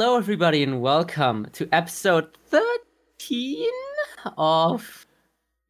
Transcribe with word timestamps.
Hello, 0.00 0.16
everybody, 0.16 0.62
and 0.62 0.80
welcome 0.80 1.46
to 1.52 1.68
episode 1.72 2.34
13 2.46 3.68
of. 4.38 5.04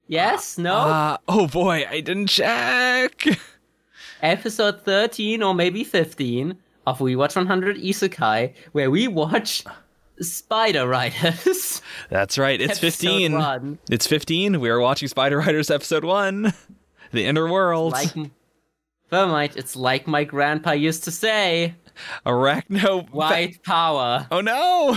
Yes? 0.06 0.56
No? 0.56 0.76
Uh, 0.76 1.16
oh 1.26 1.48
boy, 1.48 1.84
I 1.90 2.00
didn't 2.00 2.28
check. 2.28 3.26
episode 4.22 4.82
13 4.82 5.42
or 5.42 5.52
maybe 5.52 5.82
15 5.82 6.56
of 6.86 7.00
We 7.00 7.16
Watch 7.16 7.34
100 7.34 7.78
Isekai, 7.78 8.54
where 8.70 8.88
we 8.88 9.08
watch 9.08 9.64
Spider 10.20 10.86
Riders. 10.86 11.82
That's 12.08 12.38
right, 12.38 12.60
it's 12.60 12.78
15. 12.78 13.32
one. 13.32 13.80
It's 13.90 14.06
15. 14.06 14.60
We 14.60 14.68
are 14.70 14.78
watching 14.78 15.08
Spider 15.08 15.38
Riders 15.38 15.72
episode 15.72 16.04
1, 16.04 16.52
The 17.10 17.26
Inner 17.26 17.50
World. 17.50 17.94
Like. 17.94 18.14
Thermite, 19.08 19.56
it's 19.56 19.74
like 19.74 20.06
my 20.06 20.22
grandpa 20.22 20.70
used 20.70 21.02
to 21.02 21.10
say 21.10 21.74
Arachno. 22.26 23.08
white 23.10 23.62
power. 23.62 24.26
Oh 24.30 24.40
no! 24.40 24.96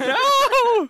no! 0.00 0.88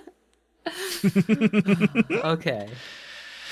Okay. 2.24 2.68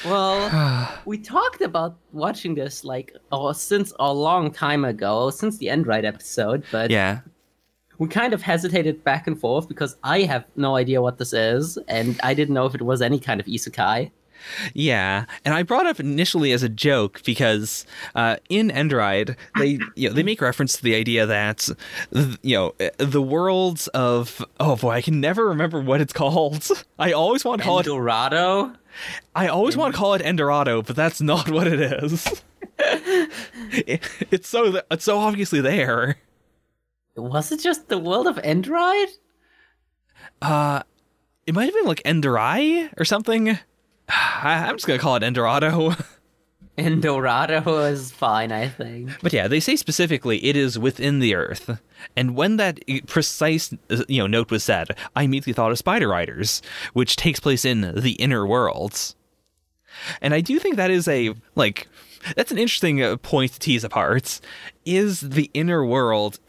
Well, 0.04 0.90
we 1.04 1.18
talked 1.18 1.60
about 1.62 1.96
watching 2.12 2.54
this 2.54 2.84
like 2.84 3.14
oh, 3.32 3.52
since 3.52 3.92
a 3.98 4.12
long 4.12 4.50
time 4.50 4.84
ago, 4.84 5.30
since 5.30 5.58
the 5.58 5.66
Endride 5.66 6.04
episode, 6.04 6.64
but 6.72 6.90
Yeah. 6.90 7.20
we 7.98 8.08
kind 8.08 8.32
of 8.34 8.42
hesitated 8.42 9.04
back 9.04 9.26
and 9.26 9.38
forth 9.38 9.68
because 9.68 9.96
I 10.02 10.22
have 10.22 10.44
no 10.56 10.76
idea 10.76 11.00
what 11.00 11.18
this 11.18 11.32
is, 11.32 11.78
and 11.88 12.18
I 12.22 12.34
didn't 12.34 12.54
know 12.54 12.66
if 12.66 12.74
it 12.74 12.82
was 12.82 13.00
any 13.02 13.18
kind 13.18 13.40
of 13.40 13.46
isekai. 13.46 14.10
Yeah, 14.74 15.24
and 15.44 15.54
I 15.54 15.62
brought 15.62 15.86
up 15.86 15.98
initially 16.00 16.52
as 16.52 16.62
a 16.62 16.68
joke 16.68 17.22
because 17.24 17.86
uh, 18.14 18.36
in 18.48 18.68
Endride 18.70 19.36
they 19.58 19.78
you 19.94 20.08
know 20.08 20.14
they 20.14 20.22
make 20.22 20.40
reference 20.40 20.76
to 20.76 20.82
the 20.82 20.94
idea 20.94 21.26
that 21.26 21.68
you 22.42 22.56
know 22.56 22.74
the 22.98 23.22
worlds 23.22 23.88
of 23.88 24.44
oh 24.60 24.76
boy 24.76 24.90
I 24.90 25.02
can 25.02 25.20
never 25.20 25.46
remember 25.48 25.80
what 25.80 26.00
it's 26.00 26.12
called. 26.22 26.66
I 26.98 27.12
always 27.12 27.44
want 27.44 27.60
to 27.60 27.64
call 27.66 27.78
it 27.80 27.84
Dorado? 27.86 28.72
I 29.34 29.48
always 29.48 29.76
want 29.76 29.92
to 29.94 29.98
call 29.98 30.14
it 30.14 30.22
Endorado, 30.22 30.86
but 30.86 30.94
that's 30.94 31.20
not 31.20 31.48
what 31.50 31.66
it 31.66 31.80
is. 31.80 32.42
It- 33.72 34.02
it's 34.30 34.48
so 34.48 34.80
it's 34.90 35.04
so 35.04 35.18
obviously 35.18 35.60
there. 35.60 36.16
Was 37.16 37.52
it 37.52 37.60
just 37.60 37.88
the 37.88 37.98
world 37.98 38.26
of 38.26 38.36
Endride? 38.36 39.12
Uh, 40.42 40.82
it 41.46 41.54
might 41.54 41.66
have 41.66 41.74
been 41.74 41.84
like 41.84 42.02
Endorai 42.02 42.92
or 42.98 43.04
something. 43.04 43.58
I- 44.08 44.66
I'm 44.68 44.76
just 44.76 44.86
gonna 44.86 44.98
call 44.98 45.16
it 45.16 45.22
Endorado. 45.22 46.00
Endorado 46.78 47.88
is 47.90 48.10
fine, 48.10 48.50
I 48.50 48.68
think. 48.68 49.10
But 49.22 49.32
yeah, 49.32 49.46
they 49.46 49.60
say 49.60 49.76
specifically 49.76 50.44
it 50.44 50.56
is 50.56 50.76
within 50.78 51.20
the 51.20 51.34
earth. 51.34 51.80
And 52.16 52.34
when 52.34 52.56
that 52.56 52.80
precise 53.06 53.72
uh, 53.90 54.02
you 54.08 54.18
know 54.18 54.26
note 54.26 54.50
was 54.50 54.64
said, 54.64 54.96
I 55.14 55.22
immediately 55.22 55.52
thought 55.52 55.70
of 55.70 55.78
Spider 55.78 56.08
Riders, 56.08 56.62
which 56.92 57.14
takes 57.16 57.38
place 57.38 57.64
in 57.64 57.92
the 57.96 58.12
inner 58.12 58.44
worlds. 58.46 59.14
And 60.20 60.34
I 60.34 60.40
do 60.40 60.58
think 60.58 60.74
that 60.76 60.90
is 60.90 61.06
a 61.06 61.34
like 61.54 61.86
that's 62.34 62.50
an 62.50 62.58
interesting 62.58 63.00
uh, 63.02 63.16
point 63.18 63.52
to 63.52 63.58
tease 63.60 63.84
apart. 63.84 64.40
Is 64.84 65.20
the 65.20 65.50
inner 65.54 65.84
world 65.86 66.40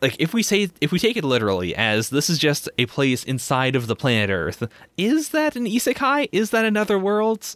like 0.00 0.16
if 0.18 0.34
we 0.34 0.42
say 0.42 0.70
if 0.80 0.92
we 0.92 0.98
take 0.98 1.16
it 1.16 1.24
literally 1.24 1.74
as 1.74 2.10
this 2.10 2.28
is 2.28 2.38
just 2.38 2.68
a 2.78 2.86
place 2.86 3.24
inside 3.24 3.76
of 3.76 3.86
the 3.86 3.96
planet 3.96 4.30
Earth, 4.30 4.68
is 4.96 5.30
that 5.30 5.56
an 5.56 5.64
isekai? 5.64 6.28
Is 6.32 6.50
that 6.50 6.64
another 6.64 6.98
world? 6.98 7.54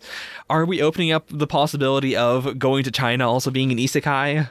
Are 0.48 0.64
we 0.64 0.81
opening 0.82 1.12
up 1.12 1.26
the 1.28 1.47
possibility 1.47 2.16
of 2.16 2.59
going 2.59 2.84
to 2.84 2.91
China 2.91 3.31
also 3.31 3.50
being 3.50 3.70
an 3.72 3.78
isekai? 3.78 4.48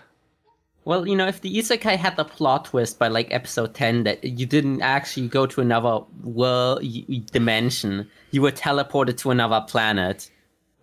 Well, 0.86 1.08
you 1.08 1.16
know, 1.16 1.28
if 1.28 1.42
the 1.42 1.56
isekai 1.56 1.98
had 1.98 2.16
the 2.16 2.26
plot 2.26 2.66
twist 2.66 2.98
by 2.98 3.10
like 3.10 3.28
episode 3.32 3.76
10 3.76 4.06
that 4.06 4.24
you 4.24 4.46
didn't 4.46 4.82
actually 4.82 5.28
go 5.28 5.46
to 5.46 5.62
another 5.62 6.02
world 6.24 6.84
dimension, 7.32 8.10
you 8.32 8.42
were 8.42 8.52
teleported 8.52 9.18
to 9.18 9.32
another 9.32 9.64
planet, 9.68 10.32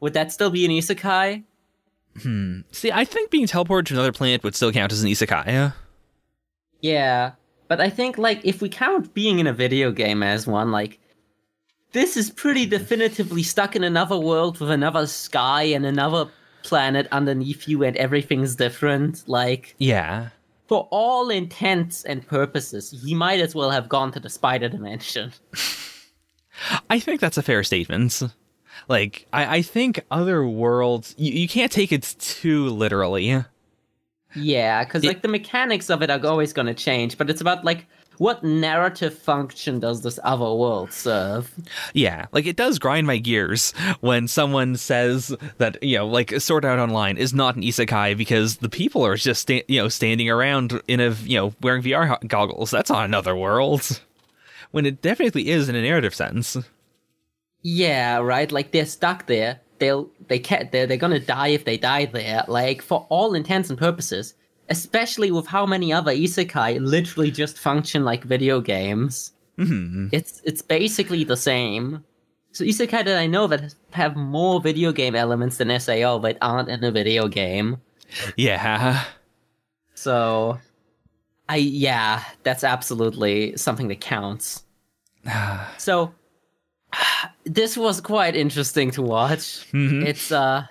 would 0.00 0.12
that 0.12 0.32
still 0.32 0.50
be 0.50 0.64
an 0.64 0.70
isekai? 0.70 1.42
Hmm. 2.22 2.60
See, 2.72 2.92
I 2.92 3.04
think 3.04 3.30
being 3.30 3.46
teleported 3.46 3.86
to 3.86 3.94
another 3.94 4.12
planet 4.12 4.44
would 4.44 4.54
still 4.54 4.72
count 4.72 4.92
as 4.92 5.02
an 5.02 5.10
isekai. 5.10 5.72
Yeah, 6.86 7.32
but 7.68 7.80
I 7.80 7.90
think 7.90 8.16
like 8.18 8.40
if 8.44 8.60
we 8.62 8.68
count 8.68 9.12
being 9.14 9.38
in 9.38 9.46
a 9.46 9.52
video 9.52 9.90
game 9.92 10.22
as 10.22 10.46
one, 10.46 10.70
like 10.70 10.98
this 11.92 12.16
is 12.16 12.30
pretty 12.30 12.66
definitively 12.66 13.42
stuck 13.42 13.74
in 13.74 13.82
another 13.84 14.18
world 14.18 14.60
with 14.60 14.70
another 14.70 15.06
sky 15.06 15.62
and 15.62 15.84
another 15.86 16.26
planet 16.62 17.06
underneath 17.12 17.66
you 17.68 17.82
and 17.84 17.96
everything's 17.96 18.56
different. 18.56 19.28
Like 19.28 19.74
Yeah. 19.78 20.28
for 20.68 20.86
all 20.90 21.30
intents 21.30 22.04
and 22.04 22.26
purposes, 22.26 22.90
he 23.04 23.14
might 23.14 23.40
as 23.40 23.54
well 23.54 23.70
have 23.70 23.88
gone 23.88 24.12
to 24.12 24.20
the 24.20 24.28
spider 24.30 24.68
dimension. 24.68 25.32
I 26.90 26.98
think 27.00 27.20
that's 27.20 27.36
a 27.38 27.42
fair 27.42 27.62
statement. 27.64 28.22
Like, 28.88 29.26
I, 29.32 29.56
I 29.58 29.62
think 29.62 30.00
other 30.10 30.46
worlds, 30.46 31.14
you, 31.18 31.32
you 31.32 31.48
can't 31.48 31.72
take 31.72 31.92
it 31.92 32.14
too 32.18 32.68
literally. 32.68 33.44
Yeah, 34.34 34.84
because 34.84 35.04
like 35.04 35.22
the 35.22 35.28
mechanics 35.28 35.88
of 35.88 36.02
it 36.02 36.10
are 36.10 36.24
always 36.26 36.52
going 36.52 36.66
to 36.66 36.74
change, 36.74 37.16
but 37.16 37.30
it's 37.30 37.40
about 37.40 37.64
like 37.64 37.86
what 38.18 38.42
narrative 38.42 39.16
function 39.16 39.80
does 39.80 40.02
this 40.02 40.18
other 40.24 40.52
world 40.52 40.92
serve? 40.92 41.52
Yeah, 41.92 42.26
like 42.32 42.46
it 42.46 42.56
does 42.56 42.78
grind 42.78 43.06
my 43.06 43.18
gears 43.18 43.72
when 44.00 44.28
someone 44.28 44.76
says 44.76 45.34
that, 45.58 45.82
you 45.82 45.98
know, 45.98 46.06
like 46.06 46.40
Sword 46.40 46.64
Art 46.64 46.78
Online 46.78 47.16
is 47.16 47.34
not 47.34 47.56
an 47.56 47.62
isekai 47.62 48.16
because 48.16 48.58
the 48.58 48.68
people 48.68 49.04
are 49.04 49.16
just, 49.16 49.42
sta- 49.42 49.64
you 49.68 49.80
know, 49.80 49.88
standing 49.88 50.30
around 50.30 50.80
in 50.88 51.00
a, 51.00 51.10
you 51.10 51.38
know, 51.38 51.54
wearing 51.60 51.82
VR 51.82 52.26
goggles. 52.26 52.70
That's 52.70 52.90
not 52.90 53.04
another 53.04 53.36
world. 53.36 54.00
When 54.70 54.86
it 54.86 55.00
definitely 55.00 55.48
is 55.48 55.68
in 55.68 55.76
a 55.76 55.82
narrative 55.82 56.14
sense. 56.14 56.56
Yeah, 57.62 58.18
right. 58.18 58.50
Like 58.50 58.72
they're 58.72 58.86
stuck 58.86 59.26
there. 59.26 59.60
They'll 59.78 60.08
they 60.28 60.38
can't. 60.38 60.70
They're 60.72 60.86
they're 60.86 60.96
gonna 60.96 61.20
die 61.20 61.48
if 61.48 61.64
they 61.64 61.76
die 61.76 62.06
there. 62.06 62.44
Like 62.48 62.82
for 62.82 63.06
all 63.08 63.34
intents 63.34 63.70
and 63.70 63.78
purposes, 63.78 64.34
especially 64.68 65.30
with 65.30 65.46
how 65.46 65.66
many 65.66 65.92
other 65.92 66.12
isekai 66.12 66.80
literally 66.80 67.30
just 67.30 67.58
function 67.58 68.04
like 68.04 68.24
video 68.24 68.60
games. 68.60 69.32
hmm 69.56 70.08
It's 70.12 70.40
it's 70.44 70.62
basically 70.62 71.24
the 71.24 71.36
same. 71.36 72.04
So 72.52 72.64
isekai 72.64 73.04
that 73.04 73.18
I 73.18 73.26
know 73.26 73.46
that 73.48 73.74
have 73.90 74.16
more 74.16 74.60
video 74.60 74.92
game 74.92 75.14
elements 75.14 75.58
than 75.58 75.78
Sao 75.78 76.18
but 76.18 76.38
aren't 76.40 76.68
in 76.68 76.82
a 76.84 76.90
video 76.90 77.28
game. 77.28 77.78
Yeah. 78.36 79.04
So, 79.94 80.58
I 81.48 81.56
yeah, 81.56 82.22
that's 82.42 82.62
absolutely 82.64 83.56
something 83.56 83.88
that 83.88 84.00
counts. 84.00 84.62
so, 85.78 86.12
this 87.46 87.76
was 87.76 88.00
quite 88.00 88.36
interesting 88.36 88.90
to 88.92 89.02
watch. 89.02 89.66
Mhm. 89.72 90.04
It's 90.06 90.30
uh, 90.32 90.66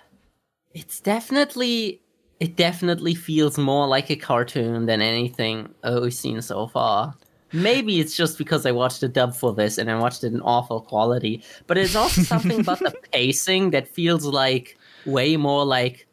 it's 0.73 0.99
definitely 0.99 2.01
it 2.39 2.55
definitely 2.57 3.15
feels 3.15 3.57
more 3.57 3.87
like 3.87 4.09
a 4.11 4.15
cartoon 4.15 4.85
than 4.85 5.01
anything 5.01 5.73
we've 5.83 6.13
seen 6.13 6.41
so 6.41 6.67
far. 6.67 7.15
Maybe 7.53 8.01
it's 8.01 8.17
just 8.17 8.37
because 8.37 8.65
I 8.65 8.71
watched 8.71 8.99
the 8.99 9.07
dub 9.07 9.33
for 9.33 9.53
this 9.53 9.77
and 9.77 9.89
I 9.89 9.97
watched 9.97 10.23
it 10.25 10.33
in 10.33 10.41
awful 10.41 10.81
quality, 10.81 11.41
but 11.67 11.77
it's 11.77 11.95
also 11.95 12.21
something 12.23 12.59
about 12.59 12.79
the 12.79 12.93
pacing 13.13 13.69
that 13.71 13.87
feels 13.87 14.25
like 14.25 14.77
way 15.05 15.37
more 15.37 15.63
like 15.63 16.07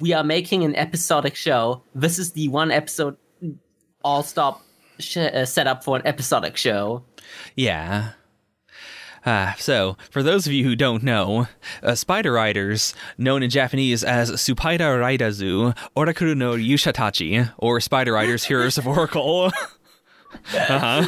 we 0.00 0.12
are 0.12 0.24
making 0.24 0.64
an 0.64 0.74
episodic 0.74 1.36
show. 1.36 1.82
This 1.94 2.18
is 2.18 2.32
the 2.32 2.48
one 2.48 2.72
episode 2.72 3.16
all 4.02 4.22
stop 4.24 4.62
sh- 4.98 5.18
uh, 5.18 5.44
set 5.44 5.66
up 5.68 5.84
for 5.84 5.94
an 5.96 6.02
episodic 6.04 6.56
show. 6.56 7.04
Yeah. 7.54 8.12
Uh, 9.24 9.52
so, 9.54 9.96
for 10.10 10.22
those 10.22 10.46
of 10.46 10.52
you 10.52 10.64
who 10.64 10.74
don't 10.74 11.02
know, 11.02 11.46
uh, 11.82 11.94
Spider 11.94 12.32
Riders, 12.32 12.94
known 13.18 13.42
in 13.42 13.50
Japanese 13.50 14.02
as 14.02 14.30
Supaida 14.32 14.80
Raidazu, 14.98 15.76
Orakuru 15.96 16.36
no 16.36 16.52
Yushatachi, 16.54 17.52
or 17.58 17.80
Spider 17.80 18.14
Riders 18.14 18.44
Heroes 18.44 18.78
of 18.78 18.86
Oracle, 18.86 19.46
uh-huh, 20.54 21.02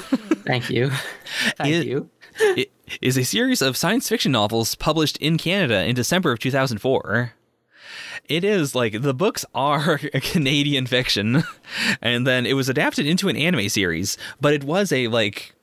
Thank 0.45 0.69
you. 0.71 0.91
Thank 1.57 1.75
It- 1.75 1.87
you. 1.87 2.11
it 2.41 2.71
is 3.01 3.17
a 3.17 3.25
series 3.25 3.63
of 3.63 3.77
science 3.77 4.09
fiction 4.09 4.33
novels 4.33 4.75
published 4.75 5.17
in 5.19 5.39
Canada 5.39 5.85
in 5.85 5.95
December 5.95 6.33
of 6.33 6.39
2004. 6.39 7.33
It 8.29 8.45
is 8.45 8.75
like 8.75 9.03
the 9.03 9.15
books 9.15 9.45
are 9.55 9.99
Canadian 10.15 10.87
fiction, 10.87 11.45
and 12.01 12.27
then 12.27 12.47
it 12.47 12.55
was 12.55 12.69
adapted 12.69 13.07
into 13.07 13.29
an 13.29 13.37
anime 13.37 13.69
series, 13.69 14.17
but 14.41 14.55
it 14.55 14.65
was 14.65 14.93
a 14.93 15.09
like 15.09 15.55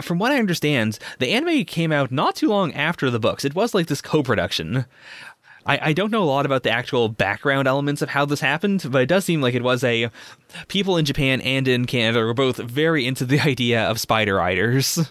from 0.00 0.18
what 0.18 0.32
I 0.32 0.38
understand, 0.38 0.98
the 1.18 1.30
anime 1.30 1.64
came 1.64 1.92
out 1.92 2.10
not 2.10 2.36
too 2.36 2.48
long 2.48 2.72
after 2.74 3.10
the 3.10 3.20
books. 3.20 3.44
It 3.44 3.54
was 3.54 3.74
like 3.74 3.86
this 3.86 4.00
co-production. 4.00 4.86
I, 5.66 5.90
I 5.90 5.92
don't 5.92 6.10
know 6.10 6.22
a 6.22 6.26
lot 6.26 6.46
about 6.46 6.62
the 6.62 6.70
actual 6.70 7.08
background 7.08 7.68
elements 7.68 8.02
of 8.02 8.10
how 8.10 8.24
this 8.24 8.40
happened, 8.40 8.86
but 8.90 9.02
it 9.02 9.06
does 9.06 9.24
seem 9.24 9.40
like 9.40 9.54
it 9.54 9.62
was 9.62 9.82
a 9.82 10.10
people 10.68 10.96
in 10.96 11.04
Japan 11.04 11.40
and 11.40 11.66
in 11.66 11.86
Canada 11.86 12.20
were 12.20 12.34
both 12.34 12.58
very 12.58 13.06
into 13.06 13.24
the 13.24 13.40
idea 13.48 13.82
of 13.84 14.00
spider 14.00 14.34
riders. 14.34 15.10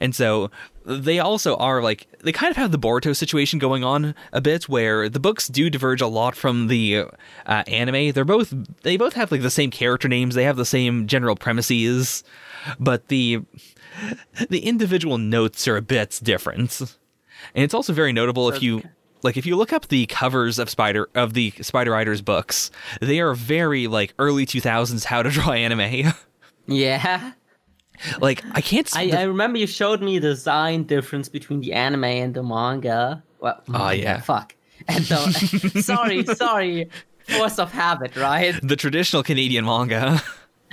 And 0.00 0.14
so 0.14 0.50
they 0.84 1.20
also 1.20 1.56
are 1.56 1.80
like 1.80 2.08
they 2.22 2.32
kind 2.32 2.50
of 2.50 2.56
have 2.56 2.72
the 2.72 2.78
Boruto 2.78 3.14
situation 3.16 3.58
going 3.58 3.84
on 3.84 4.14
a 4.32 4.40
bit 4.40 4.68
where 4.68 5.08
the 5.08 5.20
books 5.20 5.46
do 5.48 5.70
diverge 5.70 6.00
a 6.00 6.08
lot 6.08 6.34
from 6.34 6.66
the 6.66 7.04
uh, 7.46 7.62
anime. 7.66 8.12
They're 8.12 8.24
both 8.24 8.52
they 8.82 8.96
both 8.96 9.14
have 9.14 9.30
like 9.30 9.42
the 9.42 9.50
same 9.50 9.70
character 9.70 10.08
names, 10.08 10.34
they 10.34 10.44
have 10.44 10.56
the 10.56 10.64
same 10.64 11.06
general 11.06 11.36
premises, 11.36 12.24
but 12.78 13.08
the 13.08 13.42
the 14.48 14.60
individual 14.60 15.18
notes 15.18 15.66
are 15.68 15.76
a 15.76 15.82
bit 15.82 16.20
different. 16.22 16.80
And 17.54 17.64
it's 17.64 17.74
also 17.74 17.92
very 17.92 18.12
notable 18.12 18.48
if 18.48 18.62
you 18.62 18.82
like 19.22 19.36
if 19.36 19.46
you 19.46 19.56
look 19.56 19.72
up 19.72 19.88
the 19.88 20.06
covers 20.06 20.58
of 20.58 20.70
Spider 20.70 21.08
of 21.14 21.34
the 21.34 21.52
Spider 21.60 21.90
Riders 21.92 22.22
books, 22.22 22.70
they 23.00 23.20
are 23.20 23.34
very 23.34 23.86
like 23.86 24.14
early 24.18 24.46
2000s 24.46 25.04
how 25.04 25.22
to 25.22 25.30
draw 25.30 25.52
anime. 25.52 26.12
Yeah. 26.66 27.32
like 28.20 28.42
I 28.52 28.60
can't 28.60 28.88
I 28.96 29.22
remember 29.22 29.58
you 29.58 29.66
showed 29.66 30.00
me 30.02 30.18
the 30.18 30.28
design 30.28 30.84
difference 30.84 31.28
between 31.28 31.60
the 31.60 31.72
anime 31.72 32.04
and 32.04 32.34
the 32.34 32.42
manga. 32.42 33.22
Well, 33.40 33.60
Oh, 33.74 33.90
yeah. 33.90 34.20
Fuck. 34.20 34.54
And 34.88 35.04
the, 35.04 35.82
sorry, 35.82 36.24
sorry. 36.24 36.88
Force 37.28 37.58
of 37.60 37.70
habit, 37.70 38.16
right? 38.16 38.58
the 38.62 38.74
traditional 38.74 39.22
Canadian 39.22 39.64
manga. 39.64 40.20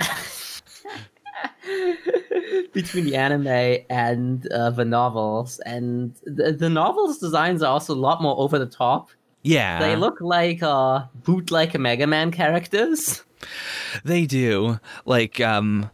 Between 2.72 3.04
the 3.04 3.16
anime 3.16 3.84
and 3.88 4.46
uh, 4.52 4.70
the 4.70 4.84
novels, 4.84 5.58
and 5.60 6.14
the, 6.24 6.52
the 6.52 6.68
novels 6.70 7.18
designs 7.18 7.62
are 7.62 7.72
also 7.72 7.94
a 7.94 7.96
lot 7.96 8.22
more 8.22 8.38
over 8.38 8.58
the 8.58 8.66
top. 8.66 9.10
yeah. 9.42 9.78
They 9.80 9.96
look 9.96 10.20
like 10.20 10.62
uh, 10.62 11.04
bootleg 11.14 11.78
Mega 11.78 12.06
Man 12.06 12.30
characters. 12.30 13.24
They 14.04 14.26
do. 14.26 14.78
Like, 15.04 15.40
um, 15.40 15.90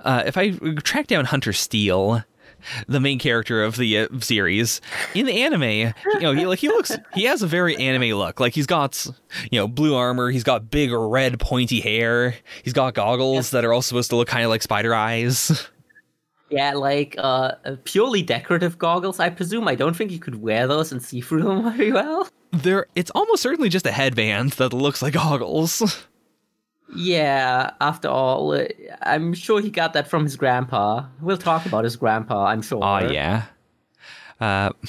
uh, 0.00 0.22
if 0.26 0.36
I 0.36 0.52
track 0.76 1.06
down 1.06 1.26
Hunter 1.26 1.52
Steele, 1.52 2.24
the 2.88 3.00
main 3.00 3.18
character 3.18 3.62
of 3.62 3.76
the 3.76 3.98
uh, 3.98 4.08
series, 4.20 4.80
in 5.14 5.26
the 5.26 5.42
anime, 5.42 5.62
you 5.62 6.20
know, 6.20 6.32
he 6.32 6.46
like 6.46 6.58
he 6.58 6.68
looks, 6.68 6.92
he 7.14 7.24
has 7.24 7.42
a 7.42 7.46
very 7.46 7.76
anime 7.76 8.16
look. 8.16 8.40
Like 8.40 8.54
he's 8.54 8.66
got, 8.66 9.06
you 9.50 9.58
know, 9.58 9.68
blue 9.68 9.94
armor. 9.94 10.30
He's 10.30 10.44
got 10.44 10.70
big 10.70 10.90
red 10.92 11.38
pointy 11.38 11.80
hair. 11.80 12.34
He's 12.62 12.72
got 12.72 12.94
goggles 12.94 13.50
that 13.50 13.64
are 13.64 13.72
all 13.72 13.82
supposed 13.82 14.10
to 14.10 14.16
look 14.16 14.28
kind 14.28 14.44
of 14.44 14.50
like 14.50 14.62
spider 14.62 14.94
eyes. 14.94 15.68
Yeah, 16.50 16.72
like 16.74 17.14
uh, 17.18 17.52
purely 17.84 18.22
decorative 18.22 18.78
goggles. 18.78 19.20
I 19.20 19.28
presume. 19.28 19.68
I 19.68 19.74
don't 19.74 19.94
think 19.94 20.10
you 20.10 20.18
could 20.18 20.40
wear 20.40 20.66
those 20.66 20.92
and 20.92 21.02
see 21.02 21.20
through 21.20 21.42
them 21.42 21.62
very 21.76 21.92
well. 21.92 22.26
There, 22.52 22.86
it's 22.94 23.10
almost 23.10 23.42
certainly 23.42 23.68
just 23.68 23.86
a 23.86 23.92
headband 23.92 24.52
that 24.52 24.72
looks 24.72 25.02
like 25.02 25.12
goggles. 25.12 26.06
Yeah, 26.94 27.72
after 27.80 28.08
all, 28.08 28.52
uh, 28.52 28.66
I'm 29.02 29.34
sure 29.34 29.60
he 29.60 29.70
got 29.70 29.92
that 29.92 30.08
from 30.08 30.24
his 30.24 30.36
grandpa. 30.36 31.04
We'll 31.20 31.36
talk 31.36 31.66
about 31.66 31.84
his 31.84 31.96
grandpa, 31.96 32.46
I'm 32.46 32.62
sure. 32.62 32.82
Oh 32.82 33.10
yeah. 33.10 33.44
Uh, 34.40 34.70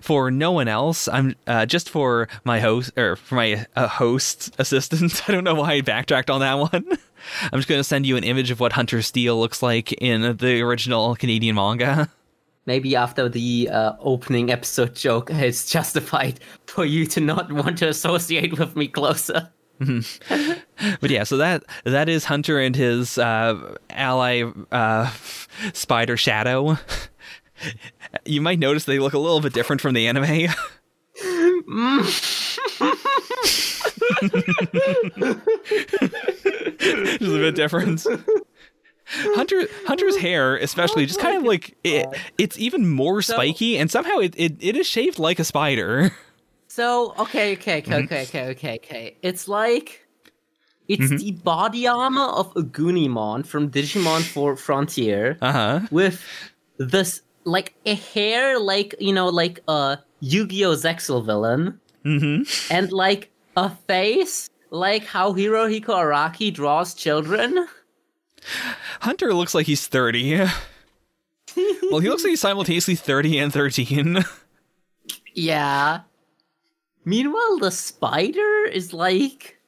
for 0.00 0.30
no 0.30 0.52
one 0.52 0.68
else, 0.68 1.08
I'm 1.08 1.34
uh, 1.46 1.66
just 1.66 1.90
for 1.90 2.28
my 2.44 2.60
host 2.60 2.92
or 2.96 3.16
for 3.16 3.34
my 3.34 3.66
uh, 3.76 3.88
host 3.88 4.54
assistant. 4.58 5.22
I 5.28 5.32
don't 5.32 5.44
know 5.44 5.54
why 5.54 5.74
I 5.74 5.80
backtracked 5.80 6.30
on 6.30 6.40
that 6.40 6.54
one. 6.54 6.72
I'm 7.42 7.58
just 7.58 7.68
gonna 7.68 7.84
send 7.84 8.06
you 8.06 8.16
an 8.16 8.24
image 8.24 8.50
of 8.50 8.60
what 8.60 8.72
Hunter 8.72 9.02
Steele 9.02 9.38
looks 9.38 9.62
like 9.62 9.92
in 9.92 10.36
the 10.36 10.60
original 10.62 11.16
Canadian 11.16 11.56
manga. 11.56 12.08
Maybe 12.66 12.96
after 12.96 13.28
the 13.28 13.68
uh, 13.70 13.92
opening 14.00 14.50
episode 14.50 14.94
joke, 14.94 15.30
it's 15.30 15.70
justified 15.70 16.40
for 16.66 16.86
you 16.86 17.04
to 17.08 17.20
not 17.20 17.52
want 17.52 17.78
to 17.78 17.88
associate 17.88 18.58
with 18.58 18.74
me 18.74 18.88
closer. 18.88 19.50
But 21.00 21.10
yeah, 21.10 21.24
so 21.24 21.36
that 21.38 21.64
that 21.84 22.08
is 22.08 22.24
Hunter 22.24 22.58
and 22.60 22.74
his 22.74 23.16
uh, 23.18 23.76
ally 23.90 24.44
uh, 24.72 25.10
Spider 25.72 26.16
Shadow. 26.16 26.78
You 28.26 28.42
might 28.42 28.58
notice 28.58 28.84
they 28.84 28.98
look 28.98 29.14
a 29.14 29.18
little 29.18 29.40
bit 29.40 29.54
different 29.54 29.80
from 29.80 29.94
the 29.94 30.06
anime. 30.06 30.24
Just 36.04 37.22
a 37.22 37.38
bit 37.38 37.54
different. 37.54 38.06
Hunter 39.06 39.66
Hunter's 39.86 40.16
hair, 40.16 40.56
especially, 40.56 41.06
just 41.06 41.20
kind 41.20 41.36
of 41.36 41.42
like 41.44 41.76
it, 41.84 42.06
it's 42.38 42.58
even 42.58 42.88
more 42.90 43.22
spiky, 43.22 43.76
and 43.78 43.90
somehow 43.90 44.18
it, 44.18 44.34
it, 44.36 44.56
it 44.60 44.76
is 44.76 44.86
shaved 44.86 45.18
like 45.18 45.38
a 45.38 45.44
spider. 45.44 46.12
So, 46.74 47.14
okay, 47.18 47.52
okay, 47.54 47.78
okay, 47.78 47.94
okay, 48.02 48.22
okay, 48.22 48.44
okay, 48.50 48.74
okay. 48.82 49.16
It's 49.22 49.46
like. 49.46 50.00
It's 50.88 51.08
the 51.22 51.30
body 51.30 51.86
armor 51.86 52.28
of 52.40 52.52
a 52.56 52.62
Gunimon 52.62 53.46
from 53.46 53.70
Digimon 53.70 54.20
4 54.22 54.56
Frontier. 54.56 55.38
Uh 55.40 55.52
huh. 55.52 55.80
with 55.90 56.22
this 56.78 57.22
like 57.44 57.74
a 57.86 57.94
hair 57.94 58.58
like 58.58 58.94
you 58.98 59.12
know 59.12 59.28
like 59.28 59.60
a 59.68 59.98
Yu-Gi-Oh 60.20 60.74
Zexal 60.74 61.24
villain 61.24 61.80
Mm-hmm. 62.04 62.42
and 62.74 62.92
like 62.92 63.30
a 63.56 63.70
face 63.70 64.50
like 64.70 65.04
how 65.06 65.32
Hirohiko 65.32 65.94
Araki 65.94 66.52
draws 66.52 66.92
children. 66.92 67.66
Hunter 69.00 69.32
looks 69.32 69.54
like 69.54 69.64
he's 69.66 69.86
thirty. 69.86 70.36
well, 70.36 72.00
he 72.00 72.10
looks 72.10 72.24
like 72.24 72.30
he's 72.36 72.40
simultaneously 72.40 72.94
thirty 72.96 73.38
and 73.38 73.52
thirteen. 73.52 74.24
Yeah. 75.36 76.00
Meanwhile, 77.04 77.58
the 77.58 77.70
spider 77.70 78.64
is 78.72 78.92
like 78.92 79.58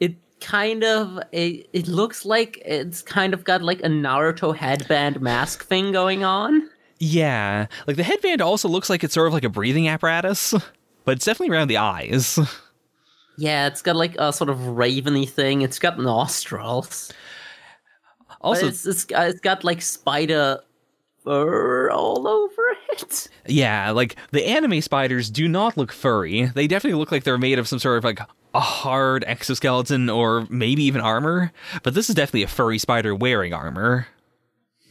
it 0.00 0.16
kind 0.40 0.84
of 0.84 1.18
it, 1.32 1.68
it 1.72 1.86
looks 1.88 2.24
like 2.24 2.60
it's 2.64 3.02
kind 3.02 3.34
of 3.34 3.44
got 3.44 3.62
like 3.62 3.80
a 3.80 3.88
Naruto 3.88 4.54
headband 4.56 5.20
mask 5.20 5.64
thing 5.64 5.92
going 5.92 6.24
on. 6.24 6.68
yeah, 6.98 7.66
like 7.86 7.96
the 7.96 8.02
headband 8.02 8.40
also 8.40 8.68
looks 8.68 8.88
like 8.90 9.04
it's 9.04 9.14
sort 9.14 9.26
of 9.28 9.32
like 9.32 9.44
a 9.44 9.48
breathing 9.48 9.88
apparatus, 9.88 10.54
but 11.04 11.16
it's 11.16 11.24
definitely 11.24 11.54
around 11.54 11.68
the 11.68 11.76
eyes. 11.76 12.38
Yeah, 13.38 13.66
it's 13.66 13.82
got 13.82 13.96
like 13.96 14.16
a 14.18 14.32
sort 14.32 14.48
of 14.48 14.66
raveny 14.66 15.26
thing. 15.26 15.60
It's 15.60 15.78
got 15.78 15.98
nostrils. 15.98 17.12
Also, 18.40 18.68
it's, 18.68 18.86
it's, 18.86 19.06
it's 19.10 19.40
got 19.40 19.62
like 19.62 19.82
spider 19.82 20.60
fur 21.22 21.90
all 21.90 22.26
over 22.26 22.65
it. 23.02 23.28
Yeah, 23.46 23.90
like 23.90 24.16
the 24.30 24.44
anime 24.44 24.80
spiders 24.80 25.30
do 25.30 25.48
not 25.48 25.76
look 25.76 25.92
furry. 25.92 26.46
They 26.46 26.66
definitely 26.66 26.98
look 26.98 27.12
like 27.12 27.24
they're 27.24 27.38
made 27.38 27.58
of 27.58 27.68
some 27.68 27.78
sort 27.78 27.98
of 27.98 28.04
like 28.04 28.20
a 28.54 28.60
hard 28.60 29.24
exoskeleton 29.24 30.08
or 30.08 30.46
maybe 30.48 30.82
even 30.84 31.00
armor. 31.00 31.52
But 31.82 31.94
this 31.94 32.08
is 32.08 32.14
definitely 32.14 32.44
a 32.44 32.48
furry 32.48 32.78
spider 32.78 33.14
wearing 33.14 33.52
armor. 33.52 34.08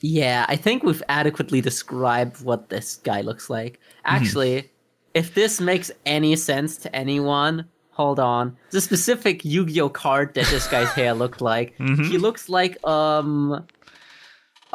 Yeah, 0.02 0.46
I 0.48 0.56
think 0.56 0.84
we've 0.84 1.02
adequately 1.10 1.62
described 1.62 2.44
what 2.44 2.70
this 2.70 2.98
guy 2.98 3.22
looks 3.22 3.50
like. 3.50 3.80
Actually, 4.04 4.70
if 5.16 5.34
this 5.34 5.60
makes 5.60 5.90
any 6.06 6.36
sense 6.36 6.78
to 6.78 6.96
anyone, 6.96 7.66
hold 7.90 8.20
on. 8.20 8.56
The 8.72 8.82
specific 8.82 9.44
Yu-Gi-Oh 9.44 9.90
card 9.90 10.36
that 10.36 10.46
this 10.48 10.68
guy's 10.68 10.90
hair 10.90 11.14
looked 11.14 11.42
like. 11.42 11.76
Mm-hmm. 11.78 12.04
He 12.04 12.18
looks 12.18 12.50
like 12.50 12.78
um 12.86 13.66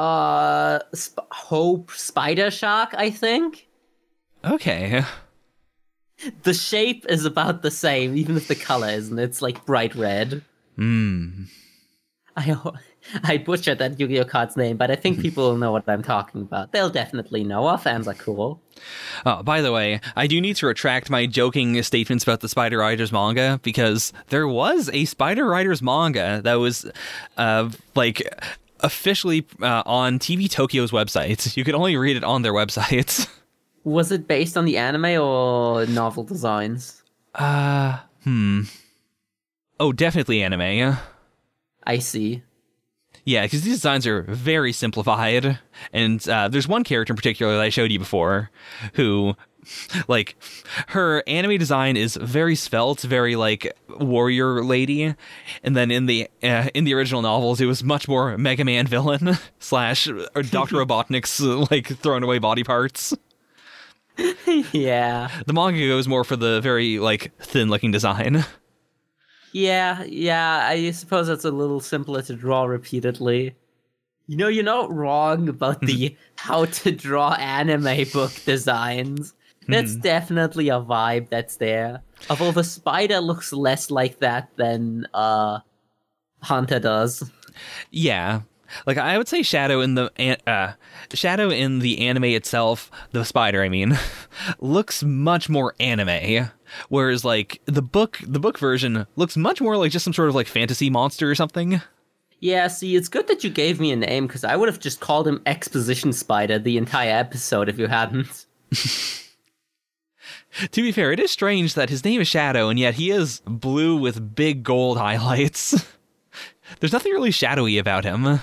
uh 0.01 0.79
Sp- 0.97 1.29
Hope 1.31 1.91
Spider 1.91 2.51
Shark, 2.51 2.95
I 2.97 3.11
think. 3.11 3.69
Okay. 4.45 5.05
The 6.43 6.55
shape 6.55 7.05
is 7.09 7.25
about 7.25 7.63
the 7.63 7.71
same, 7.71 8.17
even 8.17 8.37
if 8.37 8.49
the 8.49 8.55
color 8.55 8.89
isn't. 8.89 9.19
It's 9.19 9.43
like 9.43 9.65
bright 9.67 9.95
red. 9.95 10.43
Hmm. 10.77 11.45
I 12.37 12.57
I 13.25 13.39
butchered 13.39 13.79
that 13.79 13.99
Yu-Gi-Oh 13.99 14.25
card's 14.25 14.57
name, 14.57 14.77
but 14.77 14.91
I 14.91 14.97
think 14.97 15.21
people 15.27 15.51
will 15.51 15.57
know 15.59 15.73
what 15.73 15.89
I'm 15.89 16.03
talking 16.03 16.43
about. 16.43 16.73
They'll 16.73 16.91
definitely 16.91 17.45
know. 17.45 17.67
Our 17.67 17.79
fans 17.79 18.07
are 18.09 18.15
cool. 18.15 18.61
Oh, 19.27 19.43
by 19.43 19.61
the 19.61 19.73
way, 19.73 20.01
I 20.17 20.27
do 20.27 20.41
need 20.41 20.57
to 20.57 20.67
retract 20.67 21.11
my 21.11 21.27
joking 21.27 21.83
statements 21.83 22.25
about 22.25 22.41
the 22.41 22.49
Spider 22.49 22.79
Riders 22.79 23.13
manga 23.13 23.61
because 23.63 24.13
there 24.29 24.49
was 24.49 24.89
a 24.93 25.05
Spider 25.05 25.47
Riders 25.47 25.83
manga 25.83 26.41
that 26.45 26.55
was, 26.55 26.91
uh, 27.37 27.71
like 27.95 28.23
officially 28.83 29.47
uh, 29.63 29.83
on 29.87 30.19
TV 30.19 30.51
Tokyo's 30.51 30.91
website. 30.91 31.57
You 31.57 31.65
could 31.65 31.75
only 31.75 31.97
read 31.97 32.17
it 32.17 32.25
on 32.25 32.43
their 32.43 32.53
website. 32.53 33.29
Was 33.85 34.13
it 34.13 34.27
based 34.29 34.57
on 34.57 34.65
the 34.65 34.77
anime 34.77 35.21
or 35.21 35.87
novel 35.87 36.25
designs? 36.25 37.03
Uh, 37.35 37.99
hmm. 38.25 38.63
Oh, 39.79 39.93
definitely 39.93 40.43
anime. 40.43 40.61
Yeah. 40.61 40.97
I 41.85 41.99
see. 41.99 42.43
Yeah, 43.25 43.43
because 43.43 43.63
these 43.63 43.75
designs 43.75 44.07
are 44.07 44.23
very 44.23 44.73
simplified, 44.73 45.59
and 45.93 46.27
uh, 46.29 46.49
there's 46.49 46.67
one 46.67 46.85
character 46.85 47.13
in 47.13 47.17
particular 47.17 47.53
that 47.55 47.63
I 47.63 47.69
showed 47.69 47.91
you 47.93 47.99
before, 47.99 48.51
who, 48.95 49.37
like, 50.09 50.37
her 50.89 51.23
anime 51.27 51.59
design 51.59 51.97
is 51.97 52.17
very 52.17 52.55
svelte, 52.55 53.01
very 53.03 53.37
like 53.37 53.77
warrior 53.89 54.63
lady, 54.65 55.15
and 55.63 55.77
then 55.77 55.91
in 55.91 56.07
the 56.07 56.29
uh, 56.43 56.69
in 56.75 56.85
the 56.85 56.95
original 56.95 57.23
novels, 57.23 57.61
it 57.61 57.67
was 57.67 57.83
much 57.83 58.09
more 58.09 58.37
Mega 58.39 58.65
Man 58.65 58.87
villain 58.87 59.39
slash 59.59 60.07
Doctor 60.07 60.77
Robotnik's 60.77 61.41
like 61.71 61.87
thrown 61.87 62.23
away 62.23 62.39
body 62.39 62.65
parts. 62.65 63.15
yeah. 64.73 65.31
The 65.47 65.53
manga 65.53 65.87
goes 65.87 66.07
more 66.07 66.25
for 66.25 66.37
the 66.37 66.61
very 66.61 66.99
like 66.99 67.33
thin 67.39 67.71
looking 67.71 67.91
design. 67.91 68.45
Yeah, 69.53 70.05
yeah, 70.05 70.67
I 70.69 70.91
suppose 70.93 71.29
it's 71.29 71.45
a 71.45 71.51
little 71.51 71.81
simpler 71.81 72.23
to 72.23 72.35
draw 72.35 72.65
repeatedly. 72.65 73.57
You 74.27 74.37
know, 74.37 74.49
you're 74.49 74.63
not 74.63 74.95
wrong 74.95 75.49
about 75.49 75.81
the 75.81 76.17
how 76.37 76.67
to 76.67 76.93
draw 76.93 77.33
anime 77.35 78.09
book 78.13 78.33
designs. 78.45 79.35
That's 79.69 79.95
Hmm. 79.95 80.01
definitely 80.01 80.69
a 80.69 80.81
vibe 80.81 81.29
that's 81.29 81.57
there. 81.57 82.03
Although 82.29 82.53
the 82.53 82.65
spider 82.65 83.21
looks 83.21 83.53
less 83.53 83.91
like 83.91 84.19
that 84.21 84.49
than 84.57 85.07
uh 85.15 85.61
Hunter 86.43 86.79
does. 86.81 87.31
Yeah. 87.91 88.41
Like 88.87 88.99
I 88.99 89.19
would 89.19 89.29
say 89.29 89.43
Shadow 89.43 89.81
in 89.81 89.95
the 89.97 90.11
uh 90.47 90.73
Shadow 91.13 91.51
in 91.51 91.81
the 91.81 92.07
anime 92.07 92.25
itself, 92.25 92.91
the 93.13 93.25
spider 93.25 93.63
I 93.63 93.69
mean, 93.69 93.99
looks 94.61 95.03
much 95.03 95.49
more 95.49 95.75
anime. 95.81 96.51
Whereas 96.89 97.25
like 97.25 97.61
the 97.67 97.83
book 97.83 98.19
the 98.27 98.41
book 98.41 98.59
version 98.59 99.07
looks 99.17 99.37
much 99.37 99.61
more 99.61 99.77
like 99.77 99.91
just 99.93 100.05
some 100.05 100.15
sort 100.15 100.29
of 100.29 100.35
like 100.35 100.47
fantasy 100.47 100.89
monster 100.89 101.31
or 101.31 101.35
something. 101.35 101.81
Yeah, 102.43 102.69
see, 102.69 102.97
it's 102.97 103.09
good 103.09 103.29
that 103.29 103.45
you 103.45 103.51
gave 103.51 103.79
me 103.81 103.93
a 103.93 103.97
name 103.97 104.27
because 104.27 104.45
I 104.45 104.57
would 104.57 104.69
have 104.71 104.81
just 104.81 105.01
called 105.01 105.29
him 105.29 105.43
Exposition 105.45 106.13
Spider 106.15 106.59
the 106.59 106.79
entire 106.79 107.11
episode 107.13 107.69
if 107.69 107.79
you 107.79 107.87
hadn't. 107.89 108.47
To 110.73 110.83
be 110.83 110.93
fair, 110.93 111.13
it 111.13 111.21
is 111.21 111.31
strange 111.31 111.75
that 111.75 111.91
his 111.91 112.05
name 112.05 112.21
is 112.21 112.29
Shadow 112.29 112.69
and 112.69 112.79
yet 112.79 112.95
he 112.95 113.11
is 113.11 113.41
blue 113.45 113.97
with 113.97 114.35
big 114.35 114.63
gold 114.63 114.99
highlights. 114.99 115.87
There's 116.81 116.93
nothing 116.93 117.13
really 117.13 117.31
shadowy 117.31 117.79
about 117.79 118.05
him. 118.05 118.41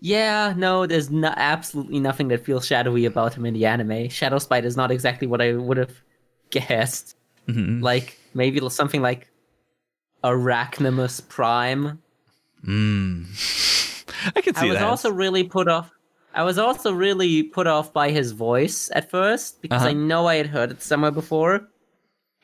Yeah, 0.00 0.52
no, 0.56 0.84
there's 0.84 1.10
no, 1.10 1.32
absolutely 1.36 2.00
nothing 2.00 2.26
that 2.28 2.44
feels 2.44 2.66
shadowy 2.66 3.04
about 3.04 3.34
him 3.34 3.46
in 3.46 3.54
the 3.54 3.66
anime. 3.66 4.08
Shadow 4.08 4.38
Spider 4.38 4.66
is 4.66 4.76
not 4.76 4.90
exactly 4.90 5.28
what 5.28 5.40
I 5.40 5.52
would 5.52 5.76
have 5.76 6.02
guessed. 6.50 7.16
Mm-hmm. 7.46 7.80
Like 7.80 8.18
maybe 8.34 8.68
something 8.68 9.00
like 9.00 9.30
Arachnimus 10.24 11.28
Prime. 11.28 12.02
Hmm. 12.64 13.24
I 14.34 14.40
could 14.40 14.56
see 14.56 14.62
that. 14.62 14.64
I 14.64 14.68
was 14.68 14.78
that. 14.78 14.88
also 14.88 15.12
really 15.12 15.44
put 15.44 15.68
off. 15.68 15.92
I 16.34 16.42
was 16.44 16.58
also 16.58 16.92
really 16.92 17.42
put 17.42 17.66
off 17.66 17.92
by 17.92 18.10
his 18.10 18.32
voice 18.32 18.90
at 18.94 19.10
first 19.10 19.60
because 19.62 19.82
Uh-huh. 19.82 19.90
I 19.90 19.92
know 19.92 20.26
I 20.26 20.36
had 20.36 20.46
heard 20.46 20.70
it 20.70 20.82
somewhere 20.82 21.10
before, 21.10 21.68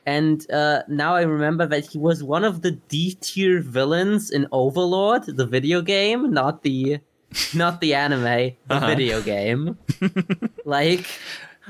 and 0.06 0.44
uh, 0.50 0.82
now 0.88 1.14
I 1.14 1.22
remember 1.22 1.66
that 1.66 1.86
he 1.86 1.98
was 1.98 2.22
one 2.22 2.44
of 2.44 2.62
the 2.62 2.72
D 2.72 3.16
tier 3.20 3.60
villains 3.60 4.30
in 4.30 4.46
Overlord, 4.52 5.24
the 5.26 5.46
video 5.46 5.80
game, 5.82 6.30
not 6.32 6.62
the, 6.62 6.98
not 7.54 7.80
the 7.80 7.94
anime, 7.94 8.22
the 8.24 8.54
Uh-huh. 8.70 8.86
video 8.86 9.20
game. 9.22 9.76
like 10.64 11.04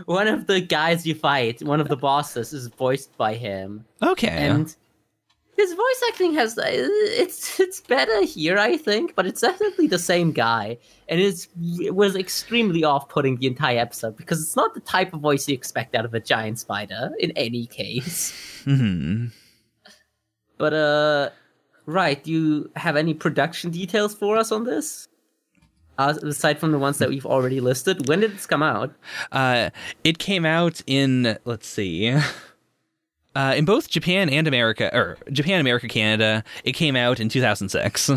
one 0.06 0.28
of 0.28 0.46
the 0.46 0.60
guys 0.60 1.06
you 1.06 1.14
fight, 1.14 1.62
one 1.62 1.80
of 1.80 1.88
the 1.88 1.96
bosses, 1.96 2.52
is 2.52 2.68
voiced 2.68 3.16
by 3.16 3.34
him 3.34 3.84
okay. 4.02 4.28
and 4.28 4.74
his 5.58 5.74
voice 5.74 6.02
acting 6.08 6.32
has 6.34 6.56
uh, 6.56 6.62
it's 6.66 7.60
it's 7.60 7.80
better 7.80 8.22
here 8.22 8.56
i 8.58 8.76
think 8.76 9.14
but 9.16 9.26
it's 9.26 9.40
definitely 9.40 9.86
the 9.86 9.98
same 9.98 10.32
guy. 10.32 10.78
And 11.10 11.20
it's 11.20 11.48
it 11.84 11.94
was 11.94 12.14
extremely 12.16 12.84
off-putting 12.84 13.36
the 13.36 13.46
entire 13.46 13.78
episode 13.78 14.16
because 14.16 14.40
it's 14.42 14.56
not 14.56 14.74
the 14.74 14.80
type 14.80 15.12
of 15.12 15.20
voice 15.20 15.48
you 15.48 15.54
expect 15.54 15.94
out 15.94 16.04
of 16.04 16.14
a 16.14 16.20
giant 16.20 16.58
spider 16.58 17.10
in 17.18 17.32
any 17.32 17.66
case. 17.66 18.32
Hmm 18.64 19.26
but 20.58 20.74
uh 20.74 21.30
right 21.86 22.22
do 22.22 22.30
you 22.30 22.70
have 22.76 22.96
any 22.96 23.14
production 23.14 23.70
details 23.70 24.14
for 24.14 24.36
us 24.36 24.52
on 24.52 24.64
this? 24.64 25.08
Uh, 25.96 26.14
aside 26.22 26.60
from 26.60 26.70
the 26.70 26.78
ones 26.78 26.98
that 26.98 27.08
we've 27.08 27.26
already 27.26 27.58
listed 27.60 28.06
when 28.08 28.20
did 28.20 28.32
this 28.32 28.46
come 28.46 28.62
out? 28.62 28.92
Uh, 29.32 29.70
it 30.04 30.18
came 30.18 30.44
out 30.44 30.80
in 30.86 31.36
let's 31.44 31.66
see, 31.66 32.16
uh, 33.38 33.54
in 33.56 33.64
both 33.64 33.88
Japan 33.88 34.28
and 34.28 34.46
America, 34.46 34.90
or 34.94 35.16
Japan, 35.30 35.60
America, 35.60 35.88
Canada. 35.88 36.44
It 36.64 36.72
came 36.72 36.96
out 36.96 37.20
in 37.20 37.28
2006. 37.28 38.10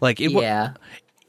Like 0.00 0.20
it, 0.20 0.32
wa- 0.32 0.40
yeah 0.40 0.74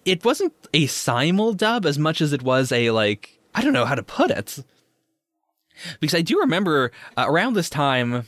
it 0.05 0.23
wasn't 0.25 0.53
a 0.73 0.85
simul 0.87 1.53
dub 1.53 1.85
as 1.85 1.97
much 1.97 2.21
as 2.21 2.33
it 2.33 2.41
was 2.41 2.71
a 2.71 2.91
like 2.91 3.39
I 3.55 3.61
don't 3.61 3.73
know 3.73 3.85
how 3.85 3.95
to 3.95 4.03
put 4.03 4.31
it. 4.31 4.59
Because 5.99 6.15
I 6.15 6.21
do 6.21 6.39
remember 6.39 6.91
uh, 7.17 7.25
around 7.27 7.53
this 7.53 7.69
time, 7.69 8.27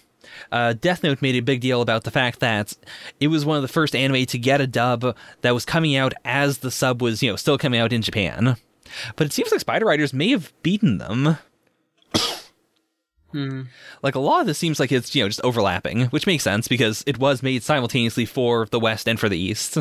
uh, 0.51 0.73
Death 0.73 1.03
Note 1.03 1.21
made 1.21 1.35
a 1.35 1.41
big 1.41 1.61
deal 1.61 1.81
about 1.81 2.03
the 2.03 2.11
fact 2.11 2.39
that 2.39 2.73
it 3.19 3.27
was 3.27 3.45
one 3.45 3.55
of 3.55 3.61
the 3.61 3.67
first 3.67 3.95
anime 3.95 4.25
to 4.25 4.37
get 4.39 4.61
a 4.61 4.67
dub 4.67 5.15
that 5.41 5.53
was 5.53 5.65
coming 5.65 5.95
out 5.95 6.13
as 6.23 6.59
the 6.59 6.71
sub 6.71 7.01
was, 7.01 7.21
you 7.21 7.29
know, 7.29 7.35
still 7.35 7.57
coming 7.57 7.79
out 7.79 7.93
in 7.93 8.01
Japan. 8.01 8.57
But 9.15 9.27
it 9.27 9.33
seems 9.33 9.51
like 9.51 9.61
Spider 9.61 9.85
Riders 9.85 10.13
may 10.13 10.29
have 10.29 10.53
beaten 10.63 10.97
them. 10.97 11.37
Like 14.01 14.15
a 14.15 14.19
lot 14.19 14.41
of 14.41 14.47
this 14.47 14.57
seems 14.57 14.79
like 14.79 14.91
it's, 14.91 15.13
you 15.15 15.23
know, 15.23 15.29
just 15.29 15.41
overlapping, 15.43 16.05
which 16.05 16.27
makes 16.27 16.43
sense 16.43 16.67
because 16.67 17.03
it 17.05 17.17
was 17.17 17.43
made 17.43 17.63
simultaneously 17.63 18.25
for 18.25 18.65
the 18.67 18.79
West 18.79 19.07
and 19.07 19.19
for 19.19 19.29
the 19.29 19.37
East. 19.37 19.77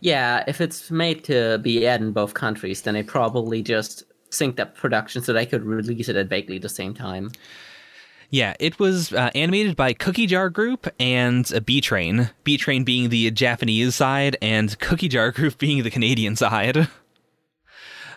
Yeah, 0.00 0.44
if 0.46 0.60
it's 0.60 0.90
made 0.90 1.24
to 1.24 1.58
be 1.58 1.86
aired 1.86 2.00
in 2.00 2.12
both 2.12 2.34
countries, 2.34 2.82
then 2.82 2.94
they 2.94 3.02
probably 3.02 3.62
just 3.62 4.04
synced 4.30 4.60
up 4.60 4.76
production 4.76 5.22
so 5.22 5.32
they 5.32 5.46
could 5.46 5.64
release 5.64 6.08
it 6.08 6.16
at 6.16 6.28
vaguely 6.28 6.58
the 6.58 6.68
same 6.68 6.94
time. 6.94 7.30
Yeah, 8.30 8.54
it 8.58 8.78
was 8.78 9.12
uh, 9.12 9.30
animated 9.34 9.76
by 9.76 9.92
Cookie 9.92 10.26
Jar 10.26 10.50
Group 10.50 10.88
and 10.98 11.50
uh, 11.54 11.60
Bee 11.60 11.80
Train. 11.80 12.30
Bee 12.44 12.58
Train 12.58 12.82
being 12.84 13.08
the 13.08 13.30
Japanese 13.30 13.94
side, 13.94 14.36
and 14.42 14.76
Cookie 14.80 15.08
Jar 15.08 15.30
Group 15.30 15.58
being 15.58 15.82
the 15.82 15.90
Canadian 15.90 16.36
side. 16.36 16.88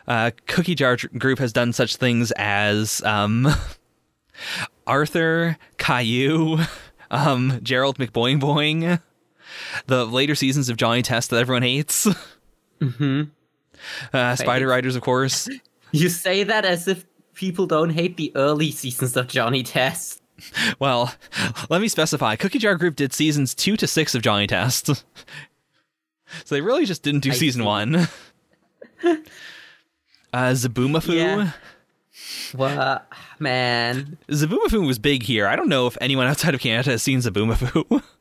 Uh, 0.08 0.32
Cookie 0.48 0.74
Jar 0.74 0.98
Group 1.20 1.38
has 1.38 1.54
done 1.54 1.72
such 1.72 1.98
things 1.98 2.32
as 2.32 3.04
um, 3.04 3.48
Arthur, 4.88 5.58
Caillou, 5.78 6.60
um, 7.12 7.60
Gerald 7.64 7.98
McBoing 7.98 8.40
Boing, 8.40 9.02
the 9.88 10.06
later 10.06 10.36
seasons 10.36 10.70
of 10.70 10.78
Johnny 10.78 11.02
Test 11.02 11.30
that 11.30 11.38
everyone 11.38 11.64
hates. 11.64 12.08
Mm-hmm. 12.80 13.24
Uh, 14.14 14.36
Spider 14.38 14.68
Riders, 14.68 14.96
of 14.96 15.02
course. 15.02 15.50
You 15.92 16.08
say 16.08 16.44
that 16.44 16.64
as 16.64 16.88
if 16.88 17.06
people 17.34 17.66
don't 17.68 17.90
hate 17.90 18.16
the 18.16 18.32
early 18.36 18.72
seasons 18.72 19.18
of 19.18 19.28
Johnny 19.28 19.64
Test. 19.64 20.22
Well, 20.80 21.14
let 21.70 21.82
me 21.82 21.90
specify. 21.90 22.38
Cookie 22.38 22.60
Jar 22.60 22.76
Group 22.76 22.96
did 22.96 23.12
seasons 23.12 23.54
two 23.54 23.76
to 23.76 23.86
six 23.86 24.16
of 24.16 24.22
Johnny 24.22 24.48
Test. 24.48 24.86
so 24.88 25.04
they 26.56 26.62
really 26.62 26.86
just 26.86 27.04
didn't 27.04 27.20
do 27.20 27.32
I 27.32 27.34
season 27.34 27.64
see. 27.64 27.68
one. 27.68 27.96
Uh, 29.04 29.18
Zoboomafoo. 30.54 31.16
Yeah. 31.16 31.52
Well, 32.54 33.02
man. 33.40 34.18
Zoboomafoo 34.30 34.86
was 34.86 35.00
big 35.00 35.24
here. 35.24 35.48
I 35.48 35.56
don't 35.56 35.70
know 35.70 35.88
if 35.88 35.98
anyone 36.02 36.28
outside 36.28 36.54
of 36.56 36.62
Canada 36.62 36.92
has 36.92 37.04
seen 37.04 37.20
Zoboomafoo. 37.20 38.04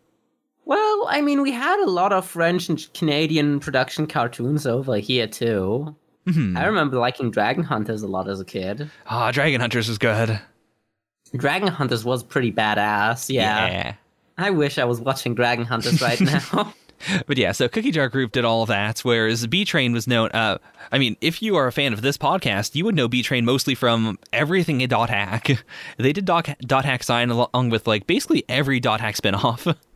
Well, 0.64 1.06
I 1.08 1.22
mean, 1.22 1.40
we 1.40 1.50
had 1.50 1.80
a 1.82 1.88
lot 1.90 2.12
of 2.12 2.26
French 2.26 2.68
and 2.68 2.92
Canadian 2.92 3.58
production 3.58 4.06
cartoons 4.06 4.66
over 4.66 4.98
here 4.98 5.26
too. 5.26 5.96
I 6.26 6.66
remember 6.66 6.98
liking 6.98 7.30
Dragon 7.30 7.64
Hunters 7.64 8.02
a 8.02 8.06
lot 8.06 8.28
as 8.28 8.38
a 8.38 8.44
kid. 8.44 8.90
Ah, 9.06 9.30
Dragon 9.30 9.62
Hunters 9.62 9.88
was 9.88 9.96
good. 9.96 10.38
Dragon 11.34 11.68
Hunters 11.68 12.04
was 12.04 12.22
pretty 12.22 12.52
badass. 12.52 13.30
Yeah. 13.32 13.94
I 14.36 14.50
wish 14.50 14.76
I 14.76 14.84
was 14.84 15.00
watching 15.00 15.34
Dragon 15.34 15.64
Hunters 15.64 16.02
right 16.02 16.20
now. 16.52 16.74
But 17.26 17.38
yeah, 17.38 17.52
so 17.52 17.68
Cookie 17.68 17.90
Jar 17.90 18.08
Group 18.08 18.32
did 18.32 18.44
all 18.44 18.62
of 18.62 18.68
that, 18.68 19.00
whereas 19.00 19.46
Bee 19.46 19.64
Train 19.64 19.92
was 19.92 20.06
known. 20.06 20.30
Uh, 20.30 20.58
I 20.90 20.98
mean, 20.98 21.16
if 21.20 21.40
you 21.42 21.56
are 21.56 21.66
a 21.66 21.72
fan 21.72 21.92
of 21.92 22.02
this 22.02 22.16
podcast, 22.18 22.74
you 22.74 22.84
would 22.84 22.94
know 22.94 23.08
Bee 23.08 23.22
Train 23.22 23.44
mostly 23.44 23.74
from 23.74 24.18
everything 24.32 24.82
at 24.82 24.90
Dot 24.90 25.10
Hack. 25.10 25.64
They 25.98 26.12
did 26.12 26.24
Dot, 26.24 26.48
Dot 26.60 26.84
Hack 26.84 27.02
Sign 27.02 27.30
along 27.30 27.70
with 27.70 27.86
like 27.86 28.06
basically 28.06 28.44
every 28.48 28.80
Dot 28.80 29.00
Hack 29.00 29.16
spinoff. 29.16 29.76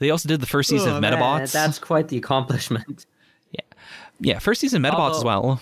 They 0.00 0.10
also 0.10 0.28
did 0.28 0.40
the 0.40 0.46
first 0.46 0.68
season 0.68 0.90
Oh, 0.90 0.96
of 0.96 1.00
man, 1.02 1.12
Medabots. 1.12 1.52
that's 1.52 1.78
quite 1.78 2.08
the 2.08 2.16
accomplishment. 2.18 3.06
Yeah, 3.52 3.60
yeah, 4.20 4.38
first 4.40 4.60
season 4.60 4.84
of 4.84 4.92
Medabots 4.92 5.18
as 5.18 5.24
well. 5.24 5.60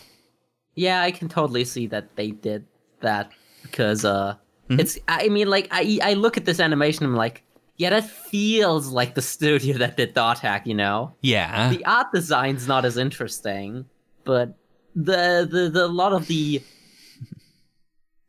Yeah, 0.74 1.02
I 1.02 1.10
can 1.10 1.28
totally 1.28 1.64
see 1.66 1.86
that 1.88 2.16
they 2.16 2.30
did 2.30 2.64
that 3.00 3.30
because 3.62 4.04
uh 4.06 4.36
it's 4.70 4.98
I 5.06 5.28
mean 5.28 5.48
like 5.50 5.68
I 5.70 5.98
I 6.02 6.14
look 6.14 6.38
at 6.38 6.46
this 6.46 6.60
animation 6.60 7.04
I'm 7.04 7.14
like, 7.14 7.42
yeah, 7.82 7.90
that 7.90 8.08
feels 8.08 8.86
like 8.86 9.16
the 9.16 9.22
studio 9.22 9.76
that 9.82 9.96
did 9.96 10.14
Dot 10.14 10.38
Hack, 10.38 10.66
you 10.68 10.74
know? 10.74 11.16
Yeah. 11.20 11.70
The 11.70 11.84
art 11.84 12.12
design's 12.14 12.68
not 12.68 12.84
as 12.84 12.96
interesting, 12.96 13.86
but 14.24 14.54
the 14.94 15.48
the, 15.50 15.68
the 15.68 15.86
a 15.86 15.94
lot 16.02 16.12
of 16.12 16.28
the 16.28 16.62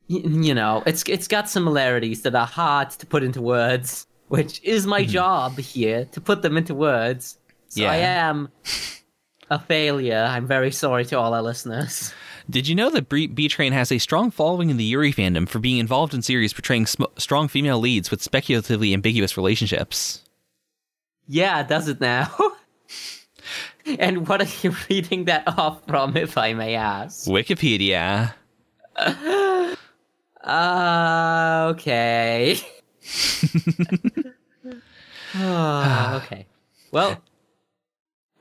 you 0.08 0.54
know, 0.54 0.84
it's 0.86 1.04
it's 1.08 1.28
got 1.28 1.50
similarities 1.50 2.24
that 2.24 2.36
are 2.36 2.48
hard 2.48 2.90
to 2.92 3.06
put 3.06 3.24
into 3.24 3.42
words, 3.42 4.08
which 4.28 4.62
is 4.64 4.86
my 4.88 5.02
mm-hmm. 5.02 5.12
job 5.12 5.60
here 5.60 6.06
to 6.06 6.20
put 6.20 6.42
them 6.42 6.58
into 6.58 6.74
words. 6.74 7.38
So 7.70 7.86
I 7.86 7.98
am 7.98 8.50
a 9.50 9.60
failure. 9.60 10.28
I'm 10.30 10.48
very 10.48 10.72
sorry 10.72 11.06
to 11.06 11.20
all 11.20 11.34
our 11.34 11.42
listeners. 11.42 12.14
Did 12.50 12.68
you 12.68 12.76
know 12.76 12.90
that 12.90 13.10
Bee 13.10 13.48
Train 13.48 13.72
has 13.72 13.92
a 13.92 13.98
strong 13.98 14.30
following 14.30 14.70
in 14.70 14.78
the 14.78 14.84
Yuri 14.84 15.14
fandom 15.14 15.48
for 15.48 15.60
being 15.60 15.78
involved 15.78 16.14
in 16.14 16.22
series 16.22 16.54
portraying 16.54 16.86
sm- 16.86 17.04
strong 17.18 17.48
female 17.48 17.80
leads 17.80 18.12
with 18.12 18.22
speculatively 18.22 18.94
ambiguous 18.94 19.38
relationships? 19.38 20.24
Yeah, 21.28 21.62
it 21.62 21.70
does 21.70 21.88
it 21.88 22.02
now? 22.02 22.32
and 23.86 24.28
what 24.28 24.42
are 24.42 24.48
you 24.62 24.76
reading 24.90 25.26
that 25.26 25.44
off 25.48 25.86
from, 25.88 26.18
if 26.18 26.38
I 26.38 26.54
may 26.54 26.76
ask? 26.76 27.28
Wikipedia. 27.28 28.34
Uh, 28.96 29.76
okay. 31.74 32.60
Ah, 35.36 36.18
okay. 36.18 36.46
Well, 36.92 37.22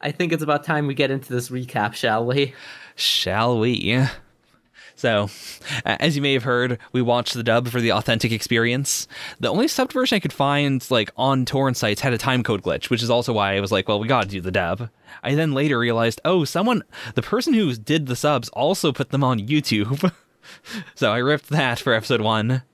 I 0.01 0.11
think 0.11 0.33
it's 0.33 0.43
about 0.43 0.65
time 0.65 0.87
we 0.87 0.95
get 0.95 1.11
into 1.11 1.33
this 1.33 1.49
recap, 1.49 1.95
shall 1.95 2.27
we? 2.27 2.55
Shall 2.95 3.59
we? 3.59 4.07
So, 4.95 5.31
as 5.85 6.15
you 6.15 6.23
may 6.23 6.33
have 6.35 6.45
heard, 6.45 6.79
we 6.93 7.03
watched 7.03 7.35
the 7.35 7.43
dub 7.43 7.69
for 7.69 7.81
the 7.81 7.91
authentic 7.91 8.31
experience. 8.31 9.09
The 9.41 9.49
only 9.49 9.67
subbed 9.67 9.93
version 9.93 10.15
I 10.15 10.21
could 10.21 10.33
find, 10.33 10.89
like 10.91 11.11
on 11.17 11.45
torrent 11.45 11.77
sites, 11.77 12.03
had 12.03 12.13
a 12.13 12.19
timecode 12.19 12.61
glitch, 12.61 12.89
which 12.89 13.03
is 13.03 13.11
also 13.11 13.33
why 13.33 13.57
I 13.57 13.61
was 13.61 13.73
like, 13.73 13.89
"Well, 13.89 13.99
we 13.99 14.07
got 14.07 14.23
to 14.23 14.29
do 14.29 14.41
the 14.41 14.53
dub." 14.53 14.91
I 15.23 15.35
then 15.35 15.55
later 15.55 15.79
realized, 15.79 16.21
oh, 16.25 16.45
someone, 16.45 16.85
the 17.15 17.23
person 17.23 17.53
who 17.53 17.75
did 17.75 18.07
the 18.07 18.15
subs, 18.15 18.49
also 18.51 18.93
put 18.93 19.11
them 19.11 19.25
on 19.25 19.41
YouTube. 19.41 20.13
so 20.95 21.13
I 21.13 21.19
ripped 21.19 21.49
that 21.49 21.81
for 21.81 21.95
episode 21.95 22.21
one. 22.21 22.63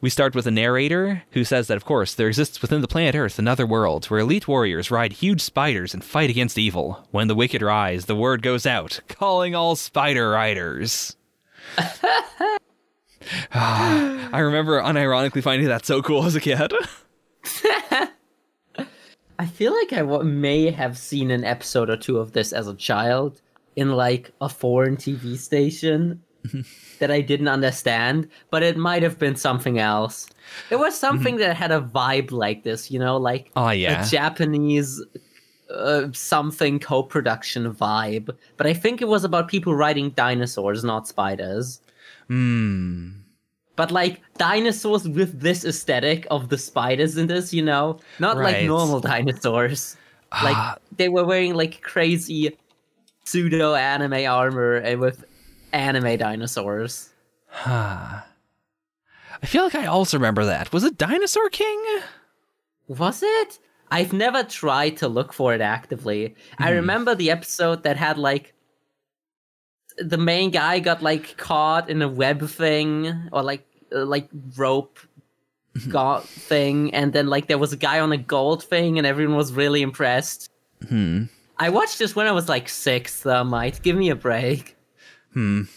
We 0.00 0.10
start 0.10 0.36
with 0.36 0.46
a 0.46 0.52
narrator 0.52 1.24
who 1.32 1.42
says 1.42 1.66
that, 1.66 1.76
of 1.76 1.84
course, 1.84 2.14
there 2.14 2.28
exists 2.28 2.62
within 2.62 2.82
the 2.82 2.88
planet 2.88 3.16
Earth 3.16 3.36
another 3.38 3.66
world 3.66 4.06
where 4.06 4.20
elite 4.20 4.46
warriors 4.46 4.92
ride 4.92 5.14
huge 5.14 5.40
spiders 5.40 5.92
and 5.92 6.04
fight 6.04 6.30
against 6.30 6.56
evil. 6.56 7.04
When 7.10 7.26
the 7.26 7.34
wicked 7.34 7.62
rise, 7.62 8.04
the 8.04 8.14
word 8.14 8.40
goes 8.40 8.64
out, 8.64 9.00
calling 9.08 9.56
all 9.56 9.74
spider 9.76 10.30
riders. 10.30 11.16
Ah, 13.52 14.30
I 14.32 14.38
remember 14.38 14.80
unironically 14.80 15.42
finding 15.42 15.68
that 15.68 15.84
so 15.84 16.00
cool 16.00 16.24
as 16.24 16.34
a 16.34 16.40
kid. 16.40 16.72
I 19.38 19.46
feel 19.46 19.74
like 19.74 19.92
I 19.92 19.98
w- 19.98 20.22
may 20.22 20.70
have 20.70 20.96
seen 20.96 21.30
an 21.30 21.44
episode 21.44 21.90
or 21.90 21.96
two 21.96 22.18
of 22.18 22.32
this 22.32 22.54
as 22.54 22.68
a 22.68 22.74
child 22.74 23.42
in 23.76 23.92
like 23.92 24.30
a 24.40 24.48
foreign 24.48 24.96
TV 24.96 25.36
station 25.36 26.22
that 26.98 27.10
I 27.10 27.20
didn't 27.20 27.48
understand, 27.48 28.28
but 28.50 28.62
it 28.62 28.76
might 28.76 29.02
have 29.02 29.18
been 29.18 29.36
something 29.36 29.78
else. 29.78 30.26
It 30.70 30.76
was 30.76 30.98
something 30.98 31.36
that 31.36 31.56
had 31.56 31.70
a 31.72 31.80
vibe 31.80 32.30
like 32.32 32.62
this, 32.64 32.90
you 32.90 32.98
know, 32.98 33.16
like 33.16 33.50
Oh, 33.56 33.70
yeah. 33.70 34.04
a 34.04 34.08
Japanese 34.08 35.02
uh, 35.70 36.08
something 36.12 36.78
co-production 36.78 37.72
vibe. 37.74 38.30
But 38.56 38.66
I 38.66 38.72
think 38.72 39.02
it 39.02 39.08
was 39.08 39.24
about 39.24 39.48
people 39.48 39.74
riding 39.74 40.10
dinosaurs, 40.10 40.82
not 40.84 41.06
spiders. 41.06 41.80
Hmm. 42.28 43.10
But 43.76 43.90
like 43.92 44.20
dinosaurs 44.38 45.06
with 45.08 45.40
this 45.40 45.64
aesthetic 45.64 46.26
of 46.30 46.48
the 46.48 46.58
spiders 46.58 47.16
in 47.16 47.26
this, 47.28 47.52
you 47.52 47.62
know, 47.62 48.00
not 48.18 48.36
like 48.38 48.64
normal 48.66 49.00
dinosaurs. 49.00 49.96
Like 50.32 50.56
Ah. 50.56 50.76
they 50.96 51.08
were 51.08 51.24
wearing 51.24 51.54
like 51.54 51.80
crazy 51.82 52.56
pseudo 53.24 53.74
anime 53.74 54.26
armor 54.28 54.76
and 54.76 55.00
with 55.00 55.24
anime 55.72 56.18
dinosaurs. 56.18 57.10
Huh. 57.46 58.20
I 59.42 59.46
feel 59.46 59.62
like 59.62 59.74
I 59.74 59.86
also 59.86 60.16
remember 60.16 60.44
that. 60.46 60.72
Was 60.72 60.82
it 60.82 60.98
Dinosaur 60.98 61.48
King? 61.48 61.80
Was 62.88 63.22
it? 63.22 63.58
I've 63.90 64.12
never 64.12 64.42
tried 64.42 64.96
to 64.98 65.08
look 65.08 65.32
for 65.32 65.54
it 65.54 65.60
actively. 65.60 66.34
Hmm. 66.56 66.64
I 66.64 66.70
remember 66.70 67.14
the 67.14 67.30
episode 67.30 67.84
that 67.84 67.96
had 67.96 68.18
like 68.18 68.54
the 69.98 70.18
main 70.18 70.50
guy 70.50 70.80
got 70.80 71.02
like 71.02 71.36
caught 71.36 71.88
in 71.88 72.02
a 72.02 72.08
web 72.08 72.48
thing 72.48 73.28
or 73.32 73.42
like 73.42 73.66
uh, 73.94 74.04
like 74.04 74.28
rope 74.56 74.98
Hmm. 75.84 75.90
got 75.90 76.24
thing 76.26 76.94
and 76.94 77.12
then 77.12 77.26
like 77.26 77.46
there 77.46 77.58
was 77.58 77.72
a 77.72 77.76
guy 77.76 78.00
on 78.00 78.12
a 78.12 78.16
gold 78.16 78.64
thing 78.64 78.98
and 78.98 79.06
everyone 79.06 79.36
was 79.36 79.52
really 79.52 79.82
impressed. 79.82 80.50
Hmm. 80.88 81.24
I 81.58 81.70
watched 81.70 81.98
this 81.98 82.14
when 82.14 82.26
I 82.26 82.32
was 82.32 82.48
like 82.48 82.68
6, 82.68 83.22
though, 83.22 83.42
might 83.42 83.82
give 83.82 83.96
me 83.96 84.10
a 84.10 84.14
break. 84.14 84.76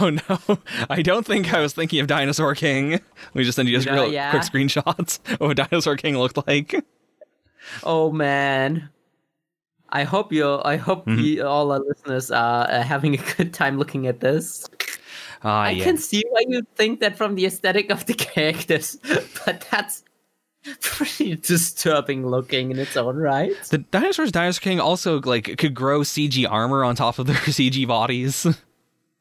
Oh 0.00 0.10
no, 0.10 0.58
I 0.90 1.02
don't 1.02 1.24
think 1.26 1.52
I 1.52 1.60
was 1.60 1.72
thinking 1.74 2.00
of 2.00 2.06
Dinosaur 2.06 2.54
King. 2.54 2.92
Let 2.92 3.02
me 3.34 3.44
just 3.44 3.56
send 3.56 3.68
you 3.68 3.76
just 3.76 3.86
No, 3.86 3.92
real 4.04 4.12
yeah. 4.12 4.30
quick 4.30 4.42
screenshots 4.42 5.18
of 5.34 5.40
what 5.40 5.56
Dinosaur 5.56 5.96
King 5.96 6.16
looked 6.18 6.46
like. 6.48 6.84
Oh 7.84 8.10
man. 8.10 8.88
I 9.90 10.04
hope 10.04 10.32
you 10.32 10.60
I 10.64 10.76
hope 10.76 11.06
Mm-hmm. 11.06 11.16
we, 11.22 11.40
all 11.40 11.70
our 11.72 11.80
listeners 11.80 12.30
are 12.30 12.68
uh, 12.70 12.82
having 12.82 13.14
a 13.14 13.22
good 13.36 13.52
time 13.54 13.78
looking 13.78 14.06
at 14.06 14.20
this. 14.20 14.66
Ah, 15.44 15.62
I 15.64 15.70
yeah. 15.70 15.84
can 15.84 15.96
see 15.98 16.24
why 16.30 16.42
you 16.48 16.62
think 16.74 17.00
that 17.00 17.16
from 17.16 17.34
the 17.36 17.46
aesthetic 17.46 17.90
of 17.90 18.06
the 18.06 18.14
characters, 18.34 18.98
but 19.44 19.66
that's 19.70 20.02
pretty 20.80 21.36
disturbing 21.42 22.26
looking 22.26 22.70
in 22.70 22.78
its 22.78 22.96
own 22.96 23.16
right. 23.16 23.52
The 23.70 23.78
dinosaurs, 23.78 24.32
Dinosaur 24.32 24.60
King 24.60 24.80
also 24.80 25.20
like 25.20 25.56
could 25.58 25.74
grow 25.74 26.00
CG 26.00 26.48
armor 26.48 26.84
on 26.84 26.96
top 26.96 27.18
of 27.18 27.26
their 27.26 27.36
CG 27.36 27.86
bodies. 27.86 28.46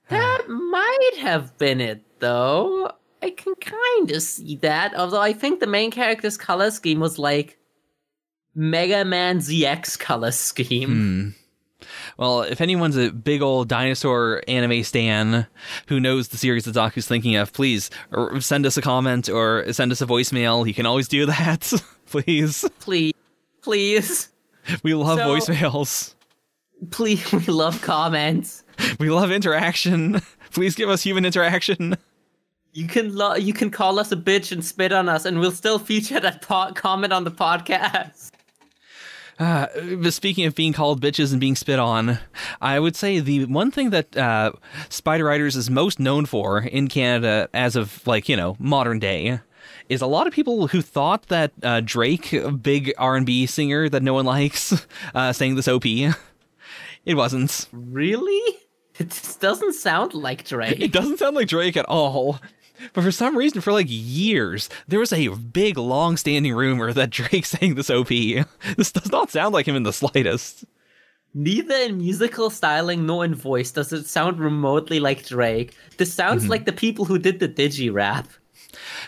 That 0.09 0.47
might 0.47 1.17
have 1.19 1.57
been 1.57 1.81
it, 1.81 2.01
though. 2.19 2.89
I 3.21 3.31
can 3.31 3.55
kind 3.55 4.09
of 4.09 4.21
see 4.21 4.55
that, 4.57 4.95
although 4.95 5.19
I 5.19 5.33
think 5.33 5.59
the 5.59 5.67
main 5.67 5.91
character's 5.91 6.37
color 6.37 6.71
scheme 6.71 7.01
was 7.01 7.19
like 7.19 7.57
Mega 8.55 9.03
Man 9.03 9.39
ZX 9.39 9.99
color 9.99 10.31
scheme. 10.31 10.89
Hmm. 10.89 11.29
Well, 12.17 12.41
if 12.41 12.61
anyone's 12.61 12.97
a 12.97 13.11
big 13.11 13.41
old 13.41 13.67
dinosaur 13.67 14.41
anime 14.47 14.83
stan 14.83 15.45
who 15.87 15.99
knows 15.99 16.29
the 16.29 16.37
series 16.37 16.65
that 16.65 16.75
Zaku's 16.75 17.07
thinking 17.07 17.35
of, 17.35 17.53
please 17.53 17.89
uh, 18.11 18.39
send 18.39 18.65
us 18.65 18.75
a 18.77 18.81
comment 18.81 19.29
or 19.29 19.71
send 19.71 19.91
us 19.91 20.01
a 20.01 20.05
voicemail. 20.07 20.67
You 20.67 20.73
can 20.73 20.85
always 20.87 21.07
do 21.07 21.25
that. 21.27 21.71
please. 22.07 22.67
Please, 22.79 23.13
please, 23.61 24.29
We 24.83 24.93
love 24.95 25.19
So- 25.19 25.27
voicemails. 25.53 26.15
please, 26.89 27.31
we 27.31 27.45
love 27.53 27.81
comments. 27.81 28.63
We 28.99 29.09
love 29.09 29.31
interaction. 29.31 30.21
Please 30.51 30.75
give 30.75 30.89
us 30.89 31.01
human 31.03 31.25
interaction. 31.25 31.97
You 32.73 32.87
can 32.87 33.13
lo- 33.15 33.35
you 33.35 33.53
can 33.53 33.69
call 33.69 33.99
us 33.99 34.11
a 34.11 34.15
bitch 34.15 34.51
and 34.51 34.63
spit 34.63 34.91
on 34.91 35.09
us, 35.09 35.25
and 35.25 35.39
we'll 35.39 35.51
still 35.51 35.77
feature 35.77 36.19
that 36.19 36.41
po- 36.41 36.71
comment 36.73 37.11
on 37.11 37.23
the 37.25 37.31
podcast. 37.31 38.31
Uh, 39.39 39.67
but 40.01 40.13
speaking 40.13 40.45
of 40.45 40.55
being 40.55 40.73
called 40.73 41.01
bitches 41.01 41.31
and 41.31 41.39
being 41.39 41.55
spit 41.55 41.79
on, 41.79 42.19
I 42.59 42.79
would 42.79 42.95
say 42.95 43.19
the 43.19 43.45
one 43.45 43.69
thing 43.71 43.91
that 43.91 44.17
uh, 44.17 44.53
Spider 44.89 45.25
Riders 45.25 45.55
is 45.55 45.69
most 45.69 45.99
known 45.99 46.25
for 46.25 46.59
in 46.59 46.87
Canada 46.87 47.47
as 47.53 47.75
of 47.75 48.05
like 48.07 48.27
you 48.27 48.35
know 48.35 48.55
modern 48.59 48.99
day 48.99 49.39
is 49.89 50.01
a 50.01 50.07
lot 50.07 50.27
of 50.27 50.33
people 50.33 50.67
who 50.67 50.81
thought 50.81 51.27
that 51.27 51.51
uh, 51.63 51.81
Drake, 51.83 52.33
a 52.33 52.51
big 52.51 52.93
R 52.97 53.15
and 53.15 53.25
B 53.25 53.45
singer 53.45 53.89
that 53.89 54.03
no 54.03 54.13
one 54.13 54.25
likes, 54.25 54.85
uh, 55.15 55.33
sang 55.33 55.55
this 55.55 55.67
OP. 55.67 55.85
It 55.85 57.15
wasn't. 57.15 57.67
Really? 57.71 58.57
It 58.99 59.37
doesn't 59.39 59.73
sound 59.73 60.13
like 60.15 60.45
Drake. 60.45 60.79
It 60.79 60.91
doesn't 60.91 61.19
sound 61.19 61.35
like 61.35 61.47
Drake 61.47 61.77
at 61.77 61.85
all. 61.85 62.39
But 62.93 63.03
for 63.03 63.11
some 63.11 63.37
reason, 63.37 63.61
for 63.61 63.73
like 63.73 63.87
years, 63.89 64.69
there 64.87 64.99
was 64.99 65.13
a 65.13 65.29
big, 65.29 65.77
long-standing 65.77 66.53
rumor 66.53 66.93
that 66.93 67.09
Drake 67.09 67.45
sang 67.45 67.75
this 67.75 67.89
OP. 67.89 68.09
This 68.77 68.91
does 68.91 69.11
not 69.11 69.31
sound 69.31 69.53
like 69.53 69.67
him 69.67 69.75
in 69.75 69.83
the 69.83 69.93
slightest. 69.93 70.65
Neither 71.33 71.75
in 71.75 71.97
musical 71.97 72.49
styling 72.49 73.05
nor 73.05 73.23
in 73.25 73.35
voice 73.35 73.71
does 73.71 73.93
it 73.93 74.05
sound 74.07 74.39
remotely 74.39 74.99
like 74.99 75.25
Drake. 75.25 75.75
This 75.97 76.13
sounds 76.13 76.49
like 76.49 76.65
the 76.65 76.73
people 76.73 77.05
who 77.05 77.19
did 77.19 77.39
the 77.39 77.49
digi 77.49 77.93
rap. 77.93 78.27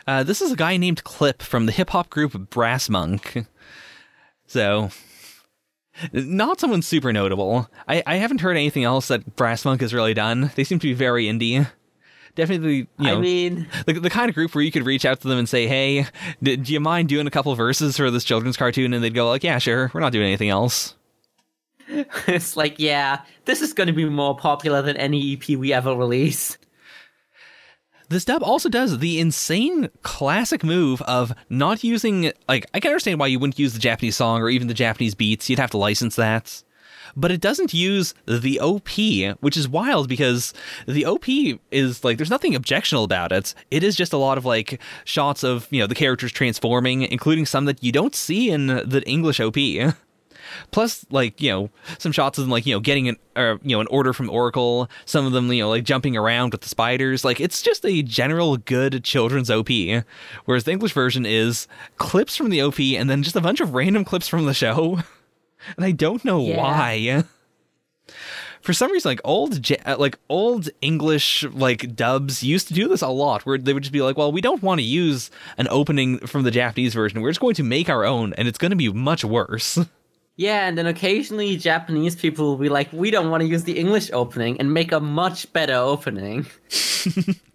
Uh, 0.05 0.23
this 0.23 0.41
is 0.41 0.51
a 0.51 0.55
guy 0.55 0.77
named 0.77 1.03
Clip 1.03 1.41
from 1.41 1.65
the 1.65 1.71
hip 1.71 1.89
hop 1.91 2.09
group 2.09 2.33
Brassmunk. 2.33 3.45
So, 4.45 4.89
not 6.11 6.59
someone 6.59 6.81
super 6.81 7.13
notable. 7.13 7.69
I, 7.87 8.01
I 8.07 8.15
haven't 8.15 8.41
heard 8.41 8.57
anything 8.57 8.83
else 8.83 9.09
that 9.09 9.35
Brassmunk 9.35 9.81
has 9.81 9.93
really 9.93 10.15
done. 10.15 10.49
They 10.55 10.63
seem 10.63 10.79
to 10.79 10.87
be 10.87 10.93
very 10.93 11.25
indie. 11.25 11.67
Definitely, 12.35 12.75
you 12.75 12.87
know, 12.99 13.17
I 13.17 13.19
mean, 13.19 13.67
the, 13.85 13.93
the 13.93 14.09
kind 14.09 14.29
of 14.29 14.35
group 14.35 14.55
where 14.55 14.63
you 14.63 14.71
could 14.71 14.85
reach 14.85 15.03
out 15.05 15.19
to 15.21 15.27
them 15.27 15.37
and 15.37 15.49
say, 15.49 15.67
"Hey, 15.67 16.05
d- 16.41 16.57
do 16.57 16.71
you 16.71 16.79
mind 16.79 17.09
doing 17.09 17.27
a 17.27 17.31
couple 17.31 17.53
verses 17.55 17.97
for 17.97 18.09
this 18.11 18.23
children's 18.23 18.57
cartoon?" 18.57 18.93
And 18.93 19.03
they'd 19.03 19.13
go, 19.13 19.27
"Like, 19.27 19.43
yeah, 19.43 19.57
sure. 19.57 19.91
We're 19.93 20.01
not 20.01 20.13
doing 20.13 20.27
anything 20.27 20.49
else." 20.49 20.95
it's 22.27 22.55
like, 22.55 22.79
yeah, 22.79 23.21
this 23.45 23.61
is 23.61 23.73
going 23.73 23.87
to 23.87 23.93
be 23.93 24.05
more 24.05 24.37
popular 24.37 24.81
than 24.81 24.95
any 24.97 25.33
EP 25.33 25.57
we 25.57 25.73
ever 25.73 25.95
release. 25.95 26.57
This 28.09 28.25
dub 28.25 28.43
also 28.43 28.69
does 28.69 28.99
the 28.99 29.19
insane 29.19 29.89
classic 30.01 30.63
move 30.63 31.01
of 31.03 31.31
not 31.49 31.83
using 31.83 32.31
like 32.47 32.65
I 32.73 32.79
can 32.79 32.89
understand 32.89 33.19
why 33.19 33.27
you 33.27 33.37
wouldn't 33.37 33.59
use 33.59 33.73
the 33.73 33.79
Japanese 33.79 34.15
song 34.15 34.41
or 34.41 34.49
even 34.49 34.67
the 34.67 34.73
Japanese 34.73 35.13
beats. 35.13 35.47
You'd 35.49 35.59
have 35.59 35.69
to 35.71 35.77
license 35.77 36.15
that. 36.15 36.63
But 37.15 37.31
it 37.31 37.41
doesn't 37.41 37.73
use 37.73 38.13
the 38.25 38.59
OP, 38.59 38.89
which 39.41 39.57
is 39.57 39.67
wild 39.67 40.07
because 40.09 40.53
the 40.87 41.05
OP 41.05 41.25
is 41.71 42.03
like 42.03 42.17
there's 42.17 42.29
nothing 42.29 42.55
objectionable 42.55 43.03
about 43.03 43.31
it. 43.31 43.53
It 43.71 43.83
is 43.83 43.95
just 43.95 44.13
a 44.13 44.17
lot 44.17 44.37
of 44.37 44.45
like 44.45 44.81
shots 45.05 45.43
of, 45.43 45.67
you 45.71 45.79
know, 45.79 45.87
the 45.87 45.95
characters 45.95 46.31
transforming, 46.31 47.03
including 47.03 47.45
some 47.45 47.65
that 47.65 47.83
you 47.83 47.91
don't 47.91 48.15
see 48.15 48.49
in 48.49 48.67
the 48.67 49.03
English 49.05 49.39
OP. 49.39 49.55
Plus, 50.71 51.05
like 51.09 51.41
you 51.41 51.51
know, 51.51 51.69
some 51.97 52.11
shots 52.11 52.37
of 52.37 52.43
them, 52.43 52.51
like 52.51 52.65
you 52.65 52.73
know, 52.73 52.79
getting 52.79 53.07
an 53.07 53.17
you 53.63 53.75
know 53.75 53.81
an 53.81 53.87
order 53.87 54.13
from 54.13 54.29
Oracle. 54.29 54.89
Some 55.05 55.25
of 55.25 55.31
them, 55.31 55.51
you 55.51 55.63
know, 55.63 55.69
like 55.69 55.83
jumping 55.83 56.17
around 56.17 56.51
with 56.51 56.61
the 56.61 56.69
spiders. 56.69 57.23
Like 57.23 57.39
it's 57.39 57.61
just 57.61 57.85
a 57.85 58.01
general 58.01 58.57
good 58.57 59.03
children's 59.03 59.49
OP. 59.49 59.69
Whereas 60.45 60.63
the 60.63 60.71
English 60.71 60.93
version 60.93 61.25
is 61.25 61.67
clips 61.97 62.35
from 62.35 62.49
the 62.49 62.61
OP 62.61 62.79
and 62.79 63.09
then 63.09 63.23
just 63.23 63.35
a 63.35 63.41
bunch 63.41 63.59
of 63.59 63.73
random 63.73 64.05
clips 64.05 64.27
from 64.27 64.45
the 64.45 64.53
show. 64.53 64.99
And 65.75 65.85
I 65.85 65.91
don't 65.91 66.23
know 66.25 66.41
Yeah. 66.45 66.57
why. 66.57 67.23
for 68.61 68.73
some 68.73 68.91
reason 68.91 69.09
like 69.09 69.21
old 69.23 69.69
like 69.97 70.17
old 70.27 70.67
english 70.81 71.43
like 71.53 71.95
dubs 71.95 72.43
used 72.43 72.67
to 72.67 72.73
do 72.73 72.87
this 72.89 73.01
a 73.01 73.07
lot 73.07 73.45
where 73.45 73.57
they 73.57 73.71
would 73.71 73.83
just 73.83 73.93
be 73.93 74.01
like 74.01 74.17
well 74.17 74.31
we 74.31 74.41
don't 74.41 74.61
want 74.61 74.79
to 74.79 74.83
use 74.85 75.31
an 75.57 75.67
opening 75.69 76.17
from 76.27 76.43
the 76.43 76.51
japanese 76.51 76.93
version 76.93 77.21
we're 77.21 77.29
just 77.29 77.39
going 77.39 77.53
to 77.55 77.63
make 77.63 77.87
our 77.87 78.03
own 78.03 78.33
and 78.33 78.47
it's 78.47 78.57
going 78.57 78.71
to 78.71 78.75
be 78.75 78.91
much 78.91 79.23
worse 79.23 79.77
Yeah, 80.35 80.69
and 80.69 80.77
then 80.77 80.87
occasionally 80.87 81.57
Japanese 81.57 82.15
people 82.15 82.45
will 82.45 82.55
be 82.57 82.69
like, 82.69 82.93
we 82.93 83.11
don't 83.11 83.29
want 83.29 83.41
to 83.41 83.47
use 83.49 83.65
the 83.65 83.77
English 83.77 84.09
opening 84.13 84.57
and 84.61 84.73
make 84.73 84.93
a 84.93 85.01
much 85.01 85.51
better 85.51 85.73
opening. 85.73 86.45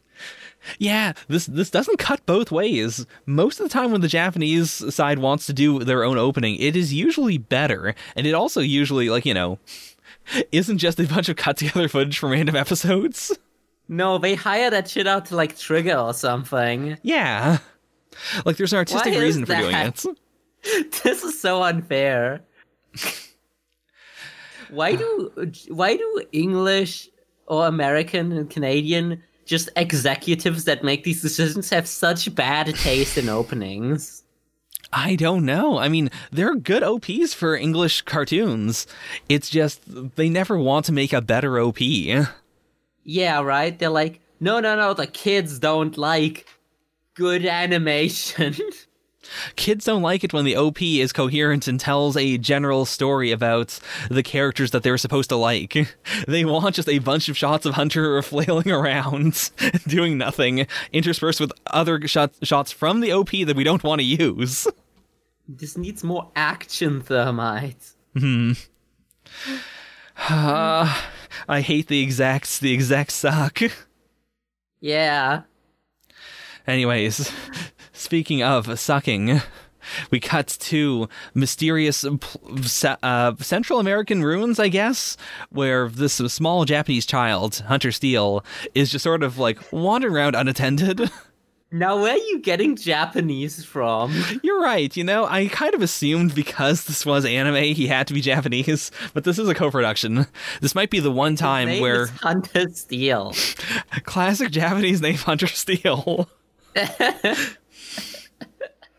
yeah 0.78 1.12
this 1.28 1.46
this 1.46 1.70
doesn't 1.70 1.98
cut 1.98 2.24
both 2.26 2.50
ways. 2.50 3.06
Most 3.26 3.60
of 3.60 3.64
the 3.64 3.72
time 3.72 3.92
when 3.92 4.00
the 4.00 4.08
japanese 4.08 4.70
side 4.94 5.18
wants 5.18 5.46
to 5.46 5.52
do 5.52 5.80
their 5.84 6.04
own 6.04 6.18
opening 6.18 6.56
it 6.56 6.76
is 6.76 6.92
usually 6.92 7.38
better. 7.38 7.94
And 8.16 8.26
it 8.26 8.34
also 8.34 8.60
usually 8.60 9.08
like 9.10 9.26
you 9.26 9.34
know 9.34 9.58
isn't 10.52 10.78
just 10.78 10.98
a 11.00 11.06
bunch 11.06 11.28
of 11.28 11.36
cut 11.36 11.56
together 11.56 11.88
footage 11.88 12.18
from 12.18 12.30
random 12.30 12.56
episodes. 12.56 13.36
No, 13.88 14.16
they 14.16 14.34
hire 14.34 14.70
that 14.70 14.88
shit 14.88 15.06
out 15.06 15.26
to 15.26 15.36
like 15.36 15.56
Trigger 15.58 15.96
or 15.96 16.14
something. 16.14 16.96
yeah. 17.02 17.58
Like 18.44 18.56
there's 18.56 18.72
an 18.72 18.78
artistic 18.78 19.12
Why 19.12 19.20
reason 19.20 19.44
for 19.44 19.54
doing 19.54 19.74
it. 19.74 20.04
This 21.02 21.22
is 21.22 21.38
so 21.38 21.62
unfair. 21.62 22.40
why 24.70 24.96
do 24.96 25.52
why 25.68 25.96
do 25.96 26.22
English 26.32 27.10
or 27.46 27.66
American 27.66 28.32
and 28.32 28.48
Canadian 28.48 29.22
just 29.44 29.68
executives 29.76 30.64
that 30.64 30.84
make 30.84 31.04
these 31.04 31.22
decisions 31.22 31.70
have 31.70 31.86
such 31.86 32.34
bad 32.34 32.74
taste 32.74 33.18
in 33.18 33.28
openings? 33.28 34.22
I 34.92 35.16
don't 35.16 35.44
know. 35.44 35.78
I 35.78 35.88
mean, 35.88 36.10
they're 36.30 36.54
good 36.54 36.84
OPs 36.84 37.34
for 37.34 37.56
English 37.56 38.02
cartoons. 38.02 38.86
It's 39.28 39.50
just 39.50 39.82
they 40.16 40.28
never 40.28 40.56
want 40.56 40.86
to 40.86 40.92
make 40.92 41.12
a 41.12 41.20
better 41.20 41.58
OP. 41.58 41.80
Yeah, 41.80 43.42
right. 43.42 43.76
They're 43.76 43.88
like, 43.88 44.20
no, 44.40 44.60
no, 44.60 44.76
no. 44.76 44.94
The 44.94 45.08
kids 45.08 45.58
don't 45.58 45.98
like 45.98 46.46
good 47.14 47.44
animation. 47.62 48.54
Kids 49.56 49.84
don't 49.84 50.02
like 50.02 50.22
it 50.24 50.32
when 50.32 50.44
the 50.44 50.56
OP 50.56 50.80
is 50.82 51.12
coherent 51.12 51.66
and 51.66 51.78
tells 51.80 52.16
a 52.16 52.38
general 52.38 52.84
story 52.84 53.30
about 53.32 53.78
the 54.10 54.22
characters 54.22 54.70
that 54.72 54.82
they're 54.82 54.98
supposed 54.98 55.28
to 55.30 55.36
like. 55.36 55.74
They 56.28 56.44
want 56.44 56.74
just 56.74 56.88
a 56.88 56.98
bunch 57.00 57.28
of 57.28 57.36
shots 57.36 57.66
of 57.66 57.74
Hunter 57.74 58.20
flailing 58.22 58.70
around, 58.70 59.50
doing 59.86 60.16
nothing, 60.16 60.66
interspersed 60.92 61.40
with 61.40 61.52
other 61.66 62.06
shots 62.06 62.38
shots 62.42 62.72
from 62.72 63.00
the 63.00 63.12
OP 63.12 63.30
that 63.30 63.56
we 63.56 63.64
don't 63.64 63.82
want 63.84 64.00
to 64.00 64.04
use. 64.04 64.66
this 65.48 65.76
needs 65.76 66.02
more 66.04 66.30
action, 66.36 67.00
Thermite. 67.02 67.92
Hmm. 68.16 68.52
I 70.28 71.60
hate 71.60 71.88
the 71.88 72.02
execs. 72.02 72.58
The 72.58 72.72
execs 72.72 73.14
suck. 73.14 73.60
Yeah. 74.80 75.42
Anyways, 76.66 77.30
speaking 78.04 78.42
of 78.42 78.78
sucking, 78.78 79.40
we 80.10 80.20
cut 80.20 80.46
to 80.46 81.08
mysterious 81.32 82.04
uh, 82.04 83.34
Central 83.38 83.80
American 83.80 84.22
ruins, 84.22 84.60
I 84.60 84.68
guess, 84.68 85.16
where 85.50 85.88
this 85.88 86.14
small 86.14 86.64
Japanese 86.64 87.06
child, 87.06 87.64
Hunter 87.66 87.90
Steele, 87.90 88.44
is 88.74 88.92
just 88.92 89.02
sort 89.02 89.22
of 89.22 89.38
like 89.38 89.72
wandering 89.72 90.14
around 90.14 90.36
unattended. 90.36 91.10
Now, 91.72 92.00
where 92.00 92.14
are 92.14 92.16
you 92.16 92.38
getting 92.38 92.76
Japanese 92.76 93.64
from? 93.64 94.14
You're 94.44 94.60
right, 94.60 94.96
you 94.96 95.02
know, 95.02 95.24
I 95.24 95.48
kind 95.48 95.74
of 95.74 95.82
assumed 95.82 96.32
because 96.32 96.84
this 96.84 97.04
was 97.04 97.24
anime, 97.24 97.74
he 97.74 97.88
had 97.88 98.06
to 98.06 98.14
be 98.14 98.20
Japanese, 98.20 98.92
but 99.12 99.24
this 99.24 99.40
is 99.40 99.48
a 99.48 99.56
co 99.56 99.72
production. 99.72 100.28
This 100.60 100.76
might 100.76 100.90
be 100.90 101.00
the 101.00 101.10
one 101.10 101.34
time 101.34 101.80
where 101.80 102.06
Hunter 102.06 102.68
Steel. 102.68 103.34
classic 104.04 104.52
Japanese 104.52 105.00
name 105.00 105.16
Hunter 105.16 105.48
Steele. 105.48 106.28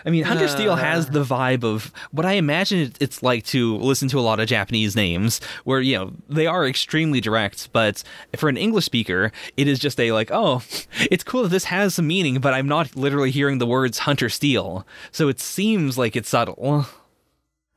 I 0.05 0.11
mean, 0.11 0.25
Hunter 0.25 0.47
uh. 0.47 0.49
Steel 0.49 0.77
has 0.77 1.11
the 1.11 1.25
vibe 1.25 1.65
of 1.65 1.93
what 2.11 2.25
I 2.25 2.33
imagine 2.33 2.93
it's 3.01 3.23
like 3.23 3.45
to 3.47 3.77
listen 3.77 4.09
to 4.09 4.19
a 4.19 4.23
lot 4.23 4.41
of 4.41 4.49
Japanese 4.49 4.97
names, 4.97 5.41
where 5.65 5.81
you 5.81 5.97
know 5.97 6.13
they 6.29 6.47
are 6.47 6.67
extremely 6.67 7.21
direct. 7.21 7.71
But 7.73 8.03
for 8.37 8.49
an 8.49 8.57
English 8.57 8.87
speaker, 8.87 9.33
it 9.57 9.69
is 9.69 9.79
just 9.79 10.01
a 10.01 10.13
like, 10.13 10.31
oh, 10.33 10.63
it's 11.11 11.25
cool 11.25 11.43
that 11.43 11.51
this 11.51 11.65
has 11.65 11.95
some 11.95 12.07
meaning, 12.07 12.41
but 12.41 12.55
I'm 12.55 12.69
not 12.69 12.97
literally 12.97 13.31
hearing 13.31 13.59
the 13.59 13.67
words 13.67 14.01
Hunter 14.01 14.29
Steel, 14.29 14.87
so 15.11 15.29
it 15.29 15.41
seems 15.41 15.99
like 15.99 16.17
it's 16.17 16.29
subtle. 16.29 16.87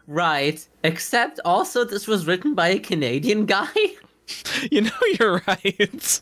Right. 0.05 0.67
Except 0.83 1.39
also, 1.45 1.85
this 1.85 2.07
was 2.07 2.27
written 2.27 2.55
by 2.55 2.69
a 2.69 2.79
Canadian 2.79 3.45
guy. 3.45 3.67
You 4.71 4.81
know, 4.83 4.91
you're 5.19 5.41
right. 5.45 6.19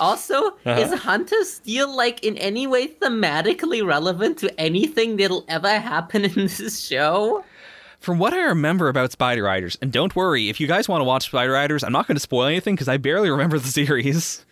Also, 0.00 0.34
Uh-huh. 0.64 0.70
is 0.80 0.92
Hunter 1.00 1.42
Steel 1.44 1.94
like 1.94 2.22
in 2.24 2.36
any 2.38 2.66
way 2.66 2.88
thematically 2.88 3.84
relevant 3.86 4.38
to 4.38 4.60
anything 4.60 5.16
that'll 5.16 5.44
ever 5.48 5.78
happen 5.78 6.24
in 6.24 6.34
this 6.46 6.80
show? 6.86 7.44
From 8.00 8.18
what 8.18 8.32
I 8.34 8.40
remember 8.42 8.88
about 8.88 9.10
Spider 9.12 9.42
Riders, 9.42 9.76
and 9.82 9.90
don't 9.90 10.14
worry, 10.14 10.48
if 10.48 10.60
you 10.60 10.66
guys 10.66 10.88
want 10.88 11.00
to 11.00 11.04
watch 11.04 11.26
Spider 11.26 11.52
Riders, 11.52 11.82
I'm 11.82 11.92
not 11.92 12.06
going 12.06 12.16
to 12.16 12.20
spoil 12.20 12.44
anything 12.46 12.74
because 12.74 12.88
I 12.88 12.98
barely 12.98 13.30
remember 13.30 13.58
the 13.58 13.68
series. 13.82 14.44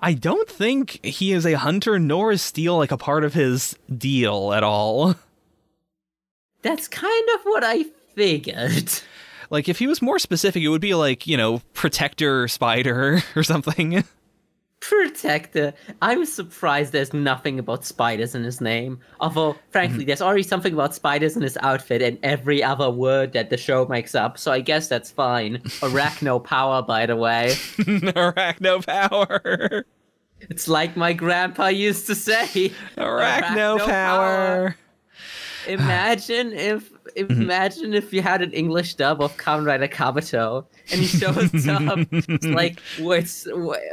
I 0.00 0.12
don't 0.12 0.48
think 0.48 1.02
he 1.04 1.32
is 1.32 1.46
a 1.46 1.54
hunter, 1.54 1.98
nor 1.98 2.32
is 2.32 2.42
Steel 2.42 2.76
like 2.76 2.90
a 2.92 2.98
part 2.98 3.24
of 3.24 3.32
his 3.32 3.76
deal 3.96 4.52
at 4.52 4.62
all. 4.62 5.14
That's 6.62 6.88
kind 6.88 7.28
of 7.36 7.40
what 7.44 7.64
I 7.64 7.84
figured. 8.14 8.90
Like, 9.48 9.68
if 9.68 9.78
he 9.78 9.86
was 9.86 10.02
more 10.02 10.18
specific, 10.18 10.62
it 10.62 10.68
would 10.68 10.80
be 10.82 10.94
like, 10.94 11.26
you 11.26 11.36
know, 11.36 11.62
Protector 11.74 12.46
Spider 12.48 13.22
or 13.36 13.42
something. 13.42 14.04
Protector. 14.90 15.72
I'm 16.02 16.26
surprised 16.26 16.92
there's 16.92 17.12
nothing 17.14 17.60
about 17.60 17.84
spiders 17.84 18.34
in 18.34 18.42
his 18.42 18.60
name. 18.60 18.98
Although, 19.20 19.52
Mm-hmm. 19.52 19.70
frankly, 19.70 20.04
there's 20.04 20.20
already 20.20 20.42
something 20.42 20.72
about 20.74 20.94
spiders 20.96 21.36
in 21.36 21.42
his 21.42 21.56
outfit 21.62 22.02
and 22.02 22.18
every 22.24 22.60
other 22.62 22.90
word 22.90 23.32
that 23.34 23.50
the 23.50 23.56
show 23.56 23.86
makes 23.86 24.14
up, 24.16 24.36
so 24.36 24.50
I 24.50 24.60
guess 24.60 24.88
that's 24.88 25.10
fine. 25.10 25.58
Arachno 25.80 26.42
power, 26.42 26.82
by 26.82 27.06
the 27.06 27.14
way. 27.14 27.52
Arachno 27.78 28.84
power. 28.84 29.84
It's 30.40 30.66
like 30.68 30.96
my 30.96 31.12
grandpa 31.12 31.66
used 31.68 32.06
to 32.08 32.14
say. 32.16 32.72
Arachno 32.96 33.78
power. 33.78 34.76
Imagine 35.68 36.52
if, 36.52 36.90
Mm-hmm. 37.16 37.42
imagine 37.42 37.94
if 37.94 38.12
you 38.12 38.22
had 38.22 38.42
an 38.42 38.52
English 38.52 38.94
dub 38.94 39.20
of 39.20 39.36
Kamen 39.36 39.66
Rider 39.66 39.88
Kabuto, 39.88 40.64
and 40.90 41.00
he 41.00 41.06
shows 41.06 41.68
up 41.68 41.98
like 42.42 42.80
what's 42.98 43.46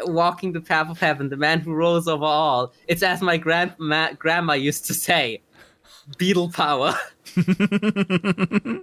walking 0.06 0.54
the 0.54 0.62
path 0.62 0.90
of 0.90 1.00
heaven, 1.00 1.30
the 1.30 1.38
man 1.38 1.60
who 1.60 1.74
rules 1.74 2.08
over 2.08 2.26
all. 2.26 2.74
It's 2.88 3.04
as 3.04 3.22
my 3.22 3.38
grandma 3.38 4.14
grandma 4.14 4.54
used 4.54 4.86
to 4.86 4.94
say, 4.94 5.42
beetle 6.18 6.52
power. 6.52 6.96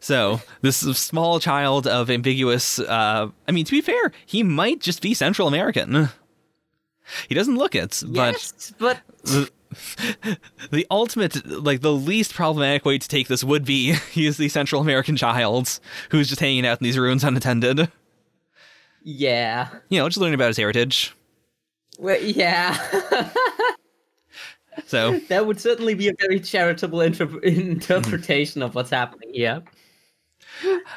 So, 0.00 0.40
this 0.60 0.76
small 0.76 1.40
child 1.40 1.86
of 1.86 2.10
ambiguous, 2.10 2.78
uh, 2.78 3.28
I 3.46 3.52
mean, 3.52 3.64
to 3.64 3.72
be 3.72 3.80
fair, 3.80 4.12
he 4.26 4.42
might 4.42 4.80
just 4.80 5.02
be 5.02 5.14
Central 5.14 5.48
American. 5.48 6.10
He 7.28 7.34
doesn't 7.34 7.56
look 7.56 7.74
it, 7.74 8.02
but 8.06 8.34
yes, 8.34 8.74
but 8.78 9.00
the 10.70 10.86
ultimate, 10.90 11.46
like 11.46 11.80
the 11.80 11.92
least 11.92 12.34
problematic 12.34 12.84
way 12.84 12.98
to 12.98 13.08
take 13.08 13.28
this 13.28 13.44
would 13.44 13.64
be 13.64 13.92
he 14.12 14.26
is 14.26 14.36
the 14.36 14.48
Central 14.48 14.80
American 14.80 15.16
child 15.16 15.78
who's 16.10 16.28
just 16.28 16.40
hanging 16.40 16.66
out 16.66 16.80
in 16.80 16.84
these 16.84 16.98
ruins 16.98 17.24
unattended. 17.24 17.90
yeah, 19.02 19.68
You 19.88 19.98
know, 20.00 20.08
just 20.08 20.18
learning 20.18 20.34
about 20.34 20.48
his 20.48 20.56
heritage. 20.56 21.14
well, 21.98 22.20
yeah. 22.22 22.76
So, 24.86 25.18
that 25.28 25.44
would 25.44 25.60
certainly 25.60 25.94
be 25.94 26.06
a 26.06 26.12
very 26.20 26.38
charitable 26.38 27.00
inter- 27.00 27.40
interpretation 27.40 28.62
of 28.62 28.76
what's 28.76 28.90
happening 28.90 29.30
here. 29.34 29.60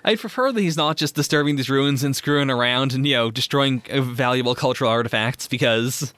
I 0.04 0.15
prefer 0.15 0.52
that 0.52 0.62
he's 0.62 0.78
not 0.78 0.97
just 0.97 1.15
disturbing 1.15 1.56
these 1.56 1.69
ruins 1.69 2.04
and 2.04 2.15
screwing 2.15 2.50
around 2.50 2.93
and, 2.93 3.06
you 3.06 3.15
know, 3.15 3.32
destroying 3.32 3.82
uh, 3.91 4.02
valuable 4.02 4.56
cultural 4.56 4.89
artifacts 4.89 5.47
because 5.47 6.13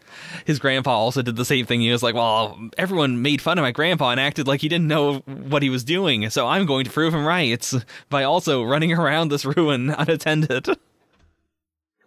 his 0.46 0.60
grandpa 0.60 0.92
also 0.92 1.22
did 1.22 1.36
the 1.36 1.46
same 1.46 1.66
thing. 1.66 1.82
He 1.82 1.92
was 1.92 2.04
like, 2.04 2.16
well, 2.16 2.58
everyone 2.78 3.22
made 3.22 3.42
fun 3.42 3.58
of 3.58 3.64
my 3.64 3.72
grandpa 3.72 4.10
and 4.12 4.20
acted 4.20 4.48
like 4.48 4.62
he 4.62 4.70
didn't 4.70 4.88
know 4.88 5.20
what 5.26 5.64
he 5.64 5.70
was 5.70 5.84
doing, 5.84 6.30
so 6.30 6.48
I'm 6.48 6.66
going 6.66 6.86
to 6.86 6.92
prove 6.92 7.14
him 7.14 7.26
right 7.26 7.74
by 8.10 8.24
also 8.24 8.64
running 8.64 8.94
around 8.94 9.30
this 9.30 9.44
ruin 9.46 9.90
unattended. 9.90 10.68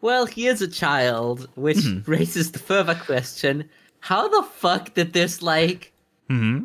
Well, 0.00 0.26
he 0.26 0.46
is 0.46 0.62
a 0.62 0.68
child, 0.68 1.48
which 1.56 1.78
Mm-hmm. 1.78 2.10
raises 2.10 2.52
the 2.52 2.58
further 2.58 2.94
question: 2.94 3.68
How 4.00 4.28
the 4.28 4.46
fuck 4.46 4.94
did 4.94 5.12
this 5.12 5.42
like 5.42 5.92
hmm 6.28 6.64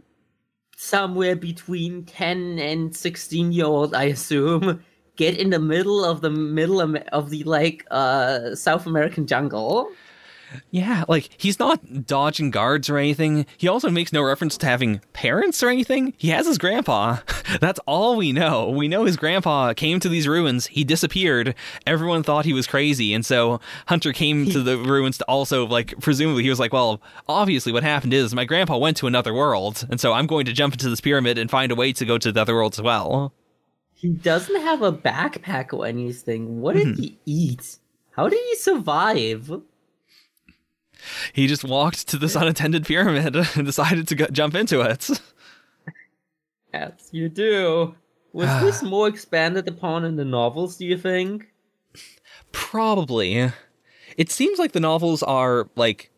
somewhere 0.82 1.36
between 1.36 2.04
ten 2.06 2.58
and 2.60 2.96
sixteen 2.96 3.52
year 3.52 3.66
old, 3.66 3.94
I 3.94 4.06
assume, 4.06 4.84
get 5.16 5.38
in 5.38 5.52
the 5.52 5.60
middle 5.60 6.04
of 6.04 6.22
the 6.22 6.32
middle 6.32 6.82
of 6.82 7.30
the 7.30 7.44
like 7.44 7.86
uh 7.92 8.56
South 8.56 8.86
American 8.88 9.28
jungle? 9.28 9.90
Yeah, 10.70 11.06
like 11.08 11.30
he's 11.38 11.60
not 11.60 12.06
dodging 12.06 12.52
guards 12.52 12.90
or 12.90 12.98
anything. 12.98 13.46
He 13.58 13.68
also 13.68 13.90
makes 13.90 14.12
no 14.12 14.22
reference 14.22 14.58
to 14.58 14.66
having 14.66 15.02
parents 15.14 15.62
or 15.64 15.70
anything. 15.70 16.14
He 16.18 16.30
has 16.30 16.48
his 16.48 16.58
grandpa. 16.58 17.18
That's 17.62 17.80
all 17.86 18.16
we 18.16 18.32
know. 18.32 18.70
We 18.70 18.88
know 18.88 19.06
his 19.06 19.18
grandpa 19.18 19.74
came 19.74 20.00
to 20.00 20.10
these 20.10 20.28
ruins. 20.28 20.68
He 20.68 20.84
disappeared. 20.84 21.56
Everyone 21.86 22.24
thought 22.24 22.46
he 22.46 22.54
was 22.54 22.68
crazy, 22.68 23.14
and 23.14 23.26
so 23.26 23.60
Hunter 23.88 24.14
came 24.14 24.50
to 24.52 24.62
the 24.62 24.78
ruins 24.78 25.18
to 25.20 25.26
also 25.26 25.66
like 25.66 25.94
presumably 26.00 26.44
he 26.44 26.50
was 26.50 26.60
like, 26.60 26.74
well, 26.74 27.02
obviously 27.28 27.72
what 27.72 27.84
happened 27.84 28.14
is 28.14 28.36
my 28.36 28.46
grandpa 28.46 28.78
went 28.78 28.98
to 28.98 29.08
another 29.08 29.34
world, 29.34 29.88
and 29.90 30.00
so 30.00 30.14
I'm 30.14 30.28
going 30.28 30.46
to 30.46 30.54
jump 30.54 30.74
into 30.74 30.90
this 30.90 31.02
pyramid 31.02 31.38
and 31.38 31.50
find 31.50 31.72
a 31.72 31.76
way 31.76 31.94
to 31.94 32.06
go 32.06 32.18
to 32.18 32.32
the 32.32 32.42
other 32.42 32.56
world 32.56 32.74
as 32.74 32.82
well. 32.82 33.34
He 33.94 34.10
doesn't 34.10 34.62
have 34.62 34.82
a 34.82 34.92
backpack 34.92 35.74
or 35.74 35.86
anything. 35.86 36.60
What 36.60 36.76
did 36.76 36.88
mm-hmm. 36.88 37.02
he 37.02 37.20
eat? 37.26 37.78
How 38.16 38.28
did 38.28 38.40
he 38.50 38.56
survive? 38.56 39.62
He 41.34 41.48
just 41.48 41.64
walked 41.64 42.08
to 42.10 42.18
this 42.18 42.36
unattended 42.36 42.86
pyramid 42.86 43.36
and 43.36 43.66
decided 43.66 44.08
to 44.10 44.16
go, 44.16 44.28
jump 44.28 44.56
into 44.56 44.82
it. 44.82 45.10
Yes, 46.74 47.10
you 47.12 47.30
do. 47.30 47.96
Was 48.34 48.50
this 48.62 48.84
more 48.90 49.08
expanded 49.08 49.68
upon 49.68 50.06
in 50.06 50.16
the 50.16 50.26
novels, 50.26 50.78
do 50.78 50.86
you 50.86 50.98
think? 50.98 51.48
Probably. 52.52 53.52
It 54.18 54.32
seems 54.32 54.60
like 54.60 54.72
the 54.72 54.80
novels 54.80 55.24
are 55.24 55.70
like 55.76 56.12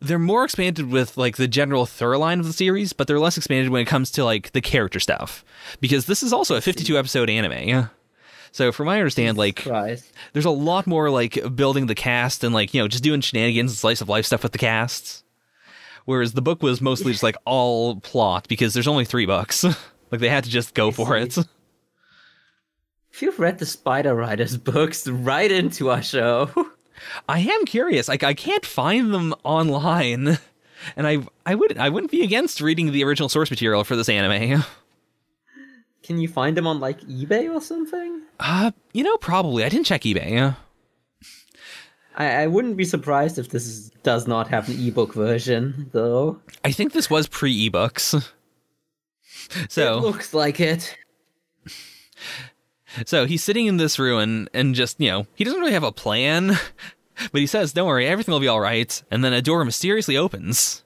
they're 0.00 0.18
more 0.18 0.44
expanded 0.44 0.90
with 0.90 1.16
like 1.16 1.36
the 1.36 1.48
general 1.48 1.84
thorough 1.84 2.18
line 2.18 2.40
of 2.40 2.46
the 2.46 2.52
series, 2.52 2.92
but 2.92 3.06
they're 3.06 3.20
less 3.20 3.36
expanded 3.36 3.70
when 3.70 3.82
it 3.82 3.86
comes 3.86 4.10
to 4.12 4.24
like 4.24 4.52
the 4.52 4.60
character 4.60 4.98
stuff. 5.00 5.44
Because 5.80 6.06
this 6.06 6.22
is 6.22 6.32
also 6.32 6.56
a 6.56 6.60
52 6.60 6.96
episode 6.98 7.28
anime. 7.28 7.90
So 8.52 8.72
from 8.72 8.86
my 8.86 8.96
I 8.96 8.98
understand, 8.98 9.38
like 9.38 9.62
Christ. 9.62 10.12
there's 10.32 10.44
a 10.44 10.50
lot 10.50 10.86
more 10.86 11.10
like 11.10 11.38
building 11.54 11.86
the 11.86 11.94
cast 11.94 12.44
and 12.44 12.52
like, 12.54 12.74
you 12.74 12.80
know, 12.82 12.88
just 12.88 13.04
doing 13.04 13.20
shenanigans 13.20 13.70
and 13.70 13.78
slice 13.78 14.00
of 14.00 14.08
life 14.08 14.26
stuff 14.26 14.42
with 14.42 14.52
the 14.52 14.58
casts. 14.58 15.22
Whereas 16.04 16.32
the 16.32 16.42
book 16.42 16.62
was 16.62 16.80
mostly 16.80 17.12
just 17.12 17.22
like 17.22 17.36
all 17.44 17.96
plot 18.00 18.48
because 18.48 18.74
there's 18.74 18.88
only 18.88 19.04
three 19.04 19.26
books. 19.26 19.64
like 20.10 20.20
they 20.20 20.28
had 20.28 20.44
to 20.44 20.50
just 20.50 20.74
go 20.74 20.90
for 20.90 21.16
it. 21.16 21.36
If 23.12 23.22
you've 23.22 23.38
read 23.38 23.58
the 23.58 23.66
Spider 23.66 24.14
Riders 24.14 24.56
books, 24.56 25.06
right 25.06 25.50
into 25.50 25.90
our 25.90 26.02
show. 26.02 26.50
I 27.28 27.40
am 27.40 27.64
curious. 27.64 28.08
Like 28.08 28.22
I 28.22 28.34
can't 28.34 28.64
find 28.64 29.12
them 29.12 29.34
online, 29.42 30.38
and 30.96 31.06
I 31.06 31.18
I 31.46 31.54
would 31.54 31.78
I 31.78 31.88
wouldn't 31.88 32.10
be 32.10 32.22
against 32.22 32.60
reading 32.60 32.92
the 32.92 33.04
original 33.04 33.28
source 33.28 33.50
material 33.50 33.84
for 33.84 33.96
this 33.96 34.08
anime. 34.08 34.62
Can 36.02 36.18
you 36.18 36.28
find 36.28 36.56
them 36.56 36.66
on 36.66 36.80
like 36.80 37.00
eBay 37.02 37.52
or 37.54 37.60
something? 37.60 38.22
Uh, 38.38 38.70
you 38.92 39.04
know, 39.04 39.16
probably. 39.18 39.64
I 39.64 39.68
didn't 39.68 39.86
check 39.86 40.02
eBay. 40.02 40.56
I, 42.16 42.42
I 42.42 42.46
wouldn't 42.48 42.76
be 42.76 42.84
surprised 42.84 43.38
if 43.38 43.50
this 43.50 43.66
is, 43.66 43.90
does 44.02 44.26
not 44.26 44.48
have 44.48 44.68
an 44.68 44.76
ebook 44.84 45.14
version, 45.14 45.88
though. 45.92 46.40
I 46.64 46.72
think 46.72 46.92
this 46.92 47.08
was 47.10 47.26
pre 47.28 47.68
ebooks. 47.70 48.14
It 49.56 49.72
So 49.72 49.98
looks 49.98 50.32
like 50.32 50.60
it. 50.60 50.96
so 53.04 53.26
he's 53.26 53.42
sitting 53.42 53.66
in 53.66 53.78
this 53.78 53.98
ruin 53.98 54.48
and 54.54 54.74
just 54.76 55.00
you 55.00 55.10
know 55.10 55.26
he 55.34 55.42
doesn't 55.44 55.58
really 55.60 55.72
have 55.72 55.82
a 55.82 55.90
plan, 55.92 56.48
but 57.32 57.40
he 57.40 57.46
says, 57.46 57.72
"Don't 57.72 57.88
worry, 57.88 58.06
everything 58.06 58.32
will 58.32 58.40
be 58.40 58.46
all 58.48 58.60
right." 58.60 59.02
And 59.10 59.24
then 59.24 59.32
a 59.32 59.42
door 59.42 59.64
mysteriously 59.64 60.16
opens. 60.16 60.84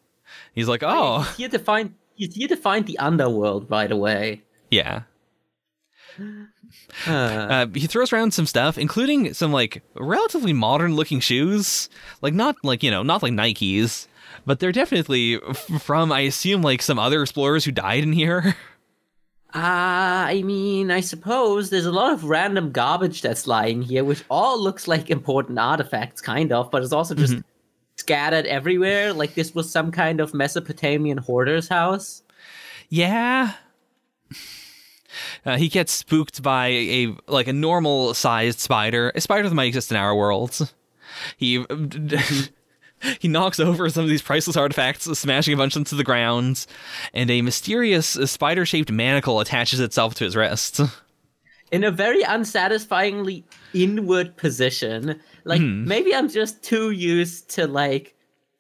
He's 0.55 0.69
like, 0.69 0.83
"Oh, 0.83 1.23
He's 1.23 1.37
here 1.37 1.49
to 1.51 1.59
find. 1.59 1.95
He's 2.15 2.35
here 2.35 2.49
to 2.49 2.57
find 2.57 2.87
the 2.87 2.99
underworld, 2.99 3.69
by 3.69 3.87
the 3.87 3.97
way. 3.97 4.43
Yeah." 4.71 5.03
Uh, 7.07 7.11
Uh, 7.11 7.67
he 7.75 7.87
throws 7.87 8.13
around 8.13 8.33
some 8.33 8.47
stuff, 8.47 8.79
including 8.79 9.35
some 9.35 9.53
like 9.53 9.83
relatively 9.95 10.53
modern 10.53 10.95
looking 10.95 11.21
shoes. 11.21 11.89
Like 12.23 12.35
not 12.35 12.57
like 12.63 12.83
you 12.83 12.91
know 12.91 13.03
not 13.03 13.23
like 13.23 13.33
Nikes, 13.33 14.07
but 14.47 14.61
they're 14.61 14.73
definitely 14.73 15.41
f- 15.43 15.83
from 15.83 16.13
I 16.13 16.21
assume 16.21 16.63
like 16.63 16.83
some 16.83 16.99
other 16.99 17.23
explorers 17.23 17.65
who 17.65 17.73
died 17.73 18.03
in 18.05 18.13
here. 18.13 18.55
Uh, 19.57 20.27
I 20.35 20.43
mean, 20.45 20.91
I 20.91 21.01
suppose 21.01 21.71
there's 21.71 21.87
a 21.87 21.93
lot 21.93 22.13
of 22.13 22.25
random 22.25 22.73
garbage 22.73 23.23
that's 23.23 23.47
lying 23.47 23.83
here, 23.83 24.03
which 24.03 24.25
all 24.29 24.61
looks 24.61 24.89
like 24.89 25.11
important 25.11 25.61
artifacts, 25.61 26.21
kind 26.21 26.51
of, 26.53 26.73
but 26.73 26.83
it's 26.83 26.93
also 26.93 27.15
just 27.15 27.37
scattered 27.97 28.47
everywhere. 28.47 29.13
Like 29.13 29.35
this 29.35 29.55
was 29.55 29.71
some 29.71 29.93
kind 29.93 30.21
of 30.21 30.35
Mesopotamian 30.35 31.19
hoarder's 31.19 31.69
house. 31.69 32.23
yeah. 32.89 33.53
Uh, 35.45 35.57
he 35.57 35.69
gets 35.69 35.93
spooked 35.93 36.43
by 36.43 36.69
a 36.69 37.15
like 37.27 37.49
a 37.49 37.53
normal 37.53 38.15
sized 38.15 38.61
spider, 38.61 39.13
a 39.15 39.21
spider 39.21 39.49
that 39.49 39.55
might 39.55 39.65
exist 39.65 39.91
in 39.91 39.97
our 39.97 40.15
worlds. 40.15 40.75
He 41.37 41.65
he 43.21 43.29
knocks 43.29 43.61
over 43.61 43.89
some 43.91 44.05
of 44.05 44.11
these 44.11 44.23
priceless 44.23 44.57
artifacts, 44.57 45.05
smashing 45.19 45.55
a 45.55 45.57
bunch 45.57 45.77
into 45.77 45.95
the 45.95 46.05
ground, 46.05 46.67
and 47.13 47.31
a 47.31 47.43
mysterious 47.43 48.09
spider 48.09 48.67
shaped 48.67 48.91
manacle 48.91 49.41
attaches 49.41 49.81
itself 49.81 50.15
to 50.17 50.25
his 50.25 50.37
wrist. 50.37 50.81
in 51.73 51.85
a 51.85 51.91
very 51.91 52.23
unsatisfyingly 52.23 53.45
inward 53.73 54.37
position. 54.37 55.21
Like 55.45 55.61
maybe 55.61 56.15
I'm 56.15 56.29
just 56.29 56.63
too 56.63 56.91
used 56.91 57.51
to 57.51 57.67
like 57.67 58.15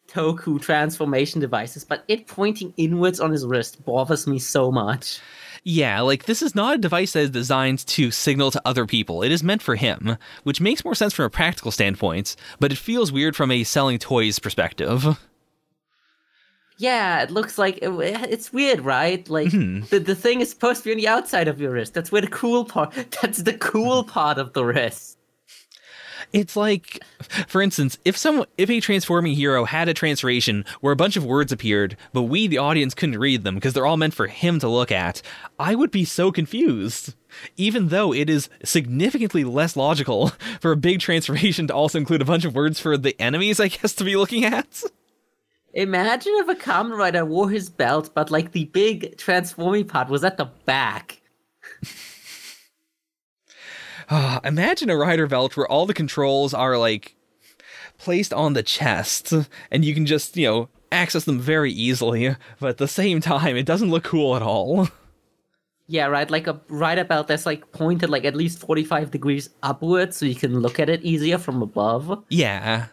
Toku 0.09 0.61
transformation 0.61 1.41
devices, 1.41 1.85
but 1.85 2.05
it 2.09 2.27
pointing 2.27 2.73
inwards 2.77 3.21
on 3.21 3.31
his 3.31 3.47
wrist 3.47 3.85
bothers 3.85 4.27
me 4.27 4.39
so 4.39 4.71
much. 4.71 5.21
Yeah, 5.67 6.03
like 6.03 6.25
this 6.25 6.43
is 6.43 6.55
not 6.55 6.75
a 6.75 6.79
device 6.79 7.15
that 7.15 7.21
is 7.21 7.31
designed 7.31 7.87
to 7.87 8.11
signal 8.11 8.51
to 8.51 8.61
other 8.67 8.85
people. 8.85 9.23
It 9.23 9.33
is 9.33 9.43
meant 9.43 9.63
for 9.63 9.77
him, 9.77 10.19
which 10.43 10.61
makes 10.61 10.85
more 10.85 10.95
sense 10.95 11.15
from 11.15 11.25
a 11.25 11.31
practical 11.31 11.71
standpoint, 11.71 12.37
but 12.61 12.71
it 12.71 12.77
feels 12.77 13.11
weird 13.11 13.35
from 13.35 13.51
a 13.51 13.65
selling 13.65 13.99
toys 13.99 14.39
perspective. 14.39 15.19
Yeah, 16.77 17.23
it 17.23 17.31
looks 17.31 17.57
like 17.57 17.79
it, 17.79 17.89
it's 17.89 18.53
weird, 18.53 18.83
right? 18.83 19.27
Like 19.29 19.49
mm-hmm. 19.49 19.87
the 19.89 20.01
the 20.01 20.15
thing 20.15 20.43
is 20.43 20.51
supposed 20.51 20.83
to 20.83 20.89
be 20.89 20.93
on 20.93 20.99
the 20.99 21.09
outside 21.09 21.49
of 21.49 21.59
your 21.59 21.73
wrist. 21.73 21.95
That's 21.95 22.13
where 22.13 22.21
the 22.21 22.29
cool 22.29 22.67
part. 22.67 22.93
That's 23.23 23.39
the 23.39 23.55
cool 23.55 24.05
part 24.05 24.37
of 24.37 24.53
the 24.53 24.65
wrist. 24.65 25.17
It's 26.35 26.57
like, 26.57 26.99
for 27.47 27.63
instance, 27.63 27.97
if 28.05 28.17
some 28.17 28.45
if 28.59 28.69
a 28.69 28.81
transforming 28.81 29.37
hero 29.37 29.65
had 29.65 29.89
a 29.89 29.95
transformation 29.95 30.65
where 30.81 30.93
a 30.93 30.97
bunch 30.97 31.17
of 31.17 31.25
words 31.25 31.53
appeared, 31.53 31.97
but 32.13 32.23
we 32.23 32.49
the 32.49 32.59
audience 32.59 32.93
couldn't 32.93 33.21
read 33.21 33.45
them 33.45 33.55
because 33.55 33.73
they're 33.73 33.87
all 33.87 33.97
meant 33.97 34.15
for 34.15 34.27
him 34.27 34.59
to 34.59 34.69
look 34.69 34.91
at, 34.91 35.23
I 35.61 35.77
would 35.77 35.93
be 35.93 36.05
so 36.05 36.33
confused. 36.33 37.15
Even 37.57 37.89
though 37.89 38.13
it 38.13 38.29
is 38.29 38.49
significantly 38.65 39.45
less 39.45 39.77
logical 39.77 40.29
for 40.61 40.73
a 40.73 40.77
big 40.77 40.99
transformation 40.99 41.69
to 41.69 41.75
also 41.75 41.99
include 41.99 42.23
a 42.23 42.25
bunch 42.25 42.45
of 42.45 42.57
words 42.57 42.81
for 42.81 42.97
the 42.99 43.15
enemies, 43.21 43.61
I 43.61 43.69
guess, 43.69 43.95
to 43.95 44.05
be 44.05 44.17
looking 44.17 44.45
at. 44.45 44.83
Imagine 45.73 46.33
if 46.39 46.49
a 46.49 46.57
Kamen 46.57 46.97
Rider 46.97 47.25
wore 47.25 47.49
his 47.49 47.71
belt, 47.71 48.11
but 48.13 48.33
like 48.33 48.51
the 48.51 48.65
big 48.65 49.17
transforming 49.19 49.87
part 49.87 50.09
was 50.09 50.25
at 50.25 50.37
the 50.37 50.47
back. 50.65 51.21
Ah, 54.11 54.41
imagine 54.45 54.91
a 54.91 54.97
rider 54.97 55.27
belt 55.27 55.57
where 55.57 55.67
all 55.67 55.87
the 55.87 55.95
controls 55.95 56.53
are 56.55 56.77
like 56.77 57.15
placed 57.99 58.33
on 58.33 58.53
the 58.53 58.63
chest 58.63 59.33
and 59.71 59.85
you 59.85 59.95
can 59.95 60.05
just, 60.07 60.37
you 60.37 60.47
know, 60.47 60.69
access 60.93 61.25
them 61.25 61.41
very 61.41 61.73
easily, 61.73 62.37
but 62.61 62.69
at 62.71 62.79
the 62.79 62.89
same 62.89 63.21
time, 63.21 63.57
it 63.57 63.67
doesn't 63.67 63.91
look 63.91 64.05
cool 64.05 64.37
at 64.37 64.43
all. 64.43 64.89
Yeah, 65.87 66.07
right. 66.07 66.31
Like 66.31 66.47
a 66.47 66.61
rider 66.69 67.05
belt 67.05 67.29
that's 67.29 67.45
like 67.47 67.71
pointed 67.73 68.09
like 68.11 68.25
at 68.25 68.35
least 68.35 68.59
forty 68.59 68.85
five 68.85 69.11
degrees 69.11 69.51
upwards, 69.63 70.17
so 70.17 70.25
you 70.27 70.35
can 70.35 70.61
look 70.61 70.79
at 70.81 70.89
it 70.89 71.03
easier 71.03 71.37
from 71.39 71.61
above. 71.63 72.25
yeah, 72.31 72.87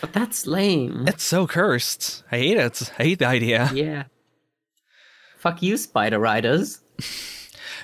But 0.00 0.12
that's 0.12 0.46
lame. 0.46 1.04
it's 1.08 1.24
so 1.24 1.46
cursed. 1.46 2.22
I 2.30 2.38
hate 2.38 2.56
it. 2.56 2.92
I 2.98 3.02
hate 3.02 3.18
the 3.18 3.26
idea. 3.26 3.70
Yeah. 3.74 4.04
Fuck 5.38 5.60
you, 5.62 5.76
Spider 5.76 6.20
Riders. 6.20 6.80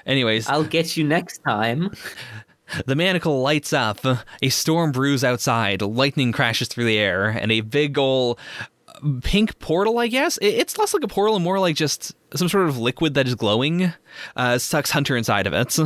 Anyways, 0.09 0.49
I'll 0.49 0.65
get 0.65 0.97
you 0.97 1.05
next 1.05 1.45
time. 1.47 1.91
the 2.87 2.97
manacle 2.97 3.41
lights 3.43 3.73
up, 3.73 4.01
a 4.43 4.49
storm 4.49 4.91
brews 4.91 5.23
outside, 5.23 5.83
lightning 5.83 6.33
crashes 6.33 6.69
through 6.69 6.85
the 6.87 6.99
air, 6.99 7.29
and 7.29 7.53
a 7.53 7.61
big 7.61 7.99
ol' 7.99 8.39
pink 9.23 9.59
portal, 9.59 9.99
I 9.99 10.09
guess? 10.09 10.39
It's 10.43 10.79
less 10.79 10.95
like 10.95 11.05
a 11.05 11.09
portal 11.09 11.37
and 11.37 11.45
more 11.45 11.61
like 11.61 11.77
just 11.77 12.15
some 12.35 12.49
sort 12.49 12.69
of 12.69 12.79
liquid 12.79 13.15
that 13.15 13.29
is 13.29 13.35
glowing, 13.35 13.93
uh, 14.35 14.59
sucks 14.59 14.91
Hunter 14.91 15.17
inside 15.17 15.47
of 15.47 15.53
it. 15.53 15.79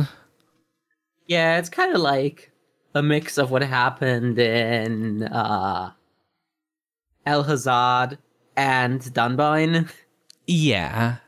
Yeah, 1.27 1.57
it's 1.57 1.69
kind 1.69 1.93
of 1.93 2.01
like 2.01 2.51
a 2.95 3.03
mix 3.03 3.37
of 3.37 3.51
what 3.51 3.61
happened 3.61 4.39
in 4.39 5.23
uh, 5.23 5.91
El 7.25 7.43
Hazard 7.43 8.17
and 8.55 9.01
Dunbine. 9.01 9.89
Yeah. 10.45 11.19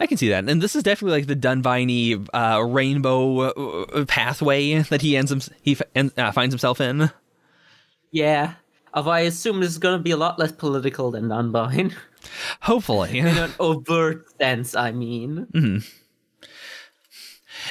I 0.00 0.06
can 0.06 0.16
see 0.16 0.28
that. 0.30 0.48
And 0.48 0.60
this 0.62 0.74
is 0.74 0.82
definitely 0.82 1.18
like 1.18 1.26
the 1.26 1.36
Dunbiny 1.36 2.28
uh, 2.32 2.62
rainbow 2.62 3.40
uh, 3.40 4.04
pathway 4.06 4.78
that 4.82 5.02
he 5.02 5.16
ends 5.16 5.30
him, 5.30 5.40
he 5.62 5.76
uh, 6.16 6.32
finds 6.32 6.52
himself 6.52 6.80
in. 6.80 7.10
Yeah. 8.10 8.54
Of 8.94 9.08
I 9.08 9.20
assume 9.20 9.60
this 9.60 9.70
is 9.70 9.78
going 9.78 9.98
to 9.98 10.02
be 10.02 10.10
a 10.10 10.16
lot 10.16 10.38
less 10.38 10.52
political 10.52 11.10
than 11.10 11.28
Dunbine. 11.28 11.94
Hopefully. 12.60 13.18
In 13.20 13.26
an 13.26 13.52
overt 13.58 14.26
sense, 14.38 14.74
I 14.74 14.92
mean. 14.92 15.46
hmm 15.52 15.78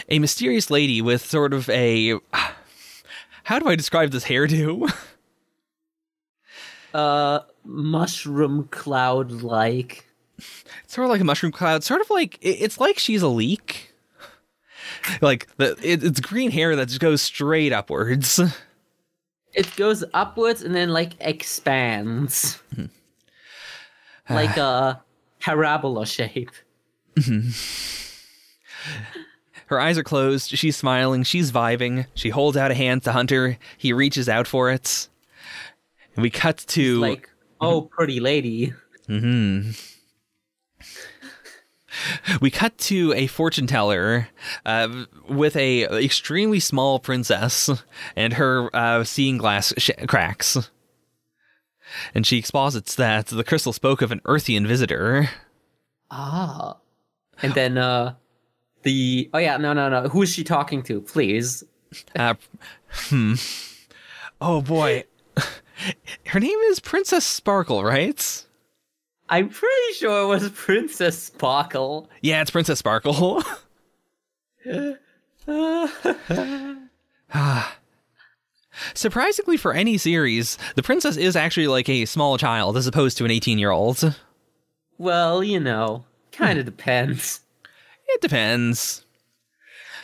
a 0.10 0.19
mysterious 0.19 0.69
lady 0.69 1.02
with 1.02 1.26
sort 1.26 1.54
of 1.54 1.69
a 1.69 2.19
how 3.43 3.60
do 3.60 3.67
I 3.67 3.76
describe 3.76 4.12
this 4.12 4.26
hairdo? 4.26 4.91
uh 6.93 7.39
mushroom 7.63 8.67
cloud 8.71 9.32
like. 9.32 10.06
Sort 10.91 11.06
of 11.06 11.10
like 11.10 11.21
a 11.21 11.23
mushroom 11.23 11.51
cloud, 11.51 11.84
sort 11.84 12.01
of 12.01 12.10
like 12.10 12.38
it's 12.41 12.80
like 12.80 12.99
she's 12.99 13.21
a 13.21 13.27
leak. 13.27 13.93
Like 15.21 15.47
the 15.58 15.77
it, 15.82 16.04
it's 16.04 16.19
green 16.19 16.51
hair 16.51 16.75
that 16.75 16.89
just 16.89 16.99
goes 16.99 17.21
straight 17.21 17.71
upwards. 17.71 18.39
It 19.54 19.75
goes 19.75 20.04
upwards 20.13 20.62
and 20.62 20.75
then 20.75 20.89
like 20.89 21.13
expands. 21.19 22.62
like 24.30 24.56
a 24.58 25.01
parabola 25.39 26.06
shape. 26.06 26.51
Her 29.65 29.80
eyes 29.80 29.97
are 29.97 30.04
closed. 30.04 30.51
She's 30.51 30.75
smiling. 30.77 31.23
She's 31.23 31.51
vibing. 31.51 32.06
She 32.13 32.30
holds 32.30 32.58
out 32.58 32.71
a 32.71 32.75
hand 32.75 33.04
to 33.04 33.12
Hunter. 33.12 33.58
He 33.77 33.93
reaches 33.93 34.30
out 34.30 34.47
for 34.47 34.69
it. 34.71 35.08
And 36.15 36.23
we 36.23 36.30
cut 36.30 36.58
to 36.69 36.99
Like, 36.99 37.30
oh 37.60 37.82
pretty 37.82 38.19
lady. 38.19 38.73
Mm-hmm. 39.08 39.71
We 42.41 42.49
cut 42.51 42.77
to 42.80 43.13
a 43.13 43.27
fortune 43.27 43.67
teller 43.67 44.30
uh, 44.65 45.06
with 45.27 45.56
a 45.56 45.84
extremely 46.04 46.60
small 46.60 46.99
princess 46.99 47.69
and 48.15 48.34
her 48.34 48.69
uh, 48.75 49.04
seeing 49.04 49.38
glass 49.38 49.73
sh- 49.77 49.91
cracks. 50.08 50.69
And 52.13 52.25
she 52.25 52.38
exposits 52.38 52.95
that 52.95 53.27
the 53.27 53.43
crystal 53.43 53.73
spoke 53.73 54.01
of 54.01 54.12
an 54.12 54.21
Earthian 54.21 54.65
visitor. 54.65 55.30
Ah. 56.10 56.77
And 57.41 57.54
then 57.54 57.77
uh 57.77 58.15
the 58.84 59.30
oh 59.34 59.38
yeah, 59.38 59.58
no 59.58 59.73
no 59.73 59.89
no. 59.89 60.08
Who 60.10 60.21
is 60.21 60.30
she 60.30 60.43
talking 60.43 60.84
to, 60.84 61.01
please? 61.01 61.63
Uh, 62.15 62.36
hmm. 62.89 63.34
Oh 64.39 64.62
boy. 64.62 65.04
Her 66.27 66.39
name 66.39 66.58
is 66.69 66.80
Princess 66.80 67.25
Sparkle, 67.25 67.84
right? 67.84 68.45
I'm 69.32 69.48
pretty 69.48 69.94
sure 69.94 70.24
it 70.24 70.28
was 70.28 70.50
Princess 70.50 71.17
Sparkle. 71.17 72.10
Yeah, 72.22 72.41
it's 72.41 72.52
Princess 72.52 72.80
Sparkle. 72.80 73.41
Surprisingly, 78.94 79.56
for 79.56 79.74
any 79.74 79.98
series, 79.98 80.58
the 80.76 80.84
princess 80.84 81.15
is 81.15 81.38
actually 81.38 81.67
like 81.67 81.88
a 81.88 82.04
small 82.04 82.38
child 82.38 82.76
as 82.76 82.88
opposed 82.88 83.17
to 83.20 83.26
an 83.26 83.32
18 83.32 83.58
year 83.58 83.72
old. 83.72 84.20
Well, 84.98 85.41
you 85.41 85.62
know, 85.62 86.04
kind 86.34 86.60
of 86.60 86.65
hmm. 86.65 86.72
depends. 86.72 87.39
It 88.10 88.20
depends. 88.20 89.06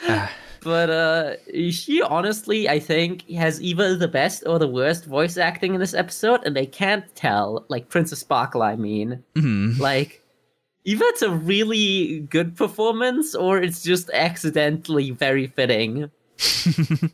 Uh, 0.07 0.27
But 0.67 0.89
uh 0.89 1.71
she 1.71 2.01
honestly, 2.01 2.67
I 2.67 2.79
think, 2.79 3.29
has 3.29 3.61
either 3.61 3.95
the 3.95 4.09
best 4.09 4.43
or 4.45 4.59
the 4.59 4.67
worst 4.67 5.05
voice 5.05 5.37
acting 5.37 5.73
in 5.73 5.79
this 5.79 5.93
episode, 5.93 6.41
and 6.45 6.55
they 6.55 6.65
can't 6.65 7.05
tell. 7.15 7.65
Like 7.69 7.87
Princess 7.87 8.19
Sparkle, 8.19 8.61
I 8.61 8.75
mean. 8.75 9.23
Like 9.79 10.21
either 10.83 11.05
it's 11.05 11.21
a 11.21 11.31
really 11.31 12.19
good 12.29 12.57
performance 12.57 13.33
or 13.33 13.61
it's 13.61 13.81
just 13.81 14.09
accidentally 14.11 15.11
very 15.11 15.47
fitting. 15.47 16.11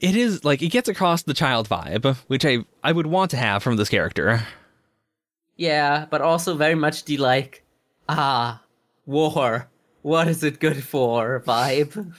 It 0.00 0.16
is 0.16 0.44
like 0.44 0.62
it 0.62 0.70
gets 0.70 0.88
across 0.88 1.22
the 1.22 1.34
child 1.34 1.68
vibe, 1.68 2.16
which 2.26 2.46
I 2.46 2.64
I 2.82 2.90
would 2.92 3.06
want 3.06 3.30
to 3.32 3.36
have 3.36 3.62
from 3.62 3.76
this 3.76 3.90
character. 3.90 4.46
Yeah, 5.56 6.06
but 6.10 6.22
also 6.22 6.56
very 6.56 6.74
much 6.74 7.04
the 7.04 7.18
like, 7.18 7.62
ah, 8.08 8.62
war. 9.04 9.68
What 10.02 10.28
is 10.28 10.42
it 10.42 10.60
good 10.60 10.82
for 10.82 11.40
vibe? 11.40 12.12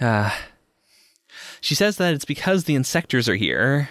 She 1.62 1.74
says 1.74 1.96
that 1.98 2.14
it's 2.14 2.24
because 2.24 2.64
the 2.64 2.74
insectors 2.74 3.28
are 3.28 3.34
here. 3.34 3.88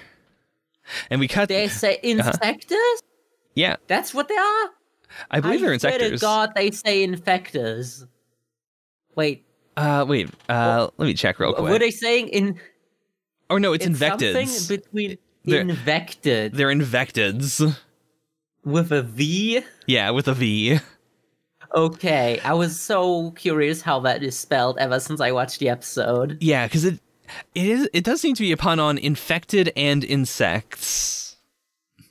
And 1.12 1.20
we 1.20 1.28
cut 1.28 1.50
They 1.50 1.68
say 1.68 2.00
insectors? 2.04 2.98
Yeah, 3.56 3.76
That's 3.88 4.14
what 4.14 4.28
they 4.28 4.36
are? 4.38 4.70
I 5.30 5.40
believe 5.40 5.62
they're 5.62 5.74
I 5.74 5.78
to 5.78 5.88
insectors. 5.88 6.22
God, 6.22 6.52
they 6.56 6.72
say 6.72 7.06
infectors. 7.06 8.08
Wait, 9.16 9.46
Uh 9.78 10.06
wait, 10.08 10.30
uh 10.48 10.88
let 10.98 11.06
me 11.06 11.14
check 11.14 11.40
real 11.40 11.54
quick. 11.54 11.70
were 11.70 11.80
they 11.80 11.92
saying 11.92 12.30
in 12.30 12.60
oh 13.50 13.58
no, 13.58 13.74
it's, 13.74 13.86
it's 13.86 14.00
invectids. 14.00 14.48
something 14.48 14.78
between 14.78 15.18
They're- 15.46 15.62
invected 15.62 16.54
They're 16.54 16.70
invectids. 16.74 17.76
With 18.64 18.92
a 18.92 19.02
V? 19.02 19.62
Yeah, 19.88 20.10
with 20.12 20.28
a 20.28 20.34
V. 20.34 20.80
Okay, 21.76 22.40
I 22.44 22.54
was 22.54 22.80
so 22.80 23.32
curious 23.32 23.82
how 23.82 24.00
that 24.02 24.24
is 24.24 24.38
spelled 24.38 24.78
ever 24.80 25.00
since 25.00 25.22
I 25.22 25.32
watched 25.32 25.60
the 25.60 25.70
episode. 25.70 26.38
Yeah, 26.42 26.66
because 26.66 26.84
it 26.84 27.00
it 27.54 27.68
is 27.68 27.90
it 27.94 28.04
does 28.04 28.22
seem 28.22 28.34
to 28.36 28.42
be 28.42 28.52
a 28.52 28.58
pun 28.58 28.80
on 28.80 28.98
infected 28.98 29.72
and 29.76 30.04
insects. 30.04 31.36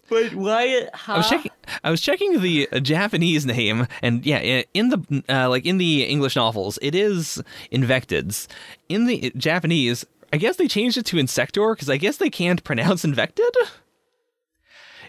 But 0.08 0.34
why? 0.34 0.88
Huh? 0.94 1.14
I 1.14 1.16
was 1.18 1.28
checking. 1.28 1.50
I 1.84 1.90
was 1.90 2.00
checking 2.00 2.40
the 2.40 2.68
uh, 2.70 2.78
Japanese 2.80 3.44
name, 3.44 3.88
and 4.00 4.24
yeah, 4.24 4.62
in 4.74 4.90
the 4.90 5.24
uh, 5.28 5.48
like 5.48 5.66
in 5.66 5.78
the 5.78 6.04
English 6.04 6.36
novels, 6.36 6.78
it 6.80 6.94
is 6.94 7.42
invectids. 7.72 8.46
In 8.88 9.06
the 9.06 9.32
Japanese, 9.36 10.06
I 10.32 10.36
guess 10.36 10.56
they 10.56 10.68
changed 10.68 10.96
it 10.96 11.04
to 11.06 11.18
insector 11.18 11.74
because 11.74 11.90
I 11.90 11.96
guess 11.96 12.18
they 12.18 12.30
can't 12.30 12.62
pronounce 12.70 13.04
infected. 13.04 13.44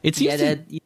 It 0.01 0.15
seems 0.15 0.31
Yeah, 0.31 0.55
to, 0.55 0.61
that. 0.61 0.81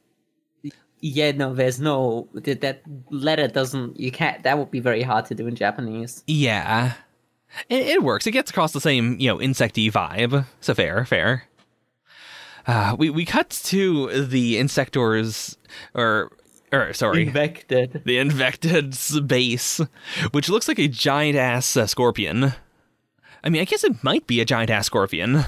Yeah, 1.06 1.32
no, 1.32 1.54
there's 1.54 1.82
no 1.82 2.30
that, 2.34 2.62
that 2.62 2.82
letter 3.10 3.50
doesn't. 3.50 4.00
You 4.00 4.10
can't. 4.10 4.42
That 4.44 4.58
would 4.58 4.72
be 4.72 4.80
very 4.80 5.02
hard 5.04 5.26
to 5.26 5.36
do 5.36 5.48
in 5.48 5.56
Japanese. 5.56 6.24
yeah, 6.28 6.94
it, 7.68 7.88
it 7.88 8.04
works. 8.04 8.26
It 8.26 8.32
gets 8.32 8.50
across 8.50 8.72
the 8.72 8.80
same 8.80 9.20
you 9.20 9.28
know 9.28 9.38
insecty 9.38 9.92
vibe. 9.92 10.46
So 10.62 10.74
fair, 10.74 11.04
fair. 11.04 11.44
Uh, 12.66 12.96
we 12.98 13.10
we 13.10 13.26
cut 13.26 13.50
to 13.66 14.26
the 14.26 14.56
insectors, 14.56 15.58
or 15.94 16.32
or 16.72 16.94
sorry, 16.94 17.24
Infected. 17.28 18.02
the 18.06 18.18
Invectid's 18.18 19.20
base, 19.20 19.82
which 20.32 20.48
looks 20.48 20.70
like 20.70 20.80
a 20.80 20.88
giant 20.88 21.38
ass 21.38 21.76
uh, 21.76 21.86
scorpion. 21.86 22.54
I 23.44 23.50
mean, 23.50 23.62
I 23.62 23.66
guess 23.66 23.84
it 23.84 24.02
might 24.06 24.26
be 24.26 24.40
a 24.40 24.46
giant 24.46 24.70
ass 24.70 24.86
scorpion. 24.86 25.44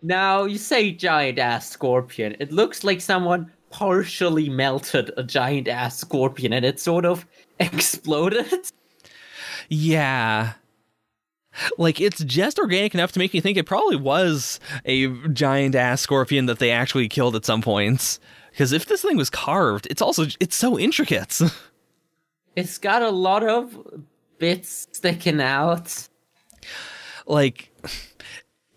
Now 0.00 0.44
you 0.44 0.56
say 0.56 0.92
giant 0.92 1.38
ass 1.38 1.68
scorpion. 1.68 2.36
It 2.40 2.50
looks 2.50 2.82
like 2.84 3.02
someone 3.02 3.52
partially 3.72 4.48
melted 4.48 5.10
a 5.16 5.24
giant 5.24 5.66
ass 5.66 5.98
scorpion 5.98 6.52
and 6.52 6.64
it 6.64 6.78
sort 6.78 7.04
of 7.04 7.26
exploded. 7.58 8.70
Yeah. 9.68 10.52
Like, 11.76 12.00
it's 12.00 12.22
just 12.24 12.58
organic 12.58 12.94
enough 12.94 13.12
to 13.12 13.18
make 13.18 13.34
me 13.34 13.40
think 13.40 13.58
it 13.58 13.66
probably 13.66 13.96
was 13.96 14.60
a 14.84 15.08
giant 15.28 15.74
ass 15.74 16.00
scorpion 16.00 16.46
that 16.46 16.58
they 16.58 16.70
actually 16.70 17.08
killed 17.08 17.36
at 17.36 17.44
some 17.44 17.60
points. 17.62 18.20
Because 18.50 18.72
if 18.72 18.86
this 18.86 19.02
thing 19.02 19.16
was 19.16 19.30
carved, 19.30 19.86
it's 19.90 20.02
also, 20.02 20.26
it's 20.40 20.56
so 20.56 20.78
intricate. 20.78 21.40
It's 22.54 22.76
got 22.76 23.00
a 23.00 23.08
lot 23.08 23.42
of 23.42 23.78
bits 24.36 24.86
sticking 24.92 25.40
out. 25.40 26.06
like, 27.26 27.71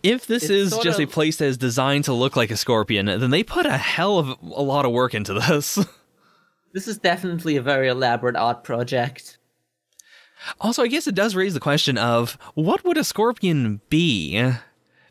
if 0.05 0.27
this 0.27 0.49
is 0.49 0.77
just 0.79 0.99
a 0.99 1.07
place 1.07 1.37
that 1.37 1.45
is 1.45 1.57
designed 1.57 2.05
to 2.05 2.13
look 2.13 2.35
like 2.35 2.51
a 2.51 2.57
scorpion, 2.57 3.05
then 3.05 3.29
they 3.31 3.43
put 3.43 3.65
a 3.65 3.77
hell 3.77 4.19
of 4.19 4.29
a 4.41 4.61
lot 4.61 4.85
of 4.85 4.91
work 4.91 5.13
into 5.13 5.33
this. 5.33 5.79
This 6.73 6.89
is 6.89 6.97
definitely 6.97 7.55
a 7.55 7.61
very 7.61 7.87
elaborate 7.87 8.35
art 8.35 8.65
project. 8.65 9.37
Also, 10.59 10.83
I 10.83 10.87
guess 10.87 11.07
it 11.07 11.15
does 11.15 11.33
raise 11.33 11.53
the 11.53 11.61
question 11.61 11.97
of 11.97 12.37
what 12.53 12.83
would 12.83 12.97
a 12.97 13.05
scorpion 13.05 13.79
be? 13.87 14.51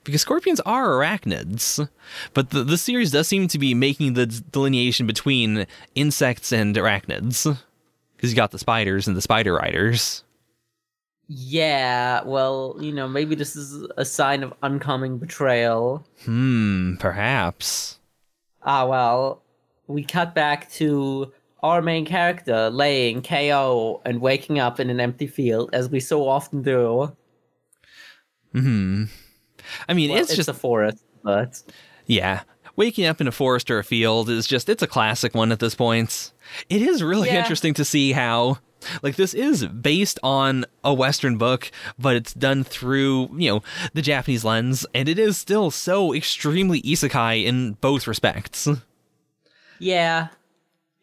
Because 0.05 0.21
scorpions 0.21 0.61
are 0.61 0.89
arachnids, 0.89 1.89
but 2.35 2.51
the, 2.51 2.65
the 2.65 2.77
series 2.77 3.13
does 3.13 3.29
seem 3.29 3.49
to 3.49 3.59
be 3.59 3.73
making 3.73 4.13
the 4.13 4.27
delineation 4.27 5.07
between 5.07 5.67
insects 5.95 6.53
and 6.53 6.77
arachnids. 6.77 7.59
Because 8.15 8.31
you 8.31 8.37
got 8.37 8.51
the 8.51 8.59
spiders 8.59 9.09
and 9.09 9.17
the 9.17 9.23
spider 9.23 9.55
riders. 9.55 10.24
Yeah, 11.29 12.23
well, 12.25 12.77
you 12.81 12.93
know, 12.93 13.09
maybe 13.09 13.35
this 13.35 13.57
is 13.57 13.87
a 13.97 14.05
sign 14.05 14.43
of 14.43 14.53
oncoming 14.63 15.19
betrayal. 15.19 16.07
Hmm, 16.25 16.97
perhaps. 16.97 17.99
Ah, 18.63 18.87
well, 18.87 19.43
we 19.87 20.05
cut 20.05 20.35
back 20.35 20.71
to 20.73 21.33
our 21.63 21.81
main 21.81 22.05
character 22.05 22.69
laying 22.69 23.23
KO 23.23 24.03
and 24.05 24.21
waking 24.21 24.59
up 24.59 24.79
in 24.81 24.91
an 24.91 25.01
empty 25.01 25.27
field, 25.27 25.71
as 25.73 25.89
we 25.89 25.99
so 25.99 26.29
often 26.29 26.61
do. 26.63 27.11
Hmm. 28.53 29.05
I 29.89 29.95
mean, 29.95 30.11
Well, 30.11 30.21
it's 30.21 30.37
just 30.37 30.49
a 30.49 30.55
forest, 30.55 31.03
but 31.23 31.63
yeah. 32.07 32.43
Waking 32.77 33.07
up 33.07 33.21
in 33.21 33.29
a 33.29 33.33
forest 33.33 33.71
or 33.71 33.79
a 33.79 33.85
field 33.85 34.29
is 34.29 34.47
just 34.47 34.69
it's 34.69 34.83
a 34.83 34.87
classic 34.87 35.35
one 35.35 35.53
at 35.53 35.59
this 35.61 35.75
point. 35.75 36.33
It 36.69 36.83
is 36.83 37.03
really 37.03 37.29
Yeah. 37.29 37.39
interesting 37.39 37.73
to 37.75 37.85
see 37.85 38.13
how 38.13 38.59
like 39.03 39.17
this 39.17 39.35
is 39.35 39.67
based 39.67 40.19
on 40.23 40.65
a 40.83 40.93
western 40.93 41.39
book, 41.39 41.71
but 41.99 42.17
it's 42.17 42.35
done 42.35 42.65
through, 42.65 43.31
you 43.37 43.51
know, 43.51 43.63
the 43.93 44.03
Japanese 44.03 44.45
lens 44.45 44.87
and 44.95 45.09
it 45.09 45.19
is 45.19 45.39
still 45.39 45.71
so 45.71 46.15
extremely 46.15 46.81
isekai 46.83 47.45
in 47.45 47.73
both 47.75 48.07
respects. 48.07 48.69
yeah, 49.79 50.29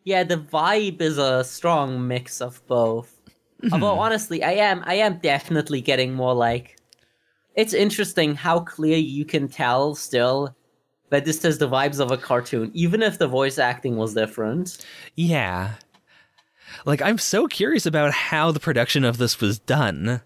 yeah, 0.04 0.24
the 0.24 0.38
vibe 0.38 1.02
is 1.02 1.18
a 1.18 1.44
strong 1.44 2.08
mix 2.08 2.42
of 2.42 2.66
both. 2.68 3.22
Mm-hmm. 3.62 3.74
Although 3.74 4.00
honestly, 4.00 4.44
I 4.44 4.54
am 4.54 4.82
I 4.86 4.96
am 4.96 5.20
definitely 5.20 5.82
getting 5.82 6.14
more 6.14 6.34
like 6.34 6.78
it's 7.56 7.74
interesting 7.74 8.36
how 8.36 8.62
clear 8.62 8.98
you 8.98 9.26
can 9.26 9.48
tell 9.48 9.94
still 9.94 10.56
that 11.10 11.26
this 11.26 11.44
has 11.44 11.58
the 11.58 11.70
vibes 11.70 12.00
of 12.00 12.12
a 12.12 12.18
cartoon, 12.18 12.72
even 12.74 13.04
if 13.04 13.20
the 13.20 13.28
voice 13.28 13.60
acting 13.60 13.98
was 13.98 14.14
different. 14.14 14.84
Yeah. 15.16 15.74
Like, 16.86 17.02
I'm 17.02 17.18
so 17.18 17.48
curious 17.48 17.86
about 17.86 18.12
how 18.12 18.52
the 18.52 18.60
production 18.60 19.04
of 19.04 19.18
this 19.18 19.40
was 19.40 19.60
done. 19.60 20.22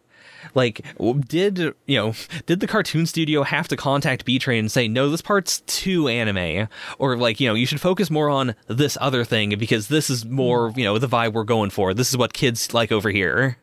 Like, 0.53 0.85
did, 1.27 1.57
you 1.85 1.97
know, 1.97 2.13
did 2.45 2.59
the 2.59 2.67
cartoon 2.67 3.05
studio 3.05 3.43
have 3.43 3.67
to 3.67 3.75
contact 3.75 4.25
Bee 4.25 4.39
Train 4.39 4.59
and 4.59 4.71
say, 4.71 4.87
no, 4.87 5.09
this 5.09 5.21
part's 5.21 5.61
too 5.61 6.07
anime? 6.07 6.67
Or, 6.99 7.17
like, 7.17 7.39
you 7.39 7.47
know, 7.47 7.55
you 7.55 7.65
should 7.65 7.81
focus 7.81 8.09
more 8.09 8.29
on 8.29 8.55
this 8.67 8.97
other 9.01 9.23
thing 9.25 9.57
because 9.57 9.87
this 9.87 10.09
is 10.09 10.23
more, 10.23 10.71
you 10.75 10.83
know, 10.83 10.97
the 10.97 11.07
vibe 11.07 11.33
we're 11.33 11.43
going 11.43 11.71
for. 11.71 11.93
This 11.93 12.09
is 12.09 12.17
what 12.17 12.33
kids 12.33 12.73
like 12.73 12.91
over 12.91 13.09
here. 13.09 13.57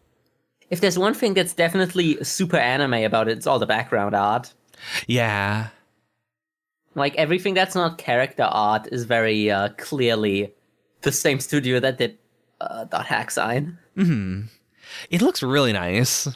If 0.70 0.80
there's 0.80 0.98
one 0.98 1.14
thing 1.14 1.34
that's 1.34 1.54
definitely 1.54 2.22
super 2.24 2.56
anime 2.56 3.04
about 3.04 3.28
it, 3.28 3.38
it's 3.38 3.46
all 3.46 3.58
the 3.58 3.66
background 3.66 4.14
art. 4.14 4.52
Yeah. 5.06 5.68
Like 6.94 7.14
everything 7.16 7.54
that's 7.54 7.74
not 7.74 7.98
character 7.98 8.44
art 8.44 8.88
is 8.90 9.04
very 9.04 9.50
uh, 9.50 9.70
clearly 9.78 10.52
the 11.02 11.12
same 11.12 11.40
studio 11.40 11.80
that 11.80 11.98
did 11.98 12.18
uh, 12.70 12.84
Dot 12.84 13.06
Hack 13.06 13.30
Sign. 13.30 13.78
hmm 13.96 14.42
It 15.10 15.22
looks 15.22 15.42
really 15.42 15.72
nice. 15.72 16.28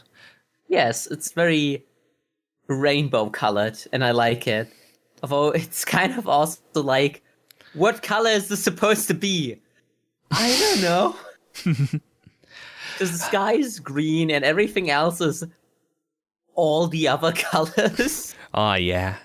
Yes, 0.69 1.07
it's 1.07 1.33
very 1.33 1.85
rainbow 2.69 3.31
colored, 3.31 3.79
and 3.93 4.05
I 4.05 4.11
like 4.11 4.47
it. 4.47 4.69
Although 5.23 5.51
it's 5.61 5.85
kind 5.85 6.17
of 6.19 6.29
also 6.29 6.61
like, 6.75 7.23
what 7.75 8.03
color 8.03 8.31
is 8.31 8.49
this 8.49 8.63
supposed 8.63 9.09
to 9.09 9.15
be? 9.15 9.61
I 10.31 10.57
don't 10.59 10.83
know. 10.83 11.17
the 12.99 13.07
sky 13.07 13.53
is 13.53 13.79
green, 13.81 14.31
and 14.31 14.45
everything 14.45 14.91
else 14.91 15.21
is 15.21 15.45
all 16.55 16.89
the 16.89 17.07
other 17.09 17.33
colors. 17.51 18.35
Ah, 18.55 18.75
yeah. 18.77 19.17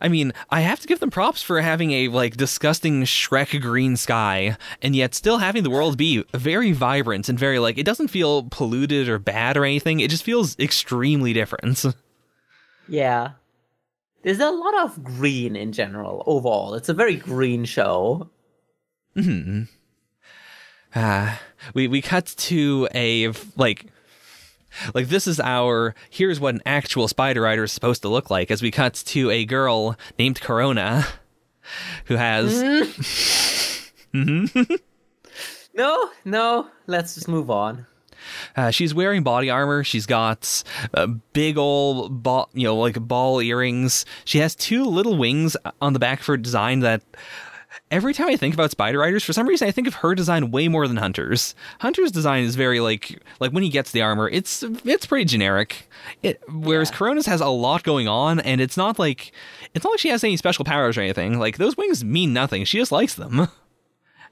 I 0.00 0.08
mean, 0.08 0.32
I 0.50 0.60
have 0.60 0.80
to 0.80 0.86
give 0.86 1.00
them 1.00 1.10
props 1.10 1.42
for 1.42 1.60
having 1.60 1.92
a 1.92 2.08
like 2.08 2.36
disgusting 2.36 3.02
Shrek 3.02 3.60
green 3.60 3.96
sky 3.96 4.56
and 4.82 4.94
yet 4.94 5.14
still 5.14 5.38
having 5.38 5.62
the 5.62 5.70
world 5.70 5.96
be 5.96 6.24
very 6.34 6.72
vibrant 6.72 7.28
and 7.28 7.38
very 7.38 7.58
like 7.58 7.78
it 7.78 7.86
doesn't 7.86 8.08
feel 8.08 8.44
polluted 8.44 9.08
or 9.08 9.18
bad 9.18 9.56
or 9.56 9.64
anything. 9.64 10.00
It 10.00 10.10
just 10.10 10.22
feels 10.22 10.58
extremely 10.58 11.32
different. 11.32 11.84
Yeah. 12.88 13.32
There's 14.22 14.40
a 14.40 14.50
lot 14.50 14.78
of 14.84 15.04
green 15.04 15.54
in 15.54 15.72
general 15.72 16.22
overall. 16.26 16.74
It's 16.74 16.88
a 16.88 16.94
very 16.94 17.16
green 17.16 17.64
show. 17.66 18.30
Hmm. 19.14 19.64
Uh, 20.94 21.36
we 21.74 21.86
we 21.86 22.00
cut 22.00 22.34
to 22.38 22.88
a 22.94 23.30
like 23.56 23.86
like 24.94 25.08
this 25.08 25.26
is 25.26 25.40
our 25.40 25.94
here's 26.10 26.40
what 26.40 26.54
an 26.54 26.62
actual 26.66 27.08
spider 27.08 27.42
rider 27.42 27.64
is 27.64 27.72
supposed 27.72 28.02
to 28.02 28.08
look 28.08 28.30
like 28.30 28.50
as 28.50 28.62
we 28.62 28.70
cut 28.70 28.94
to 28.94 29.30
a 29.30 29.44
girl 29.44 29.96
named 30.18 30.40
Corona 30.40 31.06
who 32.06 32.16
has 32.16 32.62
Mm-hmm. 34.14 34.74
no, 35.74 36.10
no, 36.24 36.68
let's 36.86 37.14
just 37.14 37.28
move 37.28 37.50
on. 37.50 37.86
Uh, 38.56 38.70
she's 38.70 38.92
wearing 38.94 39.22
body 39.22 39.48
armor. 39.50 39.84
She's 39.84 40.06
got 40.06 40.62
uh, 40.94 41.06
big 41.32 41.56
old 41.56 42.22
ball, 42.22 42.50
you 42.52 42.64
know, 42.64 42.76
like 42.76 43.00
ball 43.00 43.40
earrings. 43.40 44.04
She 44.24 44.38
has 44.38 44.54
two 44.54 44.84
little 44.84 45.16
wings 45.16 45.56
on 45.80 45.92
the 45.92 45.98
back 45.98 46.20
of 46.20 46.26
her 46.26 46.36
design 46.36 46.80
that 46.80 47.02
every 47.90 48.12
time 48.14 48.28
I 48.28 48.36
think 48.36 48.54
about 48.54 48.70
Spider 48.70 48.98
Riders, 48.98 49.24
for 49.24 49.32
some 49.32 49.46
reason 49.48 49.66
I 49.68 49.70
think 49.70 49.86
of 49.86 49.94
her 49.94 50.14
design 50.14 50.50
way 50.50 50.68
more 50.68 50.86
than 50.88 50.96
Hunter's. 50.96 51.54
Hunter's 51.80 52.12
design 52.12 52.44
is 52.44 52.54
very 52.56 52.80
like 52.80 53.22
like 53.40 53.52
when 53.52 53.62
he 53.62 53.68
gets 53.68 53.90
the 53.92 54.02
armor, 54.02 54.28
it's 54.28 54.62
it's 54.84 55.06
pretty 55.06 55.24
generic. 55.24 55.88
It 56.22 56.42
whereas 56.48 56.90
Yeah. 56.90 56.96
Corona's 56.96 57.26
has 57.26 57.40
a 57.40 57.48
lot 57.48 57.82
going 57.82 58.08
on, 58.08 58.40
and 58.40 58.60
it's 58.60 58.76
not 58.76 58.98
like 58.98 59.32
it's 59.74 59.84
not 59.84 59.90
like 59.92 60.00
she 60.00 60.08
has 60.10 60.22
any 60.24 60.36
special 60.36 60.64
powers 60.64 60.96
or 60.98 61.00
anything. 61.02 61.38
Like 61.38 61.56
those 61.58 61.76
wings 61.76 62.04
mean 62.04 62.32
nothing. 62.32 62.64
She 62.64 62.78
just 62.78 62.92
likes 62.92 63.14
them. 63.14 63.48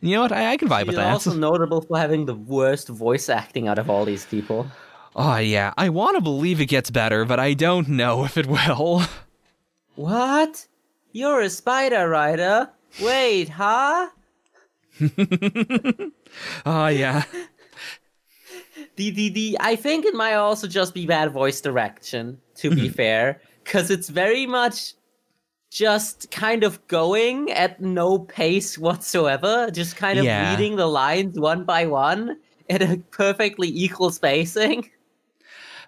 You 0.02 0.16
know 0.16 0.20
what? 0.20 0.30
I, 0.32 0.52
I 0.52 0.56
can 0.58 0.68
vibe 0.68 0.80
She's 0.80 0.86
with 0.88 0.96
that. 0.96 1.10
also 1.10 1.32
notable 1.32 1.80
for 1.80 1.96
having 1.96 2.26
the 2.26 2.34
worst 2.34 2.88
voice 2.90 3.30
acting 3.30 3.66
out 3.66 3.78
of 3.78 3.88
all 3.88 4.04
these 4.04 4.26
people. 4.26 4.70
Oh 5.16 5.38
yeah, 5.38 5.72
I 5.78 5.88
want 5.88 6.16
to 6.18 6.20
believe 6.20 6.60
it 6.60 6.66
gets 6.66 6.90
better, 6.90 7.24
but 7.24 7.40
I 7.40 7.54
don't 7.54 7.88
know 7.88 8.22
if 8.26 8.36
it 8.36 8.46
will. 8.46 9.00
What? 9.94 10.66
You're 11.12 11.40
a 11.40 11.48
spider 11.50 12.08
rider? 12.08 12.70
Wait, 13.00 13.48
huh? 13.48 14.08
Oh 16.66 16.86
yeah. 16.88 17.24
The, 18.96 19.10
the, 19.10 19.28
the, 19.28 19.56
I 19.60 19.76
think 19.76 20.06
it 20.06 20.14
might 20.14 20.34
also 20.34 20.66
just 20.66 20.94
be 20.94 21.06
bad 21.06 21.30
voice 21.32 21.60
direction, 21.60 22.38
to 22.56 22.70
be 22.70 22.82
mm-hmm. 22.82 22.92
fair, 22.92 23.40
because 23.64 23.90
it's 23.90 24.08
very 24.08 24.46
much 24.46 24.94
just 25.70 26.30
kind 26.30 26.64
of 26.64 26.86
going 26.88 27.50
at 27.52 27.80
no 27.80 28.18
pace 28.18 28.78
whatsoever, 28.78 29.70
just 29.70 29.96
kind 29.96 30.18
of 30.18 30.24
Yeah. 30.24 30.50
reading 30.50 30.76
the 30.76 30.86
lines 30.86 31.38
one 31.38 31.64
by 31.64 31.86
one 31.86 32.38
at 32.70 32.82
a 32.82 32.98
perfectly 33.10 33.68
equal 33.68 34.10
spacing. 34.10 34.90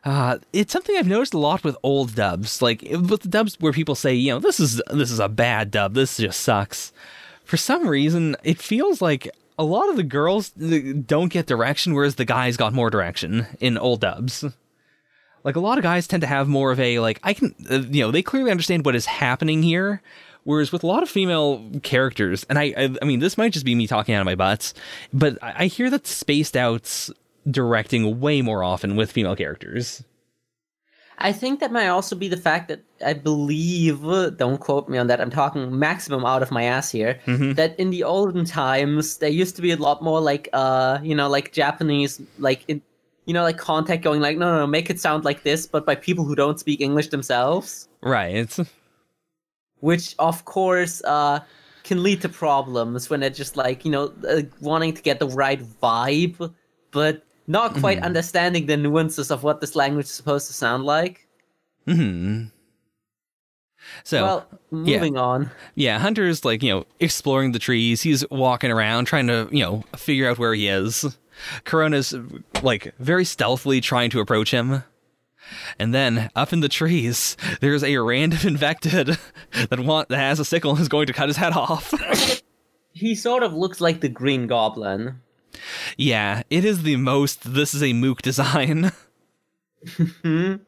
Uh, 0.05 0.39
it's 0.53 0.73
something 0.73 0.97
I've 0.97 1.07
noticed 1.07 1.35
a 1.35 1.39
lot 1.39 1.65
with 1.65 1.77
old 1.83 2.15
dubs, 2.15 2.63
like 2.63 2.83
with 2.83 3.23
the 3.23 3.29
dubs 3.29 3.57
where 3.61 3.73
people 3.73 3.95
say, 3.95 4.15
you 4.15 4.33
know, 4.33 4.39
this 4.39 4.61
is 4.61 4.81
this 4.91 5.11
is 5.11 5.19
a 5.19 5.29
bad 5.29 5.71
dub, 5.71 5.95
this 5.95 6.17
just 6.17 6.41
sucks. 6.41 6.93
For 7.45 7.57
some 7.57 7.89
reason, 7.89 8.37
it 8.45 8.59
feels 8.59 9.01
like 9.03 9.29
a 9.59 9.65
lot 9.65 9.89
of 9.89 9.97
the 9.97 10.03
girls 10.03 10.51
don't 10.51 11.33
get 11.33 11.47
direction, 11.47 11.95
whereas 11.95 12.15
the 12.15 12.25
guys 12.25 12.57
got 12.57 12.73
more 12.73 12.91
direction 12.91 13.47
in 13.59 13.77
old 13.77 14.01
dubs. 14.01 14.45
Like 15.45 15.57
a 15.57 15.61
lot 15.61 15.79
of 15.79 15.83
guys 15.83 16.07
tend 16.07 16.21
to 16.21 16.27
have 16.27 16.47
more 16.47 16.71
of 16.71 16.81
a 16.81 16.99
like 17.01 17.21
I 17.23 17.33
can, 17.35 17.55
uh, 17.71 17.79
you 17.79 18.03
know, 18.03 18.11
they 18.11 18.23
clearly 18.23 18.51
understand 18.51 18.85
what 18.85 18.95
is 18.95 19.07
happening 19.07 19.63
here. 19.63 20.03
Whereas 20.45 20.73
with 20.73 20.83
a 20.83 20.87
lot 20.87 21.03
of 21.03 21.11
female 21.11 21.63
characters, 21.83 22.47
and 22.49 22.59
I, 22.59 22.73
I, 22.75 22.97
I 23.03 23.05
mean, 23.05 23.21
this 23.21 23.37
might 23.37 23.53
just 23.53 23.67
be 23.67 23.75
me 23.75 23.87
talking 23.87 24.15
out 24.15 24.23
of 24.23 24.25
my 24.25 24.35
butts, 24.35 24.73
but 25.13 25.37
I, 25.43 25.65
I 25.65 25.67
hear 25.67 25.91
that 25.91 26.07
spaced 26.07 26.57
out's 26.57 27.11
directing 27.51 28.21
way 28.21 28.43
more 28.43 28.63
often 28.63 28.97
with 28.97 29.13
female 29.13 29.37
characters. 29.37 30.03
I 31.21 31.33
think 31.33 31.59
that 31.59 31.73
might 31.73 31.89
also 31.89 32.15
be 32.15 32.29
the 32.29 32.37
fact 32.37 32.69
that 32.69 32.85
I 33.05 33.13
believe, 33.13 34.03
don't 34.37 34.59
quote 34.61 34.89
me 34.89 34.99
on 34.99 35.09
that, 35.09 35.21
I'm 35.21 35.31
talking 35.31 35.77
maximum 35.77 36.25
out 36.25 36.43
of 36.45 36.53
my 36.53 36.63
ass 36.63 36.93
here, 36.93 37.19
that 37.27 37.75
in 37.79 37.91
the 37.91 38.05
olden 38.05 38.45
times, 38.45 39.17
there 39.17 39.29
used 39.29 39.57
to 39.57 39.63
be 39.63 39.73
a 39.73 39.77
lot 39.77 40.01
more 40.01 40.21
like, 40.21 40.49
uh, 40.53 41.01
you 41.03 41.17
know, 41.17 41.29
like 41.29 41.53
Japanese, 41.53 42.21
like, 42.39 42.65
in, 42.69 42.81
you 43.27 43.35
know, 43.35 43.43
like 43.43 43.59
contact 43.59 44.05
going 44.05 44.21
like, 44.21 44.39
no, 44.39 44.53
no, 44.53 44.59
no, 44.61 44.67
make 44.69 44.91
it 44.91 45.01
sound 45.01 45.25
like 45.25 45.43
this, 45.43 45.67
but 45.67 45.85
by 45.85 45.97
people 45.97 46.25
who 46.25 46.37
don't 46.37 46.61
speak 46.61 46.81
English 46.81 47.09
themselves, 47.09 47.89
Right. 48.01 48.57
which 49.81 50.15
of 50.21 50.45
course, 50.45 51.03
uh, 51.05 51.41
can 51.83 52.03
lead 52.05 52.21
to 52.21 52.29
problems 52.29 53.11
when 53.11 53.19
they're 53.19 53.31
just 53.31 53.57
like, 53.57 53.85
you 53.85 53.91
know, 53.91 54.13
uh, 54.29 54.43
wanting 54.61 54.95
to 54.95 55.03
get 55.03 55.19
the 55.19 55.27
right 55.27 55.61
vibe, 55.83 56.55
but 56.93 57.25
not 57.49 57.75
quite 57.75 57.99
understanding 58.03 58.67
the 58.67 58.77
nuances 58.77 59.31
of 59.31 59.43
what 59.43 59.61
this 59.61 59.75
language 59.75 60.07
is 60.07 60.13
supposed 60.13 60.47
to 60.47 60.53
sound 60.53 60.85
like. 60.85 61.27
Hmm. 61.87 62.45
So 64.05 64.23
well, 64.23 64.47
moving 64.71 65.17
on. 65.17 65.51
yeah, 65.75 65.99
Hunter's 65.99 66.45
like 66.45 66.63
you 66.63 66.71
know 66.71 66.87
exploring 67.01 67.53
the 67.53 67.59
trees. 67.59 68.03
He's 68.03 68.29
walking 68.31 68.71
around 68.71 69.07
trying 69.07 69.27
to 69.29 69.49
you 69.51 69.63
know 69.63 69.85
figure 69.97 70.29
out 70.29 70.39
where 70.39 70.55
he 70.55 70.69
is. 70.69 71.17
Corona's 71.65 72.15
like 72.63 72.95
very 72.99 73.25
stealthily 73.25 73.81
trying 73.81 74.11
to 74.11 74.21
approach 74.21 74.51
him. 74.51 74.85
And 75.79 75.95
then 75.95 76.31
up 76.37 76.53
in 76.53 76.61
the 76.61 76.69
trees, 76.69 77.37
there's 77.61 77.83
a 77.83 77.97
random 77.97 78.41
infected 78.45 79.19
that 79.71 79.81
want 79.81 80.11
that 80.11 80.19
has 80.19 80.39
a 80.39 80.45
sickle 80.45 80.73
and 80.73 80.81
is 80.81 80.89
going 80.89 81.07
to 81.07 81.15
cut 81.15 81.29
his 81.29 81.39
head 81.39 81.55
off. 81.55 81.95
He 82.93 83.15
sort 83.15 83.43
of 83.43 83.55
looks 83.55 83.81
like 83.81 84.01
the 84.01 84.09
Green 84.09 84.47
Goblin. 84.47 85.21
Yeah, 85.97 86.43
it 86.51 86.65
is 86.65 86.83
the 86.83 86.97
most. 86.97 87.55
This 87.55 87.75
is 87.75 87.83
a 87.83 87.93
mook 87.93 88.23
design. 88.23 88.93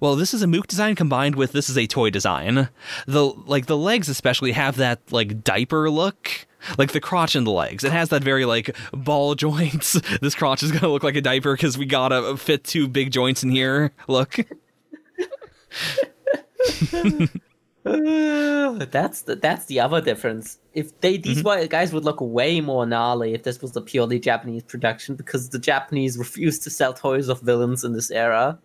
Well, 0.00 0.16
this 0.16 0.34
is 0.34 0.42
a 0.42 0.46
mook 0.46 0.66
design 0.66 0.94
combined 0.94 1.36
with 1.36 1.52
this 1.52 1.68
is 1.70 1.78
a 1.78 1.86
toy 1.86 2.10
design. 2.10 2.68
The 3.06 3.24
like 3.24 3.66
the 3.66 3.76
legs 3.76 4.08
especially 4.08 4.52
have 4.52 4.76
that 4.76 5.00
like 5.12 5.44
diaper 5.44 5.88
look. 5.90 6.46
Like 6.78 6.92
the 6.92 7.00
crotch 7.00 7.34
and 7.34 7.44
the 7.46 7.50
legs. 7.50 7.82
It 7.82 7.92
has 7.92 8.08
that 8.10 8.22
very 8.22 8.44
like 8.44 8.76
ball 8.92 9.34
joints. 9.36 10.00
This 10.20 10.34
crotch 10.34 10.62
is 10.62 10.70
to 10.72 10.88
look 10.88 11.02
like 11.02 11.16
a 11.16 11.20
diaper 11.20 11.56
cuz 11.56 11.76
we 11.76 11.86
got 11.86 12.08
to 12.08 12.36
fit 12.36 12.64
two 12.64 12.88
big 12.88 13.10
joints 13.10 13.42
in 13.42 13.50
here. 13.50 13.92
Look. 14.08 14.38
that's 17.84 19.22
the 19.22 19.36
that's 19.40 19.66
the 19.66 19.80
other 19.80 20.00
difference. 20.00 20.58
If 20.72 21.00
they 21.00 21.16
these 21.16 21.42
wa- 21.42 21.64
guys 21.66 21.92
would 21.92 22.04
look 22.04 22.20
way 22.20 22.60
more 22.60 22.86
gnarly 22.86 23.34
if 23.34 23.42
this 23.42 23.60
was 23.60 23.74
a 23.76 23.80
purely 23.80 24.20
Japanese 24.20 24.62
production, 24.62 25.16
because 25.16 25.48
the 25.48 25.58
Japanese 25.58 26.16
refused 26.16 26.62
to 26.62 26.70
sell 26.70 26.94
toys 26.94 27.28
of 27.28 27.40
villains 27.40 27.82
in 27.82 27.92
this 27.92 28.10
era. 28.10 28.58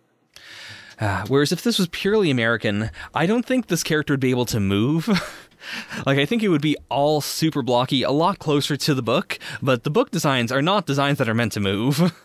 Uh, 0.99 1.25
whereas 1.27 1.51
if 1.51 1.63
this 1.63 1.79
was 1.79 1.87
purely 1.87 2.29
American, 2.29 2.91
I 3.13 3.25
don't 3.25 3.45
think 3.45 3.67
this 3.67 3.83
character 3.83 4.13
would 4.13 4.19
be 4.19 4.29
able 4.29 4.45
to 4.47 4.59
move. 4.59 5.07
like 6.05 6.19
I 6.19 6.25
think 6.25 6.43
it 6.43 6.49
would 6.49 6.61
be 6.61 6.77
all 6.89 7.19
super 7.19 7.63
blocky, 7.63 8.03
a 8.03 8.11
lot 8.11 8.37
closer 8.37 8.77
to 8.77 8.93
the 8.93 9.01
book, 9.01 9.39
but 9.61 9.83
the 9.83 9.89
book 9.89 10.11
designs 10.11 10.51
are 10.51 10.61
not 10.61 10.85
designs 10.85 11.17
that 11.17 11.29
are 11.29 11.33
meant 11.33 11.53
to 11.53 11.59
move. 11.59 12.15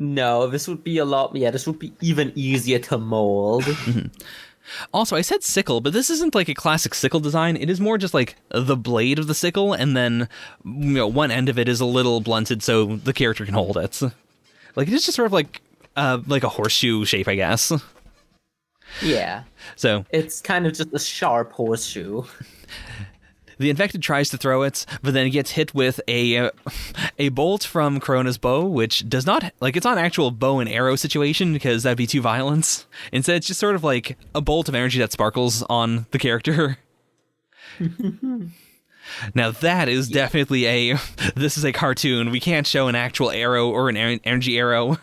No, 0.00 0.46
this 0.46 0.68
would 0.68 0.84
be 0.84 0.98
a 0.98 1.04
lot. 1.04 1.34
Yeah, 1.34 1.50
this 1.50 1.66
would 1.66 1.80
be 1.80 1.92
even 2.00 2.30
easier 2.36 2.78
to 2.78 2.98
mold. 2.98 3.64
Also, 4.92 5.16
I 5.16 5.20
said 5.22 5.42
sickle, 5.42 5.80
but 5.80 5.92
this 5.92 6.10
isn't 6.10 6.34
like 6.34 6.48
a 6.48 6.54
classic 6.54 6.94
sickle 6.94 7.20
design. 7.20 7.56
It 7.56 7.70
is 7.70 7.80
more 7.80 7.98
just 7.98 8.14
like 8.14 8.36
the 8.50 8.76
blade 8.76 9.18
of 9.18 9.26
the 9.26 9.34
sickle, 9.34 9.72
and 9.72 9.96
then 9.96 10.28
you 10.64 10.94
know 10.94 11.06
one 11.06 11.30
end 11.30 11.48
of 11.48 11.58
it 11.58 11.68
is 11.68 11.80
a 11.80 11.86
little 11.86 12.20
blunted 12.20 12.62
so 12.62 12.96
the 12.96 13.12
character 13.12 13.44
can 13.44 13.54
hold 13.54 13.76
it. 13.76 14.00
Like 14.76 14.86
it 14.86 14.94
is 14.94 15.04
just 15.04 15.16
sort 15.16 15.26
of 15.26 15.32
like 15.32 15.60
uh 15.96 16.20
like 16.28 16.44
a 16.44 16.48
horseshoe 16.48 17.04
shape, 17.04 17.26
I 17.26 17.34
guess. 17.34 17.72
yeah, 19.02 19.42
So 19.74 20.04
it's 20.10 20.40
kind 20.40 20.66
of 20.66 20.72
just 20.74 20.92
a 20.92 20.98
sharp 21.00 21.52
horseshoe. 21.52 22.22
the 23.58 23.70
infected 23.70 24.02
tries 24.02 24.28
to 24.30 24.36
throw 24.36 24.62
it, 24.62 24.86
but 25.02 25.14
then 25.14 25.26
it 25.26 25.30
gets 25.30 25.52
hit 25.52 25.74
with 25.74 26.00
a 26.08 26.36
uh, 26.36 26.50
a 27.18 27.28
bolt 27.30 27.64
from 27.64 28.00
Corona's 28.00 28.38
bow, 28.38 28.64
which 28.64 29.08
does 29.08 29.26
not 29.26 29.52
like 29.60 29.76
it's 29.76 29.84
not 29.84 29.98
an 29.98 30.04
actual 30.04 30.30
bow 30.30 30.60
and 30.60 30.68
arrow 30.68 30.96
situation 30.96 31.52
because 31.52 31.82
that'd 31.82 31.98
be 31.98 32.06
too 32.06 32.20
violent. 32.20 32.86
Instead, 33.12 33.36
it's 33.36 33.46
just 33.46 33.60
sort 33.60 33.74
of 33.74 33.84
like 33.84 34.16
a 34.34 34.40
bolt 34.40 34.68
of 34.68 34.74
energy 34.74 34.98
that 34.98 35.12
sparkles 35.12 35.62
on 35.64 36.06
the 36.10 36.18
character. 36.18 36.78
now 39.34 39.50
that 39.50 39.88
is 39.88 40.08
definitely 40.08 40.66
a 40.66 40.98
this 41.34 41.58
is 41.58 41.64
a 41.64 41.72
cartoon. 41.72 42.30
We 42.30 42.40
can't 42.40 42.66
show 42.66 42.88
an 42.88 42.94
actual 42.94 43.30
arrow 43.30 43.68
or 43.68 43.88
an 43.88 43.96
energy 43.96 44.58
arrow. 44.58 44.98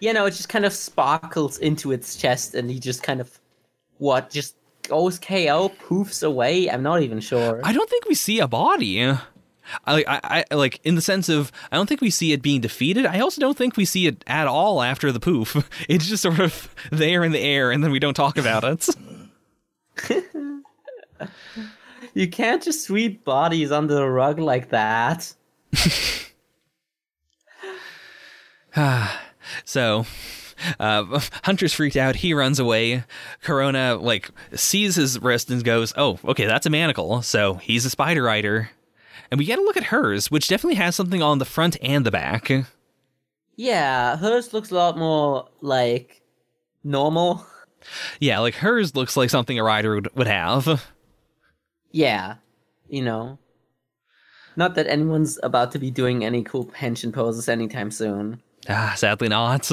You 0.00 0.12
know, 0.12 0.26
it 0.26 0.30
just 0.30 0.48
kind 0.48 0.64
of 0.64 0.72
sparkles 0.72 1.58
into 1.58 1.90
its 1.90 2.14
chest, 2.14 2.54
and 2.54 2.70
he 2.70 2.78
just 2.78 3.02
kind 3.02 3.20
of 3.20 3.40
what 3.98 4.30
just 4.30 4.54
goes 4.82 5.18
KO, 5.18 5.70
poofs 5.86 6.22
away. 6.22 6.70
I'm 6.70 6.82
not 6.82 7.02
even 7.02 7.20
sure. 7.20 7.60
I 7.64 7.72
don't 7.72 7.88
think 7.88 8.06
we 8.06 8.14
see 8.14 8.40
a 8.40 8.48
body. 8.48 9.02
I, 9.04 9.18
I, 9.86 10.44
I 10.50 10.54
like 10.54 10.80
in 10.84 10.96
the 10.96 11.00
sense 11.00 11.28
of 11.28 11.52
I 11.70 11.76
don't 11.76 11.88
think 11.88 12.00
we 12.00 12.10
see 12.10 12.32
it 12.32 12.42
being 12.42 12.60
defeated. 12.60 13.06
I 13.06 13.20
also 13.20 13.40
don't 13.40 13.56
think 13.56 13.76
we 13.76 13.84
see 13.84 14.06
it 14.06 14.24
at 14.26 14.46
all 14.46 14.82
after 14.82 15.12
the 15.12 15.20
poof. 15.20 15.56
It's 15.88 16.06
just 16.06 16.22
sort 16.22 16.40
of 16.40 16.74
there 16.90 17.24
in 17.24 17.32
the 17.32 17.40
air, 17.40 17.70
and 17.70 17.82
then 17.82 17.90
we 17.90 17.98
don't 17.98 18.14
talk 18.14 18.36
about 18.36 18.64
it. 18.64 18.88
You 22.14 22.28
can't 22.28 22.62
just 22.62 22.84
sweep 22.84 23.24
bodies 23.24 23.72
under 23.72 23.94
the 23.94 24.06
rug 24.06 24.38
like 24.38 24.68
that. 24.70 25.32
so, 29.64 30.04
uh, 30.78 31.20
Hunter's 31.44 31.72
freaked 31.72 31.96
out. 31.96 32.16
He 32.16 32.34
runs 32.34 32.58
away. 32.58 33.04
Corona 33.42 33.96
like 33.96 34.30
sees 34.54 34.96
his 34.96 35.18
wrist 35.20 35.50
and 35.50 35.62
goes, 35.64 35.92
"Oh, 35.96 36.18
okay, 36.24 36.46
that's 36.46 36.66
a 36.66 36.70
manacle. 36.70 37.22
So 37.22 37.54
he's 37.54 37.84
a 37.84 37.90
spider 37.90 38.22
rider." 38.22 38.70
And 39.30 39.38
we 39.38 39.46
get 39.46 39.58
a 39.58 39.62
look 39.62 39.78
at 39.78 39.84
hers, 39.84 40.30
which 40.30 40.48
definitely 40.48 40.74
has 40.74 40.94
something 40.94 41.22
on 41.22 41.38
the 41.38 41.46
front 41.46 41.78
and 41.80 42.04
the 42.04 42.10
back. 42.10 42.50
Yeah, 43.56 44.16
hers 44.18 44.52
looks 44.52 44.70
a 44.70 44.74
lot 44.74 44.98
more 44.98 45.48
like 45.60 46.20
normal. 46.84 47.46
Yeah, 48.20 48.38
like 48.40 48.54
hers 48.54 48.94
looks 48.94 49.16
like 49.16 49.30
something 49.30 49.58
a 49.58 49.64
rider 49.64 49.94
would, 49.94 50.14
would 50.14 50.26
have. 50.26 50.86
Yeah, 51.90 52.36
you 52.88 53.02
know. 53.02 53.38
Not 54.54 54.74
that 54.74 54.86
anyone's 54.86 55.38
about 55.42 55.72
to 55.72 55.78
be 55.78 55.90
doing 55.90 56.24
any 56.24 56.42
cool 56.42 56.66
henshin 56.66 57.12
poses 57.12 57.48
anytime 57.48 57.90
soon. 57.90 58.42
Ah, 58.68 58.94
sadly 58.96 59.28
not. 59.28 59.70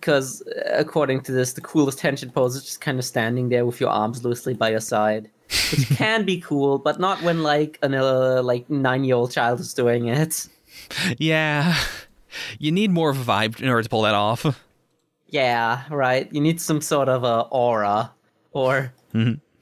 Because, 0.00 0.42
uh, 0.42 0.74
according 0.74 1.22
to 1.22 1.32
this, 1.32 1.54
the 1.54 1.60
coolest 1.60 1.98
henshin 1.98 2.32
pose 2.32 2.56
is 2.56 2.64
just 2.64 2.80
kind 2.80 2.98
of 2.98 3.04
standing 3.04 3.48
there 3.48 3.66
with 3.66 3.80
your 3.80 3.90
arms 3.90 4.24
loosely 4.24 4.54
by 4.54 4.70
your 4.70 4.80
side. 4.80 5.30
Which 5.70 5.88
can 5.96 6.24
be 6.24 6.40
cool, 6.40 6.78
but 6.78 7.00
not 7.00 7.22
when, 7.22 7.42
like, 7.42 7.78
an 7.82 7.94
uh, 7.94 8.42
like 8.42 8.68
nine 8.70 9.04
year 9.04 9.16
old 9.16 9.32
child 9.32 9.60
is 9.60 9.74
doing 9.74 10.08
it. 10.08 10.48
Yeah. 11.18 11.76
You 12.58 12.72
need 12.72 12.90
more 12.90 13.10
of 13.10 13.28
a 13.28 13.32
vibe 13.32 13.60
in 13.60 13.68
order 13.68 13.82
to 13.82 13.88
pull 13.88 14.02
that 14.02 14.14
off. 14.14 14.44
Yeah, 15.28 15.82
right. 15.90 16.32
You 16.32 16.40
need 16.40 16.60
some 16.60 16.80
sort 16.80 17.08
of 17.08 17.24
a 17.24 17.40
aura 17.50 18.12
or 18.52 18.92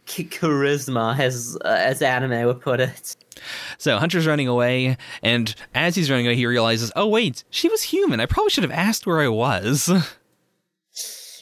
ch- 0.07 0.29
charisma, 0.31 1.19
as 1.19 1.59
uh, 1.65 1.69
as 1.69 2.03
anime 2.03 2.47
would 2.47 2.61
put 2.61 2.81
it. 2.81 3.17
So 3.79 3.99
Hunter's 3.99 4.27
running 4.27 4.49
away, 4.49 4.97
and 5.23 5.55
as 5.75 5.95
he's 5.95 6.11
running 6.11 6.27
away, 6.27 6.37
he 6.37 6.47
realizes, 6.47 6.91
oh, 6.97 7.07
wait, 7.07 7.45
she 7.51 7.69
was 7.69 7.83
human. 7.83 8.21
I 8.21 8.27
probably 8.27 8.51
should 8.51 8.65
have 8.65 8.73
asked 8.73 9.07
where 9.07 9.21
I 9.21 9.29
was. 9.29 9.91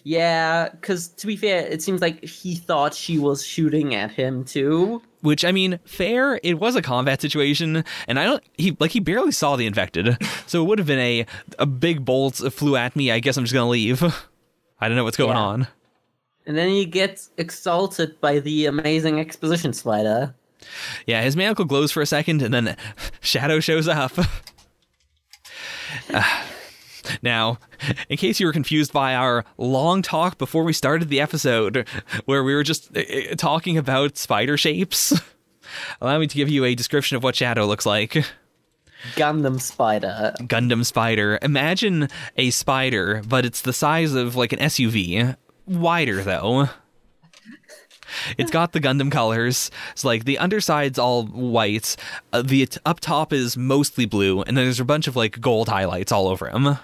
Yeah, 0.07 0.69
because 0.69 1.09
to 1.09 1.27
be 1.27 1.35
fair, 1.35 1.61
it 1.67 1.83
seems 1.83 2.03
like 2.03 2.23
he 2.23 2.55
thought 2.57 2.93
she 2.95 3.19
was 3.19 3.45
shooting 3.45 3.95
at 3.95 4.11
him 4.13 4.45
too. 4.45 5.01
Which, 5.23 5.47
I 5.47 5.51
mean, 5.53 5.81
fair, 5.87 6.39
it 6.43 6.59
was 6.61 6.77
a 6.77 6.83
combat 6.83 7.23
situation, 7.23 7.83
and 8.07 8.21
I 8.21 8.25
don't, 8.25 8.45
he, 8.59 8.77
like, 8.79 8.91
he 8.91 9.01
barely 9.01 9.33
saw 9.33 9.57
the 9.57 9.67
infected. 9.67 10.19
So 10.47 10.63
it 10.63 10.69
would 10.69 10.79
have 10.79 10.87
been 10.87 10.99
a, 10.99 11.25
a 11.59 11.65
big 11.65 12.05
bolt 12.05 12.37
flew 12.53 12.77
at 12.77 12.95
me. 12.95 13.11
I 13.11 13.19
guess 13.19 13.39
I'm 13.39 13.45
just 13.45 13.55
gonna 13.55 13.69
leave. 13.69 14.03
I 14.79 14.89
don't 14.89 14.97
know 14.97 15.05
what's 15.05 15.17
going 15.17 15.31
Yeah. 15.37 15.43
on. 15.43 15.69
And 16.47 16.55
then 16.57 16.69
he 16.69 16.85
gets 16.85 17.31
exalted 17.39 18.21
by 18.21 18.41
the 18.41 18.67
amazing 18.67 19.19
exposition 19.19 19.73
spider. 19.73 20.35
Yeah, 21.07 21.23
his 21.23 21.35
manacle 21.35 21.65
glows 21.65 21.91
for 21.93 22.03
a 22.03 22.07
second, 22.07 22.43
and 22.43 22.53
then 22.53 22.77
Shadow 23.23 23.59
shows 23.61 23.89
up. 23.89 24.13
Ah. 26.13 26.45
Now, 27.23 27.59
in 28.09 28.17
case 28.17 28.41
you 28.41 28.47
were 28.47 28.53
confused 28.53 28.93
by 28.93 29.15
our 29.15 29.45
long 29.59 30.03
talk 30.03 30.39
before 30.39 30.65
we 30.65 30.73
started 30.73 31.09
the 31.09 31.21
episode, 31.21 31.89
where 32.25 32.45
we 32.45 32.55
were 32.55 32.63
just 32.63 32.97
uh, 32.97 33.01
uh, 33.01 33.35
talking 33.37 33.79
about 33.79 34.17
spider 34.17 34.57
shapes, 34.57 35.13
allow 36.01 36.19
me 36.19 36.27
to 36.27 36.37
give 36.37 36.49
you 36.49 36.65
a 36.65 36.75
description 36.75 37.17
of 37.17 37.23
what 37.23 37.37
Shadow 37.37 37.67
looks 37.67 37.87
like. 37.87 38.25
Gundam 39.17 39.61
spider. 39.61 40.35
Gundam 40.41 40.85
spider. 40.85 41.39
Imagine 41.43 42.09
a 42.37 42.51
spider, 42.51 43.23
but 43.27 43.45
it's 43.45 43.61
the 43.61 43.73
size 43.73 44.15
of 44.15 44.35
like 44.35 44.53
an 44.53 44.61
SUV. 44.61 45.37
Wider 45.67 46.23
though. 46.23 46.69
It's 48.39 48.51
got 48.51 48.73
the 48.73 48.81
Gundam 48.81 49.11
colors. 49.11 49.71
It's 49.93 50.05
like 50.05 50.25
the 50.25 50.39
underside's 50.39 50.99
all 50.99 51.25
white. 51.27 51.97
Uh, 52.33 52.43
the 52.43 52.67
t- 52.67 52.81
up 52.87 53.01
top 53.01 53.33
is 53.33 53.57
mostly 53.57 54.07
blue, 54.07 54.43
and 54.43 54.57
then 54.57 54.65
there's 54.65 54.81
a 54.81 54.85
bunch 54.85 55.07
of 55.07 55.17
like 55.17 55.41
gold 55.41 55.69
highlights 55.69 56.13
all 56.13 56.29
over 56.29 56.49
him. 56.49 56.79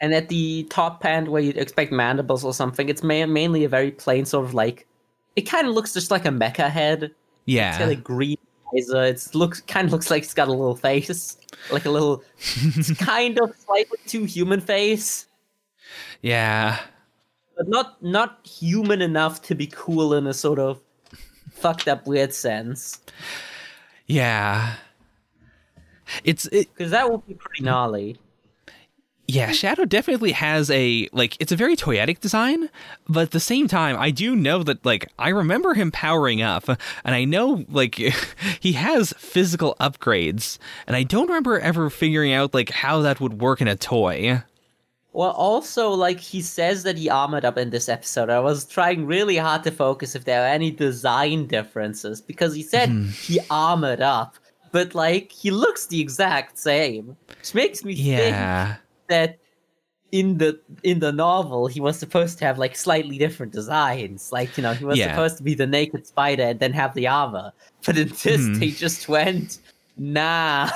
And 0.00 0.14
at 0.14 0.28
the 0.28 0.64
top 0.70 1.04
end, 1.04 1.28
where 1.28 1.40
you'd 1.42 1.56
expect 1.56 1.90
mandibles 1.90 2.44
or 2.44 2.52
something, 2.52 2.88
it's 2.88 3.02
ma- 3.02 3.26
mainly 3.26 3.64
a 3.64 3.68
very 3.68 3.90
plain 3.90 4.24
sort 4.26 4.44
of 4.44 4.52
like. 4.54 4.86
It 5.36 5.42
kind 5.42 5.66
of 5.66 5.74
looks 5.74 5.94
just 5.94 6.10
like 6.10 6.24
a 6.26 6.30
mecha 6.30 6.68
head. 6.70 7.10
Yeah. 7.46 7.70
It's 7.70 7.78
got 7.78 7.88
a 7.88 7.96
green 7.96 8.36
visor. 8.74 9.04
It 9.04 9.34
looks 9.34 9.60
kind 9.62 9.86
of 9.86 9.92
looks 9.92 10.10
like 10.10 10.24
it's 10.24 10.34
got 10.34 10.48
a 10.48 10.52
little 10.52 10.76
face, 10.76 11.36
like 11.70 11.84
a 11.86 11.90
little, 11.90 12.22
it's 12.56 12.92
kind 12.98 13.38
of 13.38 13.54
slightly 13.56 13.98
too 14.06 14.24
human 14.24 14.60
face, 14.60 15.26
yeah, 16.20 16.80
but 17.56 17.68
not 17.68 18.02
not 18.02 18.40
human 18.46 19.00
enough 19.00 19.40
to 19.42 19.54
be 19.54 19.66
cool 19.68 20.12
in 20.14 20.26
a 20.26 20.34
sort 20.34 20.58
of 20.58 20.80
fucked 21.52 21.86
up 21.88 22.06
weird 22.06 22.34
sense. 22.34 22.98
yeah. 24.06 24.74
It's 26.24 26.46
it, 26.46 26.68
Because 26.74 26.90
that 26.92 27.10
would 27.10 27.26
be 27.26 27.34
pretty 27.34 27.64
gnarly. 27.64 28.18
Yeah, 29.28 29.50
Shadow 29.50 29.84
definitely 29.84 30.32
has 30.32 30.70
a 30.70 31.08
like 31.12 31.36
it's 31.40 31.50
a 31.50 31.56
very 31.56 31.74
toyetic 31.74 32.20
design, 32.20 32.68
but 33.08 33.22
at 33.22 33.30
the 33.32 33.40
same 33.40 33.66
time 33.66 33.96
I 33.98 34.10
do 34.10 34.36
know 34.36 34.62
that 34.62 34.84
like 34.84 35.10
I 35.18 35.30
remember 35.30 35.74
him 35.74 35.90
powering 35.90 36.42
up 36.42 36.68
and 36.68 36.78
I 37.14 37.24
know 37.24 37.64
like 37.68 37.94
he 38.60 38.72
has 38.72 39.12
physical 39.18 39.74
upgrades 39.80 40.58
and 40.86 40.94
I 40.94 41.02
don't 41.02 41.26
remember 41.26 41.58
ever 41.58 41.90
figuring 41.90 42.32
out 42.32 42.54
like 42.54 42.70
how 42.70 43.00
that 43.02 43.20
would 43.20 43.40
work 43.40 43.60
in 43.60 43.66
a 43.66 43.76
toy. 43.76 44.42
Well, 45.12 45.30
also, 45.30 45.90
like 45.90 46.20
he 46.20 46.42
says 46.42 46.82
that 46.82 46.98
he 46.98 47.08
armored 47.08 47.46
up 47.46 47.56
in 47.56 47.70
this 47.70 47.88
episode. 47.88 48.28
I 48.28 48.38
was 48.38 48.66
trying 48.66 49.06
really 49.06 49.38
hard 49.38 49.64
to 49.64 49.70
focus 49.70 50.14
if 50.14 50.24
there 50.24 50.42
are 50.42 50.48
any 50.48 50.70
design 50.70 51.46
differences 51.46 52.20
because 52.20 52.54
he 52.54 52.62
said 52.62 52.90
mm-hmm. 52.90 53.08
he 53.08 53.40
armored 53.50 54.02
up, 54.02 54.36
but 54.72 54.94
like 54.94 55.32
he 55.32 55.50
looks 55.50 55.86
the 55.86 56.02
exact 56.02 56.58
same, 56.58 57.16
which 57.28 57.54
makes 57.54 57.82
me 57.82 57.94
think 57.94 58.36
Yeah. 58.36 58.76
That 59.08 59.38
in 60.12 60.38
the 60.38 60.58
in 60.84 61.00
the 61.00 61.10
novel 61.12 61.66
he 61.66 61.80
was 61.80 61.98
supposed 61.98 62.38
to 62.38 62.44
have 62.44 62.58
like 62.58 62.76
slightly 62.76 63.18
different 63.18 63.52
designs. 63.52 64.30
Like 64.32 64.56
you 64.56 64.62
know 64.62 64.72
he 64.72 64.84
was 64.84 64.98
Yeah. 64.98 65.10
supposed 65.12 65.36
to 65.38 65.42
be 65.42 65.54
the 65.54 65.66
naked 65.66 66.06
spider 66.06 66.44
and 66.44 66.60
then 66.60 66.72
have 66.72 66.94
the 66.94 67.06
armor, 67.08 67.52
but 67.86 67.98
in 67.98 68.08
this 68.22 68.46
Hmm. 68.46 68.54
they 68.60 68.70
just 68.70 69.08
went 69.08 69.58
nah. 69.96 70.70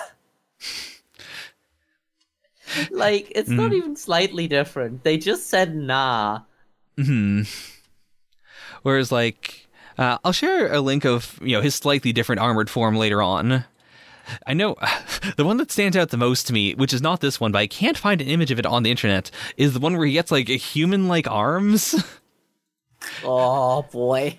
like 2.91 3.31
it's 3.35 3.49
not 3.49 3.71
Hmm. 3.71 3.77
even 3.77 3.97
slightly 3.97 4.47
different. 4.49 5.05
They 5.05 5.17
just 5.19 5.49
said 5.49 5.75
nah. 5.75 6.41
Hmm. 6.97 7.43
Whereas 8.83 9.11
like 9.13 9.67
uh, 9.99 10.19
I'll 10.25 10.33
share 10.33 10.73
a 10.73 10.81
link 10.81 11.05
of 11.05 11.39
you 11.43 11.55
know 11.57 11.63
his 11.63 11.75
slightly 11.75 12.13
different 12.13 12.41
armored 12.41 12.71
form 12.71 12.97
later 12.97 13.23
on. 13.23 13.65
I 14.47 14.55
know 14.55 14.77
the 15.37 15.45
one 15.45 15.57
that 15.59 15.71
stands 15.71 15.97
out 15.97 16.11
the 16.11 16.17
most 16.17 16.47
to 16.49 16.53
me, 16.53 16.75
which 16.75 16.93
is 16.93 17.03
not 17.03 17.21
this 17.21 17.41
one, 17.41 17.53
but 17.53 17.59
I 17.59 17.67
can't 17.67 17.99
find 17.99 18.21
an 18.21 18.29
image 18.29 18.51
of 18.51 18.59
it 18.59 18.67
on 18.67 18.83
the 18.83 18.91
internet, 18.91 19.31
is 19.57 19.73
the 19.75 19.81
one 19.81 19.97
where 19.97 20.07
he 20.07 20.13
gets 20.13 20.31
like 20.31 20.49
human-like 20.49 21.29
arms. 21.31 21.95
Oh 23.25 23.81
boy. 23.91 24.39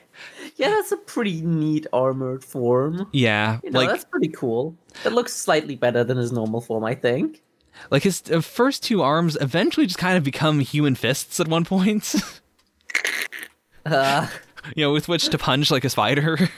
Yeah, 0.55 0.69
that's 0.69 0.91
a 0.91 0.97
pretty 0.97 1.41
neat 1.41 1.87
armored 1.91 2.43
form. 2.43 3.09
yeah, 3.11 3.59
You 3.63 3.71
know, 3.71 3.79
like 3.79 3.89
that's 3.89 4.05
pretty 4.05 4.27
cool. 4.27 4.75
It 5.03 5.13
looks 5.13 5.33
slightly 5.33 5.75
better 5.75 6.03
than 6.03 6.17
his 6.17 6.31
normal 6.31 6.61
form, 6.61 6.83
I 6.85 6.93
think. 6.93 7.41
like 7.89 8.03
his 8.03 8.21
uh, 8.31 8.39
first 8.39 8.83
two 8.83 9.01
arms 9.01 9.35
eventually 9.41 9.87
just 9.87 9.97
kind 9.97 10.15
of 10.15 10.23
become 10.23 10.59
human 10.59 10.93
fists 10.93 11.39
at 11.39 11.47
one 11.47 11.65
point. 11.65 12.13
Uh, 13.83 14.27
you 14.75 14.85
know, 14.85 14.93
with 14.93 15.07
which 15.07 15.29
to 15.29 15.39
punch 15.39 15.71
like 15.71 15.83
a 15.83 15.89
spider. 15.89 16.37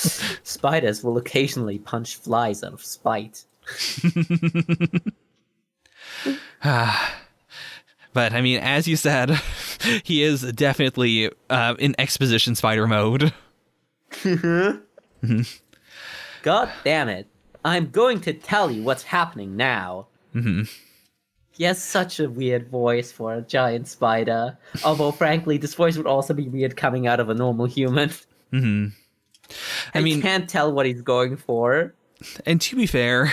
spiders 0.42 1.04
will 1.04 1.18
occasionally 1.18 1.78
punch 1.78 2.16
flies 2.16 2.62
out 2.62 2.72
of 2.72 2.82
spite. 2.84 3.44
But 8.12 8.32
I 8.32 8.40
mean, 8.40 8.58
as 8.58 8.88
you 8.88 8.96
said, 8.96 9.30
he 10.04 10.22
is 10.22 10.42
definitely 10.52 11.30
uh, 11.48 11.76
in 11.78 11.94
exposition 11.98 12.56
spider 12.56 12.86
mode. 12.88 13.32
God 16.42 16.70
damn 16.82 17.08
it. 17.08 17.28
I'm 17.64 17.90
going 17.90 18.20
to 18.22 18.32
tell 18.32 18.70
you 18.70 18.82
what's 18.82 19.04
happening 19.04 19.56
now. 19.56 20.08
hmm 20.32 20.62
He 21.52 21.64
has 21.64 21.82
such 21.82 22.18
a 22.18 22.28
weird 22.28 22.68
voice 22.68 23.12
for 23.12 23.34
a 23.34 23.42
giant 23.42 23.86
spider. 23.86 24.58
Although, 24.84 25.12
frankly, 25.12 25.58
this 25.58 25.74
voice 25.74 25.96
would 25.96 26.06
also 26.06 26.34
be 26.34 26.48
weird 26.48 26.76
coming 26.76 27.06
out 27.06 27.20
of 27.20 27.28
a 27.28 27.34
normal 27.34 27.66
human. 27.66 28.10
hmm 28.50 28.88
I 29.94 29.98
I 29.98 30.02
mean, 30.02 30.20
can't 30.22 30.48
tell 30.48 30.72
what 30.72 30.86
he's 30.86 31.02
going 31.02 31.36
for. 31.36 31.94
and 32.46 32.60
to 32.60 32.76
be 32.76 32.86
fair, 32.86 33.32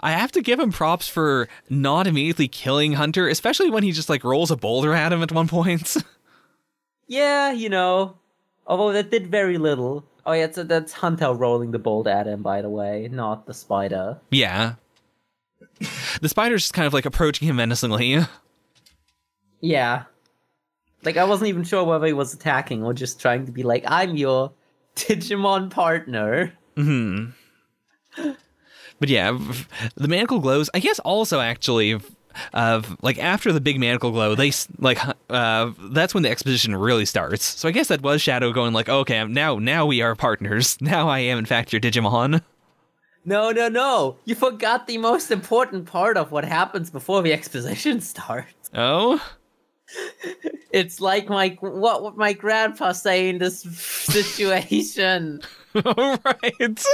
I 0.00 0.12
have 0.12 0.32
to 0.32 0.42
give 0.42 0.58
him 0.58 0.72
props 0.72 1.08
for 1.08 1.48
not 1.70 2.06
immediately 2.06 2.48
killing 2.48 2.94
Hunter, 2.94 3.28
especially 3.28 3.70
when 3.70 3.82
he 3.82 3.92
just 3.92 4.08
like 4.08 4.24
rolls 4.24 4.50
a 4.50 4.56
boulder 4.56 4.92
at 4.94 5.12
him 5.12 5.22
at 5.22 5.32
one 5.32 5.48
point. 5.48 5.96
Yeah, 7.08 7.52
you 7.52 7.68
know. 7.68 8.16
Although 8.66 8.92
that 8.92 9.12
did 9.12 9.28
very 9.28 9.58
little. 9.58 10.04
Oh 10.26 10.32
yeah, 10.32 10.48
that's, 10.48 10.66
that's 10.68 10.92
Hunter 10.92 11.32
rolling 11.32 11.70
the 11.70 11.78
boulder 11.78 12.10
at 12.10 12.26
him, 12.26 12.42
by 12.42 12.62
the 12.62 12.68
way, 12.68 13.08
not 13.12 13.46
the 13.46 13.54
spider. 13.54 14.18
yeah. 14.32 14.74
The 16.20 16.28
spider's 16.28 16.62
just 16.62 16.74
kind 16.74 16.84
of 16.86 16.92
like 16.92 17.06
approaching 17.06 17.46
him 17.46 17.56
menacingly. 17.56 18.18
Yeah. 19.60 20.04
Like, 21.04 21.16
I 21.16 21.24
wasn't 21.24 21.48
even 21.48 21.62
sure 21.64 21.84
whether 21.84 22.06
he 22.06 22.12
was 22.12 22.34
attacking 22.34 22.82
or 22.82 22.92
just 22.92 23.20
trying 23.20 23.46
to 23.46 23.52
be 23.52 23.62
like, 23.62 23.84
I'm 23.86 24.16
your 24.16 24.50
Digimon 24.96 25.70
partner. 25.70 26.52
hmm 26.76 27.26
But 28.98 29.08
yeah, 29.08 29.38
the 29.94 30.08
manacle 30.08 30.38
glows. 30.40 30.70
I 30.72 30.78
guess 30.80 30.98
also 31.00 31.40
actually, 31.40 32.00
uh, 32.54 32.82
like 33.02 33.18
after 33.18 33.52
the 33.52 33.60
big 33.60 33.78
manacle 33.78 34.10
glow, 34.10 34.34
they 34.34 34.52
like 34.78 34.98
uh, 35.30 35.70
that's 35.90 36.14
when 36.14 36.22
the 36.22 36.30
exposition 36.30 36.74
really 36.74 37.04
starts. 37.04 37.44
So 37.44 37.68
I 37.68 37.72
guess 37.72 37.88
that 37.88 38.00
was 38.00 38.22
Shadow 38.22 38.52
going 38.52 38.72
like, 38.72 38.88
okay, 38.88 39.22
now 39.26 39.58
now 39.58 39.84
we 39.86 40.00
are 40.02 40.14
partners. 40.14 40.78
Now 40.86 41.08
I 41.08 41.18
am 41.20 41.38
in 41.38 41.46
fact 41.46 41.72
your 41.72 41.80
Digimon. 41.80 42.40
No, 43.28 43.50
no, 43.50 43.68
no. 43.68 44.16
You 44.24 44.34
forgot 44.36 44.86
the 44.86 44.98
most 44.98 45.30
important 45.32 45.86
part 45.86 46.16
of 46.16 46.30
what 46.30 46.44
happens 46.44 46.90
before 46.90 47.22
the 47.22 47.32
exposition 47.38 48.00
starts. 48.00 48.70
Oh, 48.72 49.20
It's 50.70 51.00
like 51.00 51.28
my 51.28 51.56
what 51.60 52.02
would 52.02 52.16
my 52.16 52.32
grandpa 52.32 52.92
say 52.92 53.28
in 53.28 53.38
this 53.38 53.62
situation? 53.62 55.40
all 55.84 56.18
right. 56.24 56.84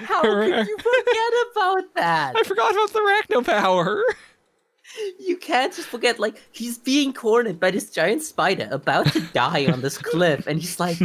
How 0.00 0.22
could 0.22 0.66
you 0.66 0.78
forget 0.78 1.32
about 1.52 1.94
that? 1.94 2.34
I 2.36 2.42
forgot 2.42 2.72
about 2.72 2.92
the 2.92 2.98
Arachno 3.00 3.44
power. 3.44 4.02
You 5.18 5.36
can't 5.36 5.74
just 5.74 5.88
forget, 5.88 6.18
like, 6.18 6.42
he's 6.52 6.78
being 6.78 7.12
cornered 7.12 7.60
by 7.60 7.70
this 7.70 7.90
giant 7.90 8.22
spider 8.22 8.68
about 8.70 9.12
to 9.12 9.20
die 9.32 9.66
on 9.66 9.82
this 9.82 9.98
cliff, 9.98 10.46
and 10.46 10.58
he's 10.58 10.80
like, 10.80 10.96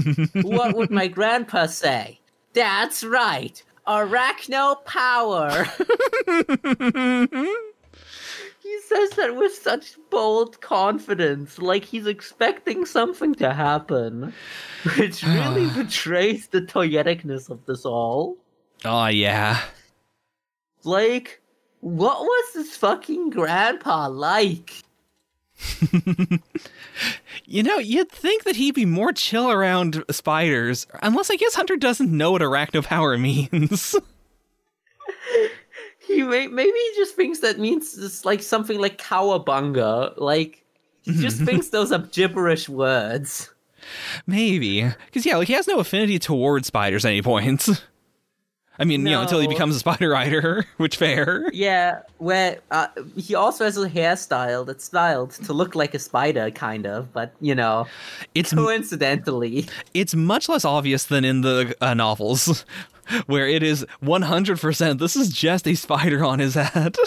What 0.44 0.78
would 0.78 0.92
my 0.92 1.08
grandpa 1.08 1.66
say? 1.66 2.20
That's 2.54 3.04
right, 3.04 3.62
arachno 3.86 4.84
power. 4.86 5.68
he 8.72 8.80
says 8.88 9.10
that 9.12 9.36
with 9.36 9.54
such 9.54 9.98
bold 10.10 10.62
confidence, 10.62 11.60
like 11.60 11.84
he's 11.84 12.08
expecting 12.08 12.86
something 12.86 13.36
to 13.36 13.54
happen, 13.54 14.34
which 14.98 15.24
really 15.26 15.70
betrays 15.70 16.48
the 16.48 16.62
toyeticness 16.62 17.50
of 17.50 17.66
this 17.66 17.86
all. 17.86 18.38
Oh 18.86 19.08
yeah. 19.08 19.62
Like, 20.84 21.42
what 21.82 22.22
was 22.22 22.54
this 22.54 22.78
fucking 22.78 23.32
grandpa 23.32 24.08
like? 24.08 24.74
You 27.46 27.64
know, 27.64 27.80
you'd 27.80 28.10
think 28.10 28.46
that 28.46 28.56
he'd 28.56 28.76
be 28.76 28.86
more 28.86 29.12
chill 29.12 29.52
around 29.52 30.06
spiders, 30.10 30.88
unless 31.02 31.30
I 31.30 31.36
guess 31.36 31.54
Hunter 31.56 31.76
doesn't 31.76 32.10
know 32.10 32.32
what 32.32 32.42
arachno 32.42 32.82
power 32.82 33.18
means. 33.18 33.94
He 36.14 36.24
may, 36.24 36.48
maybe 36.48 36.72
he 36.72 36.92
just 36.96 37.16
thinks 37.16 37.40
that 37.40 37.60
means 37.60 37.98
it's 37.98 38.26
like 38.26 38.42
something 38.42 38.80
like 38.80 38.98
cowabunga. 38.98 40.14
Like 40.18 40.64
he 41.04 41.14
just 41.14 41.42
thinks 41.46 41.70
those 41.70 41.92
are 41.92 42.00
gibberish 42.00 42.70
words. 42.70 43.50
Maybe. 44.28 44.84
Because, 45.06 45.26
yeah, 45.26 45.38
like, 45.38 45.48
he 45.48 45.54
has 45.54 45.68
no 45.68 45.80
affinity 45.80 46.20
towards 46.20 46.68
spiders 46.68 47.04
at 47.04 47.10
any 47.10 47.22
point. 47.22 47.68
I 48.80 48.84
mean, 48.84 49.06
you 49.06 49.12
know, 49.12 49.22
until 49.22 49.40
he 49.40 49.48
becomes 49.48 49.76
a 49.76 49.80
spider 49.80 50.10
rider, 50.10 50.66
which 50.78 50.98
fair. 50.98 51.50
Yeah, 51.54 52.00
where 52.18 52.60
uh, 52.72 52.88
he 53.16 53.36
also 53.36 53.66
has 53.66 53.78
a 53.78 53.90
hairstyle 53.90 54.66
that's 54.66 54.86
styled 54.86 55.32
to 55.32 55.54
look 55.54 55.76
like 55.76 55.94
a 55.94 56.00
spider, 56.00 56.50
kind 56.52 56.88
of, 56.88 57.12
but 57.14 57.34
you 57.42 57.54
know, 57.54 57.86
It's 58.34 58.54
coincidentally. 58.54 59.68
it's 59.94 60.16
much 60.16 60.48
less 60.50 60.66
obvious 60.66 61.04
than 61.06 61.26
in 61.26 61.42
the 61.42 61.76
uh, 61.82 61.94
novels, 61.94 62.66
where 63.26 63.48
it 63.48 63.64
is 63.64 63.86
100% 64.04 65.00
this 65.00 65.16
is 65.16 65.30
just 65.30 65.68
a 65.68 65.76
spider 65.76 66.24
on 66.24 66.40
his 66.40 66.56
head. 66.56 66.96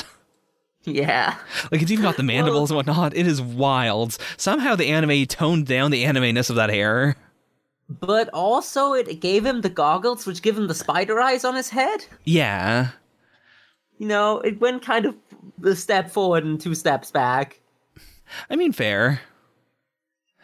Yeah. 0.87 1.39
like, 1.73 1.81
it's 1.81 1.91
even 1.91 2.03
got 2.03 2.19
the 2.19 2.23
mandibles 2.23 2.71
and 2.71 2.77
whatnot. 2.77 3.17
It 3.17 3.27
is 3.27 3.41
wild. 3.41 4.19
Somehow 4.37 4.77
the 4.77 4.89
anime 4.91 5.25
toned 5.25 5.67
down 5.67 5.91
the 5.91 6.05
anime-ness 6.05 6.51
of 6.51 6.57
that 6.57 6.69
hair. 6.69 7.17
But 7.89 8.29
also, 8.35 8.93
it 8.93 9.21
gave 9.21 9.47
him 9.47 9.63
the 9.63 9.71
goggles, 9.71 10.27
which 10.27 10.43
give 10.43 10.59
him 10.59 10.67
the 10.69 10.75
spider 10.75 11.21
eyes 11.21 11.43
on 11.43 11.55
his 11.55 11.71
head. 11.71 12.05
Yeah. 12.25 12.91
You 13.97 14.07
know, 14.09 14.41
it 14.41 14.61
went 14.61 14.83
kind 14.83 15.07
of 15.07 15.15
a 15.65 15.75
step 15.75 16.11
forward 16.11 16.45
and 16.45 16.61
two 16.61 16.75
steps 16.75 17.11
back. 17.11 17.61
I 18.51 18.57
mean, 18.57 18.73
fair. 18.73 19.21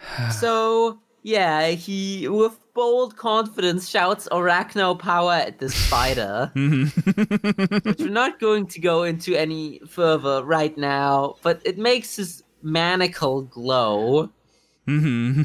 So 0.32 1.00
yeah, 1.22 1.68
he 1.68 2.28
with 2.28 2.58
bold 2.74 3.16
confidence 3.16 3.88
shouts 3.88 4.28
arachno 4.30 4.98
power 4.98 5.32
at 5.34 5.58
the 5.58 5.68
spider. 5.68 6.50
which 6.54 7.98
we're 7.98 8.08
not 8.08 8.40
going 8.40 8.66
to 8.68 8.80
go 8.80 9.02
into 9.02 9.34
any 9.34 9.80
further 9.88 10.42
right 10.44 10.76
now, 10.78 11.36
but 11.42 11.60
it 11.64 11.78
makes 11.78 12.16
his 12.16 12.42
manacle 12.62 13.42
glow. 13.42 14.30
hmm 14.86 15.42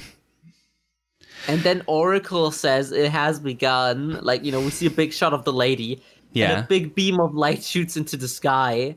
And 1.47 1.61
then 1.63 1.83
Oracle 1.87 2.51
says 2.51 2.91
it 2.91 3.11
has 3.11 3.39
begun. 3.39 4.19
Like, 4.21 4.43
you 4.43 4.51
know, 4.51 4.61
we 4.61 4.71
see 4.71 4.85
a 4.87 4.91
big 4.91 5.13
shot 5.13 5.33
of 5.33 5.43
the 5.45 5.53
lady. 5.53 5.93
And 5.93 6.01
Yeah. 6.33 6.59
a 6.59 6.63
big 6.63 6.95
beam 6.95 7.19
of 7.19 7.33
light 7.35 7.63
shoots 7.63 7.95
into 7.95 8.17
the 8.17 8.27
sky. 8.27 8.95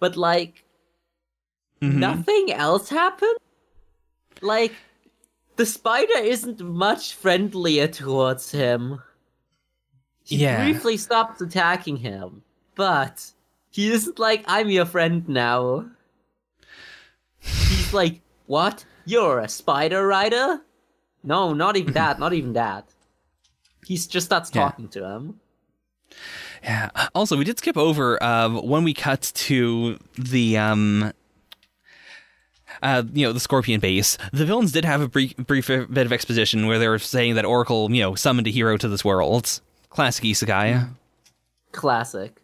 But 0.00 0.16
like 0.16 0.64
Mhm. 1.82 1.94
nothing 1.94 2.52
else 2.52 2.88
happened? 2.88 3.36
Like, 4.40 4.72
the 5.58 5.66
spider 5.66 6.18
isn't 6.18 6.60
much 6.60 7.14
friendlier 7.14 7.86
towards 7.88 8.50
him. 8.52 9.02
He 10.24 10.36
Yeah. 10.36 10.62
briefly 10.64 10.96
stops 10.96 11.40
attacking 11.42 11.98
him, 11.98 12.42
but 12.74 13.32
he 13.70 13.90
isn't 13.90 14.18
like, 14.18 14.44
I'm 14.46 14.68
your 14.70 14.86
friend 14.86 15.28
now. 15.28 15.90
He's 17.40 17.92
like, 17.92 18.20
What? 18.46 18.86
You're 19.04 19.40
a 19.40 19.48
spider 19.48 20.06
rider? 20.06 20.62
No, 21.22 21.52
not 21.52 21.76
even 21.76 21.92
that, 21.94 22.18
not 22.18 22.32
even 22.32 22.54
that. 22.54 22.88
He's 23.86 24.06
just 24.06 24.26
starts 24.26 24.50
Yeah. 24.54 24.62
talking 24.62 24.88
to 24.88 25.04
him. 25.04 25.40
Yeah. 26.62 26.88
Also, 27.14 27.36
we 27.36 27.44
did 27.44 27.58
skip 27.58 27.76
over 27.76 28.22
uh, 28.22 28.48
when 28.48 28.84
we 28.84 28.94
cut 28.94 29.30
to 29.48 29.98
the 30.16 30.56
um, 30.56 31.12
uh, 32.82 33.02
you 33.12 33.26
know, 33.26 33.32
the 33.32 33.40
Scorpion 33.40 33.80
base. 33.80 34.18
The 34.32 34.44
villains 34.44 34.72
did 34.72 34.84
have 34.84 35.00
a 35.00 35.08
brief, 35.08 35.36
brief 35.36 35.66
bit 35.66 35.98
of 35.98 36.12
exposition 36.12 36.66
where 36.66 36.78
they 36.78 36.88
were 36.88 36.98
saying 36.98 37.34
that 37.34 37.44
Oracle, 37.44 37.90
you 37.90 38.02
know, 38.02 38.14
summoned 38.14 38.46
a 38.46 38.50
hero 38.50 38.76
to 38.76 38.88
this 38.88 39.04
world. 39.04 39.60
Classic 39.90 40.24
Isekai. 40.24 40.88
Classic. 41.72 42.40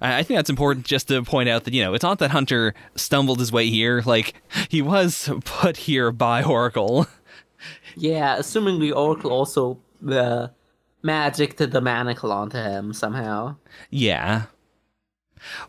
I 0.00 0.22
think 0.22 0.38
that's 0.38 0.48
important 0.48 0.86
just 0.86 1.08
to 1.08 1.22
point 1.22 1.48
out 1.48 1.64
that, 1.64 1.74
you 1.74 1.82
know, 1.82 1.92
it's 1.92 2.02
not 2.02 2.18
that 2.20 2.30
Hunter 2.30 2.74
stumbled 2.94 3.38
his 3.38 3.52
way 3.52 3.68
here. 3.68 4.02
Like, 4.04 4.34
he 4.68 4.80
was 4.80 5.30
put 5.44 5.76
here 5.76 6.10
by 6.12 6.42
Oracle. 6.42 7.06
Yeah, 7.94 8.38
assumingly 8.38 8.94
Oracle 8.94 9.30
also 9.30 9.78
uh, 10.08 10.48
magicked 11.02 11.58
the 11.58 11.80
manacle 11.80 12.32
onto 12.32 12.56
him 12.56 12.94
somehow. 12.94 13.56
Yeah. 13.90 14.44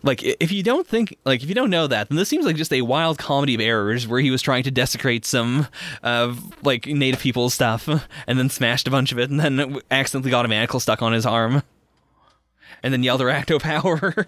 Like, 0.03 0.23
if 0.23 0.51
you 0.51 0.63
don't 0.63 0.87
think, 0.87 1.17
like, 1.25 1.43
if 1.43 1.49
you 1.49 1.55
don't 1.55 1.69
know 1.69 1.87
that, 1.87 2.09
then 2.09 2.17
this 2.17 2.29
seems 2.29 2.45
like 2.45 2.55
just 2.55 2.73
a 2.73 2.81
wild 2.81 3.17
comedy 3.17 3.55
of 3.55 3.61
errors 3.61 4.07
where 4.07 4.19
he 4.19 4.31
was 4.31 4.41
trying 4.41 4.63
to 4.63 4.71
desecrate 4.71 5.25
some, 5.25 5.67
uh, 6.03 6.35
like, 6.63 6.87
native 6.87 7.19
people's 7.19 7.53
stuff 7.53 7.87
and 8.27 8.39
then 8.39 8.49
smashed 8.49 8.87
a 8.87 8.91
bunch 8.91 9.11
of 9.11 9.19
it 9.19 9.29
and 9.29 9.39
then 9.39 9.79
accidentally 9.89 10.31
got 10.31 10.45
a 10.45 10.49
manacle 10.49 10.79
stuck 10.79 11.01
on 11.01 11.13
his 11.13 11.25
arm. 11.25 11.63
And 12.83 12.93
then 12.93 13.03
yelled 13.03 13.21
arachno 13.21 13.61
power. 13.61 14.27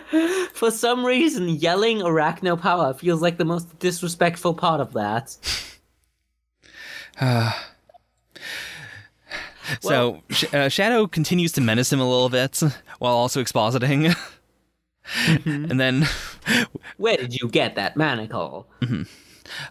For 0.52 0.70
some 0.70 1.04
reason, 1.04 1.48
yelling 1.48 1.98
arachno 1.98 2.60
power 2.60 2.94
feels 2.94 3.20
like 3.20 3.36
the 3.36 3.44
most 3.44 3.78
disrespectful 3.78 4.54
part 4.54 4.80
of 4.80 4.92
that. 4.92 5.36
so 9.80 10.22
Sh- 10.30 10.52
uh, 10.52 10.68
Shadow 10.68 11.06
continues 11.06 11.52
to 11.52 11.60
menace 11.60 11.92
him 11.92 12.00
a 12.00 12.08
little 12.08 12.28
bit 12.28 12.60
while 12.98 13.14
also 13.14 13.42
expositing. 13.42 14.16
and 15.44 15.78
then 15.80 16.06
Where 16.96 17.16
did 17.16 17.34
you 17.34 17.48
get 17.48 17.74
that 17.74 17.96
manacle? 17.96 18.66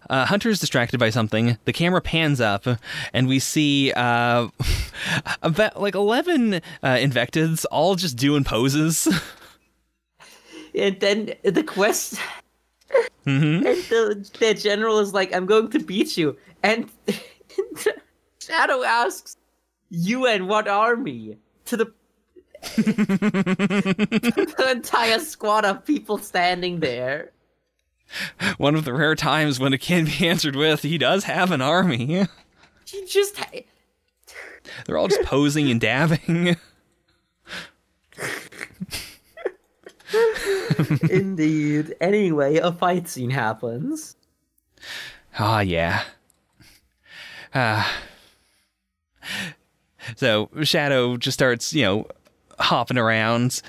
uh, 0.10 0.26
Hunter 0.26 0.50
is 0.50 0.60
distracted 0.60 1.00
by 1.00 1.10
something. 1.10 1.58
The 1.66 1.74
camera 1.74 2.02
pans 2.02 2.40
up, 2.40 2.66
and 3.14 3.28
we 3.28 3.40
see 3.40 3.92
uh, 3.94 4.50
about 5.42 5.82
like 5.82 5.96
eleven 5.96 6.62
uh, 6.84 6.98
invectives 7.00 7.66
all 7.66 7.96
just 7.96 8.18
doing 8.18 8.44
poses. 8.44 9.08
And 10.76 11.00
then 11.00 11.34
the 11.44 11.64
quest. 11.64 12.20
And 13.28 13.64
the, 13.64 14.28
the 14.40 14.54
general 14.56 14.98
is 14.98 15.14
like, 15.14 15.32
I'm 15.32 15.46
going 15.46 15.70
to 15.70 15.80
beat 15.80 16.18
you. 16.18 16.36
And 16.64 16.90
Shadow 18.42 18.84
asks, 18.84 19.38
You 19.96 20.26
and 20.26 20.48
what 20.48 20.68
army? 20.68 21.38
To 21.66 21.78
the. 21.78 21.94
the 22.78 24.68
entire 24.72 25.20
squad 25.20 25.66
of 25.66 25.86
people 25.86 26.18
standing 26.18 26.80
there. 26.80 27.30
One 28.58 28.74
of 28.74 28.86
the 28.86 28.94
rare 28.94 29.14
times 29.14 29.60
when 29.60 29.72
it 29.72 29.82
can 29.82 30.06
be 30.06 30.28
answered 30.28 30.56
with, 30.56 30.82
"He 30.82 30.98
does 30.98 31.26
have 31.26 31.52
an 31.52 31.62
army." 31.62 32.26
He 32.88 33.06
just. 33.06 33.38
ha- 33.38 33.60
They're 34.88 34.98
all 34.98 35.10
just 35.10 35.22
posing 35.26 35.70
and 35.70 35.80
dabbing. 35.80 36.58
Indeed. 41.10 41.96
Anyway, 42.02 42.58
a 42.58 42.72
fight 42.72 43.08
scene 43.08 43.30
happens. 43.30 44.16
Ah, 45.38 45.62
yeah. 45.62 46.04
Ah. 47.54 47.96
So 50.16 50.50
Shadow 50.64 51.18
just 51.18 51.36
starts, 51.36 51.74
you 51.74 51.84
know, 51.84 52.08
hopping 52.60 52.98
around. 52.98 53.62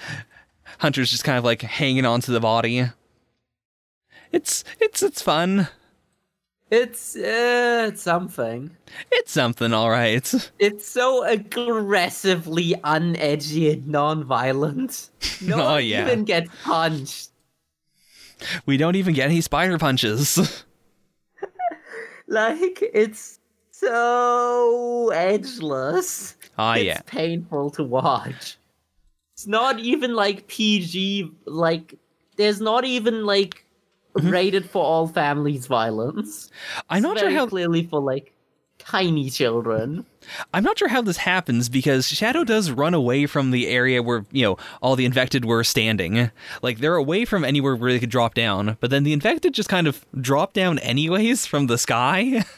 Hunter's 0.78 1.10
just 1.10 1.24
kind 1.24 1.38
of 1.38 1.44
like 1.44 1.62
hanging 1.62 2.04
onto 2.04 2.32
the 2.32 2.40
body. 2.40 2.86
It's 4.32 4.64
it's 4.80 5.02
it's 5.02 5.22
fun. 5.22 5.68
It's, 6.70 7.14
uh, 7.14 7.86
it's 7.92 8.02
something. 8.02 8.70
It's 9.12 9.30
something, 9.30 9.72
all 9.72 9.90
right. 9.90 10.50
It's 10.58 10.88
so 10.88 11.22
aggressively 11.22 12.74
unedgy 12.82 13.72
and 13.74 13.86
non-violent. 13.86 15.10
No 15.42 15.60
Oh, 15.60 15.64
one 15.74 15.84
yeah. 15.84 16.04
even 16.06 16.24
gets 16.24 16.50
punched. 16.64 17.28
We 18.66 18.76
don't 18.76 18.96
even 18.96 19.14
get 19.14 19.26
any 19.28 19.40
spider 19.40 19.78
punches. 19.78 20.64
Like 22.26 22.82
it's 22.94 23.38
so 23.84 25.10
edgeless. 25.14 26.36
Ah, 26.58 26.74
it's 26.74 26.84
yeah. 26.84 27.00
painful 27.06 27.70
to 27.70 27.84
watch. 27.84 28.58
It's 29.34 29.46
not 29.46 29.78
even 29.80 30.14
like 30.14 30.46
PG. 30.48 31.30
Like 31.46 31.94
there's 32.36 32.60
not 32.60 32.84
even 32.84 33.24
like 33.26 33.60
Mm-hmm. 34.16 34.30
rated 34.30 34.70
for 34.70 34.84
all 34.84 35.08
families 35.08 35.66
violence. 35.66 36.48
I'm 36.88 37.02
not 37.02 37.18
sure 37.18 37.32
how 37.32 37.48
clearly 37.48 37.82
for 37.82 38.00
like 38.00 38.32
tiny 38.86 39.30
children. 39.30 40.06
I'm 40.52 40.64
not 40.64 40.78
sure 40.78 40.88
how 40.88 41.02
this 41.02 41.18
happens 41.18 41.68
because 41.68 42.06
Shadow 42.06 42.44
does 42.44 42.70
run 42.70 42.94
away 42.94 43.26
from 43.26 43.50
the 43.50 43.68
area 43.68 44.02
where, 44.02 44.24
you 44.32 44.42
know, 44.42 44.56
all 44.80 44.96
the 44.96 45.04
infected 45.04 45.44
were 45.44 45.64
standing. 45.64 46.30
Like 46.62 46.78
they're 46.78 46.96
away 46.96 47.24
from 47.24 47.44
anywhere 47.44 47.76
where 47.76 47.92
they 47.92 47.98
could 47.98 48.10
drop 48.10 48.34
down, 48.34 48.76
but 48.80 48.90
then 48.90 49.04
the 49.04 49.12
infected 49.12 49.54
just 49.54 49.68
kind 49.68 49.86
of 49.86 50.04
drop 50.20 50.52
down 50.52 50.78
anyways 50.80 51.46
from 51.46 51.66
the 51.66 51.78
sky. 51.78 52.44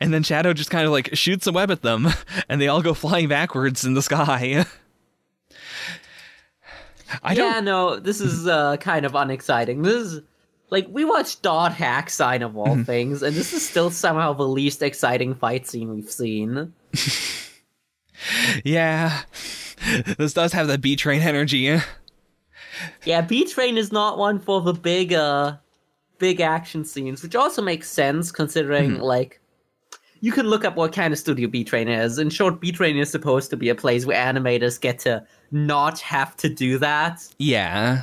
And 0.00 0.12
then 0.12 0.22
Shadow 0.22 0.52
just 0.52 0.70
kind 0.70 0.84
of 0.84 0.92
like 0.92 1.14
shoots 1.14 1.46
a 1.46 1.52
web 1.52 1.70
at 1.70 1.82
them 1.82 2.08
and 2.48 2.60
they 2.60 2.68
all 2.68 2.82
go 2.82 2.92
flying 2.92 3.28
backwards 3.28 3.84
in 3.84 3.94
the 3.94 4.02
sky. 4.02 4.66
I 7.22 7.32
yeah, 7.32 7.34
don't 7.34 7.54
Yeah, 7.54 7.60
no, 7.60 8.00
this 8.00 8.20
is 8.20 8.46
uh, 8.46 8.76
kind 8.78 9.06
of 9.06 9.14
unexciting. 9.14 9.82
This 9.82 9.94
is 9.94 10.22
like 10.70 10.86
we 10.90 11.04
watched 11.04 11.42
Dot 11.42 11.72
Hack 11.72 12.10
Sign 12.10 12.42
of 12.42 12.52
Mm-hmm. 12.52 12.58
all 12.58 12.84
things, 12.84 13.22
and 13.22 13.34
this 13.36 13.52
is 13.52 13.68
still 13.68 13.90
somehow 13.90 14.32
the 14.32 14.46
least 14.48 14.82
exciting 14.82 15.34
fight 15.34 15.66
scene 15.66 15.94
we've 15.94 16.10
seen. 16.10 16.72
Yeah. 18.64 19.20
This 20.18 20.32
does 20.32 20.52
have 20.52 20.68
the 20.68 20.78
Bee 20.78 20.96
Train 20.96 21.20
energy. 21.22 21.78
Yeah, 23.04 23.20
Bee 23.20 23.44
Train 23.44 23.76
is 23.76 23.92
not 23.92 24.18
one 24.18 24.38
for 24.40 24.60
the 24.62 24.72
big 24.72 25.12
uh 25.12 25.56
big 26.18 26.40
action 26.40 26.84
scenes, 26.84 27.22
which 27.22 27.36
also 27.36 27.60
makes 27.62 27.90
sense 27.90 28.32
considering 28.32 28.98
like 29.00 29.40
you 30.20 30.32
can 30.32 30.46
look 30.48 30.64
up 30.64 30.76
what 30.76 30.94
kind 30.94 31.12
of 31.12 31.18
studio 31.18 31.46
Bee 31.48 31.62
Train 31.62 31.88
is. 31.88 32.18
In 32.18 32.30
short, 32.30 32.58
Bee 32.60 32.72
Train 32.72 32.96
is 32.96 33.10
supposed 33.10 33.50
to 33.50 33.56
be 33.56 33.68
a 33.68 33.74
place 33.74 34.06
where 34.06 34.16
animators 34.16 34.80
get 34.80 34.98
to 35.00 35.24
not 35.52 36.00
have 36.00 36.36
to 36.38 36.48
do 36.48 36.78
that. 36.78 37.22
Yeah. 37.38 38.02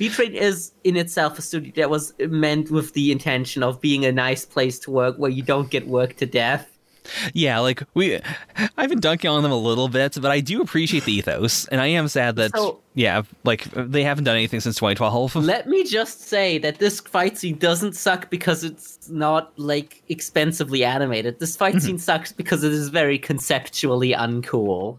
Bee 0.00 0.08
Train 0.08 0.34
is 0.34 0.72
in 0.82 0.96
itself 0.96 1.38
a 1.38 1.42
studio 1.42 1.72
that 1.76 1.90
was 1.90 2.14
meant 2.20 2.70
with 2.70 2.94
the 2.94 3.12
intention 3.12 3.62
of 3.62 3.82
being 3.82 4.06
a 4.06 4.10
nice 4.10 4.46
place 4.46 4.78
to 4.78 4.90
work 4.90 5.18
where 5.18 5.30
you 5.30 5.42
don't 5.42 5.68
get 5.68 5.86
worked 5.86 6.16
to 6.20 6.26
death. 6.26 6.70
Yeah, 7.34 7.58
like 7.58 7.82
we 7.92 8.18
I've 8.78 8.88
been 8.88 9.00
dunking 9.00 9.28
on 9.28 9.42
them 9.42 9.52
a 9.52 9.58
little 9.58 9.88
bit, 9.88 10.16
but 10.18 10.30
I 10.30 10.40
do 10.40 10.62
appreciate 10.62 11.04
the 11.04 11.12
ethos, 11.12 11.66
and 11.66 11.82
I 11.82 11.88
am 11.88 12.08
sad 12.08 12.36
that 12.36 12.56
So- 12.56 12.80
yeah, 12.94 13.24
like 13.44 13.64
they 13.74 14.02
haven't 14.02 14.24
done 14.24 14.36
anything 14.36 14.60
since 14.60 14.76
2012. 14.76 15.36
Let 15.44 15.68
me 15.68 15.84
just 15.84 16.22
say 16.22 16.56
that 16.56 16.78
this 16.78 17.00
fight 17.00 17.36
scene 17.36 17.58
doesn't 17.58 17.92
suck 17.92 18.30
because 18.30 18.64
it's 18.64 19.10
not 19.10 19.52
like 19.58 20.02
expensively 20.08 20.82
animated. 20.82 21.40
This 21.40 21.58
fight 21.58 21.74
mm-hmm. 21.74 21.84
scene 21.84 21.98
sucks 21.98 22.32
because 22.32 22.64
it 22.64 22.72
is 22.72 22.88
very 22.88 23.18
conceptually 23.18 24.14
uncool. 24.14 24.98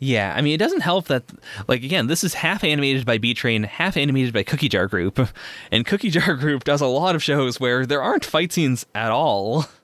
Yeah, 0.00 0.34
I 0.36 0.40
mean 0.40 0.54
it 0.54 0.58
doesn't 0.58 0.80
help 0.80 1.06
that 1.06 1.24
like 1.66 1.82
again, 1.82 2.06
this 2.06 2.24
is 2.24 2.34
half 2.34 2.64
animated 2.64 3.04
by 3.06 3.18
Bee 3.18 3.34
Train, 3.34 3.64
half 3.64 3.96
animated 3.96 4.32
by 4.32 4.42
Cookie 4.42 4.68
Jar 4.68 4.86
Group. 4.86 5.18
And 5.70 5.84
Cookie 5.84 6.10
Jar 6.10 6.34
Group 6.34 6.64
does 6.64 6.80
a 6.80 6.86
lot 6.86 7.14
of 7.14 7.22
shows 7.22 7.60
where 7.60 7.84
there 7.84 8.02
aren't 8.02 8.24
fight 8.24 8.52
scenes 8.52 8.86
at 8.94 9.10
all. 9.10 9.66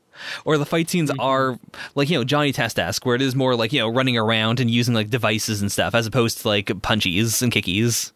Or 0.45 0.57
the 0.57 0.65
fight 0.65 0.89
scenes 0.89 1.11
are 1.19 1.59
like, 1.97 2.09
you 2.09 2.17
know, 2.17 2.23
Johnny 2.23 2.53
Test-esque, 2.53 3.05
where 3.05 3.17
it 3.17 3.21
is 3.21 3.35
more 3.35 3.57
like, 3.57 3.73
you 3.73 3.81
know, 3.81 3.89
running 3.89 4.17
around 4.17 4.61
and 4.61 4.71
using 4.71 4.95
like 4.95 5.11
devices 5.11 5.61
and 5.61 5.73
stuff, 5.73 5.93
as 5.93 6.07
opposed 6.07 6.39
to 6.39 6.49
like 6.49 6.67
punchies 6.67 7.43
and 7.43 7.51
kickies. 7.53 8.13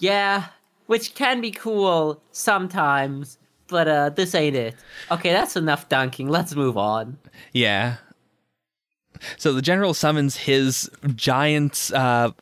Yeah, 0.00 0.46
which 0.86 1.14
can 1.14 1.40
be 1.40 1.52
cool 1.52 2.20
sometimes, 2.32 3.38
but 3.68 3.86
uh 3.86 4.08
this 4.10 4.34
ain't 4.34 4.56
it. 4.56 4.74
Okay, 5.12 5.30
that's 5.30 5.54
enough 5.54 5.88
dunking. 5.88 6.28
Let's 6.28 6.56
move 6.56 6.76
on. 6.76 7.18
Yeah. 7.52 7.96
So 9.36 9.52
the 9.52 9.62
general 9.62 9.94
summons 9.94 10.36
his 10.36 10.90
giant 11.14 11.90
uh 11.94 12.32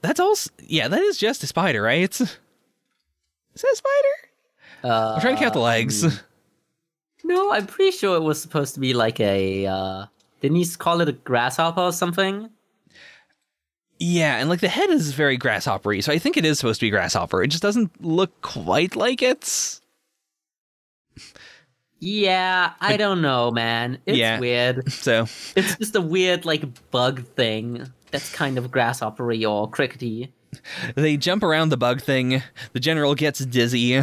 that's 0.00 0.20
all 0.20 0.34
yeah, 0.66 0.88
that 0.88 1.00
is 1.02 1.16
just 1.16 1.42
a 1.42 1.46
spider, 1.46 1.82
right? 1.82 2.02
It's, 2.02 2.20
Is 2.20 2.38
that 3.56 3.72
a 3.72 3.76
spider? 3.76 4.14
Uh 4.84 5.14
I'm 5.14 5.20
trying 5.20 5.36
to 5.36 5.40
count 5.40 5.54
the 5.54 5.60
legs. 5.60 6.22
No, 7.26 7.52
I'm 7.52 7.66
pretty 7.66 7.96
sure 7.96 8.16
it 8.16 8.22
was 8.22 8.40
supposed 8.40 8.74
to 8.74 8.80
be 8.80 8.92
like 8.92 9.18
a 9.18 9.66
uh 9.66 10.06
didn't 10.40 10.58
he 10.58 10.66
call 10.76 11.00
it 11.00 11.08
a 11.08 11.12
grasshopper 11.12 11.80
or 11.80 11.92
something? 11.92 12.50
Yeah, 13.98 14.36
and 14.36 14.50
like 14.50 14.60
the 14.60 14.68
head 14.68 14.90
is 14.90 15.12
very 15.12 15.36
grasshoppery, 15.38 16.02
so 16.02 16.12
I 16.12 16.18
think 16.18 16.36
it 16.36 16.44
is 16.44 16.58
supposed 16.58 16.80
to 16.80 16.86
be 16.86 16.90
grasshopper. 16.90 17.42
It 17.42 17.48
just 17.48 17.62
doesn't 17.62 18.04
look 18.04 18.42
quite 18.42 18.96
like 18.96 19.22
it. 19.22 19.80
Yeah, 22.04 22.72
I 22.80 22.96
don't 22.98 23.22
know, 23.22 23.50
man. 23.50 23.98
It's 24.04 24.18
Yeah. 24.18 24.38
weird. 24.38 24.92
So 24.92 25.26
It's 25.56 25.76
just 25.76 25.96
a 25.96 26.00
weird 26.02 26.44
like 26.44 26.90
bug 26.90 27.24
thing 27.28 27.90
that's 28.10 28.30
kind 28.32 28.58
of 28.58 28.70
grasshoppery 28.70 29.44
or 29.44 29.68
crickety. 29.70 30.32
they 30.94 31.16
jump 31.16 31.42
around 31.42 31.70
the 31.70 31.76
bug 31.76 32.00
thing. 32.02 32.42
The 32.74 32.78
general 32.80 33.14
gets 33.14 33.40
dizzy. 33.44 33.94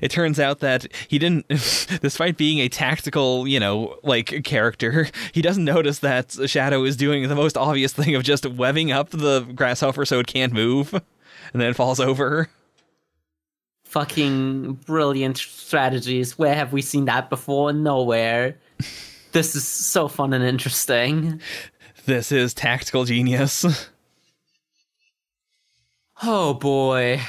It 0.00 0.10
turns 0.10 0.38
out 0.40 0.60
that 0.60 0.86
he 1.08 1.18
didn't, 1.18 1.46
despite 2.00 2.36
being 2.38 2.60
a 2.60 2.68
tactical, 2.68 3.46
you 3.46 3.58
know, 3.60 3.98
like 4.04 4.42
character, 4.44 5.08
he 5.32 5.42
doesn't 5.42 5.64
notice 5.64 5.98
that 5.98 6.36
Shadow 6.46 6.84
is 6.84 6.96
doing 6.96 7.28
the 7.28 7.34
most 7.34 7.56
obvious 7.58 7.92
thing 7.92 8.14
of 8.14 8.22
just 8.22 8.46
webbing 8.46 8.90
up 8.92 9.10
the 9.10 9.40
grasshopper 9.54 10.06
so 10.06 10.18
it 10.20 10.26
can't 10.28 10.52
move, 10.52 10.94
and 10.94 11.60
then 11.60 11.74
falls 11.74 12.00
over. 12.00 12.48
Fucking 13.88 14.74
brilliant 14.84 15.38
strategies. 15.38 16.38
Where 16.38 16.54
have 16.54 16.72
we 16.74 16.82
seen 16.82 17.06
that 17.06 17.30
before? 17.30 17.72
Nowhere. 17.72 18.58
This 19.32 19.54
is 19.54 19.66
so 19.66 20.08
fun 20.08 20.34
and 20.34 20.44
interesting. 20.44 21.40
This 22.04 22.30
is 22.30 22.52
tactical 22.52 23.04
genius. 23.04 23.64
Oh 26.22 26.54
boy. 26.54 27.20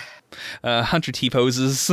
Uh, 0.64 0.84
Hunter 0.84 1.12
T 1.12 1.30
poses. 1.30 1.92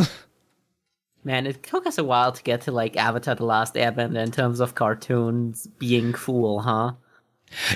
Man, 1.24 1.46
it 1.46 1.62
took 1.62 1.86
us 1.86 1.98
a 1.98 2.04
while 2.04 2.32
to 2.32 2.42
get 2.42 2.62
to 2.62 2.72
like 2.72 2.96
Avatar 2.96 3.34
The 3.34 3.44
Last 3.44 3.74
Airbender 3.74 4.22
in 4.22 4.30
terms 4.30 4.60
of 4.60 4.74
cartoons 4.74 5.66
being 5.78 6.12
cool, 6.12 6.60
huh? 6.60 6.92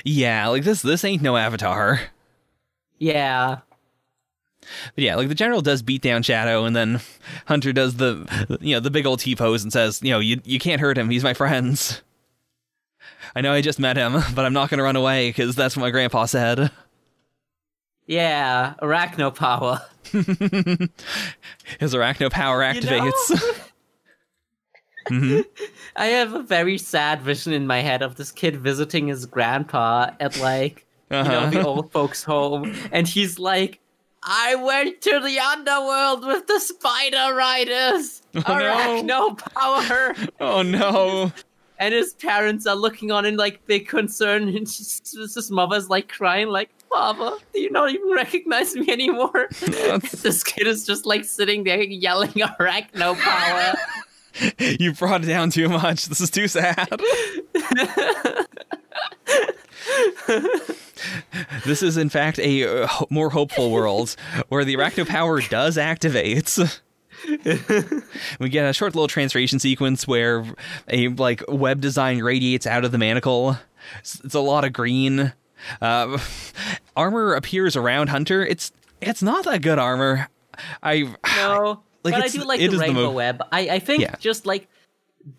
Yeah, 0.04 0.48
like 0.48 0.64
this. 0.64 0.82
This 0.82 1.04
ain't 1.04 1.22
no 1.22 1.36
Avatar. 1.36 2.00
Yeah. 2.98 3.58
But 4.94 5.04
yeah, 5.04 5.16
like 5.16 5.28
the 5.28 5.34
general 5.34 5.62
does 5.62 5.82
beat 5.82 6.02
down 6.02 6.22
Shadow, 6.22 6.64
and 6.64 6.76
then 6.76 7.00
Hunter 7.46 7.72
does 7.72 7.96
the 7.96 8.26
you 8.60 8.74
know 8.76 8.80
the 8.80 8.90
big 8.90 9.06
old 9.06 9.20
T 9.20 9.34
pose 9.34 9.62
and 9.62 9.72
says, 9.72 10.00
you 10.02 10.10
know, 10.10 10.18
you 10.20 10.40
you 10.44 10.58
can't 10.58 10.80
hurt 10.80 10.98
him. 10.98 11.10
He's 11.10 11.24
my 11.24 11.34
friend. 11.34 12.00
I 13.34 13.40
know 13.40 13.52
I 13.52 13.60
just 13.60 13.78
met 13.78 13.96
him, 13.96 14.12
but 14.34 14.44
I'm 14.44 14.52
not 14.52 14.70
gonna 14.70 14.82
run 14.82 14.96
away 14.96 15.30
because 15.30 15.54
that's 15.56 15.76
what 15.76 15.82
my 15.82 15.90
grandpa 15.90 16.26
said. 16.26 16.70
Yeah, 18.06 18.74
arachno 18.82 19.34
power. 19.34 19.80
His 21.78 21.94
arachno 21.94 22.30
power 22.30 22.62
You 22.72 22.80
know? 22.80 22.88
activates. 23.12 23.60
Mhm. 25.08 25.44
I 25.96 26.06
have 26.06 26.34
a 26.34 26.42
very 26.42 26.76
sad 26.78 27.22
vision 27.22 27.52
in 27.52 27.66
my 27.66 27.80
head 27.80 28.02
of 28.02 28.14
this 28.16 28.30
kid 28.30 28.56
visiting 28.56 29.08
his 29.08 29.26
grandpa 29.26 30.10
at 30.20 30.38
like 30.38 30.86
you 31.10 31.16
know 31.16 31.50
the 31.50 31.58
Uh-huh. 31.60 31.68
old 31.68 31.90
folks' 31.90 32.22
home, 32.22 32.76
and 32.92 33.08
he's 33.08 33.38
like, 33.38 33.80
"I 34.22 34.54
went 34.54 35.00
to 35.02 35.20
the 35.20 35.38
underworld 35.38 36.26
with 36.26 36.46
the 36.46 36.60
spider 36.60 37.34
riders, 37.34 38.22
Oh, 38.34 38.40
arachno 38.42 39.38
power." 39.38 40.14
Oh 40.40 40.62
no! 40.62 41.32
And 41.78 41.94
his 41.94 42.12
parents 42.14 42.66
are 42.66 42.76
looking 42.76 43.10
on 43.10 43.24
in 43.24 43.36
like 43.36 43.66
big 43.66 43.88
concern, 43.88 44.48
and 44.48 44.58
his 44.58 45.50
mother's 45.50 45.88
like 45.88 46.08
crying, 46.08 46.48
like, 46.48 46.70
"Father, 46.90 47.36
do 47.54 47.60
you 47.60 47.70
not 47.70 47.90
even 47.90 48.10
recognize 48.10 48.74
me 48.74 48.90
anymore?" 48.90 49.48
this 49.60 50.44
kid 50.44 50.66
is 50.66 50.84
just 50.86 51.06
like 51.06 51.24
sitting 51.24 51.64
there 51.64 51.82
yelling 51.82 52.32
arachno 52.32 53.18
power. 53.18 53.74
You 54.58 54.92
brought 54.94 55.24
it 55.24 55.26
down 55.26 55.50
too 55.50 55.68
much. 55.68 56.06
This 56.06 56.20
is 56.20 56.30
too 56.30 56.46
sad. 56.46 56.88
This 61.64 61.82
is, 61.82 61.96
in 61.96 62.08
fact, 62.08 62.38
a 62.38 62.84
uh, 62.84 62.88
more 63.10 63.30
hopeful 63.30 63.70
world 63.70 64.16
where 64.48 64.64
the 64.64 64.74
arachno 64.76 65.06
power 65.06 65.40
does 65.40 65.76
activate. 65.78 66.58
we 68.38 68.48
get 68.48 68.64
a 68.68 68.72
short 68.72 68.94
little 68.94 69.08
transformation 69.08 69.58
sequence 69.58 70.06
where 70.06 70.44
a 70.88 71.08
like 71.08 71.42
web 71.48 71.80
design 71.80 72.20
radiates 72.20 72.66
out 72.66 72.84
of 72.84 72.92
the 72.92 72.98
manacle. 72.98 73.58
It's, 73.98 74.20
it's 74.20 74.34
a 74.34 74.40
lot 74.40 74.64
of 74.64 74.72
green. 74.72 75.32
Uh, 75.80 76.18
armor 76.96 77.34
appears 77.34 77.76
around 77.76 78.08
Hunter. 78.08 78.44
It's 78.44 78.72
it's 79.00 79.22
not 79.22 79.44
that 79.44 79.62
good 79.62 79.78
armor. 79.78 80.28
I 80.82 81.14
No, 81.36 81.82
Like, 82.02 82.14
but 82.14 82.22
I 82.22 82.28
do 82.28 82.44
like 82.44 82.60
the 82.60 82.68
the 82.68 82.78
rainbow 82.78 83.04
mo- 83.08 83.12
web. 83.12 83.42
I, 83.52 83.68
I 83.68 83.78
think 83.78 84.02
Yeah. 84.02 84.14
just 84.20 84.46
like 84.46 84.68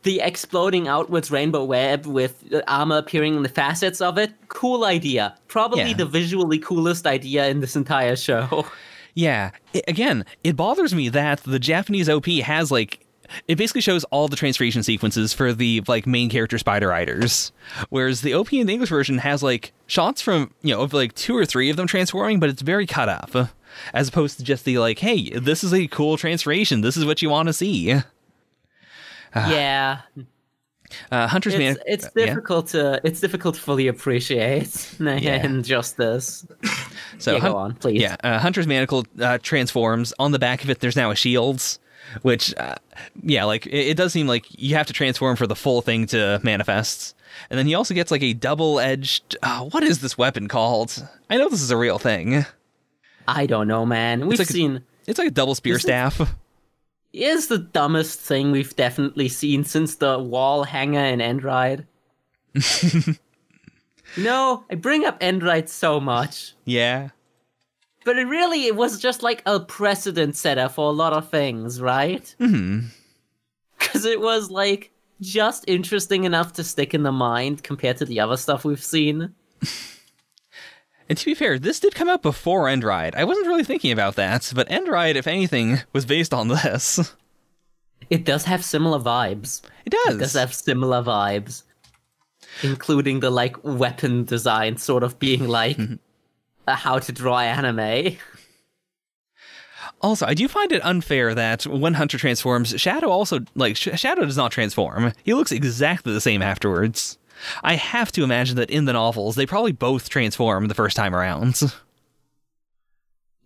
the 0.03 0.19
exploding 0.21 0.87
outwards 0.87 1.31
rainbow 1.31 1.63
web 1.63 2.05
with 2.05 2.49
the 2.49 2.69
armor 2.71 2.97
appearing 2.97 3.35
in 3.35 3.43
the 3.43 3.49
facets 3.49 3.99
of 4.01 4.17
it, 4.17 4.31
cool 4.47 4.85
idea. 4.85 5.35
Probably 5.47 5.81
Yeah. 5.89 5.93
the 5.97 6.05
visually 6.05 6.59
coolest 6.59 7.07
idea 7.07 7.47
in 7.47 7.59
this 7.61 7.75
entire 7.75 8.15
show. 8.15 8.65
Yeah. 9.13 9.51
I- 9.75 9.81
again, 9.89 10.23
it 10.41 10.55
bothers 10.55 10.95
me 10.95 11.09
that 11.09 11.43
the 11.43 11.59
Japanese 11.59 12.07
OP 12.07 12.27
has 12.27 12.71
like 12.71 13.05
it 13.47 13.55
basically 13.57 13.81
shows 13.81 14.05
all 14.05 14.29
the 14.29 14.37
transformation 14.37 14.83
sequences 14.83 15.33
for 15.33 15.51
the 15.51 15.81
like 15.87 16.07
main 16.07 16.29
character 16.29 16.57
spider 16.57 16.87
riders 16.87 17.51
whereas 17.89 18.21
the 18.21 18.33
op 18.33 18.51
in 18.53 18.67
the 18.67 18.73
english 18.73 18.89
version 18.89 19.17
has 19.19 19.41
like 19.43 19.71
shots 19.87 20.21
from 20.21 20.51
you 20.61 20.73
know 20.73 20.81
of 20.81 20.91
like 20.93 21.13
two 21.15 21.35
or 21.35 21.45
three 21.45 21.69
of 21.69 21.75
them 21.77 21.87
transforming 21.87 22.39
but 22.41 22.49
it's 22.49 22.61
very 22.61 22.85
cut 22.85 23.07
up 23.07 23.49
as 23.93 24.09
opposed 24.09 24.37
to 24.37 24.43
just 24.43 24.65
the 24.65 24.77
like 24.79 24.99
hey 24.99 25.29
this 25.31 25.63
is 25.63 25.73
a 25.73 25.87
cool 25.87 26.17
transformation 26.17 26.81
this 26.81 26.97
is 26.97 27.05
what 27.05 27.21
you 27.21 27.29
want 27.29 27.47
to 27.47 27.53
see 27.53 27.97
yeah, 29.35 30.01
uh, 31.11 31.27
hunter's 31.27 31.53
it's 31.53 31.59
man 31.59 31.77
it's 31.85 32.07
yeah. 32.15 32.25
difficult 32.25 32.67
to 32.67 32.99
it's 33.03 33.19
difficult 33.21 33.55
to 33.55 33.61
fully 33.61 33.87
appreciate 33.87 34.95
Yeah. 34.99 35.45
injustice. 35.45 36.45
So 37.17 37.33
yeah, 37.33 37.39
Hun- 37.39 37.51
go 37.51 37.57
on, 37.57 37.73
please. 37.75 38.01
Yeah, 38.01 38.15
uh, 38.23 38.39
Hunter's 38.39 38.67
Manacle 38.67 39.05
uh, 39.21 39.37
transforms. 39.41 40.13
On 40.19 40.31
the 40.31 40.39
back 40.39 40.63
of 40.63 40.69
it, 40.69 40.79
there's 40.79 40.95
now 40.95 41.11
a 41.11 41.15
shield, 41.15 41.61
which, 42.23 42.53
uh, 42.57 42.75
yeah, 43.21 43.43
like 43.43 43.67
it, 43.67 43.89
it 43.89 43.97
does 43.97 44.11
seem 44.13 44.27
like 44.27 44.45
you 44.49 44.75
have 44.75 44.87
to 44.87 44.93
transform 44.93 45.35
for 45.35 45.45
the 45.45 45.55
full 45.55 45.81
thing 45.81 46.07
to 46.07 46.39
manifest. 46.43 47.15
And 47.49 47.59
then 47.59 47.67
he 47.67 47.75
also 47.75 47.93
gets 47.93 48.11
like 48.11 48.23
a 48.23 48.33
double-edged. 48.33 49.37
Uh, 49.43 49.65
what 49.65 49.83
is 49.83 49.99
this 50.01 50.17
weapon 50.17 50.47
called? 50.47 51.07
I 51.29 51.37
know 51.37 51.47
this 51.47 51.61
is 51.61 51.69
a 51.71 51.77
real 51.77 51.99
thing. 51.99 52.45
I 53.27 53.45
don't 53.45 53.67
know, 53.67 53.85
man. 53.85 54.25
We've 54.27 54.39
like 54.39 54.49
a- 54.49 54.53
seen 54.53 54.83
It's 55.07 55.19
like 55.19 55.27
a 55.27 55.31
double 55.31 55.53
spear 55.55 55.75
Is 55.75 55.81
it- 55.81 55.87
staff. 55.87 56.35
Is 57.13 57.47
the 57.47 57.57
dumbest 57.57 58.19
thing 58.19 58.51
we've 58.51 58.75
definitely 58.75 59.27
seen 59.27 59.63
since 59.63 59.95
the 59.95 60.19
wall 60.19 60.63
hanger 60.63 61.03
in 61.03 61.19
Endride. 61.19 61.85
no, 64.17 64.63
I 64.69 64.75
bring 64.75 65.05
up 65.05 65.19
Endride 65.19 65.69
so 65.69 65.99
much, 65.99 66.53
yeah. 66.65 67.09
but 68.05 68.17
it 68.17 68.25
really 68.25 68.65
it 68.65 68.75
was 68.75 68.99
just 68.99 69.23
like 69.23 69.41
a 69.45 69.59
precedent 69.59 70.35
setter 70.35 70.69
for 70.69 70.89
a 70.89 70.93
lot 70.93 71.13
of 71.13 71.29
things, 71.29 71.81
right? 71.81 72.33
Hmm. 72.37 72.79
Because 73.77 74.05
it 74.05 74.19
was 74.21 74.51
like 74.51 74.91
just 75.21 75.65
interesting 75.67 76.23
enough 76.23 76.53
to 76.53 76.63
stick 76.63 76.93
in 76.93 77.03
the 77.03 77.11
mind 77.11 77.63
compared 77.63 77.97
to 77.97 78.05
the 78.05 78.19
other 78.19 78.37
stuff 78.37 78.65
we've 78.65 78.83
seen. 78.83 79.33
And 81.11 81.17
to 81.17 81.25
be 81.25 81.33
fair, 81.33 81.59
this 81.59 81.81
did 81.81 81.93
come 81.93 82.07
out 82.07 82.21
before 82.21 82.67
Endride. 82.67 83.15
I 83.15 83.25
wasn't 83.25 83.47
really 83.47 83.65
thinking 83.65 83.91
about 83.91 84.15
that, 84.15 84.49
but 84.55 84.69
Endride, 84.69 85.15
if 85.15 85.27
anything, 85.27 85.79
was 85.91 86.05
based 86.05 86.33
on 86.33 86.47
this. 86.47 87.13
It 88.09 88.23
does 88.23 88.45
have 88.45 88.63
similar 88.63 88.97
vibes. 88.97 89.61
It 89.85 89.89
does. 89.89 90.15
It 90.15 90.19
does. 90.19 90.33
have 90.35 90.53
similar 90.53 91.03
vibes, 91.03 91.63
including 92.63 93.19
the 93.19 93.29
like 93.29 93.61
weapon 93.61 94.23
design 94.23 94.77
sort 94.77 95.03
of 95.03 95.19
being 95.19 95.49
like 95.49 95.75
mm-hmm. 95.75 95.95
a 96.65 96.75
how 96.75 96.99
to 96.99 97.11
draw 97.11 97.39
anime. 97.39 98.15
Also, 99.99 100.25
I 100.25 100.33
do 100.33 100.47
find 100.47 100.71
it 100.71 100.83
unfair 100.85 101.35
that 101.35 101.67
when 101.67 101.95
Hunter 101.95 102.19
transforms, 102.19 102.79
Shadow 102.79 103.09
also 103.09 103.39
like 103.55 103.75
Sh- 103.75 103.89
Shadow 103.95 104.23
does 104.23 104.37
not 104.37 104.53
transform. 104.53 105.11
He 105.25 105.33
looks 105.33 105.51
exactly 105.51 106.13
the 106.13 106.21
same 106.21 106.41
afterwards. 106.41 107.17
I 107.63 107.75
have 107.75 108.11
to 108.13 108.23
imagine 108.23 108.55
that 108.57 108.69
in 108.69 108.85
the 108.85 108.93
novels, 108.93 109.35
they 109.35 109.45
probably 109.45 109.71
both 109.71 110.09
transform 110.09 110.67
the 110.67 110.73
first 110.75 110.95
time 110.95 111.15
around. 111.15 111.61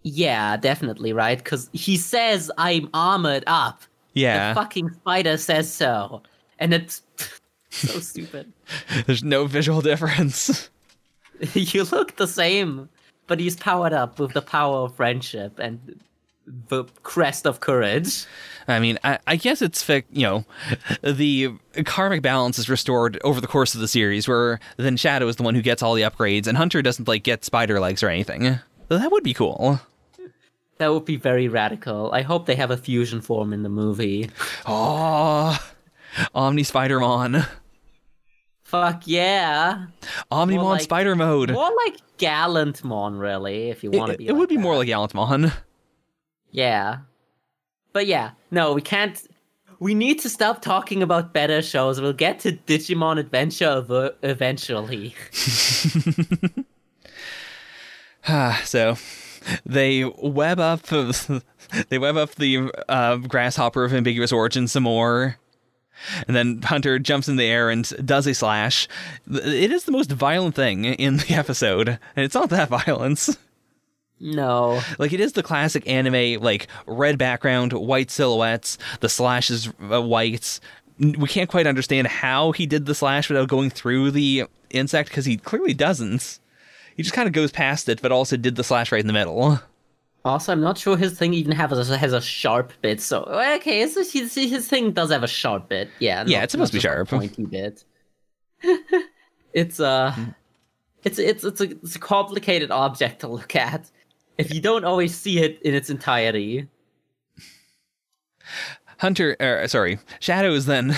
Yeah, 0.04 0.58
definitely, 0.58 1.14
right? 1.14 1.38
Because 1.38 1.70
he 1.74 1.98
says 1.98 2.52
I'm 2.58 2.90
armored 2.94 3.44
up. 3.48 3.82
Yeah, 4.14 4.54
The 4.54 4.62
fucking 4.62 4.92
spider 4.92 5.38
says 5.38 5.72
so, 5.72 6.22
and 6.60 6.74
it's 6.74 7.02
so 7.70 8.00
stupid. 8.00 8.54
there's 9.06 9.24
no 9.24 9.46
visual 9.46 9.82
difference. 9.82 10.70
you 11.54 11.84
look 11.86 12.16
the 12.16 12.28
same, 12.28 12.88
but 13.28 13.40
he's 13.40 13.58
powered 13.58 13.94
up 13.94 14.20
with 14.20 14.34
the 14.34 14.42
power 14.42 14.86
of 14.86 14.96
friendship 14.96 15.60
and 15.60 16.00
the 16.70 16.86
crest 17.04 17.46
of 17.46 17.60
courage. 17.60 18.26
I 18.68 18.80
mean, 18.80 18.98
I, 19.04 19.20
I 19.28 19.36
guess 19.36 19.62
it's 19.62 19.84
fic- 19.84 20.06
you 20.12 20.24
know, 20.24 20.46
the 21.04 21.52
karmic 21.86 22.22
balance 22.22 22.58
is 22.58 22.68
restored 22.70 23.20
over 23.24 23.40
the 23.40 23.48
course 23.48 23.76
of 23.76 23.82
the 23.82 23.88
series, 23.88 24.28
where 24.28 24.60
then 24.78 24.98
Shadow 24.98 25.28
is 25.28 25.36
the 25.36 25.44
one 25.44 25.56
who 25.56 25.62
gets 25.62 25.84
all 25.84 25.94
the 25.94 26.02
upgrades, 26.02 26.48
and 26.48 26.58
Hunter 26.58 26.82
doesn't 26.82 27.08
like 27.08 27.24
get 27.24 27.46
spider 27.46 27.80
legs 27.80 28.02
or 28.02 28.10
anything. 28.10 28.60
That 28.90 29.12
would 29.12 29.24
be 29.24 29.34
cool. 29.34 29.80
That 30.78 30.92
would 30.92 31.06
be 31.06 31.16
very 31.16 31.48
radical. 31.48 32.12
I 32.12 32.22
hope 32.22 32.48
they 32.48 32.56
have 32.56 32.72
a 32.72 32.78
fusion 32.78 33.22
form 33.22 33.54
in 33.54 33.64
the 33.64 33.70
movie. 33.70 34.30
Oh, 34.66 35.58
Omni 36.34 36.64
Spider-Mon. 36.64 37.46
Fuck 38.64 39.04
yeah. 39.06 39.86
Omnimon 40.32 40.64
like- 40.64 40.82
Spider 40.82 41.16
Mode. 41.16 41.52
More 41.52 41.72
like 41.86 41.98
Gallantmon, 42.18 43.20
really, 43.20 43.70
if 43.70 43.84
you 43.84 43.92
want 43.92 44.12
to 44.12 44.18
be. 44.18 44.28
it 44.28 44.34
would 44.34 44.50
be 44.50 44.56
that. 44.56 44.62
more 44.62 44.76
like 44.76 44.88
Gallantmon. 44.88 45.54
Yeah. 46.52 47.00
But 47.96 48.08
yeah, 48.08 48.32
no, 48.52 48.74
we 48.74 48.82
can't. 48.82 49.26
We 49.80 49.94
need 49.94 50.20
to 50.20 50.30
stop 50.30 50.62
talking 50.62 51.02
about 51.02 51.32
better 51.32 51.62
shows. 51.62 52.02
We'll 52.02 52.12
get 52.12 52.40
to 52.42 52.52
Digimon 52.52 53.18
Adventure 53.18 53.86
ev- 53.90 54.16
eventually. 54.22 55.16
So 58.66 58.98
they 59.66 60.04
web 60.04 60.60
up 60.60 60.82
they 61.90 61.98
web 61.98 62.18
up 62.18 62.36
the 62.36 62.70
uh, 62.90 63.16
grasshopper 63.18 63.86
of 63.86 63.94
ambiguous 63.94 64.34
origin 64.34 64.68
some 64.68 64.84
more. 64.84 65.38
And 66.28 66.36
then 66.36 66.64
Hunter 66.64 67.00
jumps 67.00 67.30
in 67.30 67.38
the 67.38 67.46
air 67.46 67.70
and 67.70 67.88
does 68.06 68.28
a 68.28 68.34
slash. 68.34 68.90
It 69.32 69.72
is 69.72 69.86
the 69.86 69.94
most 69.94 70.12
violent 70.12 70.56
thing 70.56 70.84
in 70.84 71.18
the 71.18 71.34
episode, 71.34 71.88
and 71.88 72.26
it's 72.26 72.36
not 72.36 72.50
that 72.50 72.68
violence. 72.68 73.38
No. 74.20 74.82
Like 74.98 75.14
it 75.14 75.20
is 75.20 75.34
the 75.34 75.44
classic 75.44 75.88
anime, 75.88 76.42
like 76.42 76.68
red 76.88 77.18
background, 77.18 77.74
white 77.74 78.10
silhouettes. 78.10 78.78
The 79.02 79.10
slash 79.10 79.50
is 79.50 79.72
uh, 79.92 80.02
white. 80.02 80.60
We 81.00 81.28
can't 81.28 81.50
quite 81.50 81.68
understand 81.68 82.08
how 82.08 82.52
he 82.54 82.66
did 82.66 82.86
the 82.86 82.96
slash 82.96 83.30
without 83.30 83.50
going 83.50 83.70
through 83.70 84.12
the 84.12 84.46
insect 84.70 85.10
because 85.10 85.26
he 85.26 85.38
clearly 85.38 85.74
doesn't. 85.74 86.40
He 86.96 87.04
just 87.04 87.14
kind 87.14 87.28
of 87.28 87.34
goes 87.34 87.52
past 87.52 87.90
it, 87.90 88.02
but 88.02 88.12
also 88.14 88.38
did 88.38 88.56
the 88.56 88.64
slash 88.64 88.92
right 88.92 89.02
in 89.02 89.08
the 89.08 89.14
middle. 89.14 89.60
Also, 90.24 90.52
I'm 90.52 90.62
not 90.62 90.78
sure 90.78 90.98
his 90.98 91.18
thing 91.20 91.34
even 91.34 91.52
has 91.52 91.90
a, 91.90 91.98
has 91.98 92.14
a 92.14 92.22
sharp 92.22 92.72
bit. 92.82 93.02
So 93.02 93.24
okay, 93.26 93.80
his, 93.80 94.12
his, 94.12 94.34
his 94.34 94.68
thing 94.68 94.92
does 94.92 95.12
have 95.12 95.22
a 95.24 95.28
sharp 95.28 95.70
bit. 95.70 95.90
Yeah. 96.00 96.24
Yeah, 96.26 96.38
not- 96.38 96.44
it's 96.46 96.52
supposed 96.54 96.72
to 96.72 96.78
be 96.78 96.82
sharp. 96.82 97.10
Pointy 97.10 97.46
bit. 97.46 97.84
it's 99.54 99.80
uh, 99.80 100.16
it's 101.04 101.20
it's 101.20 101.44
it's 101.44 101.62
a 101.62 101.64
it's 101.72 101.96
a 101.96 102.00
complicated 102.00 102.72
object 102.72 103.20
to 103.20 103.28
look 103.28 103.56
at. 103.56 103.92
If 104.38 104.54
you 104.54 104.62
don't 104.62 104.86
always 104.86 105.16
see 105.16 105.40
it 105.40 105.62
in 105.62 105.74
its 105.74 105.90
entirety. 105.90 106.68
Hunter, 109.00 109.36
er, 109.42 109.68
sorry, 109.68 110.00
Shadow 110.20 110.52
is 110.54 110.66
then 110.66 110.96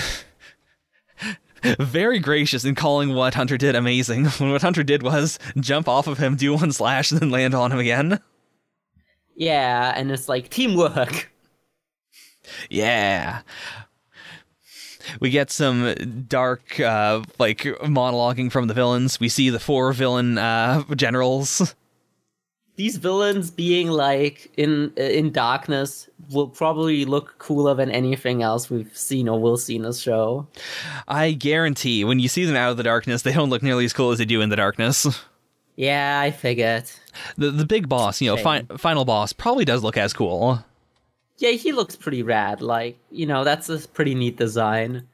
very 1.78 2.18
gracious 2.18 2.64
in 2.64 2.74
calling 2.74 3.14
what 3.14 3.34
Hunter 3.34 3.56
did 3.56 3.74
amazing. 3.74 4.26
When 4.26 4.50
what 4.52 4.62
Hunter 4.62 4.82
did 4.82 5.02
was 5.02 5.38
jump 5.58 5.88
off 5.88 6.06
of 6.06 6.18
him, 6.18 6.36
do 6.36 6.54
one 6.54 6.72
slash, 6.72 7.10
and 7.10 7.20
then 7.20 7.30
land 7.30 7.54
on 7.54 7.72
him 7.72 7.78
again. 7.78 8.20
Yeah, 9.34 9.92
and 9.94 10.10
it's 10.10 10.28
like 10.28 10.48
teamwork. 10.48 11.30
Yeah. 12.70 13.42
We 15.20 15.30
get 15.30 15.50
some 15.50 16.24
dark, 16.28 16.78
uh, 16.80 17.22
like 17.38 17.58
monologuing 17.58 18.52
from 18.52 18.68
the 18.68 18.74
villains. 18.74 19.18
We 19.20 19.28
see 19.28 19.48
the 19.48 19.60
four 19.60 19.92
villain 19.92 20.38
uh, 20.38 20.82
generals. 20.94 21.74
These 22.78 22.96
villains 22.96 23.50
being 23.50 23.88
like 23.88 24.52
in 24.56 24.92
in 24.96 25.32
darkness 25.32 26.08
will 26.30 26.46
probably 26.46 27.04
look 27.04 27.36
cooler 27.38 27.74
than 27.74 27.90
anything 27.90 28.40
else 28.40 28.70
we've 28.70 28.96
seen 28.96 29.28
or 29.28 29.40
will 29.40 29.56
see 29.56 29.74
in 29.74 29.82
this 29.82 29.98
show. 29.98 30.46
I 31.08 31.32
guarantee 31.32 32.04
when 32.04 32.20
you 32.20 32.28
see 32.28 32.44
them 32.44 32.54
out 32.54 32.70
of 32.70 32.76
the 32.76 32.84
darkness, 32.84 33.22
they 33.22 33.32
don't 33.32 33.50
look 33.50 33.64
nearly 33.64 33.84
as 33.84 33.92
cool 33.92 34.12
as 34.12 34.18
they 34.18 34.24
do 34.24 34.40
in 34.40 34.48
the 34.48 34.54
darkness. 34.54 35.24
Yeah, 35.74 36.20
I 36.20 36.30
figured. 36.30 36.84
The 37.36 37.50
the 37.50 37.66
big 37.66 37.88
boss, 37.88 38.20
you 38.20 38.30
know, 38.30 38.36
fi- 38.36 38.62
final 38.76 39.04
boss, 39.04 39.32
probably 39.32 39.64
does 39.64 39.82
look 39.82 39.96
as 39.96 40.12
cool. 40.12 40.64
Yeah, 41.38 41.50
he 41.50 41.72
looks 41.72 41.96
pretty 41.96 42.22
rad. 42.22 42.60
Like, 42.60 42.96
you 43.10 43.26
know, 43.26 43.42
that's 43.42 43.68
a 43.68 43.78
pretty 43.88 44.14
neat 44.14 44.36
design. 44.36 45.08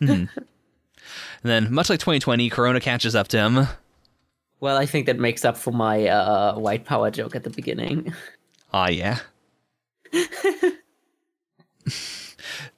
Hmm. 0.00 0.10
and 0.10 0.28
then, 1.42 1.72
much 1.72 1.90
like 1.90 2.00
2020, 2.00 2.50
Corona 2.50 2.80
catches 2.80 3.14
up 3.14 3.28
to 3.28 3.38
him. 3.38 3.68
Well, 4.60 4.76
I 4.76 4.86
think 4.86 5.06
that 5.06 5.18
makes 5.18 5.44
up 5.44 5.56
for 5.56 5.72
my 5.72 6.06
uh, 6.06 6.54
white 6.58 6.84
power 6.84 7.10
joke 7.10 7.34
at 7.34 7.44
the 7.44 7.50
beginning. 7.50 8.14
Ah, 8.72 8.88
yeah. 8.88 9.18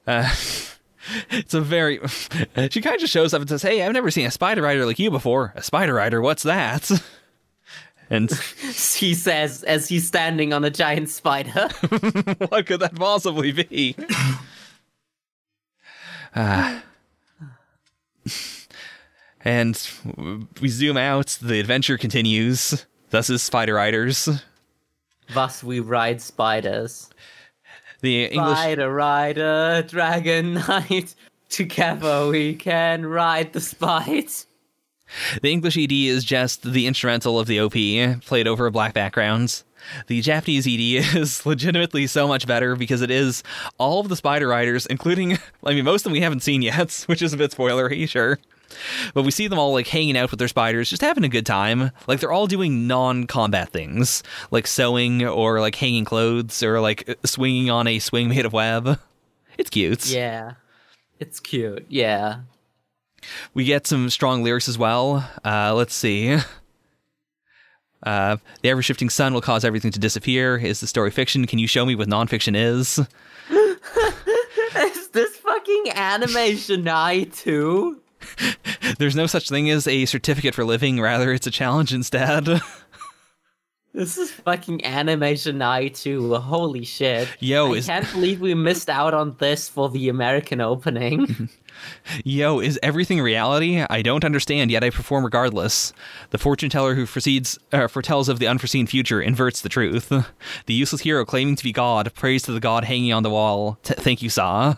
uh, 0.07 0.33
it's 1.29 1.53
a 1.53 1.61
very. 1.61 1.99
she 2.69 2.81
kind 2.81 2.95
of 2.95 3.01
just 3.01 3.13
shows 3.13 3.33
up 3.33 3.41
and 3.41 3.49
says, 3.49 3.61
"Hey, 3.61 3.83
I've 3.83 3.91
never 3.93 4.09
seen 4.11 4.25
a 4.25 4.31
spider 4.31 4.61
rider 4.61 4.85
like 4.85 4.99
you 4.99 5.11
before. 5.11 5.51
A 5.55 5.63
spider 5.63 5.95
rider, 5.95 6.21
what's 6.21 6.43
that?" 6.43 6.89
And 8.09 8.31
he 8.95 9.13
says 9.15 9.63
as 9.63 9.89
he's 9.89 10.07
standing 10.07 10.53
on 10.53 10.63
a 10.63 10.69
giant 10.69 11.09
spider. 11.09 11.67
what 12.49 12.65
could 12.65 12.79
that 12.79 12.95
possibly 12.95 13.51
be? 13.51 13.95
uh, 16.35 16.79
and 19.43 19.81
we 20.61 20.69
zoom 20.69 20.97
out. 20.97 21.37
The 21.41 21.59
adventure 21.59 21.97
continues. 21.97 22.85
Thus 23.09 23.29
is 23.29 23.43
Spider 23.43 23.75
Riders. 23.75 24.29
Thus 25.33 25.63
we 25.63 25.79
ride 25.79 26.21
spiders. 26.21 27.09
The 28.01 28.25
English 28.25 28.57
Spider 28.57 28.93
Rider, 28.93 29.85
Dragon 29.87 30.55
Knight. 30.55 31.15
Together 31.49 32.27
we 32.27 32.55
can 32.55 33.05
ride 33.05 33.53
the 33.53 33.61
spite. 33.61 34.45
The 35.41 35.51
English 35.51 35.77
ED 35.77 35.91
is 35.91 36.23
just 36.23 36.63
the 36.63 36.87
instrumental 36.87 37.39
of 37.39 37.47
the 37.47 37.59
OP, 37.59 38.23
played 38.25 38.47
over 38.47 38.65
a 38.65 38.71
black 38.71 38.93
background. 38.93 39.63
The 40.07 40.21
Japanese 40.21 40.65
ED 40.67 41.15
is 41.15 41.45
legitimately 41.45 42.07
so 42.07 42.27
much 42.27 42.47
better 42.47 42.75
because 42.75 43.01
it 43.01 43.11
is 43.11 43.43
all 43.77 43.99
of 43.99 44.09
the 44.09 44.15
Spider 44.15 44.47
Riders, 44.47 44.85
including, 44.85 45.37
I 45.63 45.73
mean, 45.73 45.85
most 45.85 46.01
of 46.01 46.05
them 46.05 46.13
we 46.13 46.21
haven't 46.21 46.41
seen 46.43 46.61
yet, 46.61 47.03
which 47.07 47.21
is 47.21 47.33
a 47.33 47.37
bit 47.37 47.51
spoilery, 47.51 48.07
sure. 48.07 48.39
But 49.13 49.23
we 49.23 49.31
see 49.31 49.47
them 49.47 49.59
all 49.59 49.73
like 49.73 49.87
hanging 49.87 50.17
out 50.17 50.31
with 50.31 50.39
their 50.39 50.47
spiders, 50.47 50.89
just 50.89 51.01
having 51.01 51.23
a 51.23 51.29
good 51.29 51.45
time. 51.45 51.91
Like 52.07 52.19
they're 52.19 52.31
all 52.31 52.47
doing 52.47 52.87
non-combat 52.87 53.69
things, 53.69 54.23
like 54.51 54.67
sewing 54.67 55.23
or 55.23 55.59
like 55.59 55.75
hanging 55.75 56.05
clothes 56.05 56.61
or 56.63 56.79
like 56.79 57.17
swinging 57.25 57.69
on 57.69 57.87
a 57.87 57.99
swing 57.99 58.29
made 58.29 58.45
of 58.45 58.53
web. 58.53 58.99
It's 59.55 59.69
cute. 59.69 60.07
Yeah, 60.09 60.53
it's 61.19 61.39
cute. 61.39 61.85
Yeah. 61.87 62.39
We 63.53 63.65
get 63.65 63.85
some 63.85 64.09
strong 64.09 64.41
lyrics 64.43 64.67
as 64.67 64.79
well. 64.79 65.29
Uh, 65.45 65.75
let's 65.75 65.93
see. 65.93 66.39
Uh, 68.01 68.37
the 68.61 68.69
ever 68.69 68.81
shifting 68.81 69.09
sun 69.09 69.33
will 69.33 69.41
cause 69.41 69.63
everything 69.63 69.91
to 69.91 69.99
disappear. 69.99 70.57
Is 70.57 70.81
the 70.81 70.87
story 70.87 71.11
fiction? 71.11 71.47
Can 71.47 71.59
you 71.59 71.67
show 71.67 71.85
me 71.85 71.95
what 71.95 72.09
nonfiction 72.09 72.55
is? 72.55 72.99
is 74.75 75.07
this 75.09 75.35
fucking 75.37 75.91
animation 75.95 76.87
I 76.87 77.23
too? 77.25 78.01
There's 78.99 79.15
no 79.15 79.27
such 79.27 79.49
thing 79.49 79.69
as 79.69 79.87
a 79.87 80.05
certificate 80.05 80.55
for 80.55 80.63
living, 80.63 80.99
rather, 80.99 81.31
it's 81.33 81.47
a 81.47 81.51
challenge 81.51 81.93
instead. 81.93 82.61
This 83.95 84.17
is 84.17 84.31
fucking 84.31 84.83
animation 84.85 85.61
I 85.61 85.89
too. 85.89 86.33
Holy 86.33 86.83
shit. 86.83 87.27
Yo, 87.39 87.73
I 87.73 87.77
is 87.77 87.85
can't 87.85 88.11
believe 88.11 88.41
we 88.41 88.55
missed 88.55 88.89
out 88.89 89.13
on 89.13 89.35
this 89.37 89.69
for 89.69 89.87
the 89.87 90.09
American 90.09 90.59
opening. 90.61 91.47
Yo, 92.23 92.59
is 92.59 92.79
everything 92.81 93.21
reality? 93.21 93.85
I 93.87 94.01
don't 94.01 94.25
understand, 94.25 94.71
yet 94.71 94.83
I 94.83 94.89
perform 94.89 95.23
regardless. 95.23 95.93
The 96.31 96.39
fortune 96.39 96.71
teller 96.71 96.95
who 96.95 97.05
foresees, 97.05 97.59
uh, 97.71 97.87
foretells 97.87 98.29
of 98.29 98.39
the 98.39 98.47
unforeseen 98.47 98.87
future 98.87 99.21
inverts 99.21 99.61
the 99.61 99.69
truth. 99.69 100.09
The 100.09 100.73
useless 100.73 101.01
hero 101.01 101.23
claiming 101.23 101.55
to 101.57 101.63
be 101.63 101.71
God 101.71 102.11
prays 102.15 102.41
to 102.43 102.51
the 102.51 102.59
God 102.59 102.85
hanging 102.85 103.13
on 103.13 103.21
the 103.21 103.29
wall. 103.29 103.77
T- 103.83 103.93
thank 103.93 104.23
you, 104.23 104.29
Saw. 104.31 104.73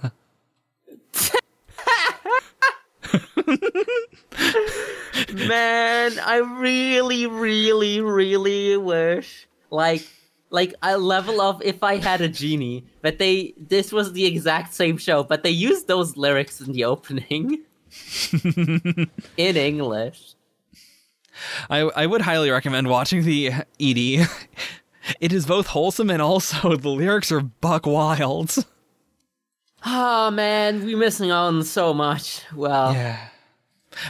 Man, 5.34 6.20
I 6.20 6.38
really, 6.60 7.28
really, 7.28 8.02
really 8.02 8.78
wish 8.78 9.48
like 9.70 10.08
like 10.50 10.74
a 10.82 10.98
level 10.98 11.42
of 11.42 11.62
if 11.64 11.84
I 11.84 11.98
had 11.98 12.22
a 12.22 12.28
genie, 12.30 12.86
but 13.02 13.18
they 13.20 13.54
this 13.58 13.92
was 13.92 14.14
the 14.14 14.26
exact 14.26 14.74
same 14.74 14.98
show, 14.98 15.24
but 15.24 15.44
they 15.44 15.50
used 15.50 15.88
those 15.88 16.16
lyrics 16.18 16.62
in 16.62 16.72
the 16.74 16.86
opening 16.86 17.62
in 19.38 19.58
English. 19.58 20.36
I 21.70 21.80
I 21.82 22.06
would 22.06 22.22
highly 22.22 22.50
recommend 22.52 22.88
watching 22.90 23.24
the 23.24 23.52
ED. 23.80 24.28
It 25.20 25.32
is 25.32 25.46
both 25.46 25.68
wholesome 25.68 26.10
and 26.10 26.22
also 26.22 26.76
the 26.78 26.90
lyrics 26.90 27.32
are 27.32 27.42
buck 27.42 27.86
wild. 27.86 28.56
Oh 29.86 30.32
man, 30.32 30.84
we 30.84 30.96
missing 30.96 31.30
out 31.30 31.48
on 31.48 31.64
so 31.64 31.94
much. 31.94 32.42
Well, 32.56 32.94
Yeah. 32.94 33.30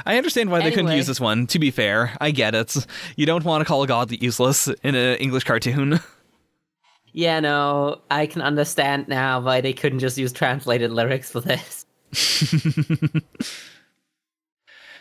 I 0.06 0.18
understand 0.18 0.50
why 0.52 0.62
they 0.62 0.72
couldn't 0.72 0.92
use 0.92 1.08
this 1.08 1.20
one. 1.20 1.48
To 1.48 1.60
be 1.60 1.72
fair, 1.72 2.16
I 2.20 2.32
get 2.32 2.56
it. 2.56 2.76
You 3.16 3.26
don't 3.26 3.44
want 3.44 3.62
to 3.62 3.66
call 3.66 3.84
a 3.84 3.88
god 3.88 4.12
useless 4.12 4.68
in 4.68 4.96
an 4.96 5.18
English 5.18 5.44
cartoon. 5.44 6.00
yeah, 7.14 7.40
no, 7.40 8.02
I 8.12 8.28
can 8.28 8.42
understand 8.42 9.08
now 9.08 9.40
why 9.42 9.62
they 9.62 9.74
couldn't 9.74 10.00
just 10.00 10.18
use 10.18 10.34
translated 10.34 10.92
lyrics 10.92 11.32
for 11.32 11.42
this. 11.42 11.86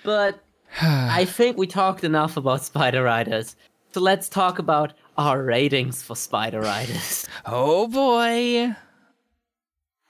but 0.05 0.41
I 0.83 1.25
think 1.25 1.57
we 1.57 1.67
talked 1.67 2.05
enough 2.05 2.37
about 2.37 2.65
Spider 2.65 3.03
Riders. 3.03 3.57
So 3.93 4.01
let's 4.01 4.29
talk 4.29 4.59
about 4.59 4.93
our 5.17 5.43
ratings 5.43 6.03
for 6.03 6.17
Spider 6.17 6.61
Riders. 6.61 7.27
oh 7.47 7.87
boy. 7.89 8.75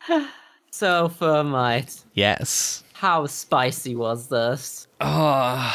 so, 0.71 1.09
Thermite, 1.09 2.05
Yes. 2.15 2.84
How 2.95 3.27
spicy 3.27 3.95
was 3.95 4.29
this? 4.29 4.87
Uh, 5.01 5.75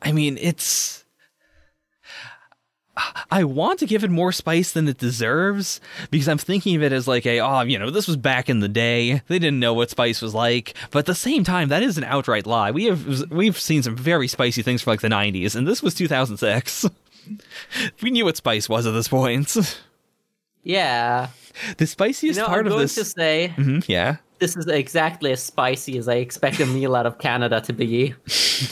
I 0.00 0.12
mean, 0.12 0.38
it's. 0.40 1.04
I 3.30 3.44
want 3.44 3.78
to 3.78 3.86
give 3.86 4.02
it 4.02 4.10
more 4.10 4.32
spice 4.32 4.72
than 4.72 4.88
it 4.88 4.98
deserves 4.98 5.80
because 6.10 6.26
I'm 6.28 6.38
thinking 6.38 6.74
of 6.74 6.82
it 6.82 6.90
as 6.92 7.06
like 7.06 7.26
a, 7.26 7.38
oh, 7.38 7.60
you 7.60 7.78
know, 7.78 7.90
this 7.90 8.08
was 8.08 8.16
back 8.16 8.48
in 8.48 8.58
the 8.58 8.68
day. 8.68 9.22
They 9.28 9.38
didn't 9.38 9.60
know 9.60 9.72
what 9.72 9.90
spice 9.90 10.20
was 10.20 10.34
like. 10.34 10.74
But 10.90 11.00
at 11.00 11.06
the 11.06 11.14
same 11.14 11.44
time, 11.44 11.68
that 11.68 11.84
is 11.84 11.96
an 11.96 12.02
outright 12.04 12.44
lie. 12.46 12.72
We 12.72 12.86
have 12.86 13.30
we've 13.30 13.58
seen 13.58 13.84
some 13.84 13.94
very 13.96 14.26
spicy 14.26 14.62
things 14.62 14.82
from 14.82 14.92
like 14.92 15.00
the 15.00 15.08
90s, 15.08 15.54
and 15.54 15.66
this 15.66 15.80
was 15.82 15.94
2006. 15.94 16.86
we 18.02 18.10
knew 18.10 18.24
what 18.24 18.36
spice 18.36 18.68
was 18.68 18.84
at 18.86 18.92
this 18.92 19.06
point. 19.08 19.56
Yeah. 20.64 21.28
The 21.76 21.86
spiciest 21.86 22.36
You 22.36 22.42
know, 22.42 22.48
part 22.48 22.60
I'm 22.60 22.66
of 22.66 22.72
going 22.72 22.82
this, 22.82 22.94
to 22.96 23.04
say 23.04 23.54
Mhm, 23.56 23.84
yeah. 23.88 24.16
This 24.38 24.56
is 24.56 24.66
exactly 24.66 25.32
as 25.32 25.42
spicy 25.42 25.98
as 25.98 26.08
I 26.08 26.14
expect 26.14 26.60
a 26.60 26.66
meal 26.66 26.94
out 26.94 27.06
of 27.06 27.18
Canada 27.18 27.60
to 27.62 27.72
be. 27.72 28.14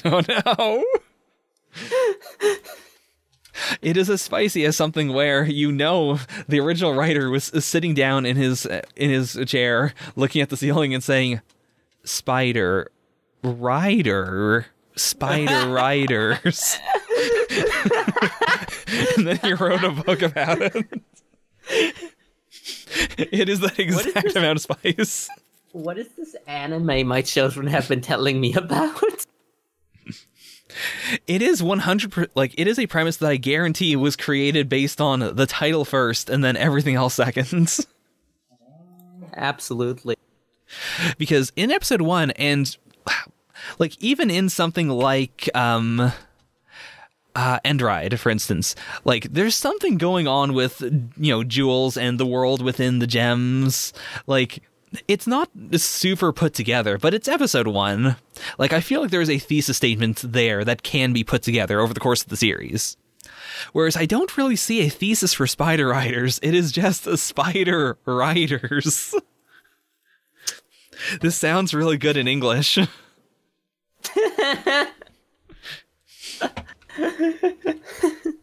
Oh 0.04 0.20
no. 0.28 0.84
It 3.80 3.96
is 3.96 4.10
as 4.10 4.20
spicy 4.20 4.64
as 4.64 4.76
something 4.76 5.12
where 5.12 5.44
you 5.44 5.70
know 5.70 6.18
the 6.48 6.58
original 6.60 6.94
writer 6.94 7.30
was 7.30 7.44
sitting 7.64 7.94
down 7.94 8.26
in 8.26 8.36
his 8.36 8.66
in 8.96 9.10
his 9.10 9.38
chair, 9.46 9.94
looking 10.16 10.42
at 10.42 10.50
the 10.50 10.56
ceiling 10.56 10.92
and 10.92 11.02
saying, 11.04 11.40
"Spider 12.04 12.90
rider, 13.44 14.66
spider 14.96 15.68
riders," 15.72 16.78
and 19.16 19.26
then 19.26 19.38
he 19.38 19.54
wrote 19.54 19.84
a 19.84 19.90
book 19.90 20.22
about 20.22 20.60
it. 20.60 20.84
It 23.18 23.48
is 23.48 23.60
that 23.60 23.78
exact 23.78 24.24
this? 24.24 24.36
amount 24.36 24.58
of 24.58 24.62
spice. 24.62 25.28
What 25.76 25.98
is 25.98 26.08
this 26.16 26.34
anime 26.46 27.06
my 27.06 27.20
children 27.20 27.66
have 27.66 27.86
been 27.86 28.00
telling 28.00 28.40
me 28.40 28.54
about? 28.56 29.26
it 31.26 31.42
is 31.42 31.60
100% 31.60 32.28
like 32.34 32.54
it 32.56 32.66
is 32.66 32.78
a 32.78 32.86
premise 32.86 33.18
that 33.18 33.30
I 33.30 33.36
guarantee 33.36 33.94
was 33.94 34.16
created 34.16 34.70
based 34.70 35.02
on 35.02 35.20
the 35.36 35.46
title 35.46 35.84
first 35.84 36.30
and 36.30 36.42
then 36.42 36.56
everything 36.56 36.94
else 36.94 37.14
seconds. 37.14 37.86
Absolutely. 39.36 40.16
because 41.18 41.52
in 41.56 41.70
episode 41.70 42.00
1 42.00 42.30
and 42.32 42.74
like 43.78 44.02
even 44.02 44.30
in 44.30 44.48
something 44.48 44.88
like 44.88 45.50
um 45.54 46.10
uh, 47.34 47.60
Endride, 47.66 48.18
for 48.18 48.30
instance, 48.30 48.74
like 49.04 49.24
there's 49.24 49.54
something 49.54 49.98
going 49.98 50.26
on 50.26 50.54
with 50.54 50.80
you 50.80 51.32
know 51.34 51.44
jewels 51.44 51.98
and 51.98 52.18
the 52.18 52.24
world 52.24 52.62
within 52.62 52.98
the 52.98 53.06
gems. 53.06 53.92
Like 54.26 54.62
it's 55.08 55.26
not 55.26 55.50
super 55.74 56.32
put 56.32 56.54
together, 56.54 56.98
but 56.98 57.14
it's 57.14 57.28
episode 57.28 57.66
one. 57.66 58.16
Like 58.58 58.72
I 58.72 58.80
feel 58.80 59.02
like 59.02 59.10
there's 59.10 59.30
a 59.30 59.38
thesis 59.38 59.76
statement 59.76 60.22
there 60.24 60.64
that 60.64 60.82
can 60.82 61.12
be 61.12 61.24
put 61.24 61.42
together 61.42 61.80
over 61.80 61.94
the 61.94 62.00
course 62.00 62.22
of 62.22 62.28
the 62.28 62.36
series. 62.36 62.96
Whereas 63.72 63.96
I 63.96 64.06
don't 64.06 64.36
really 64.36 64.56
see 64.56 64.80
a 64.86 64.90
thesis 64.90 65.32
for 65.32 65.46
Spider 65.46 65.88
Riders. 65.88 66.38
It 66.42 66.54
is 66.54 66.72
just 66.72 67.04
the 67.04 67.16
Spider 67.16 67.98
Riders. 68.04 69.14
this 71.20 71.36
sounds 71.36 71.74
really 71.74 71.96
good 71.96 72.16
in 72.16 72.28
English. 72.28 72.78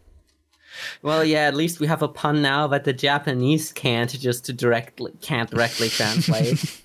Well, 1.03 1.25
yeah, 1.25 1.47
at 1.47 1.55
least 1.55 1.81
we 1.81 1.87
have 1.87 2.01
a 2.01 2.07
pun 2.07 2.41
now 2.41 2.65
that 2.67 2.85
the 2.85 2.93
Japanese 2.93 3.73
can't 3.73 4.09
just 4.09 4.45
directly 4.55 5.11
can't 5.21 5.51
directly 5.51 5.89
translate. 5.89 6.81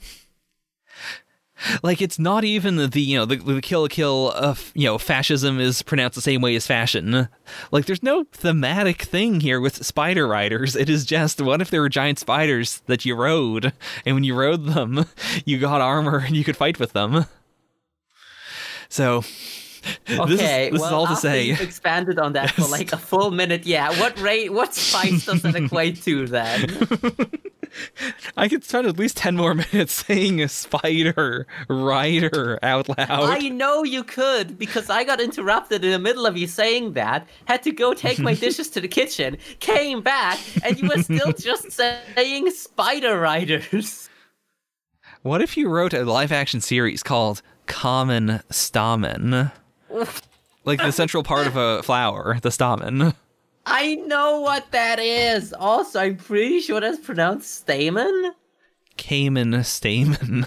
like 1.84 2.02
it's 2.02 2.18
not 2.18 2.44
even 2.44 2.76
the 2.76 3.00
you 3.00 3.16
know 3.16 3.24
the, 3.24 3.36
the 3.36 3.60
Kill 3.60 3.82
la 3.82 3.88
Kill 3.88 4.32
uh, 4.34 4.40
of 4.40 4.72
you 4.74 4.86
know 4.86 4.98
fascism 4.98 5.60
is 5.60 5.82
pronounced 5.82 6.16
the 6.16 6.20
same 6.20 6.40
way 6.40 6.56
as 6.56 6.66
fashion. 6.66 7.28
Like 7.70 7.86
there's 7.86 8.02
no 8.02 8.24
thematic 8.32 9.02
thing 9.02 9.38
here 9.38 9.60
with 9.60 9.86
spider 9.86 10.26
riders. 10.26 10.74
It 10.74 10.90
is 10.90 11.04
just 11.04 11.40
what 11.40 11.62
if 11.62 11.70
there 11.70 11.80
were 11.80 11.88
giant 11.88 12.18
spiders 12.18 12.82
that 12.86 13.04
you 13.04 13.14
rode? 13.14 13.72
And 14.04 14.16
when 14.16 14.24
you 14.24 14.34
rode 14.34 14.66
them 14.66 15.06
you 15.44 15.58
got 15.58 15.80
armor 15.80 16.18
and 16.18 16.36
you 16.36 16.42
could 16.42 16.56
fight 16.56 16.80
with 16.80 16.92
them. 16.92 17.26
So 18.88 19.22
Okay, 20.10 20.26
this 20.26 20.40
is, 20.40 20.72
this 20.72 20.80
well, 20.80 20.86
is 20.86 20.92
all 20.92 21.06
to 21.06 21.16
say 21.16 21.42
you've 21.44 21.60
expanded 21.60 22.18
on 22.18 22.32
that 22.32 22.50
for 22.50 22.66
like 22.68 22.92
a 22.92 22.96
full 22.96 23.30
minute. 23.30 23.66
Yeah, 23.66 23.90
what 24.00 24.18
rate? 24.20 24.52
What 24.52 24.74
spice 24.74 25.26
does 25.26 25.44
it 25.44 25.54
equate 25.64 26.02
to 26.02 26.26
then? 26.26 26.88
I 28.36 28.48
could 28.48 28.64
spend 28.64 28.86
at 28.86 28.98
least 28.98 29.16
10 29.16 29.36
more 29.36 29.54
minutes 29.72 30.04
saying 30.06 30.40
a 30.40 30.48
spider 30.48 31.46
rider 31.68 32.58
out 32.62 32.88
loud. 32.88 33.08
I 33.08 33.48
know 33.48 33.82
you 33.82 34.04
could 34.04 34.58
because 34.58 34.90
I 34.90 35.04
got 35.04 35.20
interrupted 35.20 35.84
in 35.84 35.90
the 35.90 35.98
middle 35.98 36.26
of 36.26 36.36
you 36.36 36.46
saying 36.46 36.94
that. 36.94 37.26
Had 37.46 37.62
to 37.64 37.72
go 37.72 37.94
take 37.94 38.18
my 38.18 38.34
dishes 38.46 38.68
to 38.70 38.80
the 38.80 38.88
kitchen. 38.88 39.36
Came 39.60 40.02
back 40.02 40.38
and 40.64 40.80
you 40.80 40.88
were 40.88 41.02
still 41.02 41.32
just 41.32 41.72
saying 41.72 42.50
spider 42.50 43.18
riders. 43.18 44.08
What 45.22 45.42
if 45.42 45.56
you 45.56 45.68
wrote 45.68 45.94
a 45.94 46.04
live 46.04 46.32
action 46.32 46.60
series 46.60 47.02
called 47.02 47.42
Common 47.66 48.40
Stamen? 48.50 49.50
Like 50.64 50.80
the 50.80 50.92
central 50.92 51.22
part 51.22 51.46
of 51.46 51.56
a 51.56 51.82
flower, 51.82 52.38
the 52.40 52.50
stamen. 52.50 53.14
I 53.66 53.96
know 53.96 54.40
what 54.40 54.70
that 54.72 54.98
is. 54.98 55.52
Also, 55.52 56.00
I'm 56.00 56.16
pretty 56.16 56.60
sure 56.60 56.80
that's 56.80 56.98
pronounced 56.98 57.54
stamen. 57.54 58.32
Cayman 58.96 59.62
stamen. 59.64 60.46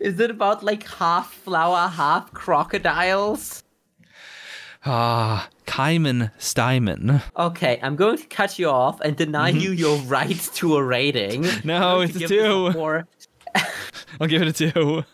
Is 0.00 0.20
it 0.20 0.30
about 0.30 0.62
like 0.62 0.86
half 0.86 1.32
flower, 1.32 1.88
half 1.88 2.32
crocodiles? 2.32 3.64
Ah, 4.84 5.48
Kaiman 5.64 6.32
Steiman. 6.38 7.22
Okay, 7.36 7.78
I'm 7.82 7.94
going 7.94 8.18
to 8.18 8.26
cut 8.26 8.58
you 8.58 8.68
off 8.68 9.00
and 9.00 9.16
deny 9.16 9.50
you 9.50 9.70
your 9.70 9.96
right 9.98 10.38
to 10.54 10.76
a 10.76 10.82
rating. 10.82 11.46
No, 11.64 12.00
it's 12.00 12.16
a 12.16 12.26
two. 12.26 12.72
I'll 14.20 14.26
give 14.26 14.42
it 14.42 14.48
a 14.48 14.52
two. 14.52 15.04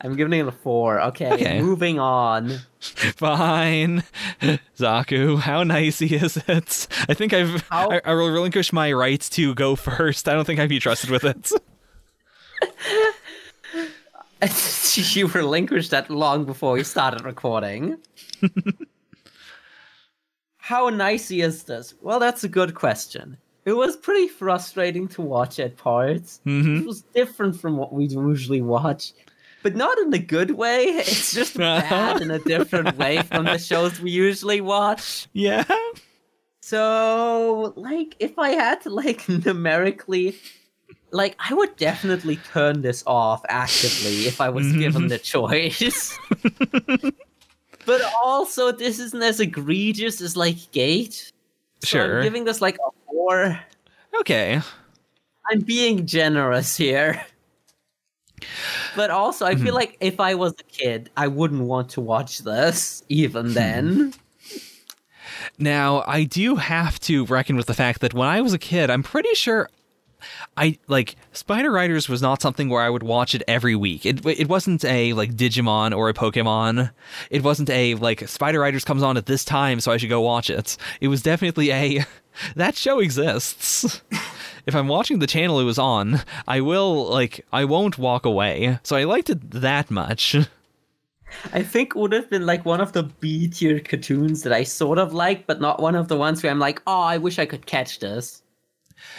I'm 0.00 0.14
giving 0.16 0.38
it 0.38 0.46
a 0.46 0.52
four. 0.52 1.00
Okay, 1.00 1.32
Okay. 1.32 1.60
moving 1.60 1.98
on. 1.98 2.58
Fine. 2.80 4.04
Zaku, 4.76 5.38
how 5.40 5.64
nicey 5.64 6.14
is 6.14 6.36
it? 6.48 6.86
I 7.08 7.14
think 7.14 7.32
I've 7.32 7.62
How- 7.68 7.90
I, 7.90 8.00
I 8.04 8.14
will 8.14 8.30
relinquish 8.30 8.72
my 8.72 8.92
rights 8.92 9.28
to 9.30 9.54
go 9.54 9.74
first. 9.74 10.28
I 10.28 10.34
don't 10.34 10.44
think 10.44 10.60
I'd 10.60 10.68
be 10.68 10.78
trusted 10.78 11.10
with 11.10 11.24
it. 11.24 11.50
you 15.16 15.26
relinquished 15.26 15.90
that 15.90 16.10
long 16.10 16.44
before 16.44 16.72
we 16.74 16.84
started 16.84 17.24
recording. 17.24 17.96
How 20.58 20.88
nicey 20.90 21.40
is 21.40 21.64
this? 21.64 21.94
Well, 22.00 22.20
that's 22.20 22.44
a 22.44 22.48
good 22.48 22.74
question. 22.74 23.36
It 23.64 23.72
was 23.72 23.96
pretty 23.96 24.28
frustrating 24.28 25.08
to 25.08 25.22
watch 25.22 25.58
at 25.58 25.76
parts. 25.76 26.40
Mhm. 26.46 26.80
It 26.82 26.86
was 26.86 27.02
different 27.14 27.60
from 27.60 27.76
what 27.76 27.92
we 27.92 28.04
usually 28.06 28.62
watch, 28.62 29.12
but 29.62 29.74
not 29.74 29.98
in 29.98 30.12
a 30.12 30.18
good 30.18 30.52
way. 30.52 30.84
It's 30.84 31.32
just 31.32 31.56
bad 31.58 32.20
in 32.22 32.30
a 32.30 32.38
different 32.38 32.96
way 32.96 33.22
from 33.22 33.44
the 33.44 33.58
shows 33.58 34.00
we 34.00 34.10
usually 34.10 34.60
watch. 34.60 35.26
Yeah. 35.32 35.64
So, 36.68 37.72
like, 37.76 38.14
if 38.18 38.38
I 38.38 38.50
had 38.50 38.82
to, 38.82 38.90
like, 38.90 39.26
numerically, 39.46 40.36
like, 41.10 41.34
I 41.38 41.54
would 41.54 41.74
definitely 41.76 42.36
turn 42.36 42.82
this 42.82 43.02
off 43.06 43.42
actively 43.48 44.26
if 44.26 44.40
I 44.40 44.50
was 44.50 44.70
given 44.74 45.02
mm-hmm. 45.02 45.08
the 45.08 45.18
choice. 45.18 46.18
but 47.86 48.02
also, 48.22 48.70
this 48.70 48.98
isn't 48.98 49.22
as 49.22 49.40
egregious 49.40 50.20
as, 50.20 50.36
like, 50.36 50.70
Gate. 50.72 51.32
So 51.82 51.86
Sure. 51.86 52.18
I'm 52.18 52.22
giving 52.22 52.44
this, 52.44 52.60
like, 52.60 52.76
a 52.86 52.90
four. 53.06 53.58
Okay. 54.20 54.60
I'm 55.50 55.60
being 55.60 56.04
generous 56.04 56.76
here. 56.76 57.24
But 58.96 59.10
also, 59.10 59.46
I 59.46 59.54
feel 59.54 59.66
mm-hmm. 59.66 59.74
like 59.74 59.96
if 60.00 60.20
I 60.20 60.34
was 60.34 60.52
a 60.58 60.64
kid, 60.64 61.10
I 61.16 61.28
wouldn't 61.28 61.62
want 61.62 61.90
to 61.90 62.00
watch 62.00 62.38
this, 62.40 63.02
even 63.08 63.46
hmm. 63.46 63.52
then. 63.52 64.14
Now, 65.58 66.04
I 66.06 66.24
do 66.24 66.56
have 66.56 67.00
to 67.00 67.24
reckon 67.26 67.56
with 67.56 67.66
the 67.66 67.74
fact 67.74 68.00
that 68.00 68.14
when 68.14 68.28
I 68.28 68.40
was 68.40 68.52
a 68.52 68.58
kid, 68.58 68.90
I'm 68.90 69.02
pretty 69.02 69.34
sure 69.34 69.68
I 70.56 70.78
like 70.88 71.16
Spider 71.32 71.70
Riders 71.70 72.08
was 72.08 72.22
not 72.22 72.42
something 72.42 72.68
where 72.68 72.82
I 72.82 72.90
would 72.90 73.02
watch 73.02 73.34
it 73.34 73.42
every 73.46 73.76
week. 73.76 74.04
It 74.04 74.24
it 74.26 74.48
wasn't 74.48 74.84
a 74.84 75.12
like 75.12 75.34
Digimon 75.34 75.96
or 75.96 76.08
a 76.08 76.14
Pokemon. 76.14 76.90
It 77.30 77.42
wasn't 77.42 77.70
a 77.70 77.94
like 77.94 78.28
Spider 78.28 78.60
Riders 78.60 78.84
comes 78.84 79.02
on 79.02 79.16
at 79.16 79.26
this 79.26 79.44
time, 79.44 79.80
so 79.80 79.92
I 79.92 79.96
should 79.96 80.08
go 80.08 80.20
watch 80.20 80.50
it. 80.50 80.76
It 81.00 81.08
was 81.08 81.22
definitely 81.22 81.70
a 81.70 82.04
that 82.56 82.76
show 82.76 82.98
exists. 83.00 84.02
if 84.66 84.74
I'm 84.74 84.88
watching 84.88 85.18
the 85.18 85.26
channel 85.26 85.60
it 85.60 85.64
was 85.64 85.78
on, 85.78 86.20
I 86.46 86.60
will 86.60 87.08
like 87.08 87.44
I 87.52 87.64
won't 87.64 87.98
walk 87.98 88.24
away. 88.26 88.78
So 88.82 88.96
I 88.96 89.04
liked 89.04 89.30
it 89.30 89.50
that 89.50 89.90
much. 89.90 90.36
I 91.52 91.62
think 91.62 91.90
it 91.90 91.96
would 91.98 92.12
have 92.12 92.30
been 92.30 92.46
like 92.46 92.64
one 92.64 92.80
of 92.80 92.92
the 92.92 93.02
B 93.02 93.48
tier 93.48 93.80
cartoons 93.80 94.42
that 94.42 94.52
I 94.52 94.62
sort 94.62 94.98
of 94.98 95.12
like, 95.12 95.46
but 95.46 95.60
not 95.60 95.80
one 95.80 95.94
of 95.94 96.08
the 96.08 96.16
ones 96.16 96.42
where 96.42 96.50
I'm 96.50 96.58
like, 96.58 96.80
oh, 96.86 97.00
I 97.02 97.18
wish 97.18 97.38
I 97.38 97.44
could 97.46 97.66
catch 97.66 97.98
this. 97.98 98.42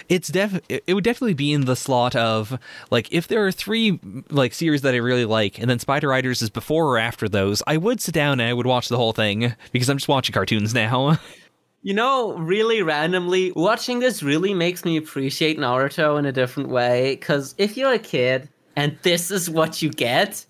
it's 0.09 0.27
def 0.29 0.59
it 0.69 0.83
it 0.87 0.93
would 0.93 1.03
definitely 1.03 1.33
be 1.35 1.53
in 1.53 1.65
the 1.65 1.75
slot 1.75 2.15
of 2.15 2.57
like 2.91 3.11
if 3.13 3.27
there 3.27 3.45
are 3.45 3.51
three 3.51 3.99
like 4.29 4.53
series 4.53 4.81
that 4.81 4.93
I 4.93 4.97
really 4.97 5.23
like 5.25 5.57
and 5.59 5.69
then 5.69 5.79
Spider 5.79 6.09
Riders 6.09 6.41
is 6.41 6.49
before 6.49 6.87
or 6.87 6.97
after 6.97 7.29
those, 7.29 7.61
I 7.67 7.77
would 7.77 8.01
sit 8.01 8.13
down 8.13 8.39
and 8.39 8.49
I 8.49 8.53
would 8.53 8.65
watch 8.65 8.89
the 8.89 8.97
whole 8.97 9.13
thing 9.13 9.53
because 9.71 9.89
I'm 9.89 9.97
just 9.97 10.07
watching 10.09 10.33
cartoons 10.33 10.73
now. 10.73 11.19
You 11.81 11.93
know, 11.93 12.33
really 12.37 12.81
randomly, 12.81 13.51
watching 13.53 13.99
this 13.99 14.21
really 14.21 14.53
makes 14.53 14.83
me 14.83 14.97
appreciate 14.97 15.57
Naruto 15.57 16.19
in 16.19 16.25
a 16.25 16.31
different 16.31 16.69
way. 16.69 17.15
Because 17.15 17.55
if 17.57 17.77
you're 17.77 17.93
a 17.93 17.99
kid 17.99 18.49
and 18.75 18.97
this 19.03 19.31
is 19.31 19.49
what 19.49 19.81
you 19.81 19.89
get, 19.89 20.45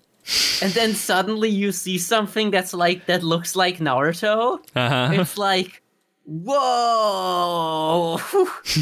and 0.60 0.72
then 0.72 0.92
suddenly 0.94 1.48
you 1.48 1.70
see 1.72 1.98
something 1.98 2.50
that's 2.50 2.74
like, 2.74 3.06
that 3.06 3.22
looks 3.22 3.54
like 3.54 3.78
Naruto, 3.78 4.58
Uh-huh. 4.74 5.10
it's 5.12 5.38
like, 5.38 5.82
whoa! 6.24 8.18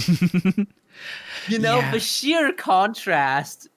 you 1.48 1.58
know, 1.58 1.78
Yeah. 1.80 1.90
the 1.92 2.00
sheer 2.00 2.52
contrast 2.52 3.68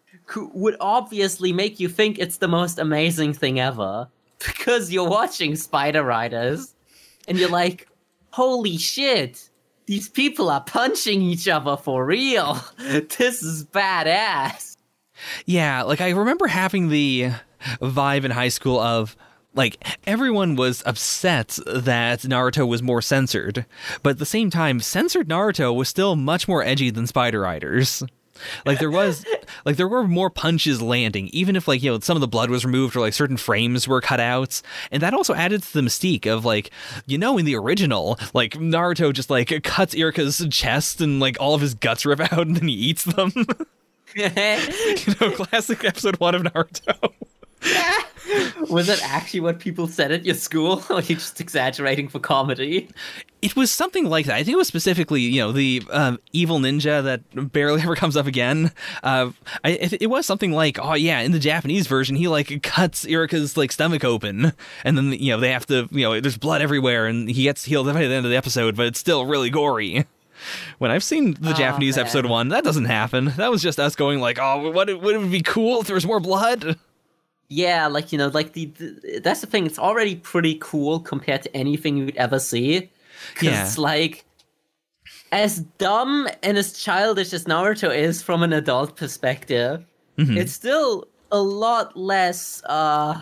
would 0.53 0.77
obviously 0.80 1.52
make 1.52 1.80
you 1.80 1.89
think 1.89 2.18
it's 2.19 2.38
the 2.38 2.48
most 2.48 2.80
amazing 2.80 3.34
thing 3.34 3.60
ever 3.60 4.07
because 4.45 4.91
you're 4.93 5.10
watching 5.10 5.56
Spider 5.57 6.03
Riders 6.03 6.73
and 7.27 7.38
you're 7.38 7.49
like, 7.49 7.88
holy 8.32 8.78
shit, 8.78 9.49
these 9.86 10.10
people 10.10 10.49
are 10.49 10.64
punching 10.64 11.22
each 11.22 11.48
other 11.48 11.78
for 11.78 12.06
real. 12.06 12.60
This 13.18 13.44
is 13.44 13.66
badass. 13.66 14.78
Yeah, 15.45 15.84
like 15.84 16.02
I 16.02 16.10
remember 16.10 16.48
having 16.48 16.90
the 16.90 17.32
vibe 17.82 18.24
in 18.24 18.32
high 18.32 18.49
school 18.49 18.80
of 18.80 19.16
like 19.53 19.84
everyone 20.08 20.56
was 20.56 20.82
upset 20.86 21.60
that 21.68 22.22
Naruto 22.22 22.68
was 22.68 22.82
more 22.82 23.02
censored, 23.02 23.66
but 24.02 24.12
at 24.12 24.18
the 24.20 24.26
same 24.26 24.49
time, 24.49 24.80
censored 24.80 25.28
Naruto 25.28 25.76
was 25.76 25.90
still 25.90 26.16
much 26.16 26.48
more 26.48 26.64
edgy 26.64 26.90
than 26.90 27.06
Spider 27.08 27.41
Riders. 27.41 28.03
Like 28.65 28.80
there 28.80 28.91
was, 28.91 29.26
like 29.65 29.77
there 29.77 29.88
were 29.88 30.07
more 30.07 30.30
punches 30.30 30.81
landing, 30.81 31.27
even 31.30 31.55
if 31.55 31.68
like 31.68 31.81
you 31.84 31.91
know 31.91 31.99
some 31.99 32.18
of 32.18 32.22
the 32.22 32.27
blood 32.27 32.49
was 32.49 32.65
removed 32.65 32.95
or 32.95 32.99
like 32.99 33.13
certain 33.13 33.38
frames 33.38 33.88
were 33.88 34.01
cut 34.01 34.19
out, 34.19 34.61
and 34.91 35.01
that 35.01 35.13
also 35.13 35.34
added 35.34 35.63
to 35.63 35.73
the 35.73 35.81
mystique 35.81 36.26
of 36.26 36.45
like 36.45 36.72
you 37.05 37.18
know 37.18 37.38
in 37.38 37.45
the 37.45 37.55
original 37.55 38.19
like 38.34 38.53
Naruto 38.53 39.13
just 39.13 39.30
like 39.30 39.63
cuts 39.63 39.95
Iruka's 39.95 40.45
chest 40.49 41.01
and 41.01 41.19
like 41.19 41.38
all 41.39 41.53
of 41.55 41.61
his 41.61 41.73
guts 41.73 42.05
rip 42.05 42.19
out 42.19 42.47
and 42.47 42.55
then 42.55 42.68
he 42.68 42.73
eats 42.73 43.03
them. 43.03 43.31
you 44.15 44.30
know, 45.19 45.31
classic 45.31 45.85
episode 45.85 46.19
one 46.19 46.35
of 46.35 46.43
Naruto. 46.43 47.13
Was 48.69 48.88
that 48.88 49.01
actually 49.03 49.41
what 49.41 49.59
people 49.59 49.88
said 49.88 50.11
at 50.11 50.26
your 50.26 50.35
school? 50.35 50.84
Or 50.89 50.97
are 50.97 51.01
you 51.01 51.15
just 51.15 51.39
exaggerating 51.39 52.07
for 52.07 52.19
comedy? 52.19 52.89
It 53.41 53.55
was 53.55 53.72
something 53.72 54.05
like 54.05 54.27
that. 54.27 54.35
I 54.35 54.43
think 54.43 54.53
it 54.53 54.57
was 54.57 54.68
specifically, 54.68 55.22
you 55.22 55.41
know, 55.41 55.51
the 55.51 55.81
um, 55.89 56.19
evil 56.31 56.59
ninja 56.59 57.03
that 57.03 57.51
barely 57.51 57.81
ever 57.84 57.95
comes 57.95 58.15
up 58.15 58.27
again. 58.27 58.72
Uh, 59.01 59.31
I, 59.63 59.72
it, 59.72 60.01
it 60.03 60.07
was 60.07 60.26
something 60.27 60.51
like, 60.51 60.77
oh 60.80 60.93
yeah, 60.93 61.22
in 61.22 61.31
the 61.31 61.39
Japanese 61.39 61.88
version, 61.88 62.15
he 62.15 62.27
like 62.27 62.61
cuts 62.61 63.03
Iruka's 63.05 63.57
like 63.57 63.72
stomach 63.72 64.03
open, 64.03 64.53
and 64.84 64.95
then 64.97 65.11
you 65.13 65.31
know 65.34 65.39
they 65.39 65.51
have 65.51 65.65
to, 65.68 65.88
you 65.91 66.03
know, 66.07 66.19
there's 66.22 66.38
blood 66.38 66.61
everywhere, 66.61 67.07
and 67.07 67.30
he 67.30 67.43
gets 67.43 67.65
healed 67.65 67.88
by 67.88 67.93
the 67.93 68.13
end 68.13 68.26
of 68.26 68.30
the 68.31 68.38
episode, 68.38 68.76
but 68.76 68.85
it's 68.85 68.99
still 68.99 69.26
really 69.26 69.49
gory. 69.49 70.05
When 70.80 70.89
I've 70.91 71.03
seen 71.03 71.34
the 71.39 71.51
Oh, 71.51 71.53
Japanese 71.53 71.97
man. 71.97 72.05
episode 72.05 72.26
one, 72.26 72.47
that 72.49 72.63
doesn't 72.63 72.85
happen. 72.85 73.26
That 73.38 73.51
was 73.51 73.61
just 73.61 73.80
us 73.80 73.95
going 73.95 74.19
like, 74.19 74.39
oh, 74.39 74.72
what 74.72 74.88
would 75.01 75.15
it 75.15 75.31
be 75.31 75.41
cool 75.41 75.81
if 75.81 75.88
there 75.88 75.93
was 75.93 76.05
more 76.05 76.19
blood? 76.19 76.77
Yeah, 77.47 77.88
like 77.88 78.11
you 78.11 78.18
know, 78.18 78.27
like 78.30 78.53
the, 78.53 78.65
the 78.65 79.19
that's 79.23 79.41
the 79.41 79.47
thing. 79.47 79.65
It's 79.65 79.77
already 79.80 80.15
pretty 80.15 80.57
cool 80.61 80.99
compared 80.99 81.41
to 81.43 81.55
anything 81.57 81.97
you'd 81.97 82.15
ever 82.18 82.39
see. 82.39 82.89
Yeah. 83.41 83.64
it's 83.65 83.77
like 83.77 84.26
as 85.31 85.60
dumb 85.77 86.27
and 86.43 86.57
as 86.57 86.73
childish 86.73 87.34
as 87.34 87.45
Naruto 87.45 87.95
is 87.95 88.22
from 88.22 88.43
an 88.43 88.53
adult 88.53 88.95
perspective, 88.95 89.84
Mm-hmm. 90.18 90.38
it's 90.38 90.52
still 90.52 91.07
a 91.31 91.41
lot 91.41 91.95
less 91.98 92.61
uh 92.65 93.22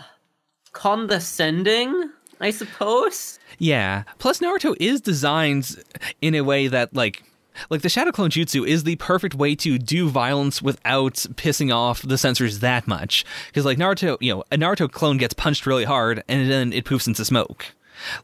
condescending, 0.72 2.10
I 2.40 2.50
suppose. 2.50 3.38
Yeah. 3.58 4.02
Plus, 4.18 4.40
Naruto 4.40 4.74
is 4.80 5.00
designed 5.00 5.82
in 6.20 6.34
a 6.34 6.42
way 6.42 6.68
that, 6.68 6.94
like, 6.94 7.22
like 7.68 7.82
the 7.82 7.88
Shadow 7.88 8.10
Clone 8.12 8.30
Jutsu 8.30 8.66
is 8.66 8.84
the 8.84 8.96
perfect 8.96 9.34
way 9.34 9.54
to 9.56 9.78
do 9.78 10.08
violence 10.08 10.60
without 10.62 11.14
pissing 11.34 11.74
off 11.74 12.02
the 12.02 12.18
censors 12.18 12.58
that 12.60 12.86
much. 12.88 13.24
Because, 13.48 13.64
like, 13.64 13.78
Naruto, 13.78 14.16
you 14.20 14.34
know, 14.34 14.44
a 14.50 14.56
Naruto 14.56 14.90
clone 14.90 15.16
gets 15.16 15.34
punched 15.34 15.66
really 15.66 15.84
hard 15.84 16.22
and 16.28 16.50
then 16.50 16.72
it 16.72 16.84
poofs 16.84 17.06
into 17.06 17.24
smoke. 17.24 17.66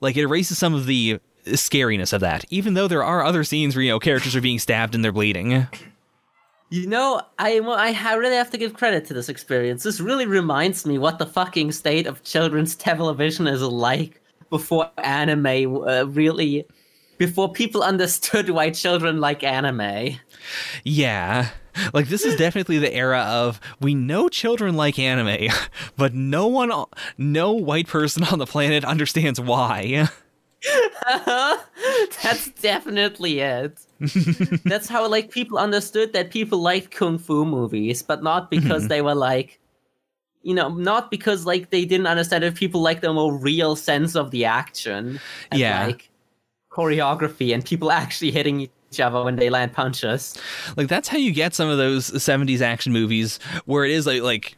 Like, 0.00 0.16
it 0.16 0.22
erases 0.22 0.58
some 0.58 0.74
of 0.74 0.86
the 0.86 1.20
scariness 1.46 2.12
of 2.12 2.20
that, 2.20 2.44
even 2.50 2.74
though 2.74 2.88
there 2.88 3.04
are 3.04 3.24
other 3.24 3.44
scenes 3.44 3.74
where, 3.74 3.82
you 3.82 3.90
know, 3.90 3.98
characters 3.98 4.36
are 4.36 4.40
being 4.40 4.58
stabbed 4.58 4.94
and 4.94 5.04
they're 5.04 5.12
bleeding. 5.12 5.66
You 6.68 6.86
know, 6.88 7.22
I 7.38 7.60
well, 7.60 7.76
I 7.78 7.92
really 8.14 8.34
have 8.34 8.50
to 8.50 8.58
give 8.58 8.74
credit 8.74 9.04
to 9.06 9.14
this 9.14 9.28
experience. 9.28 9.84
This 9.84 10.00
really 10.00 10.26
reminds 10.26 10.84
me 10.84 10.98
what 10.98 11.18
the 11.18 11.26
fucking 11.26 11.70
state 11.72 12.06
of 12.06 12.24
children's 12.24 12.74
television 12.76 13.46
is 13.46 13.62
like 13.62 14.20
before 14.50 14.90
anime 14.98 15.76
uh, 15.86 16.04
really, 16.04 16.66
before 17.18 17.52
people 17.52 17.82
understood 17.82 18.50
why 18.50 18.70
children 18.70 19.20
like 19.20 19.44
anime. 19.44 20.18
Yeah. 20.82 21.50
Like 21.92 22.08
this 22.08 22.24
is 22.24 22.36
definitely 22.38 22.78
the 22.78 22.92
era 22.92 23.20
of 23.20 23.60
we 23.80 23.94
know 23.94 24.28
children 24.28 24.74
like 24.74 24.98
anime, 24.98 25.52
but 25.96 26.14
no 26.14 26.48
one 26.48 26.72
no 27.16 27.52
white 27.52 27.86
person 27.86 28.24
on 28.24 28.40
the 28.40 28.46
planet 28.46 28.84
understands 28.84 29.40
why. 29.40 30.08
That's 32.22 32.50
definitely 32.60 33.40
it. 33.40 33.78
That's 34.64 34.88
how 34.88 35.08
like 35.08 35.30
people 35.30 35.58
understood 35.58 36.12
that 36.12 36.30
people 36.30 36.58
liked 36.58 36.90
kung 36.90 37.18
fu 37.18 37.44
movies, 37.44 38.02
but 38.02 38.22
not 38.22 38.50
mm-hmm. 38.50 38.62
because 38.62 38.88
they 38.88 39.02
were 39.02 39.14
like 39.14 39.60
you 40.42 40.54
know, 40.54 40.68
not 40.68 41.10
because 41.10 41.44
like 41.44 41.70
they 41.70 41.84
didn't 41.84 42.06
understand 42.06 42.44
if 42.44 42.54
people 42.54 42.80
like 42.80 43.00
the 43.00 43.12
more 43.12 43.36
real 43.36 43.74
sense 43.74 44.14
of 44.14 44.30
the 44.30 44.44
action 44.44 45.18
and 45.50 45.60
Yeah. 45.60 45.86
like 45.86 46.08
choreography 46.70 47.52
and 47.52 47.64
people 47.64 47.90
actually 47.90 48.30
hitting 48.30 48.68
each 48.96 49.00
other 49.00 49.22
when 49.22 49.36
they 49.36 49.50
land 49.50 49.72
punches. 49.72 50.34
Like 50.76 50.88
that's 50.88 51.08
how 51.08 51.18
you 51.18 51.32
get 51.32 51.54
some 51.54 51.68
of 51.68 51.76
those 51.78 52.10
70s 52.10 52.60
action 52.62 52.92
movies 52.92 53.38
where 53.66 53.84
it 53.84 53.90
is 53.90 54.06
like 54.06 54.22
like 54.22 54.56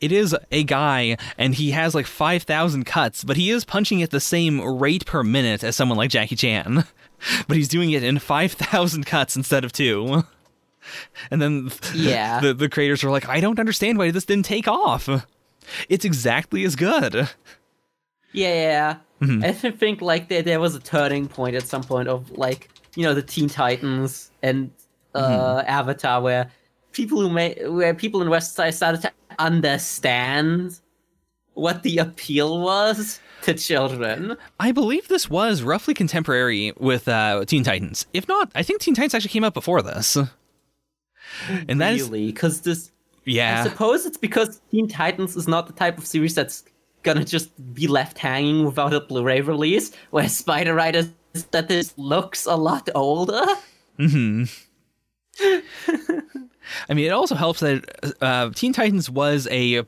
it 0.00 0.10
is 0.12 0.36
a 0.50 0.64
guy 0.64 1.16
and 1.38 1.54
he 1.54 1.70
has 1.70 1.94
like 1.94 2.06
5000 2.06 2.84
cuts, 2.84 3.22
but 3.24 3.36
he 3.36 3.50
is 3.50 3.64
punching 3.64 4.02
at 4.02 4.10
the 4.10 4.20
same 4.20 4.60
rate 4.60 5.06
per 5.06 5.22
minute 5.22 5.62
as 5.64 5.76
someone 5.76 5.96
like 5.98 6.10
Jackie 6.10 6.36
Chan. 6.36 6.84
But 7.46 7.58
he's 7.58 7.68
doing 7.68 7.90
it 7.90 8.02
in 8.02 8.18
5000 8.18 9.04
cuts 9.04 9.36
instead 9.36 9.62
of 9.64 9.72
2. 9.72 10.24
And 11.30 11.42
then 11.42 11.70
Yeah. 11.94 12.40
the 12.40 12.54
the 12.54 12.68
creators 12.70 13.04
are 13.04 13.10
like, 13.10 13.28
"I 13.28 13.40
don't 13.40 13.60
understand 13.60 13.98
why 13.98 14.10
this 14.10 14.24
didn't 14.24 14.46
take 14.46 14.66
off." 14.66 15.06
It's 15.90 16.06
exactly 16.06 16.64
as 16.64 16.74
good. 16.76 17.28
Yeah, 18.32 18.96
Mm-hmm. 19.20 19.44
I 19.44 19.52
think 19.52 20.00
like 20.00 20.28
there 20.30 20.40
there 20.40 20.58
was 20.60 20.74
a 20.74 20.80
turning 20.80 21.28
point 21.28 21.54
at 21.54 21.64
some 21.64 21.82
point 21.82 22.08
of 22.08 22.30
like 22.38 22.70
you 22.94 23.04
know 23.04 23.14
the 23.14 23.22
Teen 23.22 23.48
Titans 23.48 24.30
and 24.42 24.70
uh, 25.14 25.20
Mm-hmm. 25.20 25.68
Avatar 25.68 26.20
where 26.20 26.50
people 26.92 27.20
who 27.20 27.30
made 27.30 27.68
where 27.68 27.94
people 27.94 28.22
in 28.22 28.30
West 28.30 28.54
Side 28.54 28.74
started 28.74 29.02
to 29.02 29.12
understand 29.38 30.78
what 31.54 31.82
the 31.82 31.98
appeal 31.98 32.60
was 32.62 33.20
to 33.42 33.54
children. 33.54 34.36
I 34.60 34.72
believe 34.72 35.08
this 35.08 35.28
was 35.28 35.62
roughly 35.62 35.94
contemporary 35.94 36.72
with 36.78 37.08
uh, 37.08 37.44
Teen 37.44 37.64
Titans. 37.64 38.06
If 38.12 38.28
not, 38.28 38.50
I 38.54 38.62
think 38.62 38.80
Teen 38.80 38.94
Titans 38.94 39.14
actually 39.14 39.30
came 39.30 39.44
out 39.44 39.54
before 39.54 39.82
this. 39.82 40.16
And 41.68 41.80
that 41.80 41.94
really, 41.96 42.26
because 42.26 42.60
this 42.62 42.90
Yeah. 43.24 43.60
I 43.64 43.68
suppose 43.68 44.06
it's 44.06 44.16
because 44.16 44.60
Teen 44.70 44.88
Titans 44.88 45.36
is 45.36 45.48
not 45.48 45.66
the 45.66 45.72
type 45.72 45.98
of 45.98 46.06
series 46.06 46.34
that's 46.34 46.64
gonna 47.02 47.24
just 47.24 47.50
be 47.74 47.86
left 47.86 48.18
hanging 48.18 48.64
without 48.64 48.92
a 48.92 49.00
Blu-ray 49.00 49.40
release, 49.40 49.92
where 50.10 50.28
Spider 50.28 50.74
Rider 50.74 51.08
that 51.50 51.68
this 51.68 51.94
looks 51.96 52.46
a 52.46 52.56
lot 52.56 52.88
older. 52.94 53.44
I 56.88 56.94
mean, 56.94 57.06
it 57.06 57.12
also 57.12 57.34
helps 57.34 57.60
that 57.60 58.14
uh, 58.20 58.50
Teen 58.50 58.72
Titans 58.72 59.10
was 59.10 59.48
a 59.50 59.84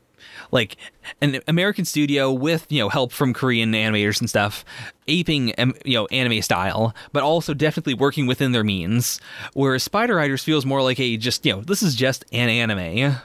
like 0.51 0.77
an 1.21 1.39
American 1.47 1.85
studio 1.85 2.31
with 2.31 2.65
you 2.69 2.79
know 2.79 2.89
help 2.89 3.11
from 3.11 3.33
Korean 3.33 3.71
animators 3.73 4.19
and 4.19 4.29
stuff, 4.29 4.63
aping 5.07 5.53
um, 5.57 5.73
you 5.85 5.95
know 5.95 6.05
anime 6.07 6.41
style, 6.41 6.93
but 7.11 7.23
also 7.23 7.53
definitely 7.53 7.93
working 7.93 8.27
within 8.27 8.51
their 8.51 8.63
means. 8.63 9.19
Whereas 9.53 9.83
Spider 9.83 10.15
Riders 10.15 10.43
feels 10.43 10.65
more 10.65 10.81
like 10.81 10.99
a 10.99 11.17
just 11.17 11.45
you 11.45 11.53
know 11.53 11.61
this 11.61 11.83
is 11.83 11.95
just 11.95 12.25
an 12.31 12.49
anime. 12.49 13.19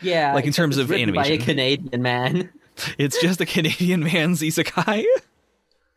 Yeah, 0.00 0.34
Like, 0.34 0.46
in 0.46 0.52
terms 0.52 0.78
of 0.78 0.90
written 0.90 1.14
by 1.14 1.26
a. 1.26 1.38
Canadian 1.38 2.02
man, 2.02 2.50
It's 2.98 3.20
just 3.20 3.40
a 3.40 3.46
Canadian 3.46 4.02
man's 4.02 4.40
isekai. 4.40 5.04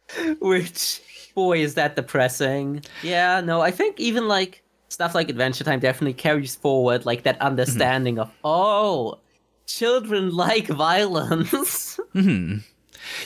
which 0.40 1.02
boy 1.36 1.60
is 1.60 1.74
that 1.76 1.96
depressing. 1.96 2.84
Yeah, 3.04 3.42
no, 3.42 3.62
I 3.62 3.72
think 3.72 4.00
even 4.00 4.28
like 4.28 4.64
stuff 4.90 5.16
like 5.16 5.30
Adventure 5.30 5.64
Time 5.64 5.80
definitely 5.80 6.14
carries 6.14 6.56
forward 6.56 7.06
like 7.06 7.24
that 7.24 7.42
understanding 7.42 8.20
of 8.20 8.32
oh, 8.44 9.20
children 9.66 10.30
like 10.36 10.68
violence. 10.68 12.00
hmm 12.14 12.58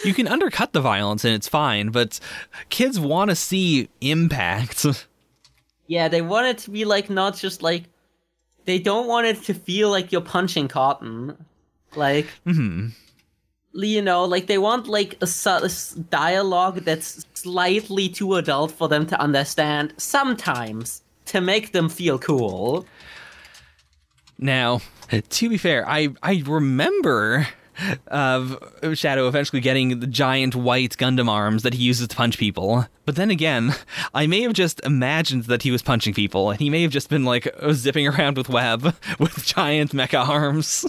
You 0.03 0.14
can 0.14 0.27
undercut 0.27 0.73
the 0.73 0.81
violence 0.81 1.23
and 1.23 1.34
it's 1.34 1.47
fine, 1.47 1.89
but 1.89 2.19
kids 2.69 2.99
want 2.99 3.30
to 3.30 3.35
see 3.35 3.89
impact. 4.01 4.85
yeah, 5.88 6.07
they 6.07 6.22
want 6.22 6.47
it 6.47 6.57
to 6.60 6.72
be 6.72 6.85
like 6.85 7.10
not 7.10 7.38
just 7.38 7.61
like 7.61 7.84
they 8.65 8.80
don't 8.80 9.07
want 9.07 9.26
it 9.27 9.43
to 9.43 9.53
feel 9.53 9.89
like 9.89 10.11
you're 10.11 10.22
punching 10.22 10.68
cotton, 10.68 11.45
like. 11.95 12.27
You 13.74 14.02
know, 14.02 14.26
like 14.26 14.48
they 14.48 14.58
want 14.58 14.88
like 14.88 15.18
a, 15.22 15.70
dialogue 16.10 16.80
that's 16.86 17.26
slightly 17.34 18.10
too 18.10 18.36
adult 18.36 18.72
for 18.72 18.88
them 18.88 19.06
to 19.08 19.20
understand 19.20 19.94
sometimes 19.98 21.02
to 21.26 21.41
make 21.41 21.72
them 21.72 21.90
feel 21.90 22.18
cool. 22.18 22.86
Now, 24.38 24.82
to 25.12 25.50
be 25.50 25.58
fair, 25.58 25.88
I 25.88 26.10
I 26.24 26.44
remember 26.46 27.48
of 28.08 28.58
Shadow 28.94 29.28
eventually 29.28 29.62
getting 29.62 30.00
the 30.00 30.08
giant 30.08 30.56
white 30.56 30.98
Gundam 30.98 31.30
arms 31.30 31.64
that 31.64 31.74
he 31.74 31.84
uses 31.84 32.08
to 32.08 32.16
punch 32.16 32.38
people. 32.38 32.86
But 33.06 33.16
then 33.16 33.32
again, 33.32 33.74
I 34.14 34.28
may 34.28 34.41
have 34.41 34.54
just 34.54 34.82
imagined 34.86 35.46
that 35.46 35.64
he 35.64 35.72
was 35.72 35.82
punching 35.82 36.14
people, 36.14 36.52
and 36.52 36.60
he 36.60 36.70
may 36.70 36.82
have 36.82 36.91
just 36.91 37.10
been 37.10 37.26
like 37.26 37.54
zipping 37.72 38.08
around 38.08 38.38
with 38.38 38.50
web 38.50 38.96
with 39.20 39.46
giant 39.46 39.91
mecha 39.91 40.28
arms. 40.28 40.86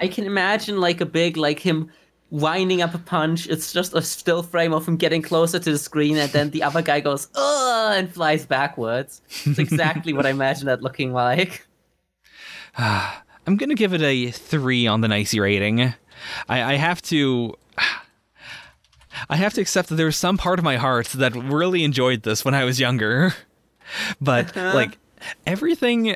I 0.00 0.08
can 0.08 0.24
imagine 0.24 0.80
like 0.80 1.00
a 1.00 1.06
big 1.06 1.36
like 1.36 1.60
him 1.60 1.90
winding 2.30 2.80
up 2.80 2.94
a 2.94 2.98
punch. 2.98 3.46
It's 3.48 3.72
just 3.72 3.94
a 3.94 4.02
still 4.02 4.42
frame 4.42 4.72
of 4.72 4.86
him 4.86 4.96
getting 4.96 5.22
closer 5.22 5.58
to 5.58 5.72
the 5.72 5.78
screen, 5.78 6.16
and 6.16 6.30
then 6.32 6.50
the 6.50 6.62
other 6.62 6.82
guy 6.82 7.00
goes 7.00 7.28
"Ugh" 7.34 7.94
and 7.96 8.12
flies 8.12 8.46
backwards. 8.46 9.20
It's 9.44 9.58
exactly 9.58 10.12
what 10.12 10.26
I 10.26 10.30
imagine 10.30 10.66
that 10.66 10.82
looking 10.82 11.12
like. 11.12 11.66
I'm 12.78 13.56
gonna 13.56 13.74
give 13.74 13.92
it 13.92 14.02
a 14.02 14.30
three 14.30 14.86
on 14.86 15.00
the 15.00 15.08
nicey 15.08 15.40
rating. 15.40 15.80
I, 16.48 16.74
I 16.74 16.74
have 16.74 17.02
to. 17.02 17.54
I 19.28 19.36
have 19.36 19.52
to 19.54 19.60
accept 19.60 19.90
that 19.90 19.96
there 19.96 20.06
was 20.06 20.16
some 20.16 20.38
part 20.38 20.58
of 20.58 20.64
my 20.64 20.76
heart 20.76 21.08
that 21.08 21.34
really 21.34 21.84
enjoyed 21.84 22.22
this 22.22 22.44
when 22.44 22.54
I 22.54 22.64
was 22.64 22.80
younger. 22.80 23.34
But 24.20 24.56
uh-huh. 24.56 24.72
like 24.72 24.98
everything 25.48 26.14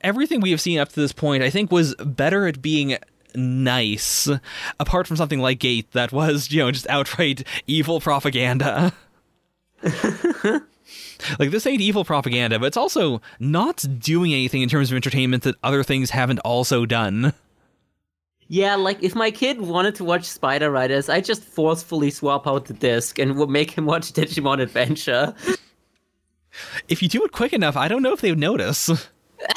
everything 0.00 0.40
we 0.40 0.50
have 0.50 0.60
seen 0.60 0.78
up 0.78 0.88
to 0.90 1.00
this 1.00 1.12
point 1.12 1.42
I 1.42 1.50
think 1.50 1.70
was 1.72 1.94
better 1.96 2.46
at 2.46 2.62
being 2.62 2.96
nice 3.34 4.28
apart 4.80 5.06
from 5.06 5.16
something 5.16 5.40
like 5.40 5.58
Gate 5.58 5.90
that 5.92 6.12
was, 6.12 6.50
you 6.50 6.60
know, 6.60 6.70
just 6.70 6.88
outright 6.88 7.44
evil 7.66 8.00
propaganda. 8.00 8.92
like 11.38 11.50
this 11.50 11.66
ain't 11.66 11.80
evil 11.80 12.04
propaganda, 12.04 12.58
but 12.58 12.66
it's 12.66 12.76
also 12.76 13.20
not 13.38 13.84
doing 13.98 14.32
anything 14.32 14.62
in 14.62 14.68
terms 14.68 14.90
of 14.90 14.96
entertainment 14.96 15.42
that 15.44 15.56
other 15.62 15.82
things 15.82 16.10
haven't 16.10 16.38
also 16.40 16.86
done. 16.86 17.32
Yeah, 18.50 18.76
like 18.76 19.02
if 19.02 19.14
my 19.14 19.30
kid 19.30 19.60
wanted 19.60 19.94
to 19.96 20.04
watch 20.04 20.24
Spider 20.24 20.70
Riders, 20.70 21.10
I 21.10 21.20
just 21.20 21.44
forcefully 21.44 22.10
swap 22.10 22.46
out 22.46 22.64
the 22.64 22.72
disc 22.72 23.18
and 23.18 23.36
would 23.36 23.50
make 23.50 23.70
him 23.70 23.84
watch 23.84 24.12
Digimon 24.14 24.60
Adventure. 24.60 25.34
If 26.88 27.02
you 27.02 27.08
do 27.08 27.24
it 27.24 27.32
quick 27.32 27.52
enough, 27.52 27.76
I 27.76 27.88
don't 27.88 28.02
know 28.02 28.14
if 28.14 28.22
they 28.22 28.30
would 28.30 28.38
notice. 28.38 29.08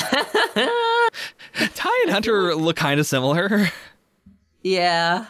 Tai 1.75 1.99
and 2.03 2.11
Hunter 2.11 2.55
look 2.55 2.75
kind 2.75 2.99
of 2.99 3.05
similar. 3.05 3.69
Yeah. 4.63 5.25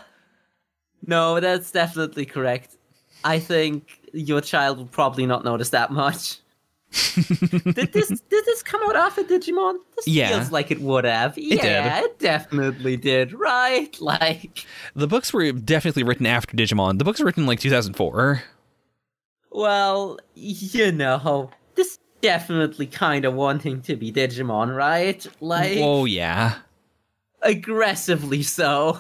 No, 1.06 1.40
that's 1.40 1.72
definitely 1.72 2.26
correct. 2.26 2.76
I 3.24 3.40
think 3.40 4.00
your 4.14 4.42
child 4.42 4.78
will 4.78 4.86
probably 4.86 5.26
not 5.26 5.44
notice 5.46 5.70
that 5.70 5.92
much. 5.92 6.38
did 7.16 7.94
this 7.94 8.10
did 8.10 8.46
this 8.46 8.62
come 8.64 8.82
out 8.84 8.98
after 8.98 9.24
Digimon? 9.24 9.76
This 9.96 10.08
Yeah. 10.10 10.28
feels 10.30 10.52
like 10.52 10.72
it 10.72 10.82
would 10.82 11.06
have. 11.06 11.36
did. 11.36 11.44
yeah, 11.64 12.02
it 12.04 12.20
definitely 12.20 12.98
did, 12.98 13.32
right? 13.34 13.98
Like 14.02 14.66
The 14.96 15.08
books 15.08 15.32
were 15.32 15.50
definitely 15.54 16.04
written 16.04 16.26
after 16.26 16.56
Digimon. 16.58 16.98
The 16.98 17.06
books 17.06 17.20
were 17.22 17.26
written 17.28 17.46
like 17.46 17.62
2004. 17.62 18.44
well, 19.52 20.20
you 20.36 20.92
know, 20.92 21.50
definitely 22.22 22.88
kind 22.88 23.26
of 23.26 23.34
wanting 23.34 23.82
to 23.84 23.96
be 23.96 24.12
Digimon, 24.12 24.76
right? 24.76 25.26
Like 25.40 25.78
Oh 25.80 26.06
yeah. 26.06 26.56
aggressively 27.42 28.44
so. 28.44 29.00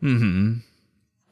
hmm 0.00 0.54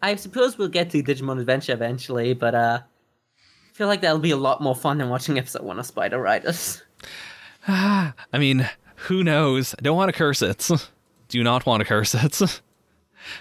I 0.03 0.17
suppose 0.17 0.59
we'll 0.59 0.69
get 0.69 0.91
to 0.91 1.03
Digimon 1.03 1.41
Adventure 1.41 1.73
eventually, 1.73 2.35
but 2.35 2.55
uh 2.55 2.81
I 2.83 3.73
feel 3.77 3.89
like 3.89 4.01
that'll 4.01 4.19
be 4.19 4.31
a 4.31 4.37
lot 4.37 4.63
more 4.63 4.75
fun 4.75 4.99
than 4.99 5.09
watching 5.11 5.39
episode 5.39 5.63
one 5.63 5.79
of 5.79 5.87
Spider 5.87 6.21
Riders. 6.21 6.83
I 7.69 8.13
mean, 8.35 8.69
who 8.97 9.23
knows? 9.23 9.75
I 9.79 9.83
don't 9.83 9.97
want 9.97 10.09
to 10.11 10.17
curse 10.17 10.41
it. 10.43 10.69
Do 11.29 11.43
not 11.43 11.67
want 11.67 11.81
to 11.81 11.85
curse 11.85 12.15
it. 12.15 12.61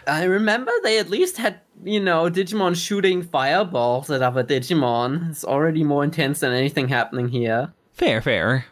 I 0.08 0.24
remember 0.24 0.72
they 0.84 0.98
at 0.98 1.10
least 1.12 1.38
had, 1.38 1.60
you 1.84 2.00
know, 2.00 2.24
Digimon 2.30 2.76
shooting 2.76 3.22
fireballs 3.22 4.10
at 4.10 4.24
other 4.24 4.44
Digimon. 4.44 5.30
It's 5.30 5.46
already 5.46 5.84
more 5.84 6.04
intense 6.04 6.40
than 6.40 6.52
anything 6.52 6.88
happening 6.88 7.30
here. 7.30 7.72
Fair, 7.96 8.22
fair. 8.22 8.66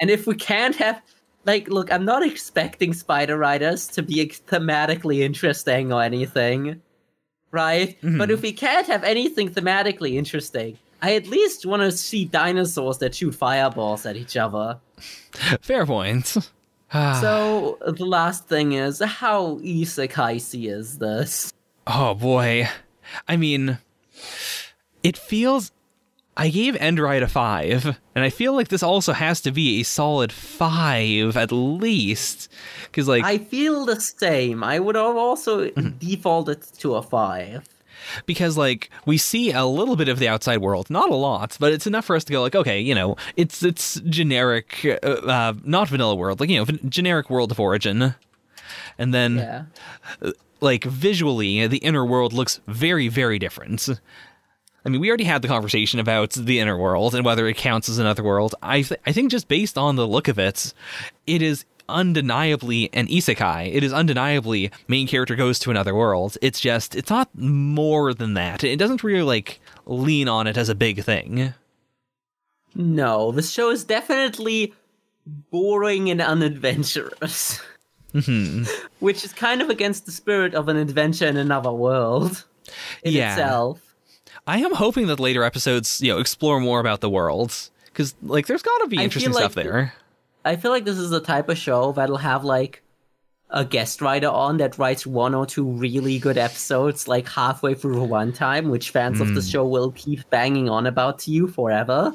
And 0.00 0.10
if 0.10 0.26
we 0.26 0.34
can't 0.34 0.76
have 0.76 1.00
like 1.46 1.68
look, 1.68 1.92
I'm 1.92 2.04
not 2.04 2.22
expecting 2.22 2.92
Spider 2.92 3.36
Riders 3.36 3.86
to 3.88 4.02
be 4.02 4.26
thematically 4.26 5.20
interesting 5.20 5.92
or 5.92 6.02
anything. 6.02 6.82
Right? 7.50 7.96
Mm-hmm. 8.00 8.18
But 8.18 8.30
if 8.30 8.42
we 8.42 8.52
can't 8.52 8.86
have 8.86 9.02
anything 9.02 9.50
thematically 9.50 10.14
interesting, 10.14 10.78
I 11.02 11.16
at 11.16 11.26
least 11.26 11.66
want 11.66 11.82
to 11.82 11.90
see 11.90 12.24
dinosaurs 12.24 12.98
that 12.98 13.14
shoot 13.14 13.34
fireballs 13.34 14.06
at 14.06 14.16
each 14.16 14.36
other. 14.36 14.78
Fair 15.60 15.86
point. 15.86 16.36
So 16.92 17.78
the 17.86 18.04
last 18.04 18.48
thing 18.48 18.72
is 18.72 18.98
how 18.98 19.58
isekai 19.58 20.40
is 20.68 20.98
this? 20.98 21.52
Oh 21.86 22.14
boy. 22.14 22.68
I 23.28 23.36
mean, 23.36 23.78
it 25.04 25.16
feels. 25.16 25.70
I 26.40 26.48
gave 26.48 26.74
Endride 26.76 27.22
a 27.22 27.28
5, 27.28 27.98
and 28.14 28.24
I 28.24 28.30
feel 28.30 28.54
like 28.54 28.68
this 28.68 28.82
also 28.82 29.12
has 29.12 29.40
to 29.42 29.52
be 29.52 29.80
a 29.80 29.84
solid 29.84 30.32
5 30.32 31.36
at 31.36 31.52
least. 31.52 32.48
Because, 32.84 33.06
like, 33.08 33.24
I 33.24 33.38
feel 33.38 33.84
the 33.84 34.00
same. 34.00 34.64
I 34.64 34.78
would 34.78 34.94
have 34.96 35.16
also 35.16 35.68
defaulted 35.98 36.62
to 36.78 36.94
a 36.94 37.02
five. 37.02 37.62
because 38.24 38.56
like 38.56 38.88
we 39.04 39.18
see 39.18 39.52
a 39.52 39.66
little 39.66 39.94
bit 39.94 40.08
of 40.08 40.18
the 40.18 40.26
outside 40.26 40.56
world 40.58 40.88
not 40.88 41.10
a 41.10 41.14
lot 41.14 41.56
but 41.60 41.70
it's 41.70 41.86
enough 41.86 42.06
for 42.06 42.16
us 42.16 42.24
to 42.24 42.32
go 42.32 42.40
like 42.40 42.54
okay 42.56 42.80
you 42.80 42.94
know 42.94 43.14
it's 43.36 43.62
it's 43.62 44.00
generic 44.08 44.86
uh, 45.04 45.06
uh 45.06 45.52
not 45.64 45.86
vanilla 45.86 46.14
world 46.14 46.40
like 46.40 46.48
you 46.48 46.56
know 46.56 46.64
van- 46.64 46.80
generic 46.88 47.28
world 47.28 47.50
of 47.52 47.60
origin 47.60 48.14
and 48.98 49.12
then 49.12 49.36
Yeah. 49.36 49.64
like 50.62 50.84
visually 50.84 51.66
the 51.66 51.76
inner 51.78 52.04
world 52.06 52.32
looks 52.32 52.58
very 52.66 53.08
very 53.08 53.38
different 53.38 54.00
I 54.84 54.88
mean, 54.88 55.00
we 55.00 55.08
already 55.08 55.24
had 55.24 55.42
the 55.42 55.48
conversation 55.48 56.00
about 56.00 56.30
the 56.32 56.58
inner 56.58 56.76
world 56.78 57.14
and 57.14 57.24
whether 57.24 57.46
it 57.46 57.56
counts 57.56 57.88
as 57.88 57.98
another 57.98 58.22
world. 58.22 58.54
I 58.62 58.82
th- 58.82 59.00
I 59.06 59.12
think 59.12 59.30
just 59.30 59.46
based 59.48 59.76
on 59.76 59.96
the 59.96 60.06
look 60.08 60.26
of 60.28 60.38
it, 60.38 60.72
it 61.26 61.42
is 61.42 61.64
undeniably 61.88 62.88
an 62.92 63.06
isekai. 63.08 63.74
It 63.74 63.82
is 63.84 63.92
undeniably 63.92 64.70
main 64.88 65.06
character 65.06 65.34
goes 65.36 65.58
to 65.60 65.70
another 65.70 65.94
world. 65.94 66.38
It's 66.40 66.60
just 66.60 66.94
it's 66.94 67.10
not 67.10 67.28
more 67.36 68.14
than 68.14 68.34
that. 68.34 68.64
It 68.64 68.78
doesn't 68.78 69.02
really 69.04 69.22
like 69.22 69.60
lean 69.86 70.28
on 70.28 70.46
it 70.46 70.56
as 70.56 70.68
a 70.68 70.74
big 70.74 71.02
thing. 71.02 71.52
No, 72.74 73.32
the 73.32 73.42
show 73.42 73.70
is 73.70 73.84
definitely 73.84 74.72
boring 75.26 76.08
and 76.10 76.20
unadventurous. 76.22 77.60
Mm-hmm. 78.14 78.64
Which 79.00 79.24
is 79.24 79.32
kind 79.32 79.60
of 79.60 79.68
against 79.70 80.06
the 80.06 80.12
spirit 80.12 80.54
of 80.54 80.68
an 80.68 80.76
adventure 80.76 81.26
in 81.26 81.36
another 81.36 81.72
world 81.72 82.44
in 83.02 83.12
Yeah. 83.12 83.32
itself. 83.32 83.89
I 84.46 84.58
am 84.58 84.74
hoping 84.74 85.06
that 85.08 85.20
later 85.20 85.44
episodes, 85.44 86.00
you 86.00 86.12
know, 86.12 86.18
explore 86.18 86.60
more 86.60 86.80
about 86.80 87.00
the 87.00 87.10
worlds 87.10 87.70
cuz 87.94 88.14
like 88.22 88.46
there's 88.46 88.62
got 88.62 88.78
to 88.78 88.88
be 88.88 88.98
interesting 89.02 89.32
like 89.32 89.42
stuff 89.42 89.54
there. 89.54 89.94
I 90.44 90.56
feel 90.56 90.70
like 90.70 90.84
this 90.84 90.98
is 90.98 91.10
the 91.10 91.20
type 91.20 91.48
of 91.48 91.58
show 91.58 91.92
that'll 91.92 92.16
have 92.16 92.44
like 92.44 92.82
a 93.50 93.64
guest 93.64 94.00
writer 94.00 94.28
on 94.28 94.58
that 94.58 94.78
writes 94.78 95.06
one 95.06 95.34
or 95.34 95.44
two 95.44 95.64
really 95.64 96.18
good 96.18 96.38
episodes 96.38 97.08
like 97.08 97.28
halfway 97.28 97.74
through 97.74 98.04
one 98.04 98.32
time, 98.32 98.68
which 98.68 98.90
fans 98.90 99.20
of 99.20 99.34
the 99.34 99.42
show 99.42 99.66
will 99.66 99.90
keep 99.92 100.28
banging 100.30 100.68
on 100.68 100.86
about 100.86 101.18
to 101.20 101.30
you 101.32 101.48
forever. 101.48 102.14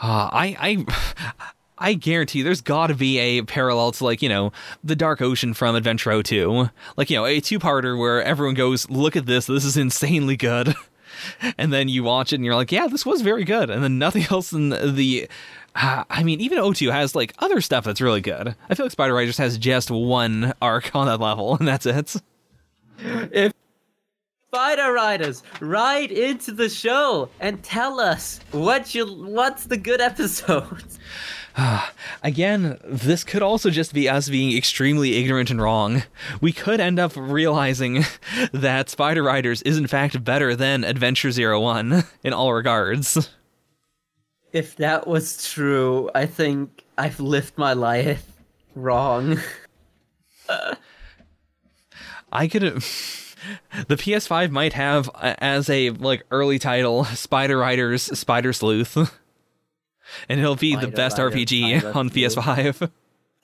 Uh, 0.00 0.28
I 0.32 0.56
I 0.58 1.44
I 1.78 1.94
guarantee 1.94 2.42
there's 2.42 2.60
got 2.62 2.86
to 2.88 2.94
be 2.94 3.18
a 3.18 3.42
parallel 3.42 3.92
to 3.92 4.04
like 4.04 4.22
you 4.22 4.28
know 4.28 4.52
the 4.82 4.96
Dark 4.96 5.20
Ocean 5.20 5.54
from 5.54 5.76
Adventure 5.76 6.22
02, 6.22 6.70
like 6.96 7.10
you 7.10 7.16
know 7.16 7.26
a 7.26 7.40
two-parter 7.40 7.98
where 7.98 8.22
everyone 8.22 8.54
goes, 8.54 8.88
"Look 8.88 9.16
at 9.16 9.26
this, 9.26 9.46
this 9.46 9.64
is 9.64 9.76
insanely 9.76 10.36
good," 10.36 10.74
and 11.58 11.72
then 11.72 11.88
you 11.88 12.04
watch 12.04 12.32
it 12.32 12.36
and 12.36 12.44
you're 12.44 12.54
like, 12.54 12.72
"Yeah, 12.72 12.86
this 12.86 13.06
was 13.06 13.22
very 13.22 13.44
good," 13.44 13.70
and 13.70 13.82
then 13.82 13.98
nothing 13.98 14.24
else 14.30 14.52
in 14.52 14.70
the. 14.70 15.28
Uh, 15.76 16.04
I 16.08 16.22
mean, 16.22 16.40
even 16.40 16.72
02 16.72 16.90
has 16.90 17.16
like 17.16 17.34
other 17.40 17.60
stuff 17.60 17.84
that's 17.84 18.00
really 18.00 18.20
good. 18.20 18.54
I 18.70 18.74
feel 18.74 18.86
like 18.86 18.92
Spider 18.92 19.14
Riders 19.14 19.38
has 19.38 19.58
just 19.58 19.90
one 19.90 20.52
arc 20.62 20.94
on 20.94 21.06
that 21.06 21.20
level, 21.20 21.56
and 21.58 21.66
that's 21.66 21.86
it. 21.86 22.14
If 22.98 23.52
Spider 24.48 24.92
Riders, 24.92 25.42
ride 25.60 26.12
into 26.12 26.52
the 26.52 26.68
show 26.68 27.28
and 27.40 27.60
tell 27.64 27.98
us 27.98 28.38
what 28.52 28.94
you 28.94 29.06
what's 29.06 29.64
the 29.64 29.76
good 29.76 30.00
episode. 30.00 30.84
Again, 32.22 32.78
this 32.84 33.24
could 33.24 33.42
also 33.42 33.70
just 33.70 33.94
be 33.94 34.08
us 34.08 34.28
being 34.28 34.56
extremely 34.56 35.16
ignorant 35.16 35.50
and 35.50 35.60
wrong. 35.60 36.02
We 36.40 36.52
could 36.52 36.80
end 36.80 36.98
up 36.98 37.12
realizing 37.16 38.04
that 38.52 38.90
Spider 38.90 39.22
Riders 39.22 39.62
is 39.62 39.78
in 39.78 39.86
fact 39.86 40.24
better 40.24 40.56
than 40.56 40.84
Adventure 40.84 41.30
Zero 41.30 41.60
One 41.60 42.04
in 42.24 42.32
all 42.32 42.52
regards. 42.52 43.30
If 44.52 44.76
that 44.76 45.06
was 45.06 45.50
true, 45.50 46.10
I 46.14 46.26
think 46.26 46.84
I've 46.96 47.20
lived 47.20 47.58
my 47.58 47.72
life 47.72 48.24
wrong. 48.74 49.38
I 52.32 52.48
could 52.48 52.62
the 53.88 53.96
PS5 53.96 54.50
might 54.50 54.72
have 54.72 55.10
uh, 55.14 55.34
as 55.38 55.68
a 55.68 55.90
like 55.90 56.24
early 56.30 56.58
title 56.58 57.04
Spider 57.04 57.58
Riders 57.58 58.02
Spider 58.18 58.52
Sleuth. 58.52 59.20
And 60.28 60.40
it'll 60.40 60.56
be 60.56 60.74
the 60.76 60.88
best 60.88 61.18
RPG 61.18 61.94
on 61.94 62.10
PS5. 62.10 62.90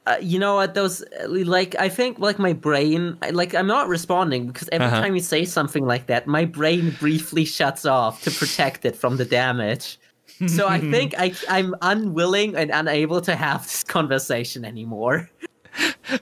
Uh, 0.07 0.16
you 0.20 0.39
know 0.39 0.55
what? 0.55 0.74
Those 0.74 1.05
like 1.28 1.77
I 1.78 1.89
think 1.91 2.19
like 2.19 2.39
my 2.39 2.53
brain, 2.55 3.19
I, 3.23 3.31
like 3.31 3.55
I'm 3.55 3.66
not 3.66 3.87
responding 3.87 4.47
because 4.47 4.69
every 4.73 4.87
Uh-huh. 4.87 5.03
time 5.03 5.15
you 5.15 5.20
say 5.20 5.45
something 5.45 5.85
like 5.85 6.07
that, 6.07 6.27
my 6.27 6.47
brain 6.47 6.91
briefly 6.91 7.45
shuts 7.45 7.85
off 7.85 8.23
to 8.23 8.31
protect 8.31 8.85
it 8.87 8.97
from 8.97 9.19
the 9.19 9.27
damage. 9.27 9.99
So 10.47 10.66
I 10.66 10.81
think 10.91 11.15
I 11.19 11.35
I'm 11.49 11.74
unwilling 11.82 12.57
and 12.57 12.70
unable 12.70 13.20
to 13.20 13.37
have 13.37 13.62
this 13.65 13.85
conversation 13.85 14.65
anymore. 14.65 15.28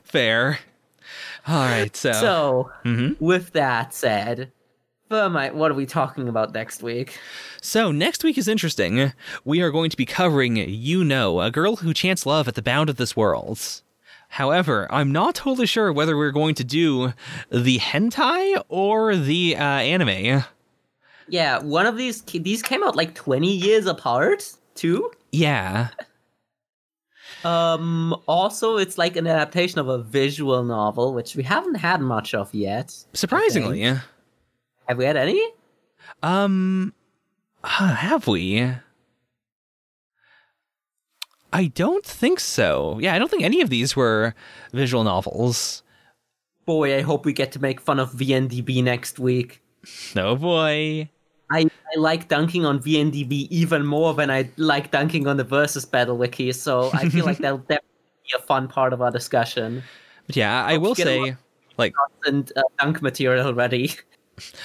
Fair. 0.03 0.59
All 1.47 1.65
right, 1.65 1.95
so, 1.97 2.13
So 2.13 2.71
Mhm. 2.85 3.17
with 3.21 3.53
that 3.53 3.95
said, 3.95 4.53
Vermite, 5.09 5.55
what 5.55 5.71
are 5.71 5.75
we 5.75 5.87
talking 5.87 6.29
about 6.29 6.53
next 6.53 6.83
week? 6.83 7.19
So, 7.63 7.91
next 7.91 8.23
week 8.23 8.37
is 8.37 8.47
interesting. 8.47 9.13
We 9.45 9.63
are 9.63 9.71
going 9.71 9.89
to 9.89 9.97
be 9.97 10.05
covering 10.05 10.57
YU-NO, 10.57 11.41
a 11.41 11.51
girl 11.51 11.77
who 11.77 11.95
chants 11.95 12.27
love 12.27 12.47
at 12.47 12.55
the 12.55 12.63
bound 12.63 12.91
of 12.91 12.97
this 12.97 13.17
world. 13.17 13.83
However, 14.29 14.87
I'm 14.91 15.11
not 15.11 15.35
totally 15.35 15.67
sure 15.67 15.91
whether 15.93 16.17
we're 16.17 16.31
going 16.31 16.55
to 16.57 16.65
do 16.65 17.15
the 17.51 17.79
hentai 17.79 18.63
or 18.69 19.17
the 19.17 19.57
uh, 19.57 19.63
anime. 19.63 20.45
Yeah, 21.29 21.59
one 21.61 21.87
of 21.87 21.97
these 21.97 22.21
these 22.23 22.63
came 22.63 22.83
out 22.83 22.95
like 22.95 23.15
20 23.15 23.51
years 23.51 23.87
apart 23.87 24.53
too. 24.75 25.11
Yeah. 25.33 25.89
Um. 27.45 28.15
Also, 28.27 28.77
it's 28.79 28.99
like 28.99 29.17
an 29.17 29.27
adaptation 29.27 29.79
of 29.79 29.89
a 29.89 29.99
visual 29.99 30.65
novel, 30.65 31.15
which 31.15 31.37
we 31.37 31.43
haven't 31.43 31.77
had 31.77 32.01
much 32.01 32.35
of 32.35 32.53
yet. 32.53 32.95
Surprisingly, 33.15 33.81
yeah. 33.81 34.01
Have 34.89 34.97
we 34.97 35.05
had 35.05 35.17
any? 35.17 35.43
Um, 36.23 36.95
have 37.63 38.27
we? 38.27 38.73
I 41.53 41.67
don't 41.67 42.05
think 42.05 42.41
so. 42.41 42.99
Yeah, 43.01 43.15
I 43.15 43.19
don't 43.19 43.31
think 43.31 43.43
any 43.43 43.61
of 43.61 43.69
these 43.69 43.95
were 43.95 44.35
visual 44.73 45.05
novels. 45.05 45.83
Boy, 46.65 46.97
I 46.97 47.03
hope 47.03 47.27
we 47.27 47.33
get 47.33 47.53
to 47.53 47.61
make 47.61 47.81
fun 47.81 48.01
of 48.01 48.13
VNDB 48.13 48.83
next 48.83 49.19
week. 49.19 49.63
No 50.15 50.37
boy. 50.37 51.09
I, 51.51 51.61
I 51.61 51.99
like 51.99 52.29
dunking 52.29 52.67
on 52.67 52.79
VNDB 52.79 53.49
even 53.51 53.87
more 53.87 54.13
than 54.15 54.31
I 54.31 54.51
like 54.57 54.91
dunking 54.91 55.27
on 55.27 55.39
the 55.39 55.45
versus 55.45 55.85
battle 55.87 56.17
wiki, 56.19 56.53
so 56.53 56.91
I 56.93 57.09
feel 57.09 57.25
like 57.25 57.39
that'll 57.43 57.59
definitely 57.59 57.89
be 58.25 58.37
a 58.37 58.43
fun 58.43 58.69
part 58.69 58.93
of 58.93 59.01
our 59.01 59.11
discussion. 59.11 59.83
But 60.27 60.37
yeah, 60.37 60.65
I 60.65 60.77
will 60.77 60.95
say, 60.95 61.37
like, 61.79 61.95
And 62.27 62.53
uh, 62.57 62.63
dunk 62.79 63.01
material 63.01 63.55
ready. 63.55 63.93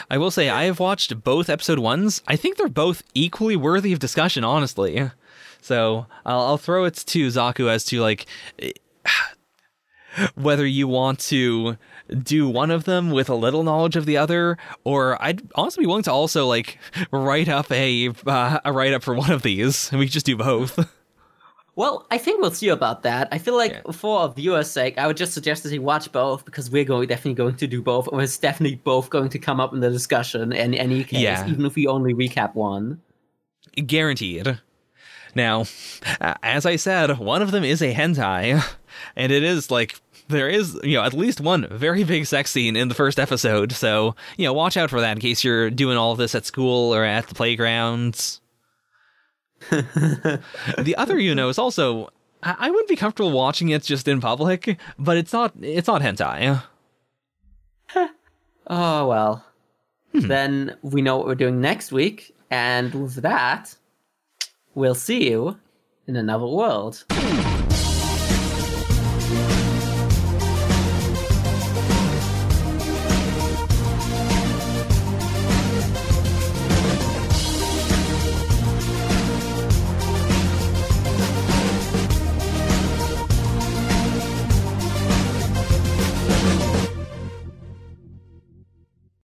I 0.09 0.17
will 0.17 0.31
say, 0.31 0.49
I 0.49 0.63
have 0.65 0.79
watched 0.79 1.23
both 1.23 1.49
episode 1.49 1.79
ones. 1.79 2.21
I 2.27 2.35
think 2.35 2.57
they're 2.57 2.67
both 2.67 3.03
equally 3.13 3.55
worthy 3.55 3.93
of 3.93 3.99
discussion, 3.99 4.43
honestly. 4.43 5.11
So 5.61 6.07
I'll, 6.25 6.41
I'll 6.41 6.57
throw 6.57 6.85
it 6.85 6.95
to 6.95 7.27
Zaku 7.27 7.69
as 7.69 7.85
to 7.85 8.01
like 8.01 8.25
whether 10.35 10.65
you 10.65 10.87
want 10.87 11.19
to 11.19 11.77
do 12.21 12.49
one 12.49 12.69
of 12.69 12.83
them 12.83 13.11
with 13.11 13.29
a 13.29 13.35
little 13.35 13.63
knowledge 13.63 13.95
of 13.95 14.05
the 14.05 14.17
other, 14.17 14.57
or 14.83 15.21
I'd 15.23 15.41
honestly 15.55 15.83
be 15.83 15.87
willing 15.87 16.03
to 16.03 16.11
also 16.11 16.47
like 16.47 16.77
write 17.11 17.49
up 17.49 17.71
a 17.71 18.11
uh, 18.27 18.59
a 18.65 18.71
write 18.73 18.93
up 18.93 19.03
for 19.03 19.15
one 19.15 19.31
of 19.31 19.41
these, 19.41 19.89
and 19.91 19.99
we 19.99 20.07
just 20.07 20.25
do 20.25 20.35
both. 20.35 20.89
Well, 21.75 22.05
I 22.11 22.19
think 22.19 22.39
we'll 22.39 22.51
see 22.51 22.69
about 22.69 23.01
that. 23.03 23.27
I 23.31 23.39
feel 23.39 23.57
like 23.57 23.71
Yeah. 23.71 23.91
for 23.93 24.25
a 24.25 24.27
viewer's 24.29 24.69
sake, 24.69 24.97
I 24.99 25.07
would 25.07 25.17
just 25.17 25.33
suggest 25.33 25.63
that 25.63 25.73
you 25.73 25.81
watch 25.81 26.11
both 26.11 26.45
because 26.45 26.69
we're 26.69 26.83
going 26.83 27.07
definitely 27.07 27.33
going 27.33 27.55
to 27.55 27.67
do 27.67 27.81
both, 27.81 28.07
and 28.09 28.21
it's 28.21 28.37
definitely 28.37 28.75
both 28.75 29.09
going 29.09 29.29
to 29.29 29.39
come 29.39 29.59
up 29.59 29.73
in 29.73 29.79
the 29.79 29.89
discussion 29.89 30.53
in 30.53 30.73
any 30.75 31.03
case, 31.03 31.21
Yeah. 31.21 31.47
even 31.49 31.65
if 31.65 31.73
we 31.75 31.87
only 31.87 32.13
recap 32.13 32.53
one. 32.53 33.01
Guaranteed. 33.75 34.59
Now, 35.35 35.65
as 36.43 36.65
I 36.67 36.75
said, 36.75 37.17
one 37.17 37.41
of 37.41 37.49
them 37.49 37.63
is 37.63 37.81
a 37.81 37.91
hentai, 37.93 38.63
and 39.15 39.31
it 39.31 39.41
is 39.41 39.71
like 39.71 39.99
there 40.27 40.47
is, 40.47 40.79
you 40.83 40.93
know, 40.97 41.03
at 41.03 41.13
least 41.13 41.41
one 41.41 41.67
very 41.71 42.03
big 42.03 42.27
sex 42.27 42.51
scene 42.51 42.75
in 42.75 42.87
the 42.87 42.93
first 42.95 43.19
episode. 43.19 43.71
So, 43.71 44.15
you 44.37 44.45
know, 44.45 44.53
watch 44.53 44.77
out 44.77 44.91
for 44.91 45.01
that 45.01 45.13
in 45.13 45.19
case 45.19 45.43
you're 45.43 45.71
doing 45.71 45.97
all 45.97 46.11
of 46.11 46.19
this 46.19 46.35
at 46.35 46.45
school 46.45 46.93
or 46.93 47.03
at 47.03 47.27
the 47.27 47.33
playgrounds. 47.35 48.41
the 50.77 50.95
other, 50.97 51.19
you 51.19 51.35
know, 51.35 51.49
is 51.49 51.57
also 51.57 52.09
I 52.43 52.69
wouldn't 52.69 52.89
be 52.89 52.95
comfortable 52.95 53.31
watching 53.31 53.69
it 53.69 53.83
just 53.83 54.07
in 54.07 54.19
public, 54.19 54.77
but 54.99 55.17
it's 55.17 55.31
not 55.33 55.53
it's 55.61 55.87
not 55.87 56.01
hentai. 56.01 56.63
Oh 58.65 59.07
well. 59.07 59.45
Hmm. 60.13 60.27
Then 60.27 60.77
we 60.83 61.01
know 61.01 61.17
what 61.17 61.27
we're 61.27 61.35
doing 61.35 61.59
next 61.59 61.91
week, 61.91 62.33
and 62.49 62.93
with 62.93 63.15
that, 63.15 63.75
we'll 64.73 64.95
see 64.95 65.29
you 65.29 65.59
in 66.07 66.15
another 66.15 66.47
world. 66.47 67.03